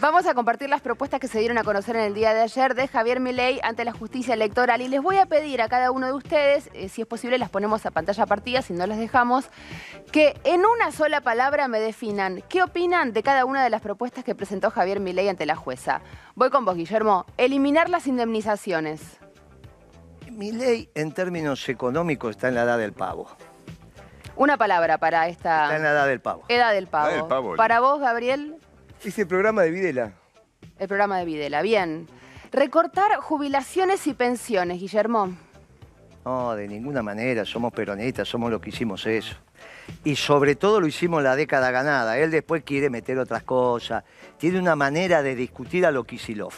Vamos 0.00 0.26
a 0.26 0.34
compartir 0.34 0.68
las 0.70 0.80
propuestas 0.80 1.20
que 1.20 1.28
se 1.28 1.38
dieron 1.40 1.58
a 1.58 1.64
conocer 1.64 1.96
en 1.96 2.02
el 2.02 2.14
día 2.14 2.32
de 2.34 2.40
ayer 2.42 2.74
de 2.74 2.88
Javier 2.88 3.20
Milei 3.20 3.60
ante 3.62 3.84
la 3.84 3.92
justicia 3.92 4.34
electoral 4.34 4.80
y 4.80 4.88
les 4.88 5.02
voy 5.02 5.18
a 5.18 5.26
pedir 5.26 5.60
a 5.60 5.68
cada 5.68 5.90
uno 5.90 6.06
de 6.06 6.12
ustedes, 6.12 6.70
eh, 6.74 6.88
si 6.88 7.02
es 7.02 7.06
posible 7.06 7.38
las 7.38 7.50
ponemos 7.50 7.84
a 7.86 7.90
pantalla 7.90 8.26
partida, 8.26 8.62
si 8.62 8.72
no 8.72 8.86
las 8.86 8.98
dejamos, 8.98 9.46
que 10.12 10.38
en 10.44 10.64
una 10.64 10.92
sola 10.92 11.20
palabra 11.20 11.68
me 11.68 11.80
definan 11.80 12.42
qué 12.48 12.62
opinan 12.62 13.12
de 13.12 13.22
cada 13.22 13.44
una 13.44 13.62
de 13.64 13.70
las 13.70 13.82
propuestas 13.82 14.24
que 14.24 14.34
presentó 14.34 14.70
Javier 14.70 15.00
Milei 15.00 15.28
ante 15.28 15.46
la 15.46 15.56
jueza. 15.56 16.00
Voy 16.34 16.50
con 16.50 16.64
vos, 16.64 16.76
Guillermo. 16.76 17.26
Eliminar 17.36 17.88
las 17.88 18.06
indemnizaciones. 18.06 19.00
Mi 20.40 20.52
ley, 20.52 20.88
en 20.94 21.12
términos 21.12 21.68
económicos, 21.68 22.30
está 22.30 22.48
en 22.48 22.54
la 22.54 22.62
edad 22.62 22.78
del 22.78 22.94
pavo. 22.94 23.28
Una 24.36 24.56
palabra 24.56 24.96
para 24.96 25.28
Está 25.28 25.66
en 25.66 25.72
esta 25.72 25.82
la 25.82 25.90
edad 25.90 26.06
del 26.06 26.22
pavo. 26.22 26.44
edad 26.48 26.72
del 26.72 26.86
pavo. 26.86 27.08
Edad 27.10 27.16
del 27.18 27.28
pavo, 27.28 27.56
Para 27.56 27.80
vos, 27.80 28.00
Gabriel, 28.00 28.56
Es 29.04 29.18
el 29.18 29.26
programa 29.26 29.60
de 29.60 29.70
Videla. 29.70 30.14
El 30.78 30.88
programa 30.88 31.18
de 31.18 31.26
Videla, 31.26 31.60
bien. 31.60 32.06
Recortar 32.52 33.16
jubilaciones 33.16 34.06
y 34.06 34.14
pensiones, 34.14 34.80
Guillermo. 34.80 35.36
No, 36.24 36.54
de 36.56 36.68
ninguna 36.68 37.02
manera, 37.02 37.44
somos 37.44 37.70
peronistas, 37.74 38.26
somos 38.26 38.50
los 38.50 38.62
que 38.62 38.70
hicimos 38.70 39.04
eso. 39.04 39.36
Y 40.04 40.16
sobre 40.16 40.54
todo 40.54 40.80
lo 40.80 40.86
hicimos 40.86 41.22
la 41.22 41.36
década 41.36 41.70
ganada. 41.70 42.16
Él 42.16 42.30
después 42.30 42.62
quiere 42.64 42.88
meter 42.88 43.18
otras 43.18 43.42
cosas. 43.42 44.04
Tiene 44.38 44.58
una 44.58 44.74
manera 44.74 45.22
de 45.22 45.34
discutir 45.34 45.84
a 45.84 45.90
lo 45.90 46.04
Kisilov. 46.04 46.54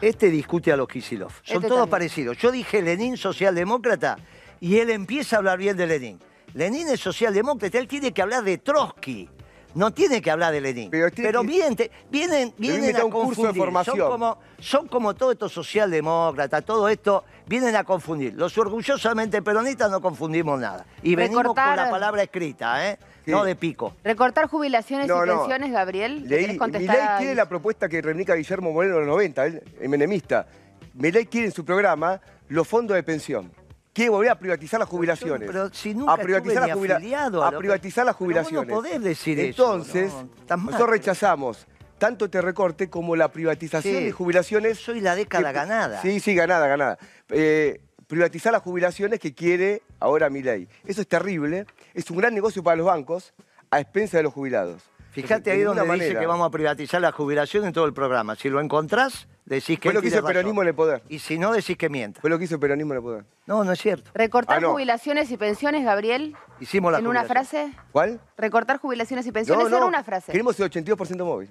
Este 0.00 0.30
discute 0.30 0.72
a 0.72 0.76
los 0.76 0.88
Kisilov. 0.88 1.30
Son. 1.42 1.56
Este 1.56 1.68
todos 1.68 1.70
también. 1.80 1.90
parecidos. 1.90 2.36
Yo 2.38 2.50
dije 2.50 2.82
Lenin 2.82 3.16
socialdemócrata 3.16 4.16
y 4.60 4.78
él 4.78 4.90
empieza 4.90 5.36
a 5.36 5.38
hablar 5.38 5.58
bien 5.58 5.76
de 5.76 5.86
Lenin. 5.86 6.20
Lenin 6.54 6.88
es 6.88 7.00
socialdemócrata, 7.00 7.78
él 7.78 7.88
tiene 7.88 8.12
que 8.12 8.22
hablar 8.22 8.44
de 8.44 8.58
Trotsky. 8.58 9.28
No 9.74 9.90
tiene 9.90 10.20
que 10.20 10.30
hablar 10.30 10.52
de 10.52 10.60
Lenin. 10.60 10.90
Pero, 10.90 11.42
bien, 11.42 11.74
te- 11.74 11.90
vienen, 12.10 12.52
vienen 12.58 12.82
meter 12.82 13.00
a 13.00 13.04
un 13.06 13.10
curso 13.10 13.28
de 13.30 13.36
confundir. 13.36 13.62
formación. 13.62 13.96
Son 13.96 14.10
como, 14.10 14.38
son 14.58 14.86
como 14.88 15.14
todos 15.14 15.32
estos 15.32 15.50
socialdemócratas, 15.52 16.62
todo 16.62 16.90
esto, 16.90 17.24
vienen 17.46 17.74
a 17.76 17.82
confundir. 17.82 18.34
Los 18.34 18.56
orgullosamente 18.58 19.40
peronistas 19.40 19.90
no 19.90 20.02
confundimos 20.02 20.60
nada. 20.60 20.84
Y 21.02 21.14
venimos 21.14 21.42
con 21.54 21.56
la 21.56 21.88
palabra 21.90 22.22
escrita, 22.22 22.86
¿eh? 22.90 22.98
No 23.26 23.44
de 23.44 23.54
pico. 23.56 23.94
Recortar 24.04 24.46
jubilaciones 24.48 25.06
No, 25.08 25.24
y 25.24 25.28
no. 25.28 25.38
pensiones, 25.38 25.72
Gabriel. 25.72 26.28
Leí, 26.28 26.40
¿Querés 26.42 26.58
contestar 26.58 26.96
Milei 26.96 27.16
quiere 27.18 27.34
la 27.34 27.48
propuesta 27.48 27.88
que 27.88 28.02
reivindica 28.02 28.34
Guillermo 28.34 28.72
Moreno 28.72 28.94
en 28.96 29.00
los 29.06 29.08
90, 29.08 29.46
él, 29.46 29.62
el 29.80 29.88
menemista. 29.88 30.46
Milei 30.94 31.26
quiere 31.26 31.46
en 31.46 31.52
su 31.52 31.64
programa 31.64 32.20
los 32.48 32.66
fondos 32.66 32.94
de 32.94 33.02
pensión. 33.02 33.50
Quiere 33.92 34.10
volver 34.10 34.30
a 34.30 34.38
privatizar 34.38 34.80
las 34.80 34.88
jubilaciones. 34.88 35.46
Pero 35.46 35.68
si 35.72 35.94
nunca 35.94 36.14
a 36.14 36.16
privatizar 36.16 36.62
las 36.66 36.70
ni 36.70 36.74
jubila- 36.82 36.96
afiliado 36.96 37.44
a 37.44 37.50
que- 37.50 37.56
privatizar 37.58 38.06
las 38.06 38.16
Pero 38.16 38.26
vos 38.26 38.34
no 38.36 38.42
jubilaciones. 38.44 38.74
podés 38.74 39.02
decir 39.02 39.38
eso, 39.38 39.48
Entonces, 39.74 40.12
no, 40.12 40.28
estás 40.40 40.58
mal. 40.58 40.66
nosotros 40.66 40.90
rechazamos 40.90 41.66
tanto 41.98 42.24
este 42.24 42.40
recorte 42.40 42.88
como 42.90 43.14
la 43.16 43.30
privatización 43.30 43.94
Sí. 43.98 44.04
de 44.04 44.12
jubilaciones. 44.12 44.78
Soy 44.78 45.00
la 45.00 45.14
década 45.14 45.50
que- 45.50 45.54
ganada. 45.54 46.00
Sí, 46.02 46.20
sí, 46.20 46.34
ganada, 46.34 46.66
ganada. 46.66 46.98
Eh, 47.28 47.80
privatizar 48.06 48.52
las 48.52 48.62
jubilaciones 48.62 49.20
que 49.20 49.34
quiere 49.34 49.82
ahora 50.00 50.28
Milei. 50.30 50.68
Eso 50.86 51.00
es 51.02 51.06
terrible. 51.08 51.66
Es 51.94 52.10
un 52.10 52.16
gran 52.18 52.34
negocio 52.34 52.62
para 52.62 52.76
los 52.76 52.86
bancos 52.86 53.32
a 53.70 53.80
expensa 53.80 54.16
de 54.16 54.22
los 54.24 54.32
jubilados. 54.32 54.82
Fíjate 55.12 55.50
ahí 55.50 55.60
donde 55.60 55.82
dice 55.82 55.88
manera. 55.92 56.20
que 56.20 56.26
vamos 56.26 56.46
a 56.46 56.50
privatizar 56.50 57.00
la 57.00 57.12
jubilación 57.12 57.66
en 57.66 57.72
todo 57.74 57.84
el 57.84 57.92
programa. 57.92 58.34
Si 58.34 58.48
lo 58.48 58.60
encontrás, 58.60 59.28
decís 59.44 59.78
que 59.78 59.88
Fue 59.90 59.92
lo 59.94 60.00
que 60.00 60.08
hizo 60.08 60.18
el 60.18 60.24
peronismo 60.24 60.62
en 60.62 60.68
el 60.68 60.74
poder. 60.74 61.02
Y 61.10 61.18
si 61.18 61.38
no, 61.38 61.52
decís 61.52 61.76
que 61.76 61.90
mienta. 61.90 62.18
Fue 62.22 62.30
lo 62.30 62.38
que 62.38 62.44
hizo 62.44 62.54
el 62.54 62.60
peronismo 62.60 62.94
en 62.94 62.96
el 62.96 63.02
poder. 63.02 63.24
No, 63.46 63.62
no 63.62 63.72
es 63.72 63.78
cierto. 63.80 64.10
Recortar 64.14 64.56
Ah, 64.56 64.60
no. 64.60 64.72
jubilaciones 64.72 65.30
y 65.30 65.36
pensiones, 65.36 65.84
Gabriel. 65.84 66.34
Hicimos 66.60 66.92
la 66.92 66.98
En 66.98 67.06
una 67.06 67.24
frase. 67.24 67.72
¿Cuál? 67.92 68.20
Recortar 68.38 68.78
jubilaciones 68.78 69.26
y 69.26 69.32
pensiones 69.32 69.68
No, 69.68 69.76
en 69.78 69.84
una 69.84 70.02
frase. 70.02 70.32
Queremos 70.32 70.58
el 70.58 70.70
82% 70.70 71.24
móvil. 71.26 71.50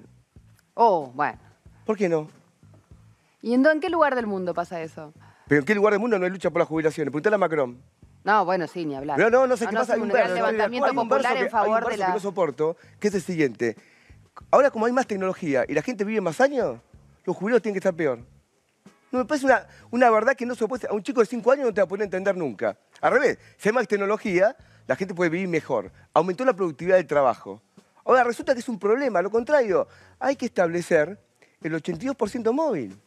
Oh, 0.73 1.11
bueno. 1.13 1.37
¿Por 1.85 1.97
qué 1.97 2.09
no? 2.09 2.29
¿Y 3.43 3.53
en, 3.53 3.63
en 3.65 3.79
qué 3.79 3.89
lugar 3.89 4.15
del 4.15 4.25
mundo 4.25 4.55
pasa 4.55 4.81
eso? 4.81 5.13
Pero 5.47 5.59
en 5.59 5.65
qué 5.65 5.75
lugar 5.75 5.93
del 5.93 5.99
mundo 5.99 6.17
no 6.17 6.25
hay 6.25 6.31
lucha 6.31 6.49
por 6.49 6.59
las 6.61 6.67
jubilaciones. 6.67 7.11
Preguntale 7.11 7.35
a 7.35 7.39
Macron. 7.39 7.77
No, 8.23 8.45
bueno, 8.45 8.67
sí, 8.67 8.85
ni 8.85 8.95
hablar. 8.95 9.17
No, 9.17 9.29
no, 9.29 9.47
no 9.47 9.57
sé 9.57 9.65
qué 9.65 9.71
no, 9.73 9.79
pasa. 9.79 9.93
Hay 9.93 10.01
un 10.01 10.09
gran 10.09 10.21
verso, 10.23 10.35
levantamiento 10.35 10.85
hay 10.85 10.91
un 10.91 11.09
popular 11.09 11.33
que- 11.33 11.39
en 11.41 11.49
favor 11.49 11.83
un 11.83 11.89
de 11.91 11.97
la... 11.97 12.05
que 12.07 12.11
no 12.13 12.19
soporto, 12.19 12.77
que 12.99 13.07
es 13.07 13.15
el 13.15 13.21
siguiente. 13.21 13.75
Ahora, 14.51 14.69
como 14.71 14.85
hay 14.85 14.91
más 14.91 15.07
tecnología 15.07 15.65
y 15.67 15.73
la 15.73 15.81
gente 15.81 16.03
vive 16.03 16.21
más 16.21 16.39
años, 16.39 16.79
los 17.25 17.35
jubilados 17.35 17.61
tienen 17.61 17.75
que 17.75 17.79
estar 17.79 17.93
peor. 17.95 18.19
No, 19.11 19.19
me 19.19 19.25
parece 19.25 19.45
una, 19.45 19.67
una 19.89 20.09
verdad 20.09 20.35
que 20.35 20.45
no 20.45 20.55
se 20.55 20.67
puede... 20.67 20.87
A 20.87 20.93
un 20.93 21.03
chico 21.03 21.19
de 21.19 21.25
5 21.25 21.51
años 21.51 21.65
no 21.65 21.73
te 21.73 21.81
va 21.81 21.85
a 21.85 21.87
poder 21.87 22.03
entender 22.03 22.37
nunca. 22.37 22.77
Al 23.01 23.11
revés, 23.11 23.37
si 23.57 23.69
hay 23.69 23.73
más 23.75 23.87
tecnología, 23.87 24.55
la 24.87 24.95
gente 24.95 25.13
puede 25.13 25.29
vivir 25.29 25.47
mejor. 25.49 25.91
Aumentó 26.13 26.45
la 26.45 26.53
productividad 26.53 26.95
del 26.97 27.07
trabajo. 27.07 27.61
Ahora, 28.05 28.23
resulta 28.23 28.53
que 28.53 28.61
es 28.61 28.69
un 28.69 28.79
problema. 28.79 29.21
Lo 29.21 29.29
contrario, 29.29 29.87
hay 30.19 30.35
que 30.35 30.45
establecer 30.45 31.19
el 31.61 31.73
82% 31.73 32.53
móvil. 32.53 32.97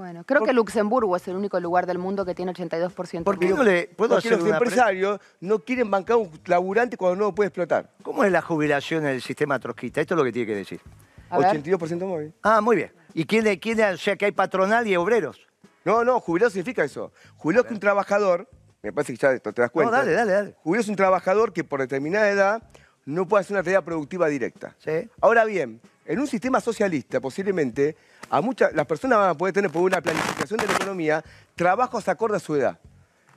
Bueno, 0.00 0.24
creo 0.24 0.42
que 0.46 0.54
Luxemburgo 0.54 1.14
es 1.14 1.28
el 1.28 1.36
único 1.36 1.60
lugar 1.60 1.84
del 1.84 1.98
mundo 1.98 2.24
que 2.24 2.34
tiene 2.34 2.54
82%. 2.54 3.22
¿Por 3.22 3.38
qué 3.38 3.50
no 3.50 3.62
le 3.62 3.86
puedo 3.94 4.14
Porque 4.14 4.28
hacer 4.28 4.38
los 4.38 4.48
pre- 4.48 4.56
empresarios 4.56 5.20
no 5.40 5.58
quieren 5.58 5.90
bancar 5.90 6.16
un 6.16 6.30
laburante 6.46 6.96
cuando 6.96 7.16
no 7.16 7.24
lo 7.26 7.34
puede 7.34 7.48
explotar. 7.48 7.90
¿Cómo 8.02 8.24
es 8.24 8.32
la 8.32 8.40
jubilación 8.40 9.04
en 9.04 9.10
el 9.10 9.20
sistema 9.20 9.58
trotskista? 9.58 10.00
Esto 10.00 10.14
es 10.14 10.18
lo 10.18 10.24
que 10.24 10.32
tiene 10.32 10.46
que 10.46 10.54
decir. 10.56 10.80
A 11.28 11.36
ver. 11.38 11.48
82% 11.62 12.06
móvil. 12.06 12.32
Ah, 12.42 12.62
muy 12.62 12.76
bien. 12.76 12.92
¿Y 13.12 13.26
quién, 13.26 13.46
es- 13.46 13.58
quién? 13.58 13.78
O 13.78 13.96
sea, 13.98 14.16
que 14.16 14.24
hay 14.24 14.32
patronal 14.32 14.86
y 14.86 14.96
obreros. 14.96 15.38
No, 15.84 16.02
no, 16.02 16.18
jubilado 16.18 16.48
significa 16.48 16.82
eso. 16.82 17.12
Jubilado 17.36 17.64
es 17.64 17.68
que 17.68 17.74
un 17.74 17.80
trabajador, 17.80 18.48
me 18.82 18.94
parece 18.94 19.12
que 19.12 19.18
ya 19.18 19.32
esto 19.32 19.52
te 19.52 19.60
das 19.60 19.70
cuenta. 19.70 19.98
dale, 19.98 20.12
dale, 20.12 20.32
dale. 20.32 20.54
Jubilado 20.62 20.80
es 20.82 20.88
un 20.88 20.96
trabajador 20.96 21.52
que 21.52 21.62
por 21.62 21.78
determinada 21.78 22.30
edad 22.30 22.62
no 23.04 23.28
puede 23.28 23.42
hacer 23.42 23.54
una 23.54 23.62
tarea 23.62 23.82
productiva 23.82 24.28
directa. 24.28 24.74
Sí. 24.78 25.10
Ahora 25.20 25.44
bien, 25.44 25.78
en 26.10 26.18
un 26.18 26.26
sistema 26.26 26.60
socialista, 26.60 27.20
posiblemente, 27.20 27.96
a 28.30 28.40
muchas, 28.40 28.72
las 28.72 28.84
personas 28.84 29.18
van 29.18 29.30
a 29.30 29.34
poder 29.34 29.54
tener 29.54 29.70
por 29.70 29.82
una 29.82 30.00
planificación 30.00 30.58
de 30.58 30.66
la 30.66 30.72
economía 30.72 31.24
trabajos 31.54 32.08
acorde 32.08 32.36
a 32.36 32.40
su 32.40 32.56
edad. 32.56 32.80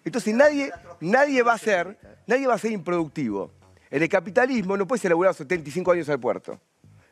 Entonces 0.03 0.33
nadie, 0.33 0.71
nadie 0.99 1.43
va 1.43 1.53
a 1.53 1.57
ser, 1.59 1.97
nadie 2.25 2.47
va 2.47 2.55
a 2.55 2.57
ser 2.57 2.71
improductivo. 2.71 3.51
En 3.91 4.01
el 4.01 4.09
capitalismo 4.09 4.75
no 4.75 4.87
puede 4.87 4.99
ser 5.01 5.11
laburar 5.11 5.35
75 5.35 5.91
años 5.91 6.09
al 6.09 6.19
puerto. 6.19 6.59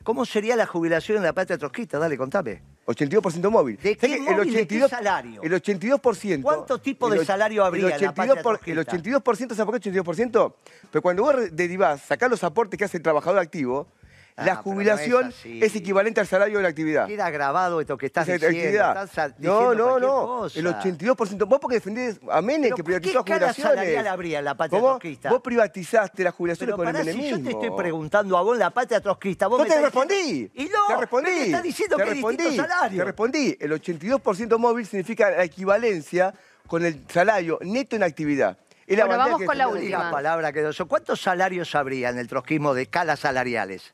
¿Cómo 0.03 0.25
sería 0.25 0.55
la 0.55 0.65
jubilación 0.65 1.17
en 1.17 1.23
la 1.25 1.31
patria 1.33 1.59
trotskista? 1.59 1.99
Dale, 1.99 2.17
contame. 2.17 2.63
82% 2.87 3.51
móvil. 3.51 3.77
¿De 3.77 3.95
¿Sabés 3.95 4.17
qué 4.17 4.31
móvil? 4.31 4.53
¿De 4.55 4.67
qué 4.67 4.87
salario? 4.89 5.43
El 5.43 5.51
82%. 5.53 6.41
¿Cuántos 6.41 6.81
tipos 6.81 7.13
el 7.13 7.19
de 7.19 7.25
salario 7.25 7.63
habría 7.63 7.85
el 7.85 7.93
en 7.93 8.01
la 8.01 8.13
patria 8.15 8.33
82%, 8.33 8.41
por- 8.41 8.59
el 8.65 8.83
trotskista? 8.83 9.19
82%, 9.19 9.55
¿sabes 9.55 9.65
por 9.65 9.79
qué 9.79 9.91
82%? 9.91 10.53
Pero 10.91 11.01
cuando 11.03 11.21
vos 11.21 11.35
derivás, 11.51 12.01
sacás 12.01 12.31
los 12.31 12.43
aportes 12.43 12.79
que 12.79 12.85
hace 12.85 12.97
el 12.97 13.03
trabajador 13.03 13.37
activo, 13.37 13.85
Ah, 14.41 14.45
la 14.45 14.53
no 14.55 14.63
jubilación 14.63 15.33
es 15.43 15.75
equivalente 15.75 16.19
al 16.19 16.27
salario 16.27 16.57
de 16.57 16.63
la 16.63 16.69
actividad. 16.69 17.07
Queda 17.07 17.29
grabado 17.29 17.79
esto 17.81 17.97
que 17.97 18.07
estás 18.07 18.27
es 18.27 18.41
la 18.41 18.47
diciendo. 18.49 18.83
actividad. 18.83 19.03
Estás 19.05 19.33
No, 19.39 19.59
diciendo 19.59 19.75
no, 19.75 19.99
no. 19.99 20.25
cosa. 20.25 20.59
El 20.59 20.65
82%. 20.67 21.45
Vos 21.47 21.59
porque 21.59 21.75
defendés 21.75 22.19
a 22.29 22.41
Menem 22.41 22.63
Pero 22.63 22.75
que 22.75 22.81
¿qué 22.81 22.83
privatizó 22.83 23.13
las 23.19 23.23
jubilaciones. 23.25 23.69
salarial 23.75 24.07
habría 24.07 24.39
en 24.39 24.45
la 24.45 24.55
patria 24.55 24.79
¿Cómo? 24.79 24.91
trotskista? 24.93 25.29
Vos 25.29 25.41
privatizaste 25.41 26.23
las 26.23 26.33
jubilaciones 26.33 26.75
Pero 26.75 26.77
con 26.77 26.95
el 26.95 27.01
si 27.03 27.17
menemismo. 27.17 27.37
yo 27.37 27.43
te 27.43 27.49
estoy 27.65 27.77
preguntando 27.77 28.37
a 28.37 28.41
vos 28.41 28.53
en 28.53 28.59
la 28.59 28.69
patria 28.71 28.99
trotskista, 29.01 29.47
vos 29.47 29.59
No 29.59 29.63
me 29.65 29.69
te 29.69 29.81
respondí. 29.81 30.15
diciendo- 30.15 30.51
Y 30.55 30.65
no, 30.65 30.87
te 30.95 30.97
respondí. 31.01 31.29
me 31.31 31.45
estás 31.45 31.63
diciendo 31.63 31.95
te 31.97 32.03
que 32.03 32.09
respondí. 32.11 32.57
Te 32.97 33.03
respondí. 33.05 33.57
El 33.59 33.71
82% 33.73 34.57
móvil 34.59 34.85
significa 34.85 35.29
la 35.29 35.43
equivalencia 35.43 36.33
con 36.67 36.85
el 36.85 37.03
salario 37.09 37.59
neto 37.61 37.95
en 37.95 38.03
actividad. 38.03 38.57
Bueno, 38.87 39.07
vamos 39.17 39.39
que 39.39 39.45
con 39.45 39.57
la 39.57 39.67
última. 39.69 40.11
Palabra 40.11 40.51
que. 40.51 40.69
¿Cuántos 40.87 41.21
salarios 41.21 41.75
habría 41.75 42.09
en 42.09 42.17
el 42.17 42.27
trotskismo 42.27 42.73
de 42.73 42.81
escalas 42.83 43.19
salariales? 43.21 43.93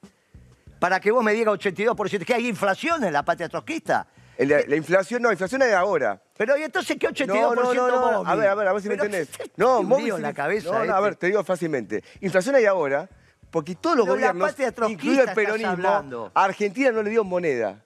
Para 0.79 0.99
que 0.99 1.11
vos 1.11 1.23
me 1.23 1.33
digas 1.33 1.53
82%, 1.55 2.25
¿que 2.25 2.33
hay 2.33 2.47
inflación 2.47 3.03
en 3.03 3.13
la 3.13 3.23
patria 3.23 3.49
trotskista? 3.49 4.07
El- 4.37 4.49
La, 4.49 4.59
la 4.67 4.75
inflación, 4.75 5.21
no, 5.23 5.31
inflación 5.31 5.61
es 5.63 5.69
de 5.69 5.73
ahora. 5.75 6.21
Pero 6.37 6.55
¿y 6.57 6.63
entonces 6.63 6.95
qué 6.99 7.07
82% 7.09 7.25
No, 7.27 7.55
no, 7.55 7.73
no, 7.73 7.87
no. 7.87 8.11
móvil? 8.23 8.29
A 8.31 8.35
ver, 8.35 8.47
a 8.49 8.55
ver, 8.55 8.67
a 8.67 8.73
ver 8.73 8.81
si 8.83 8.89
me 8.89 8.95
Pero 8.95 9.05
entendés. 9.05 9.29
No, 9.55 9.79
un 9.79 9.87
móvil 9.87 10.05
lío 10.05 10.15
en 10.17 10.21
la 10.21 10.27
significa- 10.29 10.43
cabeza. 10.43 10.69
No, 10.71 10.73
no, 10.85 10.93
a 10.93 10.97
este. 10.97 11.01
ver, 11.03 11.15
te 11.15 11.27
digo 11.27 11.43
fácilmente. 11.43 12.03
Inflación 12.21 12.55
hay 12.55 12.65
ahora 12.65 13.09
porque 13.49 13.73
todos 13.75 13.97
los 13.97 14.05
Pero 14.05 14.15
la 14.17 14.27
gobiernos, 14.27 14.49
patria 14.49 14.71
trotskista 14.71 15.01
incluido 15.03 15.23
el 15.23 15.29
estás 15.29 15.35
peronismo, 15.43 15.71
hablando. 15.71 16.31
a 16.35 16.43
Argentina 16.43 16.91
no 16.91 17.01
le 17.01 17.09
dio 17.09 17.23
moneda. 17.23 17.81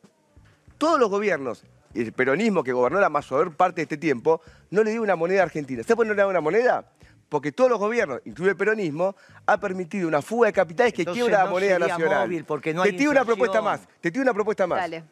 Todos 0.78 1.00
los 1.00 1.10
gobiernos, 1.10 1.64
y 1.94 2.02
el 2.02 2.12
peronismo 2.14 2.64
que 2.64 2.74
gobernó 2.74 3.00
la 3.00 3.10
mayor 3.10 3.56
parte 3.56 3.78
de 3.78 3.84
este 3.84 3.98
tiempo, 3.98 4.42
no 4.72 4.84
le 4.84 4.92
dio 4.92 5.02
una 5.02 5.16
moneda 5.16 5.42
a 5.42 5.44
Argentina. 5.44 5.84
¿Sabes 5.84 5.96
por 5.96 6.06
qué 6.06 6.10
no 6.10 6.16
le 6.16 6.22
da 6.22 6.28
una 6.28 6.42
moneda? 6.42 6.86
Porque 7.32 7.54
todos 7.54 7.70
los 7.70 7.80
gobiernos, 7.80 8.20
incluido 8.26 8.52
el 8.52 8.58
peronismo, 8.58 9.16
ha 9.46 9.58
permitido 9.58 10.06
una 10.06 10.22
fuga 10.22 10.48
de 10.48 10.54
capitales 10.54 10.92
que 10.92 11.04
Entonces 11.04 11.24
quiebra 11.24 11.46
la 11.46 11.50
moneda 11.50 11.76
sería 11.76 11.88
nacional. 11.88 12.28
móvil, 12.28 12.44
porque 12.44 12.74
no 12.74 12.84
te 12.84 12.90
hay 12.90 12.98
tiro 12.98 13.12
una 13.12 13.22
inflación. 13.22 13.38
propuesta 13.48 13.62
más. 13.62 13.88
Te 14.02 14.12
tiro 14.12 14.22
una 14.24 14.34
propuesta 14.34 14.68
más. 14.68 14.80
Dale. 14.82 15.06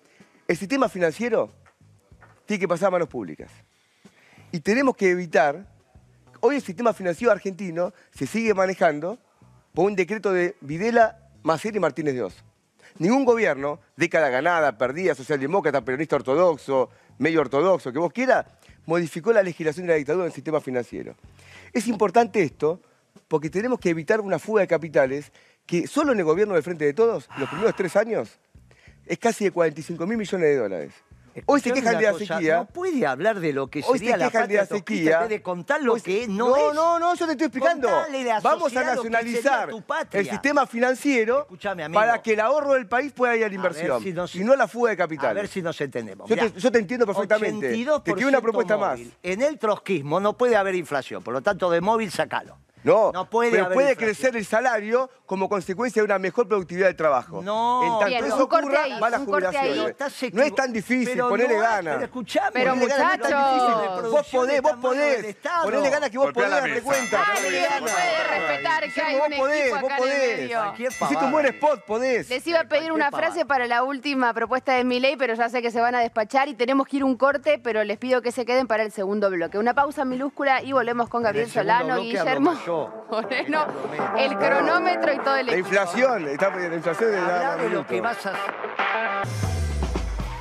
El 0.46 0.58
sistema 0.58 0.90
financiero 0.90 1.50
tiene 2.46 2.60
que 2.60 2.68
pasar 2.68 2.90
a 2.90 2.92
manos 2.92 3.08
públicas. 3.08 3.50
Y 4.52 4.60
tenemos 4.60 4.98
que 4.98 5.12
evitar, 5.12 5.66
hoy 6.42 6.58
el 6.58 6.62
sistema 6.62 6.92
financiero 6.92 7.32
argentino 7.32 7.94
se 8.12 8.28
sigue 8.28 8.54
manejando 8.54 9.18
por 9.74 9.86
un 9.86 9.96
decreto 9.96 10.34
de 10.34 10.58
Videla, 10.60 11.20
Macera 11.42 11.78
y 11.78 11.80
Martínez 11.80 12.16
de 12.16 12.24
Oz. 12.24 12.44
Ningún 12.98 13.24
gobierno, 13.24 13.80
década 13.96 14.28
ganada, 14.28 14.78
perdida, 14.78 15.16
socialdemócrata, 15.16 15.86
peronista 15.86 16.18
ortodoxo, 16.18 16.90
medio 17.18 17.40
ortodoxo, 17.40 17.94
que 17.94 18.00
vos 18.00 18.12
quieras, 18.12 18.46
modificó 18.90 19.32
la 19.32 19.44
legislación 19.44 19.86
de 19.86 19.94
la 19.94 19.98
dictadura 19.98 20.26
en 20.26 20.32
el 20.32 20.34
sistema 20.34 20.60
financiero. 20.60 21.16
Es 21.72 21.88
importante 21.88 22.42
esto 22.42 22.82
porque 23.28 23.50
tenemos 23.50 23.80
que 23.80 23.92
evitar 23.92 24.20
una 24.20 24.40
fuga 24.40 24.62
de 24.62 24.68
capitales 24.68 25.32
que 25.66 25.86
solo 25.88 26.12
en 26.12 26.20
el 26.20 26.26
gobierno 26.26 26.56
del 26.56 26.64
Frente 26.64 26.86
de 26.86 26.94
Todos, 26.94 27.30
los 27.38 27.48
primeros 27.48 27.76
tres 27.76 27.96
años, 27.96 28.40
es 29.06 29.20
casi 29.20 29.46
de 29.46 29.52
45 29.52 30.06
mil 30.08 30.18
millones 30.18 30.50
de 30.50 30.56
dólares. 30.56 30.94
Hoy 31.46 31.62
se 31.62 31.72
quejan 31.72 31.98
de 31.98 32.04
la 32.04 32.12
cosa, 32.12 32.26
sequía. 32.26 32.58
No 32.58 32.66
puede 32.66 33.06
hablar 33.06 33.40
de 33.40 33.54
lo 33.54 33.68
que 33.70 33.80
Hoy 33.80 34.00
se 34.00 34.06
sería 34.06 34.18
la 34.18 34.30
quejan 34.30 34.48
de 34.48 34.56
la 34.56 34.66
sequía. 34.66 35.28
de 35.28 35.42
contar 35.42 35.82
lo 35.82 35.94
Hoy 35.94 36.02
que 36.02 36.28
no, 36.28 36.50
no, 36.50 36.56
es. 36.70 36.74
No, 36.76 37.00
no, 37.00 37.16
yo 37.16 37.26
te 37.26 37.32
estoy 37.34 37.48
explicando. 37.48 37.90
A 37.90 38.40
Vamos 38.42 38.76
a 38.76 38.84
nacionalizar 38.84 39.70
el 40.12 40.30
sistema 40.30 40.66
financiero 40.68 41.48
para 41.94 42.22
que 42.22 42.34
el 42.34 42.40
ahorro 42.40 42.74
del 42.74 42.88
país 42.88 43.12
pueda 43.14 43.36
ir 43.36 43.44
a 43.44 43.48
la 43.48 43.52
A 43.52 43.56
inversión 43.56 44.04
ver 44.04 44.04
si 44.04 44.14
nos- 44.14 44.36
y 44.36 44.44
no 44.44 44.56
la 44.56 44.68
fuga 44.68 44.90
de 44.90 44.94
A 44.94 44.98
capital. 44.98 45.36
ver 45.36 45.48
si 45.48 45.62
nos 45.62 45.80
entendemos. 45.82 46.30
Yo 46.30 46.36
Mirá, 46.36 46.50
te- 46.50 46.60
yo 46.60 46.72
te 46.72 46.80
entiendo 46.80 47.06
perfectamente. 47.06 47.68
82% 47.72 48.02
Te 48.04 48.14
quiero 48.14 48.30
una 48.30 48.42
propuesta 48.42 48.78
más. 48.78 49.00
En 49.24 49.42
el 49.42 49.58
trotskismo 49.60 50.20
no 50.20 50.38
puede 50.38 50.56
haber 50.56 50.76
inflación, 50.76 51.24
por 51.24 51.34
lo 51.34 51.42
tanto 51.42 51.70
de 51.70 51.82
móvil 51.82 52.12
sacalo. 52.12 52.58
No, 52.84 53.12
No 53.12 53.30
puede 53.30 53.52
pero 53.52 53.66
haber 53.66 53.76
puede 53.76 53.90
inflación. 53.92 54.10
crecer 54.16 54.36
el 54.38 54.46
salario 54.46 55.10
como 55.26 55.48
consecuencia 55.50 56.02
de 56.02 56.06
una 56.06 56.18
mejor 56.18 56.48
productividad 56.48 56.88
del 56.88 56.96
trabajo. 56.96 57.42
No. 57.44 57.84
En 57.84 57.90
tanto 57.90 58.06
Bien, 58.08 58.26
eso 58.26 58.36
un 58.38 58.48
corte 58.48 58.66
ocurra, 58.68 58.84
ahí, 58.84 58.92
ahí. 58.94 59.26
jubilaciones. 59.26 59.90
Estás 59.90 60.14
No 60.34 60.42
es 60.44 60.56
tan 60.56 60.74
difícil, 60.74 61.10
Pero 61.14 61.30
ponele 61.30 61.56
no, 61.56 61.62
gana. 61.62 61.92
Pero 61.94 62.06
escuchame, 62.06 62.52
Pero, 62.54 62.70
no 62.72 62.76
muchachos. 62.78 63.28
difícil, 63.28 64.12
Vos 64.12 64.28
podés, 64.32 64.62
vos 64.62 64.74
podés. 64.82 65.36
Ponele 65.64 65.90
gana 65.90 66.10
que 66.10 66.18
vos 66.18 66.26
Golpea 66.28 66.44
podés, 66.48 66.62
la 66.62 66.68
mesa. 66.68 66.84
cuenta. 66.84 67.18
Gana. 67.18 67.80
puede 67.80 68.24
respetar 68.40 68.94
que 68.94 69.02
hay 69.02 69.16
vos 69.18 69.28
un 69.30 69.38
podés, 69.38 69.60
equipo 69.62 69.80
vos 69.82 69.92
acá 69.92 69.98
en 69.98 70.04
el 70.04 70.10
podés. 70.10 70.38
medio. 70.40 70.74
Hiciste 70.90 71.26
un 71.26 71.32
buen 71.32 71.46
spot, 71.48 71.86
podés. 71.86 72.30
Les 72.30 72.48
iba 72.48 72.60
a 72.62 72.64
pedir 72.64 72.92
una 72.92 73.12
frase 73.12 73.46
para 73.46 73.68
la 73.68 73.84
última 73.84 74.34
propuesta 74.34 74.74
de 74.74 74.84
mi 74.84 75.00
ley, 75.00 75.16
pero 75.18 75.34
ya 75.36 75.50
sé 75.50 75.62
que 75.62 75.70
se 75.72 75.80
van 75.82 75.96
a 75.96 76.00
despachar 76.00 76.48
y 76.48 76.56
tenemos 76.56 76.88
que 76.88 76.98
ir 76.98 77.04
un 77.04 77.18
corte, 77.18 77.60
pero 77.64 77.84
les 77.84 77.98
pido 77.98 78.22
que 78.22 78.32
se 78.32 78.46
queden 78.46 78.68
para 78.68 78.84
el 78.84 78.92
segundo 78.92 79.30
bloque. 79.30 79.58
Una 79.58 79.74
pausa 79.74 80.06
minúscula 80.06 80.64
y 80.64 80.72
volvemos 80.72 81.10
con 81.10 81.22
Gabriel 81.24 81.50
Solano, 81.52 82.02
Guillermo 82.02 82.54
yo. 82.70 83.06
Moreno, 83.10 83.66
el 84.18 84.38
cronómetro 84.38 85.14
y 85.14 85.18
todo 85.20 85.36
el 85.38 85.46
La 85.48 85.54
equipo. 85.54 85.68
inflación, 85.70 86.28
está, 86.28 86.50
la 86.56 86.76
inflación 86.76 87.12
de 87.12 87.64
de 87.64 87.70
lo 87.70 87.86
que 87.88 88.00
vas 88.02 88.26
a 88.28 88.34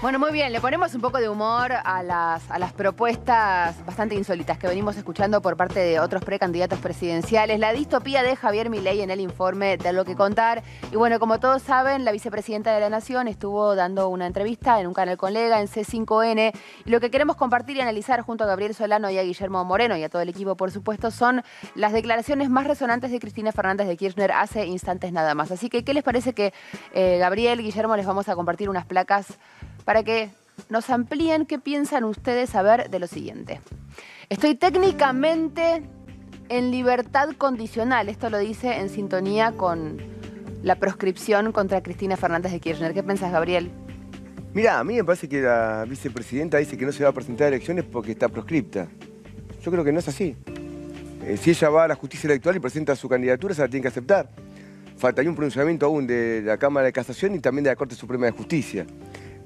Bueno, 0.00 0.20
muy 0.20 0.30
bien, 0.30 0.52
le 0.52 0.60
ponemos 0.60 0.94
un 0.94 1.00
poco 1.00 1.18
de 1.18 1.28
humor 1.28 1.72
a 1.72 2.04
las, 2.04 2.48
a 2.52 2.60
las 2.60 2.72
propuestas 2.72 3.84
bastante 3.84 4.14
insólitas 4.14 4.56
que 4.56 4.68
venimos 4.68 4.96
escuchando 4.96 5.42
por 5.42 5.56
parte 5.56 5.80
de 5.80 5.98
otros 5.98 6.24
precandidatos 6.24 6.78
presidenciales. 6.78 7.58
La 7.58 7.72
distopía 7.72 8.22
de 8.22 8.36
Javier 8.36 8.70
Milei 8.70 9.00
en 9.00 9.10
el 9.10 9.20
informe 9.20 9.76
de 9.76 9.92
lo 9.92 10.04
que 10.04 10.14
contar. 10.14 10.62
Y 10.92 10.96
bueno, 10.96 11.18
como 11.18 11.40
todos 11.40 11.62
saben, 11.62 12.04
la 12.04 12.12
vicepresidenta 12.12 12.72
de 12.72 12.78
la 12.78 12.90
Nación 12.90 13.26
estuvo 13.26 13.74
dando 13.74 14.08
una 14.08 14.28
entrevista 14.28 14.80
en 14.80 14.86
un 14.86 14.94
canal 14.94 15.16
colega 15.16 15.60
en 15.60 15.66
C5N. 15.66 16.52
Y 16.84 16.90
lo 16.90 17.00
que 17.00 17.10
queremos 17.10 17.34
compartir 17.34 17.76
y 17.76 17.80
analizar 17.80 18.20
junto 18.20 18.44
a 18.44 18.46
Gabriel 18.46 18.76
Solano 18.76 19.10
y 19.10 19.18
a 19.18 19.24
Guillermo 19.24 19.64
Moreno 19.64 19.96
y 19.96 20.04
a 20.04 20.08
todo 20.08 20.22
el 20.22 20.28
equipo, 20.28 20.56
por 20.56 20.70
supuesto, 20.70 21.10
son 21.10 21.42
las 21.74 21.92
declaraciones 21.92 22.50
más 22.50 22.68
resonantes 22.68 23.10
de 23.10 23.18
Cristina 23.18 23.50
Fernández 23.50 23.88
de 23.88 23.96
Kirchner 23.96 24.30
hace 24.30 24.64
instantes 24.64 25.12
nada 25.12 25.34
más. 25.34 25.50
Así 25.50 25.68
que, 25.68 25.82
¿qué 25.82 25.92
les 25.92 26.04
parece 26.04 26.34
que 26.34 26.54
eh, 26.92 27.18
Gabriel, 27.18 27.62
Guillermo, 27.62 27.96
les 27.96 28.06
vamos 28.06 28.28
a 28.28 28.36
compartir 28.36 28.70
unas 28.70 28.86
placas 28.86 29.40
para 29.84 30.02
que 30.02 30.30
nos 30.68 30.90
amplíen 30.90 31.46
qué 31.46 31.58
piensan 31.58 32.04
ustedes 32.04 32.50
saber 32.50 32.90
de 32.90 32.98
lo 32.98 33.06
siguiente. 33.06 33.60
Estoy 34.28 34.54
técnicamente 34.54 35.82
en 36.48 36.70
libertad 36.70 37.30
condicional. 37.36 38.08
Esto 38.08 38.30
lo 38.30 38.38
dice 38.38 38.78
en 38.78 38.88
sintonía 38.88 39.52
con 39.52 39.98
la 40.62 40.76
proscripción 40.76 41.52
contra 41.52 41.82
Cristina 41.82 42.16
Fernández 42.16 42.52
de 42.52 42.60
Kirchner. 42.60 42.94
¿Qué 42.94 43.02
pensás, 43.02 43.32
Gabriel? 43.32 43.70
Mirá, 44.54 44.78
a 44.78 44.84
mí 44.84 44.94
me 44.94 45.04
parece 45.04 45.28
que 45.28 45.42
la 45.42 45.84
vicepresidenta 45.88 46.58
dice 46.58 46.76
que 46.76 46.86
no 46.86 46.92
se 46.92 47.04
va 47.04 47.10
a 47.10 47.12
presentar 47.12 47.46
a 47.46 47.48
elecciones 47.48 47.84
porque 47.84 48.12
está 48.12 48.28
proscripta. 48.28 48.88
Yo 49.62 49.70
creo 49.70 49.84
que 49.84 49.92
no 49.92 49.98
es 49.98 50.08
así. 50.08 50.36
Eh, 51.24 51.36
si 51.36 51.50
ella 51.50 51.68
va 51.68 51.84
a 51.84 51.88
la 51.88 51.94
justicia 51.94 52.28
electoral 52.28 52.56
y 52.56 52.60
presenta 52.60 52.96
su 52.96 53.08
candidatura, 53.08 53.54
se 53.54 53.62
la 53.62 53.68
tiene 53.68 53.82
que 53.82 53.88
aceptar. 53.88 54.30
Faltaría 54.96 55.30
un 55.30 55.36
pronunciamiento 55.36 55.86
aún 55.86 56.06
de 56.06 56.42
la 56.44 56.56
Cámara 56.56 56.86
de 56.86 56.92
Casación 56.92 57.34
y 57.34 57.40
también 57.40 57.64
de 57.64 57.70
la 57.70 57.76
Corte 57.76 57.94
Suprema 57.94 58.26
de 58.26 58.32
Justicia. 58.32 58.86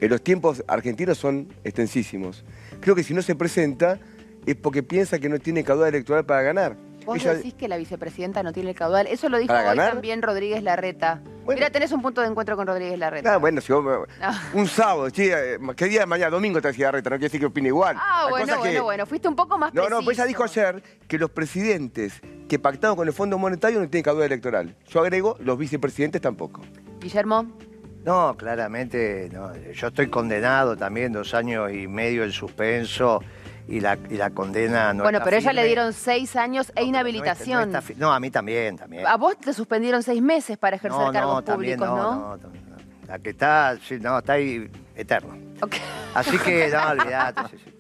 Eh, 0.03 0.09
los 0.09 0.20
tiempos 0.22 0.64
argentinos 0.66 1.16
son 1.16 1.48
extensísimos. 1.64 2.44
Creo 2.80 2.94
que 2.94 3.05
si 3.05 3.14
no 3.14 3.22
se 3.22 3.34
presenta 3.36 3.98
es 4.46 4.57
porque 4.57 4.82
piensa 4.82 5.18
que 5.20 5.28
no 5.28 5.38
tiene 5.38 5.62
caudal 5.64 5.88
electoral 5.94 6.26
para 6.26 6.42
ganar. 6.42 6.76
Vos 7.07 7.16
Ella- 7.20 7.34
decís 7.34 7.55
que 7.55 7.66
la 7.68 7.76
vicepresidenta 7.76 8.42
no 8.42 8.53
tiene 8.53 8.70
el 8.70 8.76
caudal. 8.76 9.07
Eso 9.09 9.28
lo 9.28 9.38
dijo 9.38 9.53
¿Para 9.53 9.70
hoy 9.72 9.76
también 9.76 10.22
Rodríguez 10.22 10.62
Larreta. 10.62 11.20
Mira, 11.48 11.70
tenés 11.70 11.90
un 11.92 12.00
punto 12.03 12.20
de 12.20 12.28
encuentro 12.28 12.57
con 12.57 12.66
Rodríguez 12.66 12.96
Larreta. 12.98 13.34
Ah, 13.34 13.36
bueno, 13.38 13.61
si 13.61 13.72
vos 13.72 13.84
me- 13.84 14.14
Ah. 14.20 14.40
un 14.55 14.68
sábado, 14.68 15.09
sí, 15.11 15.28
eh, 15.28 15.59
¿qué 15.76 15.86
día 15.86 16.00
de 16.00 16.07
mañana? 16.07 16.30
Domingo 16.30 16.61
te 16.61 16.68
hacía 16.68 16.90
reta, 16.92 17.11
no 17.11 17.16
quiere 17.16 17.26
decir 17.26 17.40
que 17.40 17.46
opine 17.46 17.68
igual. 17.68 17.96
Ah, 17.98 18.26
bueno, 18.30 18.46
que- 18.55 18.59
bueno, 18.70 18.82
bueno. 18.84 19.07
Fuiste 19.07 19.26
un 19.28 19.34
poco 19.36 19.59
más 19.59 19.74
No, 19.74 19.82
preciso. 19.82 19.98
no, 20.00 20.05
pues 20.05 20.18
ella 20.18 20.26
dijo 20.26 20.44
ayer 20.44 20.82
que 21.09 21.18
los 21.18 21.30
presidentes 21.30 22.20
que 22.48 22.59
pactaron 22.61 22.96
con 22.96 23.07
el 23.09 23.12
Fondo 23.14 23.36
Monetario 23.38 23.80
no 23.80 23.88
tienen 23.88 24.05
caudal 24.05 24.26
electoral. 24.26 24.76
Yo 24.88 25.00
agrego, 25.00 25.36
los 25.40 25.59
vicepresidentes 25.59 26.20
tampoco. 26.20 26.61
Guillermo. 27.00 27.46
No, 28.05 28.36
claramente, 28.36 29.28
no. 29.32 29.55
yo 29.55 29.88
estoy 29.88 30.09
condenado 30.09 30.76
también, 30.76 31.12
dos 31.12 31.34
años 31.34 31.72
y 31.72 31.86
medio 31.86 32.24
en 32.24 32.32
suspenso 32.32 33.22
y 33.68 33.78
la, 33.78 33.96
y 34.11 34.14
la 34.16 34.30
condena 34.30 34.92
no 34.92 35.05
bueno, 35.05 35.18
está 35.18 35.24
pero 35.24 35.36
ella 35.36 35.53
le 35.53 35.64
dieron 35.64 35.92
seis 35.92 36.34
años 36.34 36.72
e 36.74 36.80
No, 36.82 36.86
inhabilitación. 36.88 37.59
No, 37.61 37.64
está 37.66 37.80
fi- 37.82 37.94
no, 37.96 38.12
a 38.12 38.18
mí 38.18 38.30
también, 38.30 38.76
también. 38.76 39.07
A 39.07 39.16
vos 39.16 39.38
te 39.38 39.53
suspendieron 39.55 40.03
seis 40.03 40.20
meses 40.20 40.59
para 40.59 40.76
ejercer 40.76 41.00
no, 41.00 41.12
cargos 41.12 41.34
no, 41.34 41.42
también 41.42 41.78
públicos, 41.78 41.96
¿no? 41.96 42.12
no, 42.14 42.36
no, 42.38 42.48
no. 42.48 42.76
La 43.07 43.18
que 43.20 43.30
está, 43.30 43.78
sí, 43.86 43.98
no, 44.00 44.18
está 44.18 44.32
ahí 44.32 44.68
eterno. 44.96 45.36
Así 46.14 46.36
que, 46.38 46.68
no, 46.70 46.88
olvidate. 46.90 47.42
sí, 47.50 47.57
sí. 47.64 47.72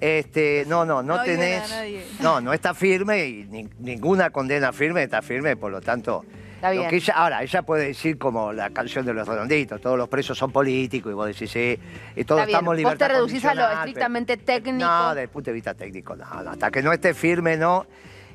Este, 0.00 0.64
no, 0.66 0.84
no, 0.84 1.00
no, 1.04 1.22
tenés. 1.22 1.72
No, 2.20 2.40
no 2.40 2.52
está 2.52 2.74
firme 2.74 3.24
y 3.26 3.44
ni- 3.44 3.68
ninguna 3.78 4.30
condena 4.30 4.72
firme 4.72 5.04
está 5.04 5.22
firme, 5.22 5.56
por 5.56 5.70
lo 5.70 5.80
tanto. 5.80 6.24
Lo 6.70 6.70
bien. 6.78 6.90
que 6.90 6.96
ella, 6.96 7.14
ahora, 7.16 7.42
ella 7.42 7.62
puede 7.62 7.86
decir 7.86 8.18
como 8.18 8.52
la 8.52 8.70
canción 8.70 9.04
de 9.04 9.12
los 9.14 9.26
redonditos, 9.26 9.80
todos 9.80 9.98
los 9.98 10.08
presos 10.08 10.38
son 10.38 10.52
políticos, 10.52 11.10
y 11.10 11.14
vos 11.14 11.26
decís, 11.26 11.50
sí, 11.50 11.78
y 12.16 12.24
todos 12.24 12.40
Está 12.40 12.46
bien. 12.46 12.56
estamos 12.56 12.78
en 12.78 12.84
Vos 12.84 12.98
te 12.98 13.08
reducís 13.08 13.44
a 13.44 13.54
lo 13.54 13.68
estrictamente 13.70 14.36
pero- 14.36 14.46
técnico. 14.62 14.86
No, 14.86 15.08
desde 15.10 15.22
el 15.22 15.28
punto 15.28 15.50
de 15.50 15.54
vista 15.54 15.74
técnico, 15.74 16.16
no, 16.16 16.42
no, 16.42 16.50
hasta 16.50 16.70
que 16.70 16.82
no 16.82 16.92
esté 16.92 17.14
firme, 17.14 17.56
no. 17.56 17.86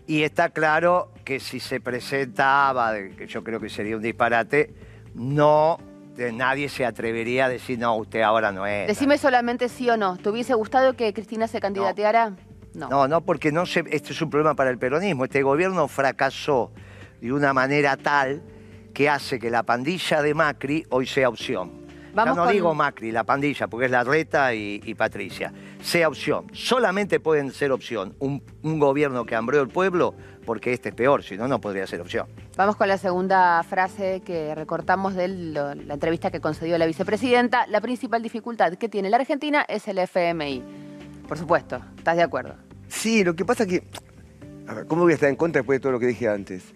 Y 0.08 0.24
está 0.24 0.50
claro 0.50 1.12
que 1.26 1.40
si 1.40 1.60
se 1.60 1.82
presentaba, 1.82 2.94
que 3.18 3.28
yo 3.28 3.44
creo 3.44 3.60
que 3.60 3.70
sería 3.70 3.96
un 3.98 4.02
disparate, 4.02 4.74
no, 5.16 5.80
nadie 6.34 6.70
se 6.70 6.86
atrevería 6.86 7.46
a 7.46 7.50
decir, 7.50 7.78
no, 7.78 7.96
usted 7.96 8.22
ahora 8.22 8.52
no 8.52 8.66
es. 8.66 8.88
Decime 8.88 9.18
solamente 9.18 9.68
sí 9.70 9.90
o 9.90 9.98
no. 9.98 10.18
¿Te 10.18 10.30
hubiese 10.30 10.54
gustado 10.54 10.94
que 10.94 11.14
Cristina 11.14 11.48
se 11.48 11.60
candidateara? 11.60 12.34
No. 12.74 12.90
No, 12.90 13.08
no, 13.08 13.22
porque 13.22 13.52
no 13.52 13.66
se, 13.66 13.84
este 13.92 14.14
es 14.14 14.22
un 14.22 14.30
problema 14.30 14.56
para 14.56 14.70
el 14.70 14.78
peronismo. 14.78 15.26
Este 15.26 15.42
gobierno 15.44 15.88
fracasó 15.88 16.72
de 17.22 17.32
una 17.34 17.54
manera 17.54 17.98
tal 17.98 18.42
que 18.94 19.10
hace 19.10 19.40
que 19.40 19.50
la 19.50 19.64
pandilla 19.64 20.22
de 20.22 20.34
Macri 20.34 20.86
hoy 20.90 21.06
sea 21.06 21.30
opción. 21.30 21.86
Vamos 22.14 22.36
ya 22.36 22.40
no 22.42 22.46
con- 22.46 22.54
digo 22.54 22.74
Macri, 22.74 23.12
la 23.12 23.24
pandilla, 23.24 23.68
porque 23.68 23.86
es 23.86 23.92
la 23.92 24.04
Reta 24.04 24.52
y, 24.56 24.82
y 24.84 24.96
Patricia. 24.96 25.54
Sea 25.82 26.08
opción. 26.08 26.48
Solamente 26.52 27.20
pueden 27.20 27.52
ser 27.52 27.72
opción 27.72 28.16
un, 28.20 28.42
un 28.64 28.80
gobierno 28.80 29.24
que 29.26 29.36
hambreó 29.36 29.62
el 29.62 29.68
pueblo, 29.68 30.16
porque 30.44 30.74
este 30.74 30.90
es 30.90 30.96
peor, 30.96 31.22
si 31.22 31.38
no, 31.38 31.48
no 31.48 31.62
podría 31.62 31.86
ser 31.86 32.02
opción. 32.02 32.26
Vamos 32.56 32.76
con 32.76 32.88
la 32.88 32.98
segunda 32.98 33.62
frase 33.62 34.24
que 34.26 34.56
recortamos 34.56 35.14
de 35.14 35.28
la 35.28 35.94
entrevista 35.94 36.32
que 36.32 36.40
concedió 36.42 36.76
la 36.80 36.88
vicepresidenta. 36.88 37.68
La 37.68 37.82
principal 37.82 38.24
dificultad 38.24 38.74
que 38.74 38.90
tiene 38.90 39.12
la 39.12 39.18
Argentina 39.18 39.64
es 39.68 39.88
el 39.88 40.00
FMI. 40.00 40.64
Por 41.28 41.38
supuesto, 41.38 41.80
¿estás 41.98 42.16
de 42.18 42.24
acuerdo? 42.24 42.56
Sí, 42.88 43.24
lo 43.24 43.36
que 43.36 43.46
pasa 43.46 43.64
es 43.64 43.70
que. 43.70 43.84
A 44.68 44.74
ver, 44.74 44.88
¿cómo 44.88 45.04
voy 45.04 45.12
a 45.12 45.16
estar 45.16 45.30
en 45.30 45.36
contra 45.36 45.60
después 45.62 45.78
de 45.78 45.82
todo 45.82 45.92
lo 45.92 46.00
que 46.00 46.08
dije 46.08 46.28
antes? 46.28 46.74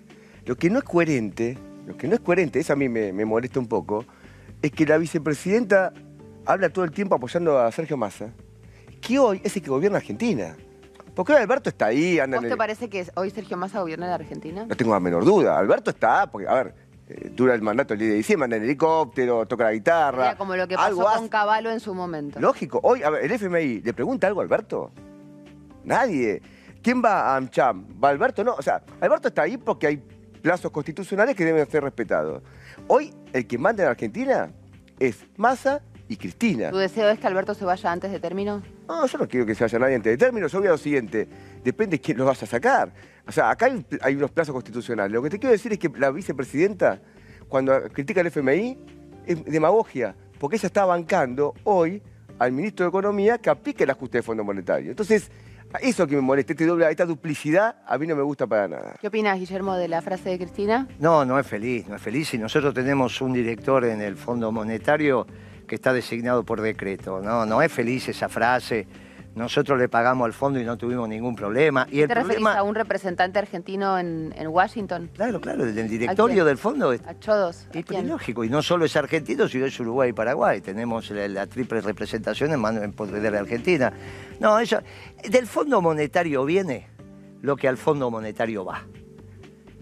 Lo 0.51 0.57
que 0.57 0.69
no 0.69 0.79
es 0.79 0.83
coherente, 0.83 1.57
lo 1.87 1.95
que 1.95 2.09
no 2.09 2.15
es 2.15 2.19
coherente, 2.19 2.59
eso 2.59 2.73
a 2.73 2.75
mí 2.75 2.89
me, 2.89 3.13
me 3.13 3.23
molesta 3.23 3.57
un 3.57 3.67
poco, 3.67 4.03
es 4.61 4.69
que 4.69 4.85
la 4.85 4.97
vicepresidenta 4.97 5.93
habla 6.45 6.67
todo 6.67 6.83
el 6.83 6.91
tiempo 6.91 7.15
apoyando 7.15 7.57
a 7.57 7.71
Sergio 7.71 7.95
Massa, 7.95 8.33
que 8.99 9.17
hoy 9.17 9.39
es 9.45 9.55
el 9.55 9.61
que 9.61 9.69
gobierna 9.69 9.99
Argentina. 9.99 10.57
Porque 11.15 11.31
Alberto 11.31 11.69
está 11.69 11.85
ahí, 11.85 12.19
anda 12.19 12.35
¿Vos 12.35 12.43
en 12.43 12.49
te 12.49 12.57
parece 12.57 12.89
que 12.89 13.07
hoy 13.15 13.29
Sergio 13.29 13.55
Massa 13.55 13.79
gobierna 13.79 14.07
la 14.07 14.15
Argentina? 14.15 14.65
No 14.65 14.75
tengo 14.75 14.91
la 14.91 14.99
menor 14.99 15.23
duda. 15.23 15.57
Alberto 15.57 15.91
está, 15.91 16.29
porque, 16.29 16.49
a 16.49 16.53
ver, 16.55 16.75
eh, 17.07 17.31
dura 17.33 17.55
el 17.55 17.61
mandato 17.61 17.93
el 17.93 18.01
10 18.01 18.11
de 18.11 18.17
diciembre, 18.17 18.43
anda 18.43 18.57
en 18.57 18.63
helicóptero, 18.63 19.45
toca 19.45 19.63
la 19.63 19.71
guitarra. 19.71 20.23
Sería 20.23 20.37
como 20.37 20.57
lo 20.57 20.67
que 20.67 20.75
pasó 20.75 20.87
algo 20.87 21.03
con 21.03 21.13
hace. 21.13 21.29
Caballo 21.29 21.71
en 21.71 21.79
su 21.79 21.93
momento. 21.95 22.41
Lógico. 22.41 22.81
Hoy, 22.83 23.03
a 23.03 23.09
ver, 23.09 23.23
el 23.23 23.31
FMI, 23.31 23.83
¿le 23.83 23.93
pregunta 23.93 24.27
algo 24.27 24.41
a 24.41 24.43
Alberto? 24.43 24.91
Nadie. 25.85 26.41
¿Quién 26.83 27.01
va 27.01 27.21
a 27.21 27.37
AmCham? 27.37 27.85
¿Va 28.03 28.09
Alberto? 28.09 28.43
No. 28.43 28.55
O 28.55 28.61
sea, 28.61 28.83
Alberto 28.99 29.29
está 29.29 29.43
ahí 29.43 29.55
porque 29.55 29.87
hay 29.87 30.03
plazos 30.41 30.71
constitucionales 30.71 31.35
que 31.35 31.45
deben 31.45 31.69
ser 31.69 31.83
respetados. 31.83 32.41
Hoy, 32.87 33.13
el 33.33 33.47
que 33.47 33.57
manda 33.57 33.83
en 33.83 33.89
Argentina 33.89 34.51
es 34.99 35.25
Massa 35.37 35.81
y 36.07 36.17
Cristina. 36.17 36.71
¿Tu 36.71 36.77
deseo 36.77 37.09
es 37.09 37.19
que 37.19 37.27
Alberto 37.27 37.53
se 37.53 37.63
vaya 37.63 37.91
antes 37.91 38.11
de 38.11 38.19
término? 38.19 38.61
No, 38.87 39.05
yo 39.05 39.17
no 39.17 39.27
quiero 39.27 39.45
que 39.45 39.55
se 39.55 39.63
vaya 39.63 39.79
nadie 39.79 39.95
antes 39.95 40.11
de 40.11 40.17
término. 40.17 40.47
Yo 40.47 40.59
voy 40.59 40.67
a 40.67 40.71
lo 40.71 40.77
siguiente. 40.77 41.27
Depende 41.63 41.97
de 41.97 42.01
quién 42.01 42.17
lo 42.17 42.25
vaya 42.25 42.43
a 42.43 42.47
sacar. 42.47 42.91
O 43.27 43.31
sea, 43.31 43.49
acá 43.49 43.67
hay, 43.67 43.85
hay 44.01 44.15
unos 44.15 44.31
plazos 44.31 44.53
constitucionales. 44.53 45.11
Lo 45.11 45.23
que 45.23 45.29
te 45.29 45.39
quiero 45.39 45.51
decir 45.51 45.71
es 45.71 45.79
que 45.79 45.89
la 45.97 46.11
vicepresidenta, 46.11 46.99
cuando 47.47 47.81
critica 47.93 48.21
al 48.21 48.27
FMI, 48.27 48.77
es 49.25 49.45
demagogia. 49.45 50.15
Porque 50.37 50.57
ella 50.57 50.67
está 50.67 50.85
bancando 50.85 51.53
hoy 51.63 52.01
al 52.39 52.51
ministro 52.51 52.85
de 52.85 52.89
Economía 52.89 53.37
que 53.37 53.49
aplique 53.49 53.83
el 53.83 53.91
ajuste 53.91 54.17
de 54.17 54.23
Fondo 54.23 54.43
Monetario. 54.43 54.89
Entonces, 54.89 55.29
eso 55.79 56.07
que 56.07 56.15
me 56.15 56.21
molesta, 56.21 56.53
este 56.53 56.65
doble, 56.65 56.89
esta 56.89 57.05
duplicidad, 57.05 57.75
a 57.85 57.97
mí 57.97 58.07
no 58.07 58.15
me 58.15 58.23
gusta 58.23 58.47
para 58.47 58.67
nada. 58.67 58.95
¿Qué 58.99 59.07
opinas, 59.07 59.39
Guillermo, 59.39 59.75
de 59.75 59.87
la 59.87 60.01
frase 60.01 60.29
de 60.29 60.37
Cristina? 60.37 60.87
No, 60.99 61.23
no 61.25 61.39
es 61.39 61.47
feliz, 61.47 61.87
no 61.87 61.95
es 61.95 62.01
feliz. 62.01 62.33
Y 62.33 62.37
nosotros 62.37 62.73
tenemos 62.73 63.21
un 63.21 63.33
director 63.33 63.85
en 63.85 64.01
el 64.01 64.15
Fondo 64.15 64.51
Monetario 64.51 65.25
que 65.67 65.75
está 65.75 65.93
designado 65.93 66.43
por 66.43 66.61
decreto. 66.61 67.21
No, 67.21 67.45
no 67.45 67.61
es 67.61 67.71
feliz 67.71 68.09
esa 68.09 68.27
frase. 68.27 68.87
Nosotros 69.33 69.79
le 69.79 69.87
pagamos 69.87 70.25
al 70.25 70.33
fondo 70.33 70.59
y 70.59 70.65
no 70.65 70.77
tuvimos 70.77 71.07
ningún 71.07 71.35
problema. 71.35 71.87
Y 71.89 72.01
el 72.01 72.09
¿Te 72.09 72.15
referís 72.15 72.35
problema, 72.35 72.57
a 72.59 72.63
un 72.63 72.75
representante 72.75 73.39
argentino 73.39 73.97
en, 73.97 74.33
en 74.35 74.47
Washington? 74.47 75.09
claro, 75.13 75.39
claro, 75.39 75.63
el 75.63 75.73
del 75.73 75.85
¿A 75.85 75.89
directorio 75.89 76.43
del 76.43 76.57
fondo 76.57 76.91
es 76.91 77.01
A 77.07 77.17
Chodos. 77.17 77.67
¿A 77.73 77.79
y, 77.79 77.83
quién? 77.83 78.09
lógico, 78.09 78.43
y 78.43 78.49
no 78.49 78.61
solo 78.61 78.83
es 78.83 78.95
argentino, 78.97 79.47
sino 79.47 79.65
es 79.65 79.79
Uruguay 79.79 80.09
y 80.09 80.13
Paraguay. 80.13 80.59
Tenemos 80.59 81.09
la, 81.11 81.27
la 81.29 81.47
triple 81.47 81.79
representación 81.79 82.51
en, 82.51 82.59
mano, 82.59 82.81
en 82.83 82.91
poder 82.91 83.21
de 83.21 83.31
la 83.31 83.39
Argentina. 83.39 83.93
No, 84.41 84.59
ella, 84.59 84.83
del 85.29 85.47
Fondo 85.47 85.81
Monetario 85.81 86.43
viene 86.43 86.87
lo 87.41 87.55
que 87.55 87.69
al 87.69 87.77
Fondo 87.77 88.11
Monetario 88.11 88.65
va. 88.65 88.83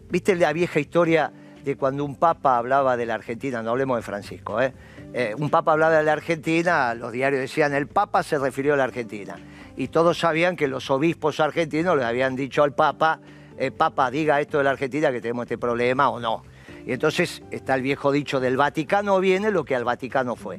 ¿Viste 0.10 0.36
la 0.36 0.54
vieja 0.54 0.80
historia 0.80 1.32
de 1.64 1.76
cuando 1.76 2.06
un 2.06 2.16
papa 2.16 2.58
hablaba 2.58 2.98
de 2.98 3.06
la 3.06 3.16
Argentina? 3.16 3.62
No 3.64 3.72
hablemos 3.72 3.98
de 3.98 4.04
Francisco, 4.04 4.62
¿eh? 4.62 4.74
Eh, 5.14 5.34
un 5.38 5.50
papa 5.50 5.72
hablaba 5.72 5.98
de 5.98 6.04
la 6.04 6.14
Argentina, 6.14 6.94
los 6.94 7.12
diarios 7.12 7.42
decían, 7.42 7.74
el 7.74 7.88
papa 7.88 8.22
se 8.22 8.38
refirió 8.38 8.76
a 8.76 8.78
la 8.78 8.84
Argentina. 8.84 9.38
Y 9.76 9.88
todos 9.88 10.20
sabían 10.20 10.56
que 10.56 10.68
los 10.68 10.90
obispos 10.92 11.40
argentinos 11.40 11.98
le 11.98 12.04
habían 12.04 12.36
dicho 12.36 12.64
al 12.64 12.74
papa, 12.74 13.20
eh, 13.58 13.72
papa, 13.72 14.12
diga 14.12 14.40
esto 14.40 14.60
de 14.60 14.66
la 14.66 14.72
Argentina, 14.72 15.12
que 15.12 15.22
tenemos 15.22 15.44
este 15.44 15.58
problema 15.58 16.10
o 16.10 16.20
no. 16.20 16.44
Y 16.86 16.94
entonces 16.94 17.42
está 17.52 17.76
el 17.76 17.82
viejo 17.82 18.12
dicho, 18.12 18.40
del 18.40 18.58
Vaticano 18.58 19.20
viene 19.20 19.52
lo 19.52 19.66
que 19.66 19.76
al 19.76 19.84
Vaticano 19.84 20.36
fue. 20.36 20.58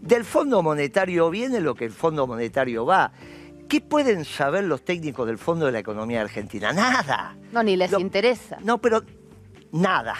Del 0.00 0.24
Fondo 0.24 0.62
Monetario 0.62 1.30
viene 1.30 1.60
lo 1.60 1.74
que 1.74 1.84
el 1.84 1.92
Fondo 1.92 2.26
Monetario 2.26 2.84
va. 2.84 3.12
¿Qué 3.68 3.80
pueden 3.80 4.24
saber 4.24 4.64
los 4.64 4.84
técnicos 4.84 5.26
del 5.26 5.38
Fondo 5.38 5.66
de 5.66 5.72
la 5.72 5.78
Economía 5.78 6.20
Argentina? 6.20 6.72
Nada. 6.72 7.36
No, 7.52 7.62
ni 7.62 7.76
les 7.76 7.92
interesa. 7.92 8.58
No, 8.62 8.78
pero 8.78 9.02
nada. 9.72 10.14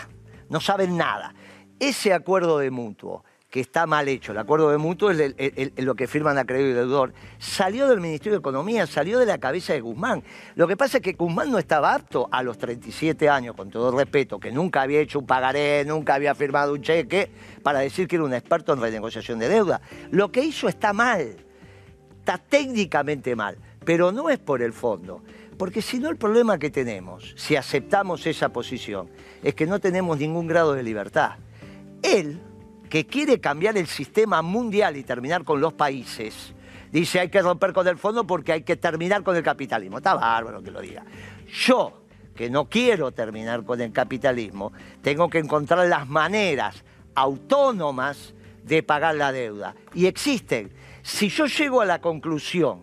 No 0.49 0.61
saben 0.61 0.97
nada. 0.97 1.35
Ese 1.79 2.13
acuerdo 2.13 2.59
de 2.59 2.71
mutuo, 2.71 3.25
que 3.53 3.61
está 3.61 3.87
mal 3.87 4.09
hecho, 4.09 4.33
el 4.33 4.39
acuerdo 4.39 4.71
de 4.71 4.79
mutuo 4.79 5.11
es 5.11 5.35
lo 5.77 5.95
que 5.95 6.07
firman 6.07 6.39
acreedor 6.39 6.71
y 6.71 6.73
deudor, 6.73 7.13
salió 7.39 7.87
del 7.87 8.01
Ministerio 8.01 8.33
de 8.33 8.39
Economía, 8.39 8.87
salió 8.87 9.19
de 9.19 9.27
la 9.27 9.37
cabeza 9.37 9.75
de 9.75 9.83
Guzmán. 9.83 10.25
Lo 10.55 10.67
que 10.67 10.75
pasa 10.75 10.97
es 10.97 11.03
que 11.03 11.13
Guzmán 11.13 11.51
no 11.51 11.59
estaba 11.59 11.93
apto 11.93 12.31
a 12.33 12.43
los 12.43 12.57
37 12.57 13.29
años, 13.29 13.55
con 13.55 13.69
todo 13.69 13.95
respeto, 13.95 14.41
que 14.41 14.51
nunca 14.51 14.81
había 14.81 15.01
hecho 15.01 15.19
un 15.19 15.27
pagaré, 15.27 15.85
nunca 15.85 16.15
había 16.15 16.35
firmado 16.35 16.73
un 16.73 16.81
cheque, 16.81 17.31
para 17.63 17.81
decir 17.81 18.09
que 18.09 18.17
era 18.17 18.25
un 18.25 18.33
experto 18.33 18.73
en 18.73 18.81
renegociación 18.81 19.39
de 19.39 19.51
deuda. 19.51 19.83
Lo 20.11 20.33
que 20.33 20.43
hizo 20.43 20.67
está 20.67 20.95
mal 20.95 21.37
está 22.21 22.39
técnicamente 22.39 23.37
mal, 23.37 23.59
pero 23.85 24.13
no 24.13 24.31
es 24.31 24.39
por 24.39 24.63
el 24.63 24.73
fondo. 24.73 25.23
Porque 25.59 25.83
si 25.83 25.99
no 25.99 26.09
el 26.09 26.17
problema 26.17 26.59
que 26.59 26.71
tenemos, 26.71 27.35
si 27.37 27.57
aceptamos 27.57 28.27
esa 28.27 28.49
posición, 28.49 29.11
es 29.43 29.55
que 29.55 29.67
no 29.67 29.79
tenemos 29.79 30.19
ningún 30.19 30.47
grado 30.47 30.73
de 30.73 30.83
libertad. 30.83 31.33
Él, 32.03 32.41
que 32.93 33.07
quiere 33.07 33.41
cambiar 33.41 33.79
el 33.79 33.87
sistema 33.87 34.43
mundial 34.43 34.99
y 34.99 35.03
terminar 35.03 35.45
con 35.45 35.63
los 35.63 35.73
países, 35.73 36.53
dice 36.93 37.21
hay 37.21 37.31
que 37.31 37.41
romper 37.41 37.73
con 37.73 37.89
el 37.89 37.97
fondo 37.97 38.27
porque 38.27 38.53
hay 38.53 38.65
que 38.65 38.77
terminar 38.77 39.23
con 39.23 39.35
el 39.35 39.43
capitalismo. 39.43 39.97
Está 39.97 40.13
bárbaro 40.13 40.63
que 40.63 40.71
lo 40.71 40.83
diga. 40.83 41.03
Yo, 41.51 42.03
que 42.37 42.51
no 42.51 42.69
quiero 42.69 43.11
terminar 43.11 43.65
con 43.65 43.81
el 43.81 43.93
capitalismo, 43.93 44.75
tengo 45.01 45.31
que 45.31 45.39
encontrar 45.39 45.89
las 45.89 46.07
maneras 46.07 46.85
autónomas 47.15 48.35
de 48.63 48.83
pagar 48.83 49.15
la 49.15 49.33
deuda. 49.33 49.75
Y 49.95 50.05
existen. 50.05 50.71
Si 51.01 51.31
yo 51.31 51.47
llego 51.47 51.81
a 51.81 51.87
la 51.87 52.03
conclusión 52.03 52.81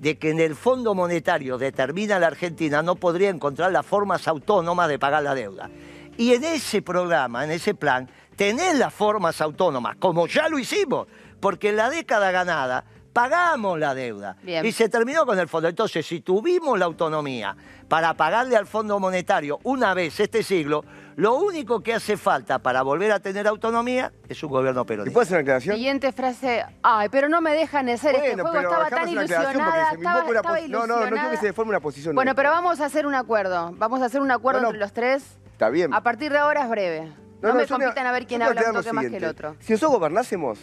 de 0.00 0.18
que 0.18 0.30
en 0.30 0.40
el 0.40 0.56
Fondo 0.56 0.96
Monetario 0.96 1.56
determina 1.56 2.18
la 2.18 2.26
Argentina, 2.26 2.82
no 2.82 2.96
podría 2.96 3.30
encontrar 3.30 3.70
las 3.70 3.86
formas 3.86 4.26
autónomas 4.26 4.88
de 4.88 4.98
pagar 4.98 5.22
la 5.22 5.36
deuda. 5.36 5.70
Y 6.16 6.34
en 6.34 6.42
ese 6.42 6.82
programa, 6.82 7.44
en 7.44 7.52
ese 7.52 7.74
plan, 7.74 8.10
tener 8.42 8.74
las 8.74 8.92
formas 8.92 9.40
autónomas, 9.40 9.94
como 10.00 10.26
ya 10.26 10.48
lo 10.48 10.58
hicimos, 10.58 11.06
porque 11.38 11.68
en 11.68 11.76
la 11.76 11.88
década 11.90 12.32
ganada 12.32 12.82
pagamos 13.12 13.78
la 13.78 13.94
deuda 13.94 14.36
Bien. 14.42 14.66
y 14.66 14.72
se 14.72 14.88
terminó 14.88 15.24
con 15.24 15.38
el 15.38 15.46
fondo. 15.46 15.68
Entonces, 15.68 16.04
si 16.04 16.22
tuvimos 16.22 16.76
la 16.76 16.86
autonomía 16.86 17.54
para 17.88 18.14
pagarle 18.14 18.56
al 18.56 18.66
Fondo 18.66 18.98
Monetario 18.98 19.60
una 19.62 19.94
vez 19.94 20.18
este 20.18 20.42
siglo, 20.42 20.84
lo 21.14 21.34
único 21.36 21.84
que 21.84 21.94
hace 21.94 22.16
falta 22.16 22.58
para 22.58 22.82
volver 22.82 23.12
a 23.12 23.20
tener 23.20 23.46
autonomía 23.46 24.10
es 24.28 24.42
un 24.42 24.50
gobierno 24.50 24.84
peronista. 24.84 25.14
¿Puedo 25.14 25.22
hacer 25.22 25.36
una 25.36 25.42
aclaración? 25.42 25.76
Siguiente 25.76 26.10
frase. 26.10 26.64
Ay, 26.82 27.10
pero 27.10 27.28
no 27.28 27.40
me 27.40 27.52
dejan 27.52 27.88
hacer 27.90 28.16
este 28.16 28.28
Bueno, 28.34 28.42
juego. 28.50 28.56
pero 28.56 28.70
Estaba 28.72 28.90
tan 28.90 29.08
ilusionada. 29.08 29.52
Estaba, 29.92 30.26
estaba 30.26 30.60
No, 30.66 30.86
no, 30.88 31.00
no 31.04 31.10
quiero 31.10 31.30
que 31.30 31.36
se 31.36 31.52
forme 31.52 31.70
una 31.70 31.80
posición. 31.80 32.16
Bueno, 32.16 32.34
pero 32.34 32.50
vamos 32.50 32.80
a 32.80 32.86
hacer 32.86 33.06
un 33.06 33.14
acuerdo. 33.14 33.70
Vamos 33.76 34.02
a 34.02 34.06
hacer 34.06 34.20
un 34.20 34.32
acuerdo 34.32 34.64
entre 34.64 34.78
los 34.80 34.92
tres. 34.92 35.38
Está 35.52 35.68
bien. 35.68 35.94
A 35.94 36.02
partir 36.02 36.32
de 36.32 36.38
ahora 36.38 36.64
es 36.64 36.68
breve. 36.68 37.21
No, 37.42 37.54
me 37.54 37.66
compitan 37.66 38.06
a 38.06 38.12
ver 38.12 38.26
quién 38.26 38.42
habla 38.42 38.62
un 38.68 38.74
toque 38.76 38.92
más 38.92 39.06
que 39.06 39.16
el 39.16 39.24
otro. 39.24 39.56
Si 39.60 39.72
nosotros 39.72 39.98
gobernásemos, 39.98 40.58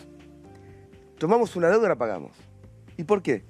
tomamos 1.17 1.55
una 1.55 1.69
deuda 1.69 1.85
y 1.85 1.89
la 1.89 1.95
pagamos. 1.95 2.31
¿Y 2.97 3.03
por 3.03 3.21
qué? 3.21 3.43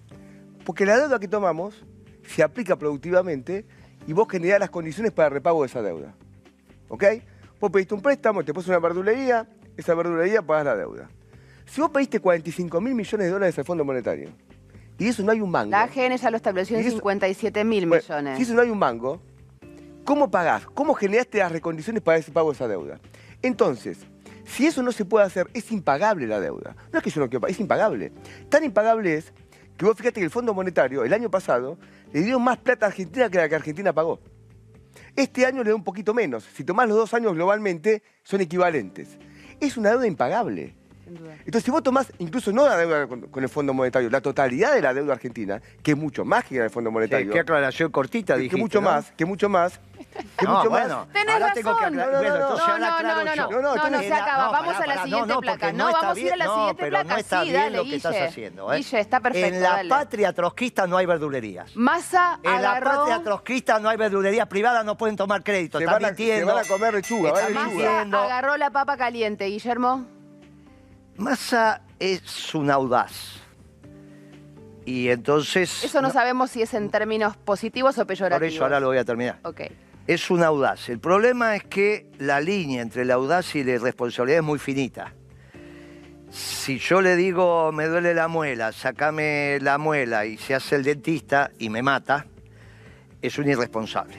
Porque 0.66 0.86
la 0.86 0.98
deuda 0.98 1.20
que 1.20 1.28
tomamos 1.28 1.84
se 2.28 2.44
aplica 2.44 2.76
productivamente 2.76 3.66
y 4.08 4.14
vos 4.14 4.28
generás 4.30 4.60
las 4.60 4.70
condiciones 4.70 5.12
para 5.12 5.28
el 5.28 5.34
repago 5.36 5.62
de 5.62 5.68
esa 5.68 5.82
deuda. 5.82 6.14
¿Ok? 6.90 7.04
Vos 7.60 7.72
pediste 7.72 7.94
un 7.94 8.02
préstamo, 8.02 8.44
te 8.44 8.54
pones 8.54 8.68
una 8.68 8.80
verdulería, 8.80 9.48
esa 9.78 9.94
verdulería 9.94 10.42
pagás 10.42 10.66
la 10.66 10.76
deuda. 10.76 11.10
Si 11.66 11.82
vos 11.82 11.92
pediste 11.92 12.20
45 12.20 12.82
mil 12.82 12.96
millones 12.96 13.28
de 13.28 13.32
dólares 13.32 13.58
al 13.60 13.66
Fondo 13.66 13.86
Monetario, 13.86 14.30
y 14.98 15.08
eso 15.08 15.24
no 15.24 15.32
hay 15.32 15.40
un 15.40 15.50
mango. 15.52 15.72
La 15.72 15.84
AGN 15.84 16.18
ya 16.18 16.30
lo 16.32 16.38
estableció 16.38 16.78
en 16.78 16.84
Y 16.84 16.88
eso- 16.88 16.98
57 16.98 17.64
mil 17.64 17.86
Bueno, 17.88 18.04
millones. 18.04 18.38
Si 18.38 18.44
eso 18.44 18.54
no 18.54 18.62
hay 18.62 18.70
un 18.70 18.80
mango, 18.80 19.22
¿cómo 20.04 20.30
pagás? 20.30 20.66
¿Cómo 20.68 20.94
generaste 20.94 21.38
las 21.38 21.52
recondiciones 21.52 22.02
para 22.02 22.18
ese 22.18 22.32
pago 22.32 22.50
de 22.52 22.56
esa 22.56 22.68
deuda? 22.68 23.00
Entonces, 23.42 23.98
si 24.46 24.66
eso 24.66 24.82
no 24.84 24.92
se 24.92 25.06
puede 25.06 25.26
hacer, 25.26 25.50
es 25.54 25.72
impagable 25.72 26.28
la 26.28 26.40
deuda. 26.40 26.76
No 26.92 27.00
es 27.00 27.04
que 27.04 27.10
yo 27.10 27.22
no 27.22 27.30
quiero 27.30 27.42
pagar, 27.42 27.52
es 27.52 27.60
impagable. 27.60 28.12
Tan 28.50 28.64
impagable 28.64 29.16
es 29.16 29.32
que 29.78 29.86
vos 29.86 29.96
fíjate 29.96 30.20
que 30.20 30.26
el 30.26 30.32
Fondo 30.32 30.54
Monetario, 30.54 31.04
el 31.04 31.14
año 31.14 31.30
pasado, 31.30 31.78
le 32.12 32.22
dio 32.22 32.40
más 32.40 32.58
plata 32.58 32.86
a 32.86 32.90
Argentina 32.90 33.30
que 33.30 33.38
la 33.38 33.48
que 33.48 33.56
Argentina 33.56 33.94
pagó. 33.94 34.20
Este 35.16 35.46
año 35.46 35.64
le 35.64 35.70
da 35.70 35.76
un 35.76 35.84
poquito 35.84 36.14
menos. 36.14 36.44
Si 36.44 36.64
tomás 36.64 36.88
los 36.88 36.98
dos 36.98 37.14
años 37.14 37.34
globalmente, 37.34 38.04
son 38.24 38.42
equivalentes. 38.42 39.18
Es 39.60 39.78
una 39.78 39.92
deuda 39.92 40.08
impagable. 40.08 40.76
Sin 41.10 41.18
duda. 41.18 41.34
Entonces, 41.40 41.64
si 41.64 41.72
vos 41.72 41.82
tomás 41.82 42.12
incluso 42.20 42.52
no 42.52 42.68
la 42.68 42.78
deuda 42.78 43.08
con, 43.08 43.22
con 43.22 43.42
el 43.44 43.50
Fondo 43.50 43.74
Monetario, 43.74 44.10
la 44.10 44.22
totalidad 44.22 44.74
de 44.74 44.82
la 44.82 44.94
deuda 44.94 45.14
argentina, 45.14 45.60
que 45.82 45.92
es 45.92 45.98
mucho 45.98 46.24
más 46.24 46.44
que 46.46 46.58
el 46.58 46.70
Fondo 46.70 46.90
Sí, 46.90 46.94
Monetario, 46.94 47.32
qué 47.34 47.40
aclaración 47.40 47.92
cortita, 47.92 48.38
que, 48.38 48.56
mucho 48.58 48.80
¿no? 48.80 48.90
más, 48.92 49.12
que 49.18 49.26
mucho 49.26 49.50
más, 49.50 49.80
que 50.38 50.46
No, 50.46 50.58
mucho 50.58 50.70
bueno, 50.70 50.98
más. 51.00 51.08
Tenés 51.14 51.34
ahora 51.34 51.54
tengo 51.54 51.78
que 51.78 51.84
razón. 51.86 52.00
aclarar. 52.00 52.12
No, 52.12 52.12
no, 52.12 52.20
bueno, 52.20 52.38
no, 52.40 52.44
entonces 52.44 52.68
no, 52.68 52.78
no, 52.80 52.80
no, 52.80 53.00
no, 53.14 53.36
no, 53.36 53.62
No, 53.62 53.76
no, 53.76 53.90
no, 53.90 54.00
se 54.00 54.14
acaba. 54.14 54.46
No, 54.46 54.52
vamos 54.52 54.74
pará, 54.76 54.84
a 54.84 54.96
la 54.96 55.04
siguiente 55.04 55.28
no, 55.28 55.34
no, 55.36 55.42
placa. 55.42 55.74
No, 55.74 55.92
vamos 55.92 56.18
a 56.18 56.20
ir 56.20 56.34
a 56.34 56.36
la 56.36 56.46
no, 56.46 56.54
siguiente 56.56 56.76
pero 56.84 56.90
placa. 56.92 57.10
No 57.14 57.18
está 57.20 57.40
sí, 57.44 57.50
bien 57.50 57.62
dale, 57.62 57.78
lo 57.78 57.84
que 57.84 57.96
estás 57.96 58.12
Guille. 58.14 58.26
haciendo. 58.28 58.74
¿eh? 58.74 58.78
Guille, 58.78 59.00
está 59.00 59.20
perfecto, 59.20 59.48
En 59.56 59.62
la 59.64 59.70
dale. 59.72 59.90
patria 59.90 60.34
trotskista 60.34 60.88
no 60.88 60.98
hay 60.98 61.06
verdulerías. 61.08 61.76
Massa 61.76 62.40
En 62.44 62.62
la 62.62 62.80
patria 62.80 63.24
trotskista 63.24 63.80
no 63.80 63.90
hay 63.90 63.98
verdulerías 63.98 64.48
privadas, 64.48 64.86
no 64.86 64.96
pueden 64.98 65.16
tomar 65.16 65.44
crédito. 65.44 65.80
Se 65.80 65.84
Está 65.86 65.94
van, 66.00 66.06
a, 66.06 66.16
se 66.16 66.44
van 66.46 66.58
a 66.58 66.64
comer 66.68 66.94
lechuga, 66.94 67.30
Está 67.30 67.42
¿vale? 67.42 67.54
lechuga. 67.56 67.68
mintiendo. 67.72 68.18
Massa 68.18 68.26
agarró 68.36 68.58
la 68.58 68.70
papa 68.72 68.98
caliente, 68.98 69.46
Guillermo. 69.46 70.06
Massa 71.20 71.82
es 72.00 72.56
un 72.56 72.72
audaz. 72.72 73.12
Y 74.86 75.10
entonces... 75.10 75.84
Eso 75.84 76.02
no, 76.02 76.08
no- 76.08 76.14
sabemos 76.14 76.50
si 76.52 76.62
es 76.62 76.74
en 76.74 76.90
términos 76.90 77.36
positivos 77.38 77.98
o 77.98 78.08
peyorativos. 78.08 78.40
Por 78.40 78.56
eso 78.56 78.64
ahora 78.64 78.80
lo 78.80 78.88
voy 78.88 78.98
a 78.98 79.06
terminar. 79.06 79.40
Ok. 79.44 79.62
Es 80.08 80.32
un 80.32 80.42
audaz. 80.42 80.90
El 80.90 81.00
problema 81.00 81.56
es 81.56 81.66
que 81.66 82.08
la 82.18 82.40
línea 82.42 82.82
entre 82.82 83.06
la 83.06 83.16
audacia 83.16 83.62
y 83.62 83.64
la 83.64 83.74
irresponsabilidad 83.74 84.40
es 84.40 84.46
muy 84.46 84.58
finita. 84.58 85.14
Si 86.32 86.80
yo 86.80 87.02
le 87.02 87.16
digo, 87.16 87.72
me 87.72 87.88
duele 87.88 88.14
la 88.14 88.28
muela, 88.28 88.72
sacame 88.72 89.60
la 89.62 89.78
muela 89.78 90.26
y 90.26 90.38
se 90.38 90.56
hace 90.56 90.76
el 90.78 90.84
dentista 90.84 91.52
y 91.60 91.70
me 91.70 91.82
mata, 91.82 92.26
es 93.22 93.38
un 93.38 93.50
irresponsable. 93.50 94.16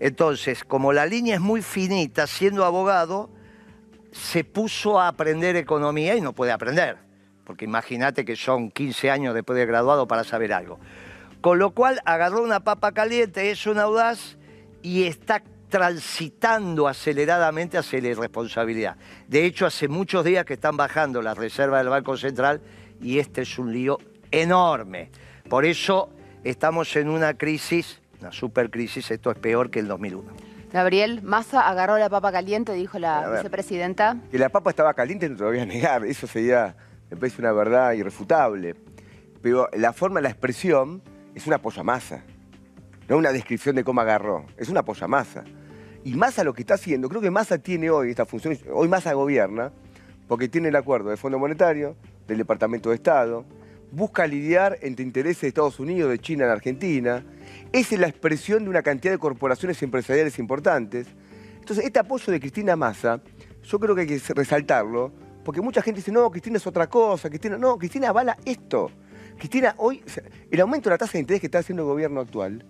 Entonces, 0.00 0.64
como 0.64 0.92
la 0.92 1.06
línea 1.06 1.34
es 1.34 1.40
muy 1.40 1.60
finita, 1.60 2.26
siendo 2.26 2.64
abogado, 2.64 3.30
se 4.12 4.44
puso 4.44 5.00
a 5.00 5.08
aprender 5.08 5.56
economía 5.56 6.16
y 6.16 6.20
no 6.20 6.32
puede 6.32 6.52
aprender. 6.52 6.98
Porque 7.44 7.64
imagínate 7.64 8.24
que 8.24 8.36
son 8.36 8.70
15 8.70 9.10
años 9.10 9.34
después 9.34 9.58
de 9.58 9.66
graduado 9.66 10.06
para 10.06 10.24
saber 10.24 10.52
algo. 10.52 10.78
Con 11.40 11.58
lo 11.58 11.70
cual 11.70 12.00
agarró 12.04 12.42
una 12.42 12.60
papa 12.60 12.92
caliente, 12.92 13.50
es 13.50 13.66
un 13.66 13.78
audaz 13.78 14.36
y 14.82 15.04
está 15.04 15.42
transitando 15.68 16.88
aceleradamente 16.88 17.78
hacia 17.78 18.00
la 18.00 18.08
irresponsabilidad. 18.08 18.96
De 19.28 19.46
hecho, 19.46 19.66
hace 19.66 19.88
muchos 19.88 20.24
días 20.24 20.44
que 20.44 20.54
están 20.54 20.76
bajando 20.76 21.22
las 21.22 21.38
reservas 21.38 21.80
del 21.80 21.88
Banco 21.88 22.16
Central 22.16 22.60
y 23.00 23.18
este 23.18 23.42
es 23.42 23.58
un 23.58 23.72
lío 23.72 23.98
enorme. 24.30 25.10
Por 25.48 25.64
eso 25.64 26.10
estamos 26.44 26.94
en 26.96 27.08
una 27.08 27.34
crisis, 27.34 28.00
una 28.20 28.32
supercrisis, 28.32 29.10
esto 29.10 29.30
es 29.30 29.38
peor 29.38 29.70
que 29.70 29.78
el 29.78 29.88
2001. 29.88 30.49
Gabriel, 30.72 31.22
Massa 31.22 31.68
agarró 31.68 31.98
la 31.98 32.08
papa 32.08 32.30
caliente, 32.30 32.72
dijo 32.72 32.98
la 32.98 33.28
ver. 33.28 33.38
vicepresidenta. 33.38 34.16
Que 34.30 34.38
la 34.38 34.48
papa 34.48 34.70
estaba 34.70 34.94
caliente 34.94 35.28
no 35.28 35.36
te 35.36 35.42
lo 35.42 35.48
voy 35.50 35.58
a 35.58 35.66
negar, 35.66 36.04
eso 36.04 36.26
sería, 36.26 36.76
me 37.10 37.16
parece 37.16 37.40
una 37.42 37.52
verdad 37.52 37.92
irrefutable. 37.92 38.76
Pero 39.42 39.68
la 39.72 39.92
forma, 39.92 40.20
la 40.20 40.28
expresión, 40.28 41.02
es 41.34 41.46
una 41.46 41.60
masa. 41.82 42.22
No 43.08 43.16
una 43.16 43.32
descripción 43.32 43.74
de 43.74 43.82
cómo 43.82 44.00
agarró, 44.00 44.46
es 44.56 44.68
una 44.68 44.84
masa. 45.08 45.44
Y 46.04 46.14
Massa 46.14 46.44
lo 46.44 46.54
que 46.54 46.62
está 46.62 46.74
haciendo, 46.74 47.08
creo 47.08 47.20
que 47.20 47.30
Massa 47.30 47.58
tiene 47.58 47.90
hoy 47.90 48.10
esta 48.10 48.24
función, 48.24 48.56
hoy 48.72 48.88
Massa 48.88 49.12
gobierna, 49.12 49.72
porque 50.28 50.48
tiene 50.48 50.68
el 50.68 50.76
acuerdo 50.76 51.08
del 51.08 51.18
Fondo 51.18 51.38
Monetario, 51.38 51.96
del 52.28 52.38
Departamento 52.38 52.90
de 52.90 52.94
Estado, 52.94 53.44
busca 53.92 54.26
lidiar 54.26 54.78
entre 54.82 55.04
intereses 55.04 55.42
de 55.42 55.48
Estados 55.48 55.80
Unidos, 55.80 56.10
de 56.10 56.18
China, 56.18 56.46
de 56.46 56.52
Argentina. 56.52 57.24
Esa 57.72 57.94
es 57.94 58.00
la 58.00 58.08
expresión 58.08 58.64
de 58.64 58.70
una 58.70 58.82
cantidad 58.82 59.12
de 59.12 59.18
corporaciones 59.18 59.82
empresariales 59.82 60.38
importantes. 60.38 61.06
Entonces, 61.58 61.84
este 61.84 61.98
apoyo 61.98 62.32
de 62.32 62.40
Cristina 62.40 62.76
Massa, 62.76 63.20
yo 63.62 63.78
creo 63.78 63.94
que 63.94 64.02
hay 64.02 64.06
que 64.06 64.20
resaltarlo, 64.34 65.12
porque 65.44 65.60
mucha 65.60 65.82
gente 65.82 65.98
dice, 65.98 66.12
no, 66.12 66.30
Cristina 66.30 66.56
es 66.56 66.66
otra 66.66 66.88
cosa, 66.88 67.28
Cristina, 67.28 67.58
no, 67.58 67.78
Cristina 67.78 68.08
avala 68.08 68.36
esto. 68.44 68.90
Cristina, 69.38 69.74
hoy, 69.78 70.02
el 70.50 70.60
aumento 70.60 70.88
de 70.88 70.94
la 70.94 70.98
tasa 70.98 71.12
de 71.14 71.20
interés 71.20 71.40
que 71.40 71.46
está 71.46 71.60
haciendo 71.60 71.82
el 71.82 71.88
gobierno 71.88 72.20
actual 72.20 72.66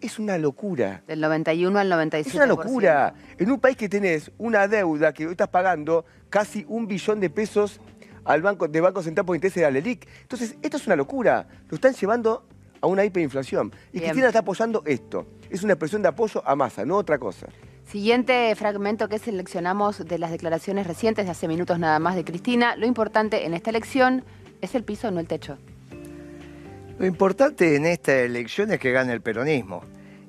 Es 0.00 0.18
una 0.18 0.38
locura. 0.38 1.02
Del 1.08 1.20
91 1.20 1.78
al 1.78 1.88
97. 1.88 2.28
Es 2.28 2.34
una 2.34 2.46
locura. 2.46 3.14
En 3.38 3.50
un 3.50 3.58
país 3.58 3.76
que 3.76 3.88
tenés 3.88 4.30
una 4.38 4.68
deuda 4.68 5.12
que 5.12 5.26
hoy 5.26 5.32
estás 5.32 5.48
pagando 5.48 6.04
casi 6.30 6.64
un 6.68 6.86
billón 6.86 7.20
de 7.20 7.30
pesos 7.30 7.80
al 8.24 8.42
banco, 8.42 8.68
de 8.68 8.80
Banco 8.80 9.02
Central 9.02 9.26
por 9.26 9.36
interés 9.36 9.54
de 9.54 9.62
la 9.62 9.70
LELIC. 9.70 10.06
Entonces, 10.22 10.56
esto 10.62 10.76
es 10.76 10.86
una 10.86 10.96
locura. 10.96 11.46
Lo 11.68 11.74
están 11.74 11.94
llevando 11.94 12.46
a 12.80 12.86
una 12.86 13.04
hiperinflación. 13.04 13.72
Y 13.92 13.98
Bien. 13.98 14.04
Cristina 14.04 14.28
está 14.28 14.40
apoyando 14.40 14.82
esto. 14.86 15.26
Es 15.50 15.62
una 15.62 15.72
expresión 15.72 16.02
de 16.02 16.08
apoyo 16.08 16.42
a 16.46 16.54
masa, 16.56 16.84
no 16.84 16.96
otra 16.96 17.18
cosa. 17.18 17.48
Siguiente 17.86 18.54
fragmento 18.56 19.08
que 19.08 19.18
seleccionamos 19.18 20.06
de 20.06 20.18
las 20.18 20.30
declaraciones 20.30 20.86
recientes 20.86 21.26
de 21.26 21.30
hace 21.30 21.48
minutos 21.48 21.78
nada 21.78 21.98
más 21.98 22.16
de 22.16 22.24
Cristina. 22.24 22.76
Lo 22.76 22.86
importante 22.86 23.46
en 23.46 23.54
esta 23.54 23.70
elección 23.70 24.24
es 24.60 24.74
el 24.74 24.84
piso, 24.84 25.10
no 25.10 25.20
el 25.20 25.28
techo. 25.28 25.58
Lo 26.98 27.06
importante 27.06 27.76
en 27.76 27.86
esta 27.86 28.16
elección 28.20 28.70
es 28.72 28.78
que 28.78 28.92
gane 28.92 29.12
el 29.12 29.20
peronismo. 29.20 29.82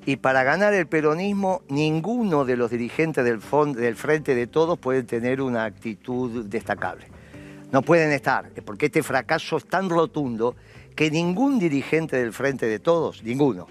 Y 0.05 0.17
para 0.17 0.43
ganar 0.43 0.73
el 0.73 0.87
peronismo, 0.87 1.61
ninguno 1.67 2.45
de 2.45 2.57
los 2.57 2.69
dirigentes 2.69 3.23
del, 3.23 3.39
del 3.75 3.95
Frente 3.95 4.35
de 4.35 4.47
Todos 4.47 4.77
puede 4.77 5.03
tener 5.03 5.41
una 5.41 5.65
actitud 5.65 6.45
destacable. 6.45 7.07
No 7.71 7.81
pueden 7.81 8.11
estar, 8.11 8.49
porque 8.63 8.87
este 8.87 9.03
fracaso 9.03 9.57
es 9.57 9.65
tan 9.65 9.89
rotundo 9.89 10.55
que 10.95 11.11
ningún 11.11 11.59
dirigente 11.59 12.17
del 12.17 12.31
Frente 12.31 12.65
de 12.67 12.79
Todos, 12.79 13.23
ninguno, 13.23 13.67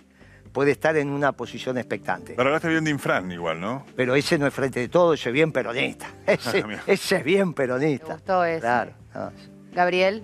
puede 0.53 0.72
estar 0.72 0.97
en 0.97 1.09
una 1.09 1.32
posición 1.32 1.78
expectante. 1.78 2.34
Pero 2.36 2.49
hablaste 2.49 2.68
bien 2.68 2.84
de 2.84 2.90
Infran 2.90 3.30
igual, 3.32 3.61
¿no? 3.61 3.84
Pero 3.97 4.14
ese 4.14 4.38
no 4.38 4.47
es 4.47 4.55
Frente 4.55 4.80
de 4.80 4.88
Todos, 4.88 5.18
ese 5.18 5.30
es 5.30 5.32
bien 5.32 5.53
peronista. 5.53 6.07
Ese, 6.26 6.64
Mira. 6.64 6.82
ese 6.86 7.16
es 7.16 7.24
bien 7.24 7.55
peronista. 7.55 8.09
Me 8.09 8.14
gustó 8.14 8.45
ese. 8.45 8.61
Claro. 8.61 8.92
no. 9.14 9.32
Gabriel, 9.72 10.22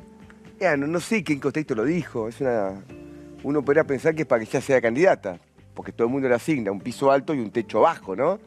Ya, 0.61 0.77
no, 0.77 0.87
no 0.87 1.01
sé 1.01 1.25
qué 1.25 1.41
contexto 1.41 1.75
lo 1.75 1.85
dijo. 1.85 2.29
Es 2.29 2.41
una... 2.41 2.75
Uno 3.43 3.65
podría 3.65 3.85
pensar 3.85 4.15
que 4.15 4.23
es 4.23 4.29
para 4.29 4.45
que 4.45 4.51
ya 4.51 4.61
sea 4.61 4.81
candidata, 4.81 5.39
porque 5.75 5.91
todo 5.93 6.07
el 6.07 6.13
mundo 6.13 6.29
le 6.29 6.35
asigna 6.35 6.71
un 6.71 6.81
piso 6.81 7.11
alto 7.11 7.35
y 7.35 7.41
un 7.41 7.51
techo 7.51 7.81
bajo, 7.81 8.15
¿no? 8.15 8.39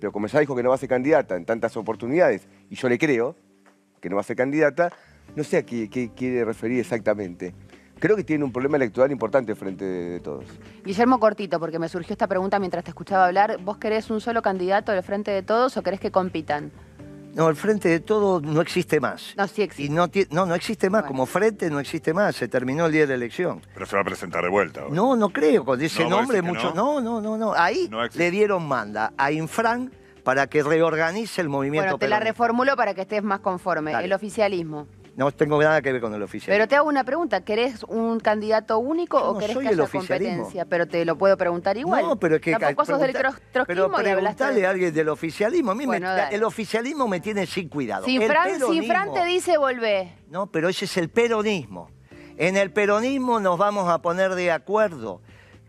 Pero 0.00 0.10
como 0.10 0.26
ya 0.26 0.40
dijo 0.40 0.56
que 0.56 0.62
no 0.62 0.70
va 0.70 0.74
a 0.74 0.78
ser 0.78 0.88
candidata 0.88 1.36
en 1.36 1.44
tantas 1.44 1.76
oportunidades, 1.76 2.48
y 2.68 2.74
yo 2.74 2.88
le 2.88 2.98
creo 2.98 3.36
que 4.00 4.08
no 4.08 4.16
va 4.16 4.20
a 4.20 4.24
ser 4.24 4.36
candidata, 4.36 4.90
no 5.36 5.44
sé 5.44 5.58
a 5.58 5.62
qué, 5.64 5.88
qué 5.88 6.10
quiere 6.14 6.44
referir 6.44 6.80
exactamente. 6.80 7.54
Creo 7.98 8.16
que 8.16 8.24
tiene 8.24 8.44
un 8.44 8.52
problema 8.52 8.76
electoral 8.78 9.12
importante 9.12 9.54
frente 9.54 9.84
de, 9.84 10.08
de 10.10 10.20
todos. 10.20 10.46
Guillermo 10.84 11.20
Cortito, 11.20 11.60
porque 11.60 11.78
me 11.78 11.88
surgió 11.88 12.14
esta 12.14 12.26
pregunta 12.26 12.58
mientras 12.58 12.82
te 12.82 12.90
escuchaba 12.90 13.26
hablar. 13.26 13.58
¿Vos 13.62 13.76
querés 13.76 14.08
un 14.10 14.22
solo 14.22 14.40
candidato 14.40 14.90
del 14.90 15.02
Frente 15.02 15.30
de 15.30 15.42
Todos 15.42 15.76
o 15.76 15.82
querés 15.82 16.00
que 16.00 16.10
compitan? 16.10 16.72
No, 17.34 17.48
el 17.50 17.56
Frente 17.56 17.90
de 17.90 18.00
Todos 18.00 18.42
no 18.42 18.62
existe 18.62 19.00
más. 19.00 19.34
No, 19.36 19.46
sí 19.46 19.60
existe. 19.60 19.82
Y 19.92 19.94
no, 19.94 20.08
no, 20.30 20.46
no 20.46 20.54
existe 20.54 20.88
más. 20.88 21.04
Como 21.04 21.26
frente 21.26 21.68
no 21.70 21.78
existe 21.78 22.14
más. 22.14 22.34
Se 22.36 22.48
terminó 22.48 22.86
el 22.86 22.92
día 22.92 23.02
de 23.02 23.08
la 23.08 23.14
elección. 23.16 23.60
Pero 23.74 23.84
se 23.86 23.94
va 23.96 24.02
a 24.02 24.04
presentar 24.04 24.42
de 24.42 24.48
vuelta. 24.50 24.82
No, 24.90 25.14
no 25.14 25.28
creo. 25.28 25.64
Con 25.64 25.80
ese 25.80 26.02
No, 26.04 26.08
nombre 26.10 26.40
mucho. 26.42 26.72
no. 26.74 27.00
No, 27.00 27.20
no, 27.20 27.20
no, 27.20 27.36
no. 27.36 27.52
Ahí 27.54 27.88
le 28.14 28.30
dieron 28.30 28.66
manda 28.66 29.12
a 29.18 29.30
Infran 29.30 29.92
para 30.22 30.46
que 30.48 30.62
reorganice 30.62 31.40
el 31.40 31.48
movimiento 31.48 31.84
Bueno, 31.86 31.98
te 31.98 32.08
la 32.08 32.20
reformulo 32.20 32.76
para 32.76 32.94
que 32.94 33.02
estés 33.02 33.22
más 33.22 33.40
conforme. 33.40 33.92
Dale. 33.92 34.06
El 34.06 34.12
oficialismo. 34.12 34.86
No 35.16 35.30
tengo 35.32 35.60
nada 35.60 35.82
que 35.82 35.92
ver 35.92 36.00
con 36.00 36.14
el 36.14 36.22
oficial. 36.22 36.54
Pero 36.54 36.68
te 36.68 36.76
hago 36.76 36.88
una 36.88 37.04
pregunta. 37.04 37.44
¿Querés 37.44 37.82
un 37.88 38.20
candidato 38.20 38.78
único 38.78 39.18
Yo 39.18 39.24
o 39.30 39.32
no 39.34 39.38
querés 39.40 39.54
soy 39.54 39.64
que 39.66 39.72
el 39.72 39.74
haya 39.74 39.82
oficialismo. 39.84 40.34
competencia? 40.36 40.64
Pero 40.66 40.86
te 40.86 41.04
lo 41.04 41.18
puedo 41.18 41.36
preguntar 41.36 41.76
igual. 41.76 42.04
No, 42.06 42.16
pero 42.16 42.36
es 42.36 42.40
que 42.40 42.52
Tampoco 42.52 42.86
sos 42.86 43.00
del 43.00 43.12
trotskismo 43.12 43.64
Pero 43.66 43.90
preguntale 43.92 44.60
de- 44.60 44.66
a 44.66 44.70
alguien 44.70 44.94
del 44.94 45.08
oficialismo. 45.10 45.72
A 45.72 45.74
mí 45.74 45.80
me- 45.80 45.86
Bueno, 45.88 46.08
dale. 46.08 46.34
el 46.34 46.44
oficialismo 46.44 47.06
me 47.08 47.20
tiene 47.20 47.44
sin 47.46 47.68
cuidado. 47.68 48.04
Si 48.06 48.16
El 48.16 48.30
Fran, 48.30 48.60
si 48.70 48.86
Fran 48.86 49.12
te 49.12 49.24
dice 49.24 49.58
volvé. 49.58 50.14
No, 50.28 50.46
pero 50.46 50.68
ese 50.68 50.84
es 50.86 50.96
el 50.96 51.10
peronismo. 51.10 51.90
En 52.38 52.56
el 52.56 52.72
peronismo 52.72 53.40
nos 53.40 53.58
vamos 53.58 53.90
a 53.90 54.00
poner 54.00 54.34
de 54.36 54.52
acuerdo 54.52 55.20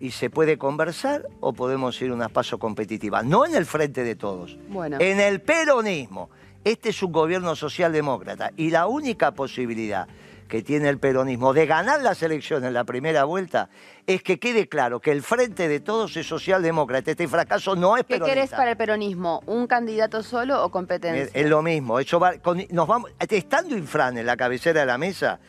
y 0.02 0.12
se 0.12 0.30
puede 0.32 0.58
conversar 0.58 1.28
o 1.40 1.54
podemos 1.54 2.02
ir 2.02 2.10
a 2.10 2.14
unas 2.16 2.32
pasos 2.32 2.60
competitivas. 2.60 3.24
No 3.24 3.46
en 3.46 3.56
el 3.56 3.66
frente 3.66 4.04
de 4.04 4.16
todos. 4.16 4.58
Bueno. 4.68 4.98
En 5.00 5.20
el 5.20 5.42
peronismo. 5.42 6.30
Este 6.64 6.90
es 6.90 7.02
un 7.02 7.12
gobierno 7.12 7.56
socialdemócrata 7.56 8.52
y 8.58 8.70
la 8.72 8.88
única 8.88 9.32
posibilidad 9.32 10.08
que 10.48 10.62
tiene 10.64 10.90
el 10.90 10.98
peronismo 11.00 11.54
de 11.54 11.66
ganar 11.66 12.02
las 12.02 12.22
elecciones 12.24 12.68
en 12.68 12.74
la 12.74 12.84
primera 12.84 13.24
vuelta 13.24 13.70
es 14.06 14.22
que 14.22 14.38
quede 14.38 14.68
claro 14.68 15.00
que 15.00 15.12
el 15.12 15.22
frente 15.24 15.68
de 15.68 15.80
todos 15.80 16.18
es 16.18 16.28
socialdemócrata. 16.28 17.12
Este 17.12 17.28
fracaso 17.28 17.76
no 17.76 17.96
es 17.96 18.04
¿Qué 18.04 18.16
peronista. 18.16 18.36
querés 18.36 18.50
para 18.52 18.72
el 18.72 18.78
peronismo? 18.78 19.42
¿Un 19.46 19.66
candidato 19.66 20.22
solo 20.24 20.64
o 20.64 20.70
competencia? 20.70 21.24
Es, 21.24 21.32
es 21.34 21.50
lo 21.50 21.62
mismo. 21.62 22.00
Eso 22.00 22.20
va, 22.20 22.38
con- 22.40 22.66
nos 22.72 22.88
vamos, 22.88 23.12
estando 23.20 23.78
Infran 23.78 24.18
en 24.18 24.26
la 24.26 24.36
cabecera 24.36 24.82
de 24.82 24.86
la 24.88 24.98
mesa, 24.98 25.40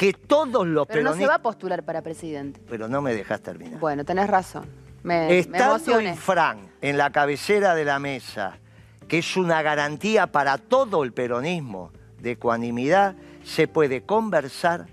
que 0.00 0.14
todos 0.14 0.66
los 0.66 0.86
Pero 0.86 1.02
no 1.02 1.10
se 1.10 1.18
peronistas... 1.18 1.28
va 1.28 1.34
a 1.34 1.42
postular 1.42 1.82
para 1.84 2.00
presidente. 2.00 2.58
Pero 2.70 2.88
no 2.88 3.02
me 3.02 3.12
dejas 3.12 3.42
terminar. 3.42 3.78
Bueno, 3.78 4.02
tenés 4.02 4.30
razón. 4.30 4.64
Me, 5.02 5.28
me 5.28 5.38
Estando 5.40 5.76
emocioné. 5.76 6.08
Infran 6.08 6.70
en 6.80 6.96
la 6.96 7.10
cabecera 7.10 7.74
de 7.74 7.84
la 7.84 7.98
mesa, 7.98 8.56
que 9.08 9.18
es 9.18 9.36
una 9.36 9.60
garantía 9.60 10.28
para 10.28 10.56
todo 10.56 11.04
el 11.04 11.12
peronismo 11.12 11.92
de 12.18 12.30
ecuanimidad, 12.30 13.14
se 13.44 13.68
puede 13.68 14.00
conversar 14.00 14.86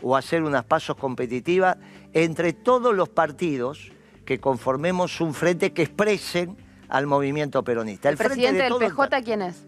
o 0.00 0.16
hacer 0.16 0.42
unas 0.42 0.64
pasos 0.64 0.96
competitivas 0.96 1.76
entre 2.14 2.54
todos 2.54 2.94
los 2.94 3.10
partidos 3.10 3.92
que 4.24 4.40
conformemos 4.40 5.20
un 5.20 5.34
frente 5.34 5.74
que 5.74 5.82
expresen 5.82 6.56
al 6.88 7.06
movimiento 7.06 7.62
peronista. 7.62 8.08
¿El, 8.08 8.16
presidente 8.16 8.62
de 8.62 8.70
del 8.70 8.78
PJ 8.78 9.22
quién 9.22 9.42
es? 9.42 9.66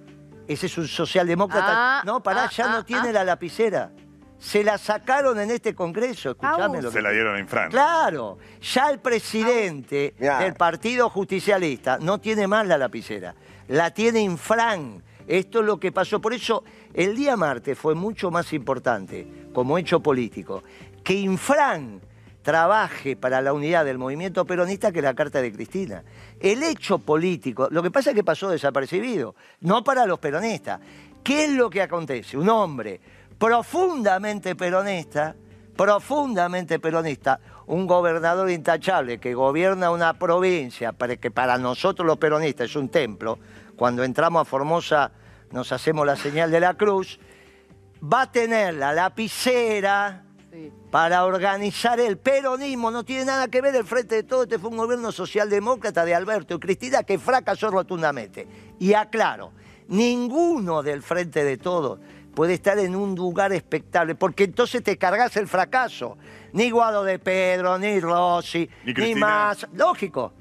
Ese 0.49 0.65
es 0.65 0.79
un 0.79 0.89
socialdemócrata. 0.89 1.67
Ah, 1.69 2.03
no, 2.07 2.23
pará, 2.23 2.45
ah, 2.45 2.51
ya 2.51 2.73
ah, 2.73 2.77
no 2.77 2.85
tiene 2.87 3.11
ah. 3.11 3.13
la 3.13 3.25
lapicera. 3.25 3.93
Se 4.39 4.63
la 4.63 4.79
sacaron 4.79 5.41
en 5.41 5.51
este 5.51 5.75
congreso, 5.75 6.33
escuchame 6.33 6.83
lo 6.83 6.91
que 6.91 6.97
Se 6.97 7.03
la 7.03 7.11
dieron 7.11 7.37
a 7.37 7.41
Infran. 7.41 7.71
Claro, 7.71 8.39
ya 8.61 8.91
el 8.91 8.99
presidente 8.99 10.15
Mirá. 10.19 10.41
del 10.41 10.55
Partido 10.55 11.09
Justicialista 11.09 11.99
no 11.99 12.19
tiene 12.19 12.47
más 12.47 12.67
la 12.67 12.77
lapicera, 12.77 13.35
la 13.69 13.93
tiene 13.93 14.21
Infran. 14.21 15.03
Esto 15.27 15.61
es 15.61 15.67
lo 15.67 15.81
que 15.81 15.91
pasó. 15.91 16.21
Por 16.21 16.33
eso 16.33 16.63
el 16.95 17.17
día 17.17 17.37
martes 17.37 17.77
fue 17.79 17.95
mucho 17.95 18.31
más 18.31 18.53
importante, 18.53 19.27
como 19.53 19.79
hecho 19.79 20.01
político, 20.01 20.63
que 21.03 21.15
Infran 21.15 22.01
trabaje 22.43 23.17
para 23.17 23.41
la 23.41 23.53
unidad 23.53 23.85
del 23.85 23.99
movimiento 23.99 24.45
peronista 24.45 24.93
que 24.93 25.03
la 25.03 25.15
carta 25.15 25.43
de 25.43 25.53
Cristina. 25.53 26.05
El 26.39 26.63
hecho 26.63 26.99
político, 26.99 27.67
lo 27.73 27.83
que 27.83 27.91
pasa 27.91 28.11
es 28.11 28.15
que 28.17 28.23
pasó 28.23 28.49
desapercibido, 28.49 29.35
no 29.63 29.83
para 29.83 30.07
los 30.07 30.21
peronistas. 30.21 30.81
¿Qué 31.25 31.47
es 31.47 31.51
lo 31.51 31.69
que 31.69 31.83
acontece? 31.83 32.39
Un 32.39 32.49
hombre 32.49 33.01
profundamente 33.39 34.55
peronista, 34.55 35.35
profundamente 35.77 36.79
peronista, 36.79 37.41
un 37.67 37.87
gobernador 37.87 38.51
intachable 38.51 39.19
que 39.19 39.35
gobierna 39.35 39.91
una 39.91 40.19
provincia 40.19 40.93
para 40.93 41.17
que 41.17 41.31
para 41.31 41.59
nosotros 41.59 42.07
los 42.07 42.19
peronistas 42.19 42.71
es 42.71 42.77
un 42.77 42.89
templo, 42.89 43.39
cuando 43.77 44.05
entramos 44.05 44.43
a 44.43 44.45
Formosa 44.45 45.13
nos 45.53 45.71
hacemos 45.73 46.07
la 46.07 46.17
señal 46.17 46.51
de 46.51 46.61
la 46.61 46.75
cruz, 46.75 47.19
va 48.03 48.23
a 48.23 48.33
tener 48.33 48.75
la 48.75 48.93
lapicera 48.93 50.25
para 50.91 51.25
organizar 51.25 52.01
el 52.01 52.17
peronismo. 52.19 52.91
No 52.91 53.05
tiene 53.05 53.27
nada 53.27 53.49
que 53.49 53.61
ver 53.61 53.75
el 53.77 53.85
frente 53.85 54.17
de 54.17 54.23
todo. 54.23 54.45
Este 54.45 54.59
fue 54.59 54.71
un 54.71 54.79
gobierno 54.79 55.13
socialdemócrata 55.13 56.05
de 56.05 56.15
Alberto 56.15 56.55
y 56.55 56.59
Cristina 56.59 57.03
que 57.03 57.19
fracasó 57.19 57.71
rotundamente. 57.71 58.49
Y 58.79 58.95
aclaro, 58.95 59.53
ninguno 59.89 60.83
del 60.83 61.03
frente 61.03 61.45
de 61.45 61.59
todos 61.59 62.01
puede 62.37 62.53
estar 62.53 62.79
en 62.79 62.95
un 62.95 63.15
lugar 63.15 63.55
expectable, 63.55 64.15
porque 64.15 64.45
entonces 64.45 64.83
te 64.83 64.99
cargas 64.99 65.39
el 65.39 65.49
fracaso. 65.49 66.19
Ni 66.53 66.71
Guado 66.71 67.03
de 67.03 67.19
Pedro, 67.19 67.79
ni 67.79 67.99
Rossi, 67.99 68.69
Ni 68.85 69.15
más. 69.15 69.67
Lógico, 69.73 70.35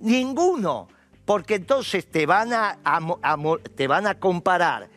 ninguno, 0.00 0.86
porque 1.24 1.54
entonces 1.54 2.10
te 2.10 2.26
van 2.26 2.52
a, 2.52 2.78
a 2.84 3.00
te 3.74 3.88
van 3.88 4.06
a 4.06 4.16
comparar 4.16 4.90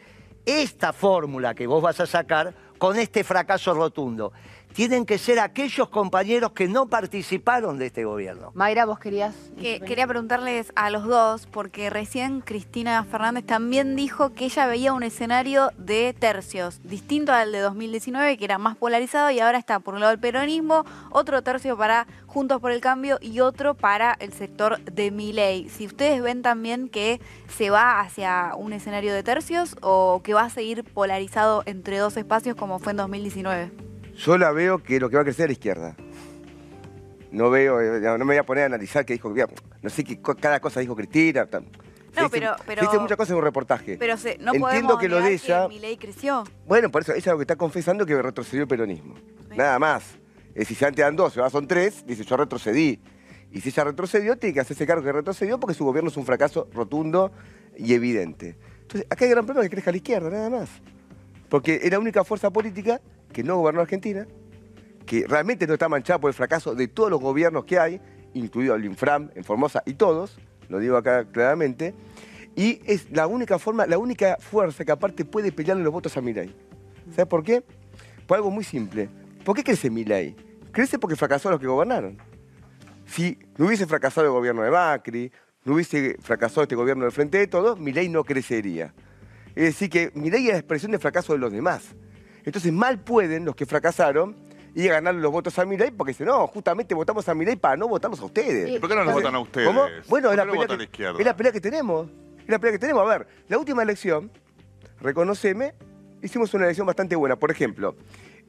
esta 0.45 0.91
fórmula 0.91 1.55
que 1.55 1.65
vos 1.65 1.81
vas 1.81 2.01
a 2.01 2.05
sacar 2.05 2.53
con 2.77 2.99
este 2.99 3.23
fracaso 3.23 3.73
rotundo. 3.73 4.33
Tienen 4.73 5.05
que 5.05 5.17
ser 5.19 5.39
aquellos 5.39 5.89
compañeros 5.89 6.51
que 6.53 6.67
no 6.67 6.87
participaron 6.87 7.77
de 7.77 7.85
este 7.87 8.05
gobierno. 8.05 8.51
Mayra, 8.55 8.85
vos 8.85 8.97
querías. 8.99 9.35
Que- 9.59 9.79
quería 9.79 10.07
preguntarles 10.07 10.71
a 10.75 10.89
los 10.89 11.03
dos, 11.05 11.45
porque 11.45 11.91
recién 11.91 12.41
Cristina 12.41 13.03
Fernández 13.03 13.45
también 13.45 13.95
dijo 13.95 14.33
que 14.33 14.45
ella 14.45 14.65
veía 14.65 14.93
un 14.93 15.03
escenario 15.03 15.69
de 15.77 16.15
tercios, 16.17 16.81
distinto 16.83 17.31
al 17.33 17.51
de 17.51 17.59
2019, 17.59 18.35
que 18.37 18.45
era 18.45 18.57
más 18.57 18.75
polarizado, 18.75 19.29
y 19.29 19.39
ahora 19.39 19.59
está 19.59 19.79
por 19.79 19.93
un 19.93 19.99
lado 19.99 20.11
el 20.11 20.19
peronismo, 20.19 20.85
otro 21.11 21.43
tercio 21.43 21.77
para 21.77 22.07
Juntos 22.25 22.59
por 22.59 22.71
el 22.71 22.81
Cambio 22.81 23.19
y 23.21 23.41
otro 23.41 23.75
para 23.75 24.13
el 24.19 24.33
sector 24.33 24.79
de 24.85 25.11
Miley. 25.11 25.69
Si 25.69 25.85
ustedes 25.85 26.19
ven 26.23 26.41
también 26.41 26.89
que 26.89 27.21
se 27.47 27.69
va 27.69 27.99
hacia 27.99 28.53
un 28.57 28.73
escenario 28.73 29.13
de 29.13 29.21
tercios 29.21 29.75
o 29.81 30.21
que 30.23 30.33
va 30.33 30.45
a 30.45 30.49
seguir 30.49 30.83
polarizado 30.83 31.61
entre 31.67 31.99
dos 31.99 32.17
espacios 32.17 32.55
como 32.55 32.79
fue 32.79 32.91
en 32.91 32.97
2019. 32.97 33.92
Yo 34.15 34.37
la 34.37 34.51
veo 34.51 34.81
que 34.81 34.99
lo 34.99 35.09
que 35.09 35.15
va 35.15 35.21
a 35.21 35.25
crecer 35.25 35.45
es 35.45 35.49
la 35.49 35.53
izquierda. 35.53 35.95
No 37.31 37.49
veo, 37.49 37.81
eh, 37.81 37.99
no 38.01 38.17
me 38.19 38.25
voy 38.25 38.37
a 38.37 38.43
poner 38.43 38.63
a 38.63 38.65
analizar 38.67 39.05
qué 39.05 39.13
dijo, 39.13 39.33
no 39.81 39.89
sé 39.89 40.03
qué 40.03 40.19
cada 40.39 40.59
cosa 40.59 40.79
dijo 40.79 40.95
Cristina. 40.95 41.47
tam- 41.49 41.65
se 42.13 42.21
No, 42.21 42.27
dice- 42.27 42.39
pero- 42.39 42.57
se 42.57 42.63
pero- 42.65 42.81
dice 42.83 42.99
muchas 42.99 43.17
cosas 43.17 43.31
en 43.31 43.37
un 43.37 43.43
reportaje. 43.43 43.97
Pero 43.97 44.17
se, 44.17 44.37
no 44.37 44.53
Entiendo 44.53 44.99
que 44.99 45.09
lo 45.09 45.19
de 45.19 45.33
ella- 45.33 45.63
que 45.63 45.69
Milei 45.69 45.97
creció. 45.97 46.43
Bueno, 46.67 46.91
por 46.91 47.01
eso 47.01 47.13
ella 47.15 47.31
lo 47.31 47.39
que 47.39 47.43
está 47.43 47.55
confesando 47.55 48.03
es 48.03 48.07
que 48.07 48.21
retrocedió 48.21 48.61
el 48.63 48.67
peronismo. 48.67 49.15
Nada 49.55 49.79
más. 49.79 50.03
Es 50.49 50.59
decir, 50.59 50.77
si 50.77 50.85
antes 50.85 50.99
eran 50.99 51.15
dos, 51.15 51.35
ahora 51.37 51.49
son 51.49 51.67
tres, 51.67 52.05
dice 52.05 52.23
yo 52.23 52.37
retrocedí. 52.37 52.99
Y 53.51 53.61
si 53.61 53.69
ella 53.69 53.85
retrocedió, 53.85 54.37
tiene 54.37 54.53
que 54.53 54.59
hacerse 54.59 54.85
cargo 54.85 55.03
que 55.03 55.11
retrocedió 55.11 55.59
porque 55.59 55.73
su 55.73 55.85
gobierno 55.85 56.11
es 56.11 56.17
un 56.17 56.25
fracaso 56.25 56.67
rotundo 56.71 57.31
y 57.75 57.95
evidente. 57.95 58.57
Entonces, 58.81 59.07
acá 59.09 59.25
hay 59.25 59.31
gran 59.31 59.45
problema 59.45 59.63
que 59.63 59.71
crezca 59.71 59.89
la 59.89 59.97
izquierda, 59.97 60.29
nada 60.29 60.49
más. 60.51 60.69
Porque 61.49 61.79
es 61.81 61.89
la 61.91 61.97
única 61.97 62.23
fuerza 62.23 62.51
política 62.51 63.01
que 63.33 63.43
no 63.43 63.57
gobernó 63.57 63.81
Argentina, 63.81 64.25
que 65.05 65.25
realmente 65.27 65.67
no 65.67 65.73
está 65.73 65.89
manchada 65.89 66.19
por 66.19 66.29
el 66.29 66.33
fracaso 66.33 66.75
de 66.75 66.87
todos 66.87 67.09
los 67.09 67.19
gobiernos 67.19 67.65
que 67.65 67.79
hay, 67.79 67.99
incluido 68.33 68.75
el 68.75 68.85
Infram 68.85 69.29
en 69.35 69.43
Formosa 69.43 69.83
y 69.85 69.95
todos, 69.95 70.37
lo 70.69 70.79
digo 70.79 70.95
acá 70.95 71.25
claramente, 71.25 71.93
y 72.55 72.79
es 72.85 73.11
la 73.11 73.27
única 73.27 73.59
forma, 73.59 73.85
la 73.85 73.97
única 73.97 74.37
fuerza 74.39 74.85
que 74.85 74.91
aparte 74.91 75.25
puede 75.25 75.51
pelearle 75.51 75.83
los 75.83 75.91
votos 75.91 76.15
a 76.15 76.21
Milei. 76.21 76.53
¿Sabes 77.11 77.27
por 77.27 77.43
qué? 77.43 77.63
Por 78.27 78.37
algo 78.37 78.51
muy 78.51 78.63
simple. 78.63 79.09
¿Por 79.43 79.55
qué 79.55 79.63
crece 79.63 79.89
Milei? 79.89 80.35
Crece 80.71 80.97
porque 80.99 81.15
fracasó 81.15 81.49
a 81.49 81.51
los 81.51 81.59
que 81.59 81.67
gobernaron. 81.67 82.17
Si 83.05 83.37
no 83.57 83.65
hubiese 83.65 83.85
fracasado 83.85 84.25
el 84.27 84.33
gobierno 84.33 84.61
de 84.63 84.71
Macri, 84.71 85.31
no 85.65 85.73
hubiese 85.73 86.17
fracasado 86.21 86.63
este 86.63 86.75
gobierno 86.75 87.03
del 87.03 87.11
Frente 87.11 87.37
de 87.37 87.47
Todos, 87.47 87.79
Milei 87.79 88.09
no 88.09 88.23
crecería. 88.23 88.93
Es 89.55 89.65
decir, 89.65 89.89
que 89.89 90.11
Milei 90.15 90.47
es 90.47 90.53
la 90.53 90.59
expresión 90.59 90.91
del 90.91 91.01
fracaso 91.01 91.33
de 91.33 91.39
los 91.39 91.51
demás. 91.51 91.95
Entonces 92.45 92.71
mal 92.73 92.99
pueden 92.99 93.45
los 93.45 93.55
que 93.55 93.65
fracasaron 93.65 94.35
y 94.75 94.87
ganar 94.87 95.13
los 95.15 95.31
votos 95.31 95.57
a 95.59 95.65
Milei 95.65 95.91
porque 95.91 96.11
dicen, 96.11 96.27
no, 96.27 96.47
justamente 96.47 96.95
votamos 96.95 97.27
a 97.29 97.33
Milei 97.35 97.55
para 97.55 97.77
no 97.77 97.87
votarnos 97.87 98.19
a 98.19 98.25
ustedes. 98.25 98.69
¿Y 98.69 98.79
por 98.79 98.89
qué 98.89 98.95
no 98.95 99.03
los 99.03 99.13
votan 99.13 99.35
a 99.35 99.39
ustedes? 99.39 99.67
¿Cómo? 99.67 99.83
Bueno, 100.07 100.31
es 100.31 100.37
la, 100.37 100.45
¿Por 100.45 100.53
qué 100.53 100.57
no 100.59 100.61
pelea 100.61 100.65
a 100.65 100.71
la 100.71 100.77
que, 100.77 100.83
izquierda? 100.83 101.19
es 101.19 101.25
la 101.25 101.35
pelea 101.35 101.51
que 101.51 101.61
tenemos. 101.61 102.07
Es 102.39 102.49
la 102.49 102.59
pelea 102.59 102.71
que 102.73 102.79
tenemos. 102.79 103.03
A 103.03 103.05
ver, 103.17 103.27
la 103.47 103.57
última 103.57 103.83
elección, 103.83 104.31
reconoceme, 104.99 105.73
hicimos 106.21 106.53
una 106.53 106.65
elección 106.65 106.87
bastante 106.87 107.15
buena. 107.15 107.35
Por 107.35 107.51
ejemplo, 107.51 107.95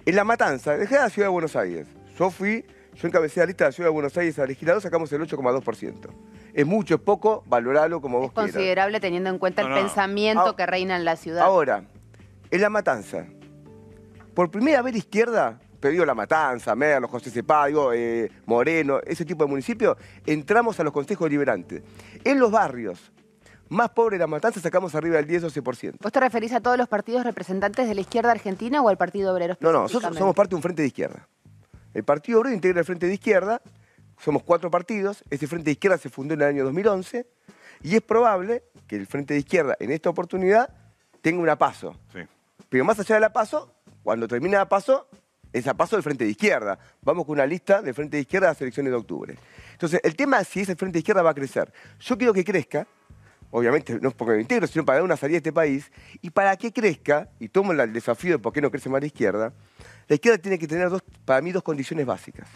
en 0.07 0.17
La 0.17 0.25
Matanza, 0.25 0.77
dejé 0.77 0.97
la 0.97 1.11
Ciudad 1.11 1.29
de 1.29 1.33
Buenos 1.33 1.57
Aires. 1.57 1.87
Yo 2.19 2.31
fui, 2.31 2.65
yo 2.95 3.09
encabecé 3.09 3.41
la 3.41 3.47
lista 3.47 3.65
de 3.65 3.69
la 3.69 3.73
Ciudad 3.73 3.89
de 3.91 3.95
Buenos 3.95 4.17
Aires 4.17 4.39
a 4.39 4.47
legislador, 4.47 4.81
sacamos 4.83 5.13
el 5.13 5.21
8,2%. 5.23 6.09
Es 6.55 6.67
mucho, 6.67 6.95
es 6.95 7.01
poco, 7.01 7.43
valoralo 7.47 8.01
como 8.01 8.21
vos 8.21 8.33
quieras. 8.33 8.53
Considerable 8.53 9.01
teniendo 9.01 9.29
en 9.31 9.39
cuenta 9.39 9.63
No, 9.63 9.69
el 9.69 9.75
no. 9.75 9.81
pensamiento 9.81 10.47
Ah, 10.47 10.57
que 10.57 10.67
reina 10.67 10.97
en 10.97 11.05
la 11.05 11.17
ciudad. 11.17 11.43
Ahora, 11.43 11.85
en 12.51 12.61
La 12.61 12.71
Matanza, 12.71 13.27
por 14.35 14.51
primera 14.51 14.83
vez 14.83 14.93
la 14.93 14.99
izquierda, 14.99 15.61
pedido 15.81 16.05
La 16.05 16.15
Matanza, 16.15 16.75
Merlo, 16.75 17.09
José 17.09 17.31
Cepadio, 17.31 17.93
eh, 17.93 18.31
Moreno, 18.47 19.01
ese 19.07 19.25
tipo 19.25 19.45
de 19.45 19.51
municipios, 19.51 19.97
entramos 20.27 20.79
a 20.81 20.85
los 20.85 20.93
consejos 20.93 21.27
deliberantes. 21.27 21.83
En 22.25 22.39
los 22.39 22.51
barrios 22.51 23.13
más 23.69 23.91
pobres 23.91 24.19
de 24.19 24.25
La 24.25 24.27
Matanza 24.27 24.61
sacamos 24.61 24.95
arriba 24.95 25.17
del 25.17 25.27
10-12%. 25.27 25.97
¿Vos 26.01 26.13
te 26.13 26.21
referís 26.21 26.53
a 26.53 26.61
todos 26.61 26.77
los 26.77 26.89
partidos 26.89 27.25
representantes 27.25 27.89
de 27.89 27.95
la 27.95 28.01
izquierda 28.01 28.31
argentina 28.31 28.83
o 28.83 28.89
al 28.89 28.97
Partido 28.97 29.33
Obrero? 29.33 29.57
No, 29.61 29.73
no, 29.73 29.83
nosotros 29.83 30.17
somos 30.17 30.35
parte 30.35 30.51
de 30.51 30.57
un 30.57 30.63
frente 30.63 30.83
de 30.83 30.89
izquierda. 30.89 31.29
El 31.93 32.05
Partido 32.05 32.41
Obrero 32.41 32.55
integra 32.55 32.81
el 32.81 32.87
frente 32.87 33.07
de 33.07 33.15
izquierda, 33.15 33.63
somos 34.19 34.43
cuatro 34.43 34.71
partidos, 34.71 35.25
ese 35.31 35.47
frente 35.47 35.67
de 35.67 35.73
izquierda 35.73 35.99
se 35.99 36.09
fundó 36.09 36.35
en 36.35 36.43
el 36.43 36.49
año 36.49 36.65
2011 36.65 37.27
y 37.83 37.97
es 37.97 38.03
probable 38.03 38.65
que 38.87 38.97
el 38.97 39.07
frente 39.07 39.35
de 39.35 39.41
izquierda 39.41 39.77
en 39.79 39.91
esta 39.91 40.11
oportunidad 40.11 40.71
tenga 41.21 41.41
una 41.41 41.57
paso. 41.57 41.97
Sí. 42.13 42.21
Pero 42.69 42.85
más 42.85 42.99
allá 42.99 43.17
de 43.17 43.21
la 43.21 43.33
paso, 43.33 43.75
cuando 44.05 44.29
termina 44.29 44.59
la 44.59 44.69
paso, 44.69 45.09
es 45.53 45.67
a 45.67 45.75
paso 45.75 45.97
del 45.97 46.03
frente 46.03 46.25
de 46.25 46.31
izquierda. 46.31 46.79
Vamos 47.03 47.25
con 47.25 47.33
una 47.33 47.47
lista 47.47 47.81
del 47.81 47.95
frente 47.95 48.19
de 48.19 48.21
izquierda 48.21 48.49
a 48.49 48.51
las 48.51 48.61
elecciones 48.61 48.93
de 48.93 48.97
octubre. 48.97 49.37
Entonces, 49.73 50.01
el 50.05 50.15
tema 50.15 50.41
es 50.41 50.49
si 50.49 50.61
ese 50.61 50.77
frente 50.77 50.95
de 50.95 50.99
izquierda 50.99 51.23
va 51.23 51.31
a 51.31 51.35
crecer. 51.35 51.73
Yo 52.01 52.19
quiero 52.19 52.35
que 52.35 52.45
crezca, 52.45 52.87
obviamente 53.51 53.99
no 54.01 54.11
es 54.11 54.15
porque 54.15 54.35
me 54.35 54.43
integro, 54.43 54.67
sino 54.67 54.85
para 54.85 54.99
dar 54.99 55.05
una 55.05 55.17
salida 55.17 55.37
a 55.37 55.39
este 55.39 55.53
país, 55.53 55.91
y 56.21 56.31
para 56.31 56.57
que 56.57 56.73
crezca, 56.73 57.31
y 57.41 57.49
tomo 57.49 57.73
el 57.73 57.93
desafío 57.93 58.33
de 58.33 58.39
por 58.39 58.53
qué 58.53 58.61
no 58.61 58.71
crece 58.71 58.89
más 58.89 59.01
la 59.01 59.07
izquierda, 59.07 59.53
la 60.07 60.15
izquierda 60.15 60.39
tiene 60.39 60.59
que 60.59 60.69
tener, 60.69 60.91
dos, 60.91 61.03
para 61.25 61.41
mí, 61.41 61.51
dos 61.51 61.63
condiciones 61.63 62.05
básicas. 62.05 62.49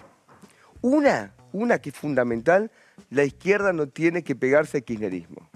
Una, 0.83 1.33
una 1.53 1.79
que 1.79 1.89
es 1.91 1.97
fundamental, 1.97 2.71
la 3.11 3.25
izquierda 3.25 3.73
no 3.73 3.89
tiene 3.89 4.23
que 4.23 4.37
pegarse 4.37 4.79
al 4.79 4.85
kirchnerismo. 4.85 5.49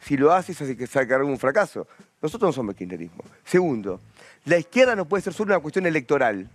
Si 0.00 0.16
lo 0.16 0.32
hace, 0.32 0.54
se 0.54 0.64
hace 0.64 0.76
que 0.76 0.86
sacar 0.86 1.22
un 1.22 1.38
fracaso. 1.38 1.86
Nosotros 2.20 2.48
no 2.48 2.52
somos 2.52 2.72
el 2.72 2.78
kirchnerismo. 2.78 3.24
Segundo, 3.44 4.00
la 4.44 4.58
izquierda 4.58 4.96
no 4.96 5.06
puede 5.06 5.22
ser 5.22 5.32
solo 5.32 5.52
una 5.52 5.60
cuestión 5.60 5.86
electoral. 5.86 6.48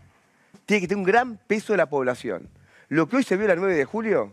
Tiene 0.66 0.82
que 0.82 0.88
tener 0.88 1.00
un 1.00 1.04
gran 1.04 1.38
peso 1.48 1.74
de 1.74 1.78
la 1.78 1.90
población. 1.90 2.50
Lo 2.90 3.08
que 3.08 3.18
hoy 3.18 3.24
se 3.24 3.38
vio 3.38 3.52
el 3.52 3.60
9 3.60 3.76
de 3.76 3.86
julio, 3.86 4.32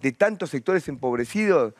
de 0.00 0.12
tantos 0.12 0.50
sectores 0.50 0.88
empobrecidos 0.88 1.74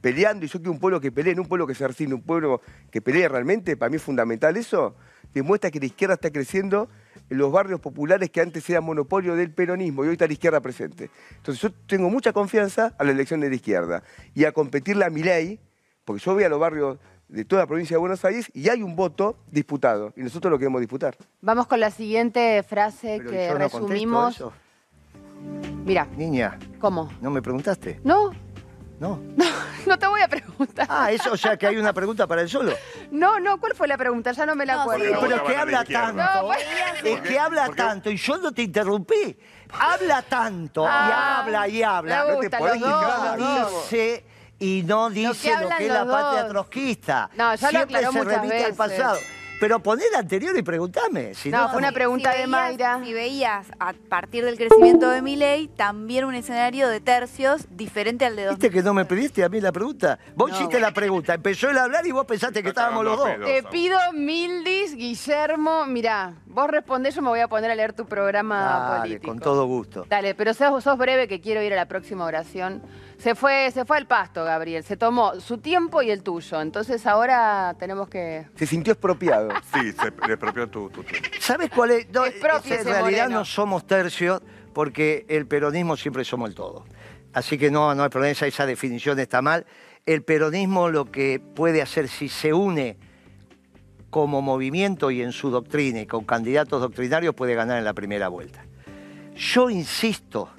peleando, 0.00 0.44
y 0.44 0.48
yo 0.48 0.58
quiero 0.58 0.72
un 0.72 0.80
pueblo 0.80 1.00
que 1.00 1.10
pelee, 1.10 1.34
no 1.34 1.42
un 1.42 1.48
pueblo 1.48 1.66
que 1.66 1.74
se 1.74 1.88
resigne, 1.88 2.14
un 2.14 2.22
pueblo 2.22 2.60
que 2.90 3.00
pelee 3.00 3.26
realmente, 3.28 3.76
para 3.76 3.88
mí 3.88 3.96
es 3.96 4.02
fundamental 4.02 4.56
eso, 4.56 4.94
demuestra 5.32 5.70
que 5.70 5.80
la 5.80 5.86
izquierda 5.86 6.14
está 6.14 6.30
creciendo 6.30 6.88
en 7.30 7.38
los 7.38 7.50
barrios 7.50 7.80
populares 7.80 8.30
que 8.30 8.40
antes 8.40 8.68
eran 8.68 8.84
monopolio 8.84 9.34
del 9.34 9.50
peronismo 9.50 10.04
y 10.04 10.08
hoy 10.08 10.12
está 10.12 10.26
la 10.26 10.34
izquierda 10.34 10.60
presente. 10.60 11.10
Entonces 11.36 11.62
yo 11.62 11.72
tengo 11.86 12.10
mucha 12.10 12.32
confianza 12.32 12.94
a 12.98 13.04
la 13.04 13.12
elección 13.12 13.40
de 13.40 13.48
la 13.48 13.54
izquierda 13.54 14.02
y 14.34 14.44
a 14.44 14.52
competirle 14.52 15.04
a 15.04 15.10
mi 15.10 15.22
ley, 15.22 15.58
porque 16.04 16.22
yo 16.22 16.34
voy 16.34 16.44
a 16.44 16.48
los 16.48 16.60
barrios 16.60 16.98
de 17.28 17.44
toda 17.44 17.62
la 17.62 17.66
provincia 17.66 17.94
de 17.94 17.98
Buenos 17.98 18.24
Aires 18.24 18.50
y 18.54 18.68
hay 18.68 18.82
un 18.82 18.94
voto 18.96 19.36
disputado 19.50 20.12
y 20.16 20.20
nosotros 20.22 20.50
lo 20.50 20.58
queremos 20.58 20.80
disputar. 20.80 21.16
Vamos 21.40 21.66
con 21.66 21.80
la 21.80 21.90
siguiente 21.90 22.62
frase 22.62 23.16
Pero 23.18 23.30
que 23.30 23.46
yo 23.48 23.52
no 23.54 23.58
resumimos. 23.58 24.34
eso. 24.36 24.52
Mira, 25.84 26.06
Niña, 26.16 26.58
¿cómo? 26.80 27.10
¿no 27.20 27.30
me 27.30 27.42
preguntaste? 27.42 28.00
No, 28.04 28.30
No. 29.00 29.20
no 29.86 29.98
te 29.98 30.06
voy 30.06 30.20
a 30.22 30.28
preguntar. 30.28 30.86
Ah, 30.88 31.10
eso, 31.10 31.32
o 31.32 31.36
sea 31.36 31.56
que 31.58 31.66
hay 31.66 31.76
una 31.76 31.92
pregunta 31.92 32.26
para 32.26 32.42
el 32.42 32.48
solo. 32.48 32.72
No, 33.10 33.38
no, 33.40 33.58
¿cuál 33.60 33.74
fue 33.74 33.86
la 33.88 33.98
pregunta? 33.98 34.32
Ya 34.32 34.46
no 34.46 34.54
me 34.54 34.64
la 34.64 34.76
No, 34.76 34.80
acuerdo. 34.82 35.04
sí, 35.04 35.12
Pero 35.20 35.44
que 35.44 35.56
habla 35.56 35.84
tanto. 35.84 36.22
No, 36.22 36.46
pues- 36.46 36.58
Es 37.04 37.20
que 37.20 37.38
habla 37.38 37.68
tanto 37.70 38.10
y 38.10 38.16
yo 38.16 38.38
no 38.38 38.52
te 38.52 38.62
interrumpí. 38.62 39.36
Habla 39.78 40.22
tanto 40.22 40.84
y 40.84 40.88
Ah, 40.88 41.40
habla 41.40 41.68
y 41.68 41.82
habla. 41.82 42.24
me 42.26 42.32
No 42.34 42.40
te 42.40 42.50
podés 42.50 42.80
los 42.80 42.88
dos, 42.90 43.04
quitar, 43.04 43.38
los 43.38 43.60
dos. 43.72 43.82
dice 43.90 44.24
y 44.64 44.82
no 44.82 45.10
dice 45.10 45.52
lo 45.60 45.68
que 45.76 45.86
es 45.86 45.92
la 45.92 46.04
los 46.04 46.12
patria 46.14 46.42
dos. 46.44 46.50
trotskista. 46.52 47.30
No, 47.36 47.54
ya 47.54 47.66
lo 47.70 47.78
Siempre 47.78 47.96
aclaró 47.98 48.12
se 48.12 48.24
remite 48.36 48.56
al 48.56 48.62
veces. 48.62 48.76
pasado. 48.76 49.18
Pero 49.60 49.78
poné 49.78 50.02
la 50.12 50.18
anterior 50.18 50.58
y 50.58 50.62
pregúntame. 50.62 51.32
Si 51.32 51.48
No, 51.48 51.62
no, 51.62 51.68
fue 51.70 51.78
una 51.78 51.92
pregunta 51.92 52.32
Si 52.32 52.38
de 52.38 52.46
veías- 52.46 52.50
Mayra. 52.50 53.00
Si 53.04 53.12
veías 53.14 53.66
a 53.78 53.92
partir 54.08 54.44
del 54.44 54.56
crecimiento 54.56 55.08
de 55.08 55.22
Milei 55.22 55.68
también 55.68 56.24
un 56.24 56.34
escenario 56.34 56.88
de 56.88 57.00
tercios 57.00 57.64
diferente 57.70 58.26
al 58.26 58.34
de 58.34 58.48
¿Viste 58.50 58.68
que 58.68 58.82
no 58.82 58.92
me 58.92 59.04
pediste 59.04 59.44
a 59.44 59.48
mí 59.48 59.60
la 59.60 59.70
pregunta? 59.70 60.18
Vos 60.34 60.50
No. 60.50 60.56
hiciste 60.56 60.80
la 60.80 60.90
pregunta, 60.92 61.34
empezó 61.34 61.70
él 61.70 61.78
a 61.78 61.84
hablar 61.84 62.04
y 62.04 62.10
vos 62.10 62.26
pensaste 62.26 62.62
que 62.64 62.70
Está 62.70 62.80
estábamos 62.88 63.04
los 63.04 63.16
dos. 63.16 63.28
Te 63.44 63.62
pido 63.62 63.96
Mildis, 64.12 64.96
Guillermo. 64.96 65.86
Mirá, 65.86 66.34
vos 66.46 66.68
respondés, 66.68 67.14
yo 67.14 67.22
me 67.22 67.28
voy 67.28 67.40
a 67.40 67.48
poner 67.48 67.70
a 67.70 67.74
leer 67.76 67.92
tu 67.92 68.06
programa 68.06 68.60
Dale, 68.88 69.00
político. 69.02 69.28
con 69.28 69.38
todo 69.38 69.66
gusto. 69.66 70.04
Dale, 70.10 70.34
pero 70.34 70.52
sos, 70.52 70.82
sos 70.82 70.98
breve 70.98 71.28
que 71.28 71.40
quiero 71.40 71.62
ir 71.62 71.72
a 71.72 71.76
la 71.76 71.86
próxima 71.86 72.24
oración. 72.24 72.82
Se 73.18 73.34
fue, 73.34 73.70
se 73.72 73.84
fue 73.84 73.96
al 73.96 74.06
pasto, 74.06 74.44
Gabriel. 74.44 74.82
Se 74.84 74.96
tomó 74.96 75.40
su 75.40 75.58
tiempo 75.58 76.02
y 76.02 76.10
el 76.10 76.22
tuyo. 76.22 76.60
Entonces 76.60 77.06
ahora 77.06 77.74
tenemos 77.78 78.08
que. 78.08 78.46
Se 78.56 78.66
sintió 78.66 78.92
expropiado. 78.92 79.48
Sí, 79.72 79.92
se 79.92 80.10
le 80.26 80.34
expropió 80.34 80.68
tu, 80.68 80.90
tu, 80.90 81.02
tu- 81.02 81.14
¿Sabes 81.40 81.70
cuál 81.70 81.92
es? 81.92 82.08
No, 82.10 82.24
Expropiese, 82.26 82.80
en 82.80 82.84
realidad 82.86 83.22
Moreno. 83.24 83.38
no 83.40 83.44
somos 83.44 83.86
tercios 83.86 84.42
porque 84.72 85.24
el 85.28 85.46
peronismo 85.46 85.96
siempre 85.96 86.24
somos 86.24 86.48
el 86.48 86.54
todo. 86.54 86.84
Así 87.32 87.58
que 87.58 87.70
no, 87.70 87.94
no 87.94 88.02
hay 88.04 88.08
problema, 88.10 88.32
esa, 88.32 88.46
esa 88.46 88.66
definición 88.66 89.18
está 89.18 89.40
mal. 89.42 89.66
El 90.06 90.22
peronismo 90.22 90.88
lo 90.90 91.10
que 91.10 91.40
puede 91.40 91.80
hacer 91.82 92.08
si 92.08 92.28
se 92.28 92.52
une 92.52 92.96
como 94.10 94.42
movimiento 94.42 95.10
y 95.10 95.22
en 95.22 95.32
su 95.32 95.50
doctrina 95.50 96.00
y 96.00 96.06
con 96.06 96.24
candidatos 96.24 96.80
doctrinarios 96.80 97.34
puede 97.34 97.54
ganar 97.54 97.78
en 97.78 97.84
la 97.84 97.94
primera 97.94 98.28
vuelta. 98.28 98.64
Yo 99.34 99.70
insisto 99.70 100.50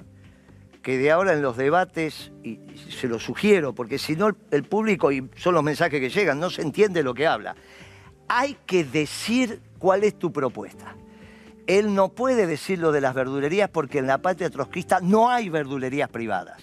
que 0.86 0.98
de 0.98 1.10
ahora 1.10 1.32
en 1.32 1.42
los 1.42 1.56
debates, 1.56 2.30
y 2.44 2.60
se 2.96 3.08
lo 3.08 3.18
sugiero, 3.18 3.74
porque 3.74 3.98
si 3.98 4.14
no 4.14 4.30
el- 4.52 4.62
público, 4.62 5.10
y 5.10 5.28
son 5.34 5.54
los 5.54 5.64
mensajes 5.64 5.98
que 5.98 6.10
llegan, 6.10 6.38
no 6.38 6.48
se 6.48 6.62
entiende 6.62 7.02
lo 7.02 7.12
que 7.12 7.26
habla, 7.26 7.56
hay 8.28 8.56
que 8.66 8.84
decir 8.84 9.60
cuál 9.80 10.04
es 10.04 10.16
tu 10.16 10.32
propuesta. 10.32 10.94
Él 11.66 11.92
no 11.92 12.10
puede 12.10 12.46
decir 12.46 12.78
lo 12.78 12.92
de 12.92 13.00
las 13.00 13.14
verdulerías 13.14 13.68
porque 13.68 13.98
en 13.98 14.06
la 14.06 14.18
patria 14.18 14.48
trotskista 14.48 15.00
no 15.00 15.28
hay 15.28 15.48
verdulerías 15.48 16.08
privadas. 16.08 16.62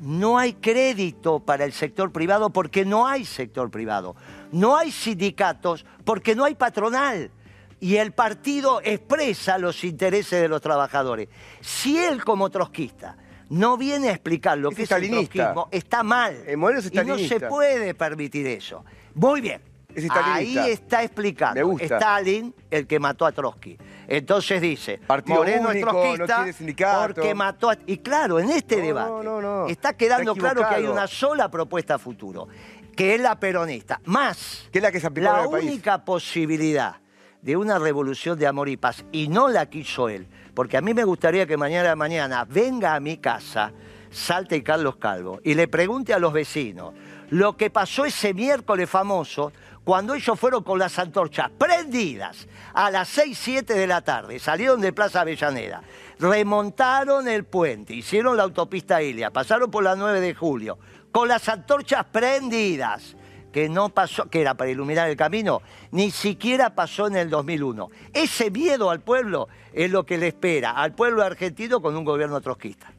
No 0.00 0.38
hay 0.38 0.54
crédito 0.54 1.40
para 1.40 1.66
el 1.66 1.74
sector 1.74 2.12
privado 2.12 2.48
porque 2.48 2.86
no 2.86 3.06
hay 3.06 3.26
sector 3.26 3.70
privado. 3.70 4.16
No 4.52 4.78
hay 4.78 4.90
sindicatos 4.90 5.84
porque 6.06 6.34
no 6.34 6.46
hay 6.46 6.54
patronal. 6.54 7.30
Y 7.78 7.96
el 7.96 8.12
partido 8.12 8.80
expresa 8.82 9.58
los 9.58 9.84
intereses 9.84 10.40
de 10.40 10.48
los 10.48 10.62
trabajadores. 10.62 11.28
Si 11.60 11.98
él 11.98 12.24
como 12.24 12.48
trotskista 12.48 13.18
no 13.48 13.76
viene 13.76 14.08
a 14.08 14.12
explicar 14.12 14.58
lo 14.58 14.70
Es 14.70 14.76
que 14.76 14.82
es 14.84 14.90
el 14.90 15.10
trotskismo, 15.10 15.68
está 15.70 16.02
mal. 16.02 16.34
Eh, 16.46 16.56
es 16.78 16.92
y 16.92 16.96
no 17.04 17.18
se 17.18 17.40
puede 17.40 17.94
permitir 17.94 18.46
eso. 18.46 18.84
Muy 19.14 19.40
bien. 19.40 19.60
Es 19.94 20.10
Ahí 20.10 20.58
está 20.58 21.02
explicando. 21.04 21.54
Me 21.54 21.62
gusta. 21.62 21.98
Stalin, 21.98 22.52
el 22.70 22.86
que 22.86 22.98
mató 22.98 23.26
a 23.26 23.32
Trotsky. 23.32 23.78
Entonces 24.08 24.60
dice, 24.60 24.98
Partido 24.98 25.38
Moreno 25.38 25.70
es 25.70 25.76
único, 25.76 25.92
no 25.92 26.26
trotskista 26.26 27.06
porque 27.06 27.34
mató 27.34 27.70
a... 27.70 27.76
Y 27.86 27.98
claro, 27.98 28.40
en 28.40 28.50
este 28.50 28.76
No, 28.76 28.82
debate 28.82 29.24
no, 29.24 29.66
está 29.68 29.96
quedando 29.96 30.32
Está 30.32 30.40
claro 30.40 30.68
que 30.68 30.74
hay 30.74 30.84
una 30.84 31.06
sola 31.06 31.48
propuesta 31.48 31.94
a 31.94 31.98
futuro, 31.98 32.48
que 32.96 33.14
es 33.14 33.20
la 33.20 33.38
peronista. 33.38 34.00
Más, 34.04 34.68
Que 34.72 34.80
es 34.80 34.82
la 34.82 34.90
que 34.90 35.00
se 35.00 35.08
la 35.10 35.48
país. 35.48 35.64
única 35.64 36.04
posibilidad 36.04 36.96
de 37.44 37.58
una 37.58 37.78
revolución 37.78 38.38
de 38.38 38.46
amor 38.46 38.70
y 38.70 38.78
paz, 38.78 39.04
y 39.12 39.28
no 39.28 39.48
la 39.48 39.66
quiso 39.66 40.08
él, 40.08 40.26
porque 40.54 40.78
a 40.78 40.80
mí 40.80 40.94
me 40.94 41.04
gustaría 41.04 41.46
que 41.46 41.58
mañana 41.58 41.92
a 41.92 41.96
mañana 41.96 42.46
venga 42.48 42.94
a 42.94 43.00
mi 43.00 43.18
casa, 43.18 43.70
Salta 44.10 44.56
y 44.56 44.62
Carlos 44.62 44.96
Calvo 44.96 45.40
y 45.42 45.54
le 45.54 45.68
pregunte 45.68 46.14
a 46.14 46.18
los 46.18 46.32
vecinos 46.32 46.94
lo 47.30 47.56
que 47.56 47.68
pasó 47.68 48.04
ese 48.04 48.32
miércoles 48.32 48.88
famoso 48.88 49.52
cuando 49.82 50.14
ellos 50.14 50.38
fueron 50.38 50.62
con 50.62 50.78
las 50.78 50.98
antorchas 50.98 51.50
prendidas 51.50 52.46
a 52.72 52.90
las 52.90 53.08
6, 53.08 53.36
7 53.38 53.74
de 53.74 53.86
la 53.86 54.00
tarde, 54.00 54.38
salieron 54.38 54.80
de 54.80 54.94
Plaza 54.94 55.20
Avellaneda, 55.20 55.82
remontaron 56.18 57.28
el 57.28 57.44
puente, 57.44 57.92
hicieron 57.92 58.38
la 58.38 58.44
autopista 58.44 59.02
Ilia, 59.02 59.30
pasaron 59.30 59.70
por 59.70 59.84
la 59.84 59.96
9 59.96 60.20
de 60.20 60.34
julio, 60.34 60.78
con 61.12 61.28
las 61.28 61.48
antorchas 61.50 62.06
prendidas, 62.06 63.16
que 63.54 63.68
no 63.68 63.88
pasó, 63.88 64.28
que 64.28 64.40
era 64.40 64.54
para 64.54 64.68
iluminar 64.72 65.08
el 65.08 65.16
camino, 65.16 65.62
ni 65.92 66.10
siquiera 66.10 66.74
pasó 66.74 67.06
en 67.06 67.14
el 67.14 67.30
2001. 67.30 67.88
Ese 68.12 68.50
miedo 68.50 68.90
al 68.90 68.98
pueblo 68.98 69.46
es 69.72 69.92
lo 69.92 70.04
que 70.04 70.18
le 70.18 70.26
espera 70.26 70.72
al 70.72 70.92
pueblo 70.92 71.22
argentino 71.22 71.80
con 71.80 71.96
un 71.96 72.04
gobierno 72.04 72.40
trotskista. 72.40 72.90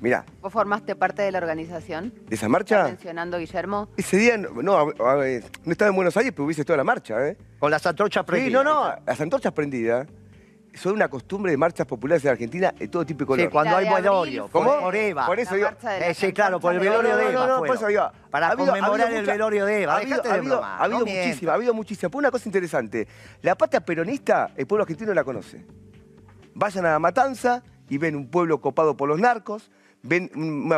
Mirá, 0.00 0.24
¿Vos 0.40 0.50
formaste 0.54 0.96
parte 0.96 1.20
de 1.20 1.30
la 1.30 1.36
organización? 1.36 2.14
¿de 2.14 2.34
esa 2.34 2.46
¿Está 2.46 2.48
marcha? 2.48 2.84
mencionando 2.84 3.36
Guillermo? 3.36 3.90
Ese 3.98 4.16
día, 4.16 4.38
no, 4.38 4.62
no, 4.62 4.74
a- 4.78 5.12
a 5.12 5.14
ver, 5.16 5.44
no 5.66 5.72
estaba 5.72 5.90
en 5.90 5.96
Buenos 5.96 6.16
Aires, 6.16 6.32
pero 6.34 6.46
hubiese 6.46 6.64
toda 6.64 6.78
la 6.78 6.84
marcha, 6.84 7.28
¿eh? 7.28 7.36
Con 7.58 7.70
las 7.70 7.84
antorchas 7.86 8.22
Sí, 8.22 8.26
prendidas. 8.26 8.64
no, 8.64 8.88
no, 8.88 8.94
las 9.06 9.20
antorchas 9.20 9.52
prendidas 9.52 10.06
son 10.74 10.94
una 10.94 11.08
costumbre 11.08 11.50
de 11.52 11.56
marchas 11.58 11.86
populares 11.86 12.24
en 12.24 12.30
Argentina 12.30 12.72
de 12.78 12.88
todo 12.88 13.04
tipo 13.04 13.20
de 13.20 13.26
color. 13.26 13.46
Sí, 13.46 13.50
cuando 13.50 13.76
hay 13.76 13.88
velorio, 13.88 14.48
fue 14.48 14.62
por, 14.64 14.94
Eva. 14.94 15.26
Por 15.26 15.38
eso 15.40 15.54
de 15.54 15.66
Eh, 16.00 16.14
sí, 16.14 16.32
claro, 16.32 16.60
por 16.60 16.72
el 16.72 16.80
velorio 16.80 17.16
de 17.16 17.30
Eva. 17.32 17.46
no, 17.46 17.56
no, 17.58 17.62
por 17.64 17.76
eso 17.76 17.86
digo, 17.88 18.10
Para 18.30 18.48
ha 18.48 18.50
habido- 18.52 18.66
conmemorar 18.68 19.00
ha 19.00 19.04
habido 19.04 19.18
el 19.18 19.22
mucha- 19.24 19.32
velorio 19.32 19.66
de 19.66 19.82
Eva. 19.82 19.92
Ha 19.94 19.96
habido, 19.98 20.20
ha 20.20 20.22
de 20.22 20.30
habido, 20.30 20.54
broma, 20.56 20.76
ha 20.76 20.84
habido 20.84 21.00
muchísima, 21.06 21.52
ha 21.52 21.54
habido 21.56 21.74
muchísima. 21.74 22.08
Pero 22.10 22.18
una 22.18 22.30
cosa 22.30 22.48
interesante, 22.48 23.08
la 23.42 23.54
patria 23.56 23.80
peronista, 23.80 24.50
el 24.56 24.66
pueblo 24.66 24.82
argentino 24.84 25.12
la 25.12 25.24
conoce. 25.24 25.64
Vayan 26.54 26.86
a 26.86 26.92
la 26.92 26.98
matanza 26.98 27.62
y 27.88 27.98
ven 27.98 28.14
un 28.16 28.28
pueblo 28.30 28.60
copado 28.60 28.96
por 28.96 29.08
los 29.08 29.18
narcos, 29.18 29.70
ven 30.02 30.30
mm, 30.34 30.72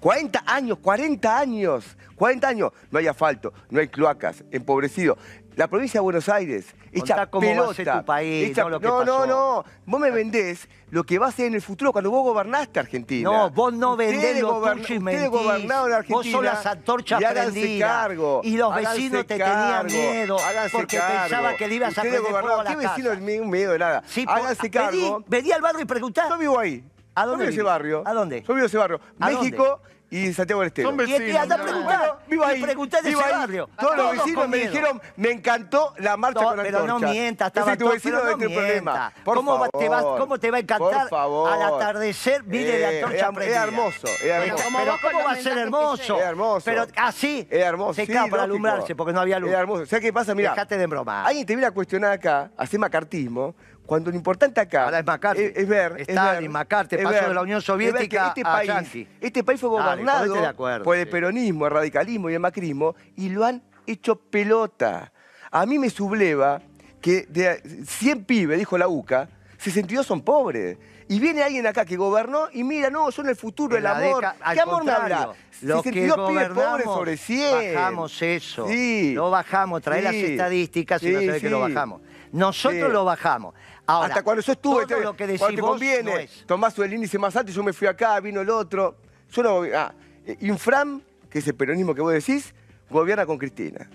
40 0.00 0.42
años, 0.46 0.78
40 0.78 1.38
años, 1.38 1.96
40 2.16 2.48
años, 2.48 2.72
no 2.90 2.98
hay 2.98 3.06
asfalto, 3.06 3.52
no 3.70 3.80
hay 3.80 3.88
cloacas, 3.88 4.44
empobrecido. 4.50 5.16
La 5.58 5.66
provincia 5.66 5.98
de 5.98 6.02
Buenos 6.04 6.28
Aires, 6.28 6.66
hecha 6.92 7.26
cómo 7.26 7.44
va 7.44 7.52
a 7.52 7.56
pelota. 7.56 7.74
ser 7.74 7.92
tu 7.92 8.04
país, 8.04 8.50
hecha- 8.50 8.62
no 8.62 8.68
lo 8.70 8.78
que 8.78 8.86
no, 8.86 9.04
no, 9.04 9.12
pasó. 9.18 9.26
no, 9.26 9.64
vos 9.86 10.00
me 10.00 10.12
vendés 10.12 10.68
lo 10.90 11.02
que 11.02 11.18
va 11.18 11.26
a 11.26 11.32
ser 11.32 11.46
en 11.46 11.54
el 11.54 11.62
futuro 11.62 11.90
cuando 11.90 12.12
vos 12.12 12.22
gobernaste 12.22 12.78
Argentina. 12.78 13.28
No, 13.28 13.50
vos 13.50 13.72
no 13.72 13.96
vendés 13.96 14.40
lo 14.40 14.60
tuyo 14.62 14.94
y 14.94 14.98
mentís. 15.00 15.28
gobernaron 15.28 15.92
Argentina. 15.92 16.16
Vos 16.16 16.26
sos 16.30 16.44
las 16.44 16.64
antorchas 16.64 17.20
prendidas. 17.20 17.90
cargo. 17.90 18.40
Y 18.44 18.56
los 18.56 18.72
vecinos 18.72 19.26
te 19.26 19.36
tenían 19.36 19.86
miedo 19.86 20.36
porque 20.70 20.96
cargo. 20.98 21.20
pensaban 21.22 21.56
que 21.56 21.66
le 21.66 21.74
ibas 21.74 21.98
a 21.98 22.02
prender 22.02 22.20
fuego 22.22 22.60
a 22.60 22.62
la 22.62 22.70
¿Qué 22.70 22.76
vecino 22.76 23.14
no 23.14 23.20
ningún 23.20 23.50
miedo 23.50 23.72
de 23.72 23.78
nada? 23.80 24.02
Sí, 24.06 24.24
háganse 24.28 24.62
vení, 24.62 24.70
cargo. 24.70 25.24
Vení 25.26 25.50
al 25.50 25.60
barrio 25.60 25.80
y 25.82 25.86
preguntá. 25.86 26.28
Yo 26.28 26.38
vivo 26.38 26.56
ahí. 26.56 26.84
¿A 27.16 27.24
Yo 27.24 27.30
dónde 27.30 27.46
vivo 27.46 27.52
en 27.52 27.58
ese 27.58 27.62
barrio. 27.64 28.02
¿A 28.06 28.12
dónde? 28.14 28.42
Yo 28.46 28.54
vivo 28.54 28.66
ese 28.68 28.78
barrio. 28.78 29.00
¿A 29.18 29.28
México 29.28 29.80
y 30.10 30.32
Santiago 30.32 30.60
del 30.62 30.68
Estero. 30.68 30.88
Son 30.90 31.08
Y 31.08 31.12
este 31.12 31.38
anda 31.38 31.56
a 31.56 31.62
preguntar. 31.62 32.18
Vivo 32.28 32.44
ahí. 32.44 32.58
Y 32.58 32.62
preguntá 32.62 33.00
de 33.02 33.08
vivo 33.10 33.20
ese 33.20 33.30
ahí. 33.30 33.38
barrio. 33.38 33.68
Todos 33.78 33.96
los 33.96 34.12
vecinos 34.12 34.48
me 34.48 34.56
miedo. 34.56 34.70
dijeron, 34.70 35.02
me 35.16 35.30
encantó 35.30 35.94
la 35.98 36.16
marcha 36.16 36.40
No, 36.40 36.48
con 36.48 36.58
pero 36.62 36.78
no 36.86 36.94
antorcha. 36.96 37.12
mientas, 37.12 37.46
estaba 37.48 37.72
tu 37.76 37.84
todo, 37.84 37.92
vecino 37.94 38.18
pero 38.22 38.36
debe 38.36 38.48
no 38.48 38.54
problema. 38.54 38.92
mientas. 38.92 39.12
Por 39.24 39.36
¿Cómo, 39.36 39.58
va- 39.58 39.68
te 39.68 39.88
vas- 39.88 40.00
favor. 40.02 40.20
¿Cómo 40.20 40.38
te 40.38 40.50
va 40.50 40.56
a 40.56 40.60
encantar 40.60 41.08
favor. 41.08 41.52
al 41.52 41.62
atardecer 41.62 42.42
mire 42.44 42.76
Eh, 42.76 42.80
la 42.80 42.88
antorcha 43.06 43.26
es- 43.28 43.34
prendida? 43.34 43.56
Es 43.58 43.62
hermoso, 43.68 44.08
Pero, 44.20 44.34
hermoso. 44.44 44.64
pero 44.78 44.96
¿cómo 45.12 45.24
va 45.24 45.30
a 45.32 45.36
ser 45.36 45.58
hermoso? 45.58 46.16
Es 46.18 46.24
hermoso. 46.24 46.64
Pero 46.64 46.86
así 46.96 47.46
Es 47.50 47.62
hermoso. 47.64 47.94
se 47.94 48.06
sí, 48.06 48.12
cae 48.12 48.30
para 48.30 48.42
alumbrarse 48.44 48.94
porque 48.96 49.12
no 49.12 49.20
había 49.20 49.38
luz. 49.38 49.50
Es 49.50 49.56
hermoso. 49.58 49.86
¿Sabes 49.86 50.02
qué 50.04 50.12
pasa? 50.12 50.34
Mira, 50.34 50.50
Dejate 50.50 50.78
de 50.78 50.86
bromar. 50.86 51.26
alguien 51.26 51.44
te 51.46 51.54
viene 51.54 51.66
a 51.66 51.70
cuestionar 51.70 52.12
acá, 52.12 52.50
hacer 52.56 52.80
macartismo, 52.80 53.54
cuando 53.88 54.10
lo 54.10 54.16
importante 54.18 54.60
acá 54.60 54.84
Ahora 54.84 54.98
es 54.98 55.06
McCarthy. 55.06 55.42
es, 55.44 55.56
es 55.56 55.66
ver. 55.66 55.92
es 55.96 56.08
Stalin, 56.10 56.42
ver- 56.42 56.50
McCarthy, 56.50 56.96
es 56.96 57.02
pasó 57.04 57.14
ver- 57.14 57.28
de 57.28 57.34
la 57.34 57.40
Unión 57.40 57.62
Soviética 57.62 58.28
este 58.28 58.42
a 58.42 58.52
país. 58.52 59.06
Este 59.18 59.42
país 59.42 59.58
fue 59.58 59.70
gobernado 59.70 60.18
ponete 60.26 60.40
de 60.40 60.46
acuerdo, 60.46 60.84
por 60.84 60.94
el 60.96 61.06
sí. 61.06 61.10
peronismo, 61.10 61.64
el 61.64 61.72
radicalismo 61.72 62.28
y 62.28 62.34
el 62.34 62.40
macrismo 62.40 62.94
y 63.16 63.30
lo 63.30 63.46
han 63.46 63.62
hecho 63.86 64.16
pelota. 64.16 65.10
A 65.50 65.64
mí 65.64 65.78
me 65.78 65.88
subleva 65.88 66.60
que 67.00 67.22
de 67.30 67.62
100 67.86 68.24
pibes, 68.26 68.58
dijo 68.58 68.76
la 68.76 68.88
UCA, 68.88 69.26
62 69.58 70.06
son 70.06 70.22
pobres. 70.22 70.78
Y 71.08 71.20
viene 71.20 71.42
alguien 71.42 71.66
acá 71.66 71.84
que 71.84 71.96
gobernó 71.96 72.48
y 72.52 72.62
mira, 72.64 72.90
no, 72.90 73.10
son 73.10 73.28
el 73.28 73.36
futuro, 73.36 73.76
En 73.76 73.80
el 73.80 73.86
amor. 73.86 74.22
deca- 74.24 74.36
¿Qué 74.54 74.60
amor 74.60 74.84
me 74.84 74.90
contrario, 74.92 75.16
habla? 75.16 75.34
Lo 75.62 75.82
que 75.82 75.90
62 75.90 76.30
pibes 76.30 76.48
pobres 76.50 76.84
sobre 76.84 77.16
100. 77.16 77.74
bajamos 77.74 78.22
eso. 78.22 78.68
Sí. 78.68 79.14
Lo 79.14 79.30
bajamos, 79.30 79.82
trae 79.82 80.02
las 80.02 80.12
Sí. 80.12 80.24
estadísticas 80.24 81.02
y 81.02 81.12
vas 81.12 81.22
a 81.22 81.26
ver 81.26 81.34
Sí, 81.36 81.40
que 81.40 81.50
lo 81.50 81.66
sí. 81.66 81.72
bajamos. 81.72 82.00
Nosotros 82.32 82.82
Sí. 82.88 82.92
lo 82.92 83.04
bajamos. 83.04 83.54
Ahora, 83.86 84.08
Hasta 84.08 84.22
cuando 84.22 84.42
yo 84.42 84.52
estuve, 84.52 84.86
todo 84.86 84.98
te- 84.98 85.02
lo 85.04 85.16
que 85.16 85.26
decís 85.26 85.40
cuando 85.40 85.56
te 85.56 85.62
conviene, 85.62 86.02
no 86.12 86.18
es. 86.18 86.44
tomás 86.46 86.78
el 86.78 86.92
índice 86.92 87.18
más 87.18 87.34
alto 87.34 87.50
y 87.50 87.54
yo 87.54 87.62
me 87.62 87.72
fui 87.72 87.86
acá, 87.88 88.20
vino 88.20 88.42
el 88.42 88.50
otro. 88.50 88.96
Yo 89.32 89.42
no, 89.42 89.62
ah, 89.74 89.94
eh, 90.26 90.36
Infram, 90.42 91.00
que 91.30 91.38
es 91.38 91.46
el 91.46 91.54
peronismo 91.54 91.94
que 91.94 92.02
vos 92.02 92.12
decís, 92.12 92.54
gobierna 92.90 93.24
con 93.24 93.38
Cristina. 93.38 93.88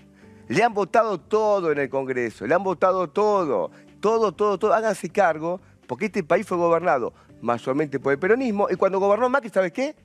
Le 0.48 0.62
han 0.64 0.74
votado 0.74 1.18
todo 1.20 1.70
en 1.70 1.78
el 1.78 1.88
Congreso, 1.88 2.44
le 2.44 2.54
han 2.54 2.62
votado 2.64 3.08
todo, 3.08 3.70
todo, 4.04 4.32
todo, 4.32 4.58
todo. 4.58 4.74
Háganse 4.74 5.08
cargo, 5.08 5.62
porque 5.86 6.06
este 6.06 6.22
país 6.22 6.46
fue 6.46 6.58
gobernado 6.58 7.14
mayormente 7.40 7.98
por 7.98 8.12
el 8.12 8.18
peronismo, 8.18 8.68
y 8.70 8.76
cuando 8.76 9.00
gobernó 9.00 9.30
Macri, 9.30 9.48
¿sabes 9.48 9.72
qué? 9.72 9.96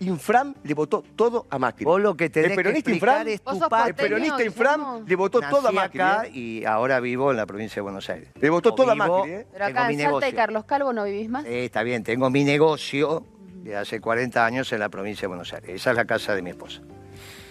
Infram 0.00 0.54
le 0.62 0.74
votó 0.74 1.02
todo 1.16 1.46
a 1.50 1.58
Macri. 1.58 1.84
Vos 1.86 2.00
lo 2.00 2.14
que 2.16 2.28
tenés 2.30 2.50
el 2.50 2.56
peronista 2.56 2.90
que 2.90 2.96
Infram, 2.96 3.28
es 3.28 3.42
¿Vos 3.42 3.54
tu 3.54 3.60
sos 3.60 3.68
patria. 3.68 3.88
el 3.88 3.94
peronista 3.94 4.44
Infram 4.44 5.06
le 5.06 5.16
votó 5.16 5.40
todo 5.40 5.68
a 5.68 5.72
Macri. 5.72 6.00
acá 6.00 6.26
¿eh? 6.26 6.30
y 6.32 6.64
ahora 6.64 7.00
vivo 7.00 7.30
en 7.30 7.36
la 7.38 7.46
provincia 7.46 7.76
de 7.76 7.80
Buenos 7.82 8.08
Aires. 8.08 8.30
Le 8.34 8.50
votó 8.50 8.70
O 8.70 8.74
todo 8.74 8.90
a 8.90 8.94
Macri, 8.94 9.30
¿eh? 9.30 9.46
Pero 9.52 9.66
tengo 9.66 9.78
acá 9.78 9.88
mi 9.88 9.94
en 9.94 10.00
Salta 10.00 10.28
y. 10.28 10.32
Carlos 10.32 10.64
Calvo 10.64 10.92
no 10.94 11.04
vivís 11.04 11.28
más. 11.28 11.44
Eh, 11.44 11.66
está 11.66 11.82
bien, 11.82 12.02
tengo 12.02 12.30
mi 12.30 12.44
negocio 12.44 13.24
de 13.62 13.76
hace 13.76 14.00
40 14.00 14.44
años 14.44 14.72
en 14.72 14.80
la 14.80 14.88
provincia 14.88 15.22
de 15.22 15.28
Buenos 15.28 15.52
Aires. 15.52 15.70
Esa 15.70 15.90
es 15.90 15.96
la 15.96 16.06
casa 16.06 16.34
de 16.34 16.40
mi 16.40 16.50
esposa. 16.50 16.80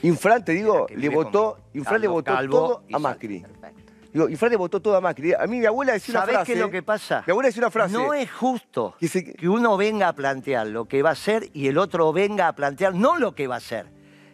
Infran, 0.02 0.44
te 0.44 0.54
digo, 0.54 0.88
le 0.96 1.10
votó. 1.10 1.60
Infran 1.74 2.02
le 2.02 2.08
votó 2.08 2.34
todo 2.48 2.84
a. 2.92 3.00
Macri. 3.00 3.42
Perfecto. 3.42 3.79
Digo, 4.12 4.28
Infran 4.30 4.50
le 4.52 4.58
votó 4.58 4.80
todo 4.82 4.96
a 4.96 5.02
Macri. 5.02 5.34
A 5.34 5.46
mí 5.48 5.60
mi 5.60 5.66
abuela 5.66 5.94
decía 5.94 6.14
una 6.14 6.22
¿Sabés 6.22 6.36
frase. 6.38 6.46
qué 6.48 6.54
es 6.54 6.60
lo 6.66 6.72
que 6.72 6.82
pasa? 6.82 7.24
Mi 7.28 7.32
abuela 7.32 7.48
decía 7.50 7.62
una 7.62 7.72
frase. 7.72 7.94
No 7.94 8.14
es 8.14 8.32
justo 8.32 8.96
Que 9.00 9.08
se- 9.08 9.34
que 9.34 9.48
uno 9.48 9.78
venga 9.78 10.08
a 10.08 10.14
plantear 10.14 10.68
lo 10.68 10.86
que 10.86 11.02
va 11.04 11.10
a 11.10 11.14
hacer 11.14 11.50
y 11.54 11.68
el 11.68 11.78
otro 11.78 12.12
venga 12.12 12.48
a 12.48 12.54
plantear 12.54 12.96
no 12.96 13.18
lo 13.18 13.36
que 13.36 13.48
va 13.48 13.56
a 13.56 13.58
hacer, 13.60 13.86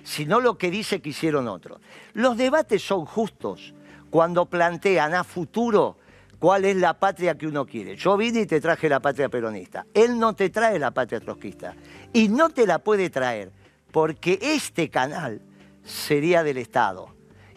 sino 0.04 0.40
lo 0.40 0.58
que 0.58 0.72
dice 0.72 1.02
que 1.02 1.10
hicieron 1.10 1.48
otros. 1.48 1.82
Los 2.14 2.38
debates 2.38 2.82
son 2.84 3.06
justos 3.06 3.74
cuando 4.10 4.46
plantean 4.46 5.14
a 5.14 5.24
futuro 5.26 5.98
cuál 6.40 6.64
es 6.66 6.76
la 6.78 6.94
patria 7.00 7.38
que 7.38 7.48
uno 7.48 7.66
quiere. 7.66 7.96
Yo 7.96 8.16
vine 8.16 8.42
y 8.42 8.46
te 8.46 8.62
traje 8.62 8.88
la 8.88 9.00
patria 9.00 9.28
peronista. 9.30 9.86
Él 9.94 10.18
no 10.20 10.34
te 10.34 10.50
trae 10.50 10.78
la 10.80 10.92
patria 10.92 11.20
trotskista. 11.20 11.74
Y 12.14 12.30
no 12.30 12.50
te 12.50 12.66
la 12.68 12.80
puede 12.80 13.10
traer 13.10 13.52
porque 13.92 14.38
este 14.42 14.90
canal 14.90 15.42
sería 15.84 16.44
del 16.44 16.58
Estado 16.58 17.15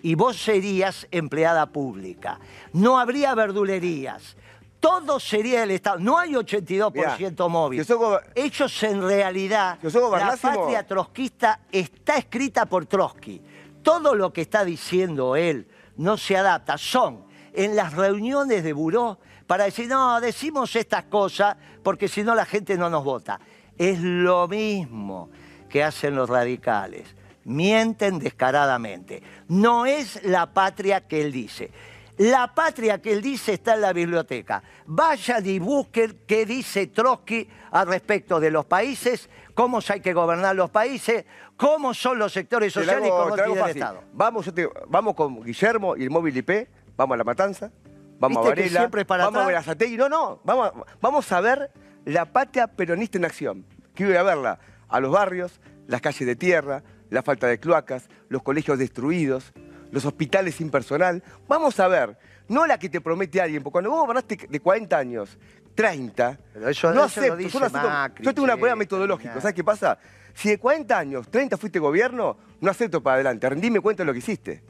y 0.08 0.14
vos 0.14 0.38
serías 0.42 1.06
empleada 1.10 1.66
pública. 1.66 2.40
No 2.72 2.98
habría 2.98 3.34
verdulerías. 3.34 4.38
Todo 4.80 5.20
sería 5.20 5.60
del 5.60 5.72
Estado. 5.72 5.98
No 5.98 6.16
hay 6.18 6.32
82% 6.34 7.46
móvil. 7.50 7.80
si 7.84 7.88
sos 7.88 7.98
gober- 7.98 8.22
Ellos 8.34 8.82
en 8.84 9.02
realidad, 9.02 9.78
la 10.24 10.36
patria 10.54 10.86
trotskista 10.86 11.60
está 11.70 12.16
escrita 12.16 12.64
por 12.64 12.86
Trotsky. 12.86 13.42
Todo 13.82 14.14
lo 14.14 14.32
que 14.32 14.40
está 14.40 14.64
diciendo 14.64 15.36
él 15.36 15.68
no 15.98 16.16
se 16.16 16.38
adapta. 16.38 16.78
Son 16.78 17.26
en 17.52 17.76
las 17.76 17.92
reuniones 17.92 18.64
de 18.64 18.72
buró 18.72 19.18
para 19.46 19.64
decir, 19.64 19.88
no, 19.88 20.22
decimos 20.22 20.74
estas 20.74 21.04
cosas 21.04 21.54
porque 21.82 22.08
si 22.08 22.22
no 22.22 22.34
la 22.34 22.46
gente 22.46 22.78
no 22.78 22.88
nos 22.88 23.04
vota. 23.04 23.38
Es 23.76 24.00
lo 24.00 24.48
mismo 24.48 25.28
que 25.68 25.84
hacen 25.84 26.16
los 26.16 26.30
radicales. 26.30 27.14
Mienten 27.48 28.18
descaradamente. 28.18 29.22
No 29.48 29.86
es 29.86 30.22
la 30.24 30.52
patria 30.52 31.06
que 31.08 31.22
él 31.22 31.32
dice. 31.32 31.70
La 32.18 32.52
patria 32.54 33.00
que 33.00 33.12
él 33.12 33.22
dice 33.22 33.52
está 33.54 33.74
en 33.74 33.80
la 33.80 33.92
biblioteca. 33.92 34.62
Vayan 34.86 35.46
y 35.46 35.58
busquen 35.58 36.20
qué 36.26 36.44
dice 36.44 36.88
Trotsky 36.88 37.48
al 37.70 37.86
respecto 37.86 38.38
de 38.40 38.50
los 38.50 38.66
países, 38.66 39.30
cómo 39.54 39.78
hay 39.88 40.00
que 40.00 40.12
gobernar 40.12 40.54
los 40.56 40.68
países, 40.70 41.24
cómo 41.56 41.94
son 41.94 42.18
los 42.18 42.32
sectores 42.32 42.72
sociales 42.72 43.06
y 43.06 43.10
cómo 43.10 43.34
tiene 43.34 43.60
el. 43.60 43.68
Estado. 43.70 44.02
Vamos, 44.12 44.52
te- 44.52 44.68
vamos 44.88 45.14
con 45.14 45.42
Guillermo 45.42 45.96
y 45.96 46.02
el 46.02 46.10
móvil 46.10 46.36
IP, 46.36 46.68
vamos 46.96 47.14
a 47.14 47.18
La 47.18 47.24
Matanza, 47.24 47.70
vamos 48.18 48.38
a 48.38 48.40
¿Viste 48.40 48.54
que 48.56 48.60
Varela, 48.62 48.80
siempre 48.80 49.00
es 49.02 49.06
para 49.06 49.24
vamos 49.24 49.38
a 49.38 49.42
atrás? 49.44 49.46
Verazategui. 49.64 49.96
No, 49.96 50.08
no, 50.08 50.40
vamos, 50.44 50.66
a- 50.68 50.72
vamos 51.00 51.32
a 51.32 51.40
ver 51.40 51.70
la 52.04 52.24
patria 52.32 52.66
peronista 52.66 53.16
en 53.16 53.24
acción. 53.26 53.64
Quiero 53.94 54.10
ir 54.12 54.18
a 54.18 54.22
verla 54.24 54.58
a 54.88 54.98
los 55.00 55.12
barrios, 55.12 55.60
las 55.86 56.00
calles 56.00 56.26
de 56.26 56.34
tierra, 56.34 56.82
la 57.10 57.22
falta 57.22 57.46
de 57.46 57.58
cloacas, 57.58 58.08
los 58.28 58.42
colegios 58.42 58.78
destruidos, 58.78 59.52
los 59.90 60.04
hospitales 60.04 60.54
sin 60.56 60.70
personal. 60.70 61.22
Vamos 61.48 61.78
a 61.80 61.88
ver, 61.88 62.18
no 62.48 62.66
la 62.66 62.78
que 62.78 62.88
te 62.88 63.00
promete 63.00 63.40
alguien, 63.40 63.62
porque 63.62 63.72
cuando 63.72 63.90
vos 63.90 64.00
gobernaste 64.00 64.36
de 64.48 64.60
40 64.60 64.96
años, 64.98 65.38
30, 65.74 66.38
Pero 66.52 66.68
eso- 66.68 66.88
no 66.92 67.04
eso 67.04 67.20
acepto, 67.20 67.38
yo 67.38 67.60
no 67.60 67.66
acepto. 67.66 67.88
Macri, 67.88 68.24
yo 68.24 68.34
tengo 68.34 68.44
una 68.44 68.56
prueba 68.56 68.76
metodológica. 68.76 69.40
¿sabes 69.40 69.54
qué 69.54 69.64
pasa? 69.64 69.98
Si 70.34 70.48
de 70.50 70.58
40 70.58 70.98
años, 70.98 71.28
30 71.30 71.56
fuiste 71.56 71.78
gobierno, 71.78 72.36
no 72.60 72.70
acepto 72.70 73.02
para 73.02 73.14
adelante, 73.14 73.48
rendime 73.48 73.80
cuenta 73.80 74.02
de 74.02 74.06
lo 74.06 74.12
que 74.12 74.18
hiciste. 74.18 74.62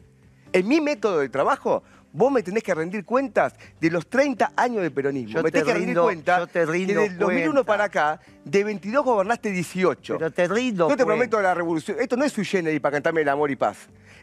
En 0.53 0.67
mi 0.69 0.81
método 0.81 1.19
de 1.19 1.29
trabajo, 1.29 1.83
Vos 2.19 2.33
me 2.33 2.43
tenés 2.43 2.65
que 2.65 2.75
rendir 2.75 3.05
cuentas 3.05 3.55
de 3.81 3.91
los 3.93 4.09
30 4.09 4.51
años 4.57 4.83
de 4.83 4.91
peronismo. 4.91 5.35
Yo 5.37 5.43
me 5.45 5.53
te 5.53 5.61
tenés 5.61 5.67
que 5.67 5.73
rendir 5.75 5.89
rindo- 5.91 6.03
cuenta 6.03 6.39
yo 6.41 6.47
te 6.49 6.67
rindo 6.67 6.95
que 6.95 7.09
del 7.11 7.19
2001 7.19 7.53
cuenta. 7.53 7.65
para 7.65 7.85
acá, 7.85 8.21
de 8.45 8.65
22 8.65 9.05
gobernaste 9.05 9.53
18. 9.53 10.19
Pero 10.19 10.31
te 10.33 10.49
rindo 10.49 10.89
No 10.89 10.97
te 10.97 11.05
cuenta. 11.05 11.05
prometo 11.07 11.41
la 11.41 11.55
revolución. 11.55 11.97
Esto 12.01 12.17
no 12.17 12.25
es 12.25 12.33
su 12.33 12.43
generis 12.43 12.81
para 12.81 12.95
cantarme 12.95 13.21
el 13.21 13.29
amor 13.29 13.53
y 13.53 13.57
paz. 13.57 13.77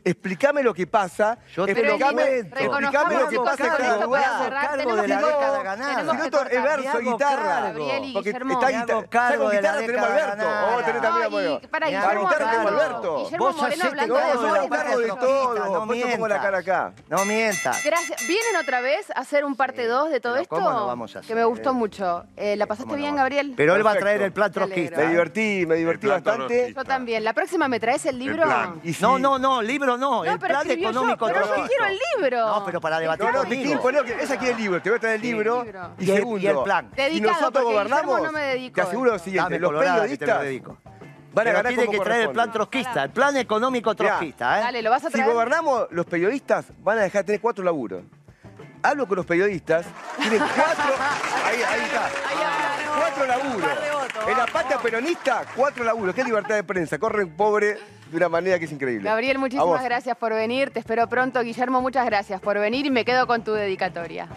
Explícame 0.06 0.62
lo 0.62 0.72
que 0.72 0.86
pasa. 0.86 1.40
Yo 1.56 1.66
te 1.66 1.72
explícame, 1.72 2.24
cuento. 2.24 2.60
explícame 2.60 3.16
lo 3.16 3.28
que 3.28 3.40
pasa 3.40 3.58
cada 3.58 3.94
esto 3.94 4.04
lugar. 4.06 4.52
cargo 4.52 4.96
de 4.98 5.08
la 5.08 5.18
década 5.18 5.64
ganada. 5.64 6.00
Si 6.00 6.30
no, 6.30 6.42
es 6.44 6.64
verso, 6.64 7.00
guitarra. 7.00 7.74
Porque 8.14 8.30
está 8.30 8.70
guitarra. 8.70 9.08
cargo 9.10 9.50
guitarra 9.50 9.78
tenemos 9.80 10.08
Alberto. 10.08 10.46
Vos 10.46 10.86
tenés 10.86 11.02
también 11.02 11.26
a 11.26 11.68
para 11.70 11.88
guitarra 11.88 12.52
tenemos. 12.52 12.72
Alberto. 12.72 13.18
Guillermo 13.18 13.46
Vos 13.46 13.56
Moreno 13.56 13.84
hacete 13.84 14.02
hablando 14.02 14.54
de 14.54 14.70
cargo 14.70 15.00
de 15.00 15.08
todo. 15.08 15.56
no 15.56 16.12
como 16.12 16.28
la 16.28 16.36
cara 16.36 16.58
mientas. 16.62 16.76
acá. 16.76 16.94
No 17.10 17.26
mientas. 17.26 17.84
Gracias. 17.84 18.28
¿Vienen 18.28 18.56
otra 18.62 18.82
vez 18.82 19.10
a 19.10 19.22
hacer 19.22 19.44
un 19.44 19.56
parte 19.56 19.88
2 19.88 20.12
de 20.12 20.20
todo 20.20 20.36
esto? 20.36 20.56
¿cómo 20.56 20.72
no 20.72 20.86
vamos 20.86 21.16
a 21.16 21.22
Que 21.22 21.34
me 21.34 21.46
gustó 21.46 21.74
mucho. 21.74 22.26
Eh, 22.38 22.56
¿La 22.58 22.68
pasaste 22.68 22.84
¿Cómo 22.84 22.96
no 22.96 23.02
bien? 23.02 23.16
Gabriel? 23.16 23.54
Pero 23.58 23.76
él 23.76 23.84
va 23.84 23.94
a 23.94 23.96
traer 23.96 24.22
el 24.22 24.32
plan 24.32 24.52
trotskista. 24.52 24.98
Me 24.98 25.08
divertí, 25.08 25.66
me 25.66 25.76
divertí 25.76 26.06
bastante. 26.06 26.74
Yo 26.76 26.84
también. 26.84 27.24
¿La 27.24 27.34
próxima 27.34 27.68
me 27.68 27.80
traes 27.80 28.06
el 28.06 28.20
libro? 28.20 28.46
No, 29.02 29.18
no, 29.18 29.40
no, 29.40 29.62
libro 29.64 29.95
no. 29.98 30.24
No, 30.24 30.32
el 30.32 30.40
pero 30.40 30.54
plan 30.54 30.68
yo, 30.68 30.74
económico 30.74 31.26
pero 31.28 31.40
yo 31.40 31.46
trotskista. 31.46 31.68
quiero 31.68 31.86
el 31.86 32.00
libro. 32.22 32.48
No, 32.48 32.66
pero 32.66 32.82
para 32.82 33.00
debatir 33.00 33.26
No, 33.26 33.32
no, 33.32 33.50
que 33.50 34.24
esa 34.24 34.38
quiere 34.38 34.54
el 34.54 34.58
libro, 34.62 34.82
te 34.82 34.90
voy 34.90 34.98
a 34.98 35.00
traer 35.00 35.16
el 35.16 35.22
libro. 35.22 35.64
libro. 35.64 35.92
Y, 35.98 36.06
Y 36.06 36.12
el- 36.12 36.18
segundo, 36.18 36.40
y 36.40 36.48
el 36.48 36.58
plan. 36.64 36.90
si 36.96 37.02
Dedicado, 37.02 37.34
nosotros 37.40 37.64
gobernamos, 37.66 38.22
no 38.22 38.32
me 38.32 38.70
te 38.72 38.82
aseguro 38.82 39.12
lo 39.12 39.20
siguiente, 39.20 39.44
Dame 39.44 39.60
los 39.60 39.70
colorada 39.70 40.08
que 40.08 40.18
te 40.18 40.26
lo 40.26 40.34
periodistas 40.34 40.42
dedico. 40.44 40.78
van 40.82 40.88
a 40.96 41.34
Pero 41.34 41.58
ganar 41.58 41.74
tiene 41.74 41.92
que 41.92 42.00
traer 42.00 42.22
el 42.22 42.30
plan 42.32 42.52
trotskista, 42.52 43.04
el 43.04 43.10
plan 43.12 43.38
económico 43.38 43.96
trotskista, 43.96 44.60
¿eh? 44.60 44.62
Dale, 44.62 44.82
lo 44.82 44.90
vas 44.90 45.04
a 45.04 45.08
Si 45.08 45.14
traer. 45.14 45.30
gobernamos, 45.32 45.88
los 45.92 46.06
periodistas 46.06 46.66
van 46.80 47.00
a 47.00 47.02
dejar 47.02 47.24
de 47.24 47.26
tener 47.28 47.42
cuatro 47.42 47.64
laburos. 47.64 48.04
Hablo 48.84 49.08
con 49.08 49.16
los 49.18 49.26
periodistas, 49.26 49.86
tienen 50.20 50.40
cuatro. 50.40 50.94
Ahí, 51.46 51.62
ahí 51.64 51.82
está. 51.82 52.10
Cuatro 53.00 53.26
laburos. 53.26 53.70
En 54.28 54.38
la 54.38 54.48
patria 54.48 54.80
peronista, 54.80 55.44
cuatro 55.56 55.84
laburos. 55.84 56.16
Qué 56.16 56.24
libertad 56.24 56.56
de 56.56 56.64
prensa. 56.64 56.98
Corren 56.98 57.36
pobre 57.36 57.78
de 58.10 58.18
una 58.18 58.28
manera 58.28 58.58
que 58.58 58.66
es 58.66 58.72
increíble. 58.72 59.08
Gabriel, 59.08 59.38
muchísimas 59.38 59.84
gracias 59.84 60.18
por 60.18 60.34
venir. 60.34 60.72
Te 60.72 60.80
espero 60.80 61.08
pronto. 61.08 61.42
Guillermo, 61.42 61.82
muchas 61.82 62.06
gracias 62.06 62.42
por 62.42 62.58
venir 62.58 62.88
y 62.88 62.90
me 62.90 63.06
quedo 63.06 63.28
con 63.28 63.44
tu 63.44 63.54
dedicatoria. 63.54 64.28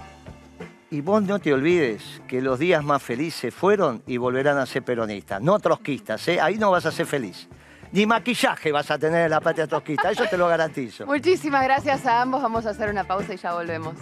Y 0.91 1.01
vos 1.01 1.23
no 1.23 1.39
te 1.39 1.53
olvides 1.53 2.21
que 2.27 2.41
los 2.43 2.59
días 2.59 2.85
más 2.85 3.03
felices 3.03 3.55
fueron 3.55 4.03
y 4.07 4.17
volverán 4.17 4.59
a 4.59 4.67
ser 4.67 4.83
peronistas, 4.83 5.41
no 5.43 5.59
trotskistas, 5.59 6.27
¿eh? 6.29 6.41
Ahí 6.41 6.57
no 6.57 6.71
vas 6.71 6.87
a 6.87 6.93
ser 6.93 7.05
feliz. 7.05 7.47
Ni 7.93 8.07
maquillaje 8.07 8.73
vas 8.73 8.91
a 8.91 8.99
tener 8.99 9.25
en 9.25 9.31
la 9.31 9.41
patria 9.41 9.67
trotskista, 9.67 10.11
eso 10.11 10.25
te 10.29 10.37
lo 10.37 10.49
garantizo. 10.49 11.07
Muchísimas 11.07 11.63
gracias 11.65 12.07
a 12.07 12.23
ambos. 12.23 12.43
Vamos 12.43 12.65
a 12.67 12.71
hacer 12.71 12.91
una 12.91 13.05
pausa 13.05 13.35
y 13.35 13.37
ya 13.37 13.53
volvemos. 13.55 13.95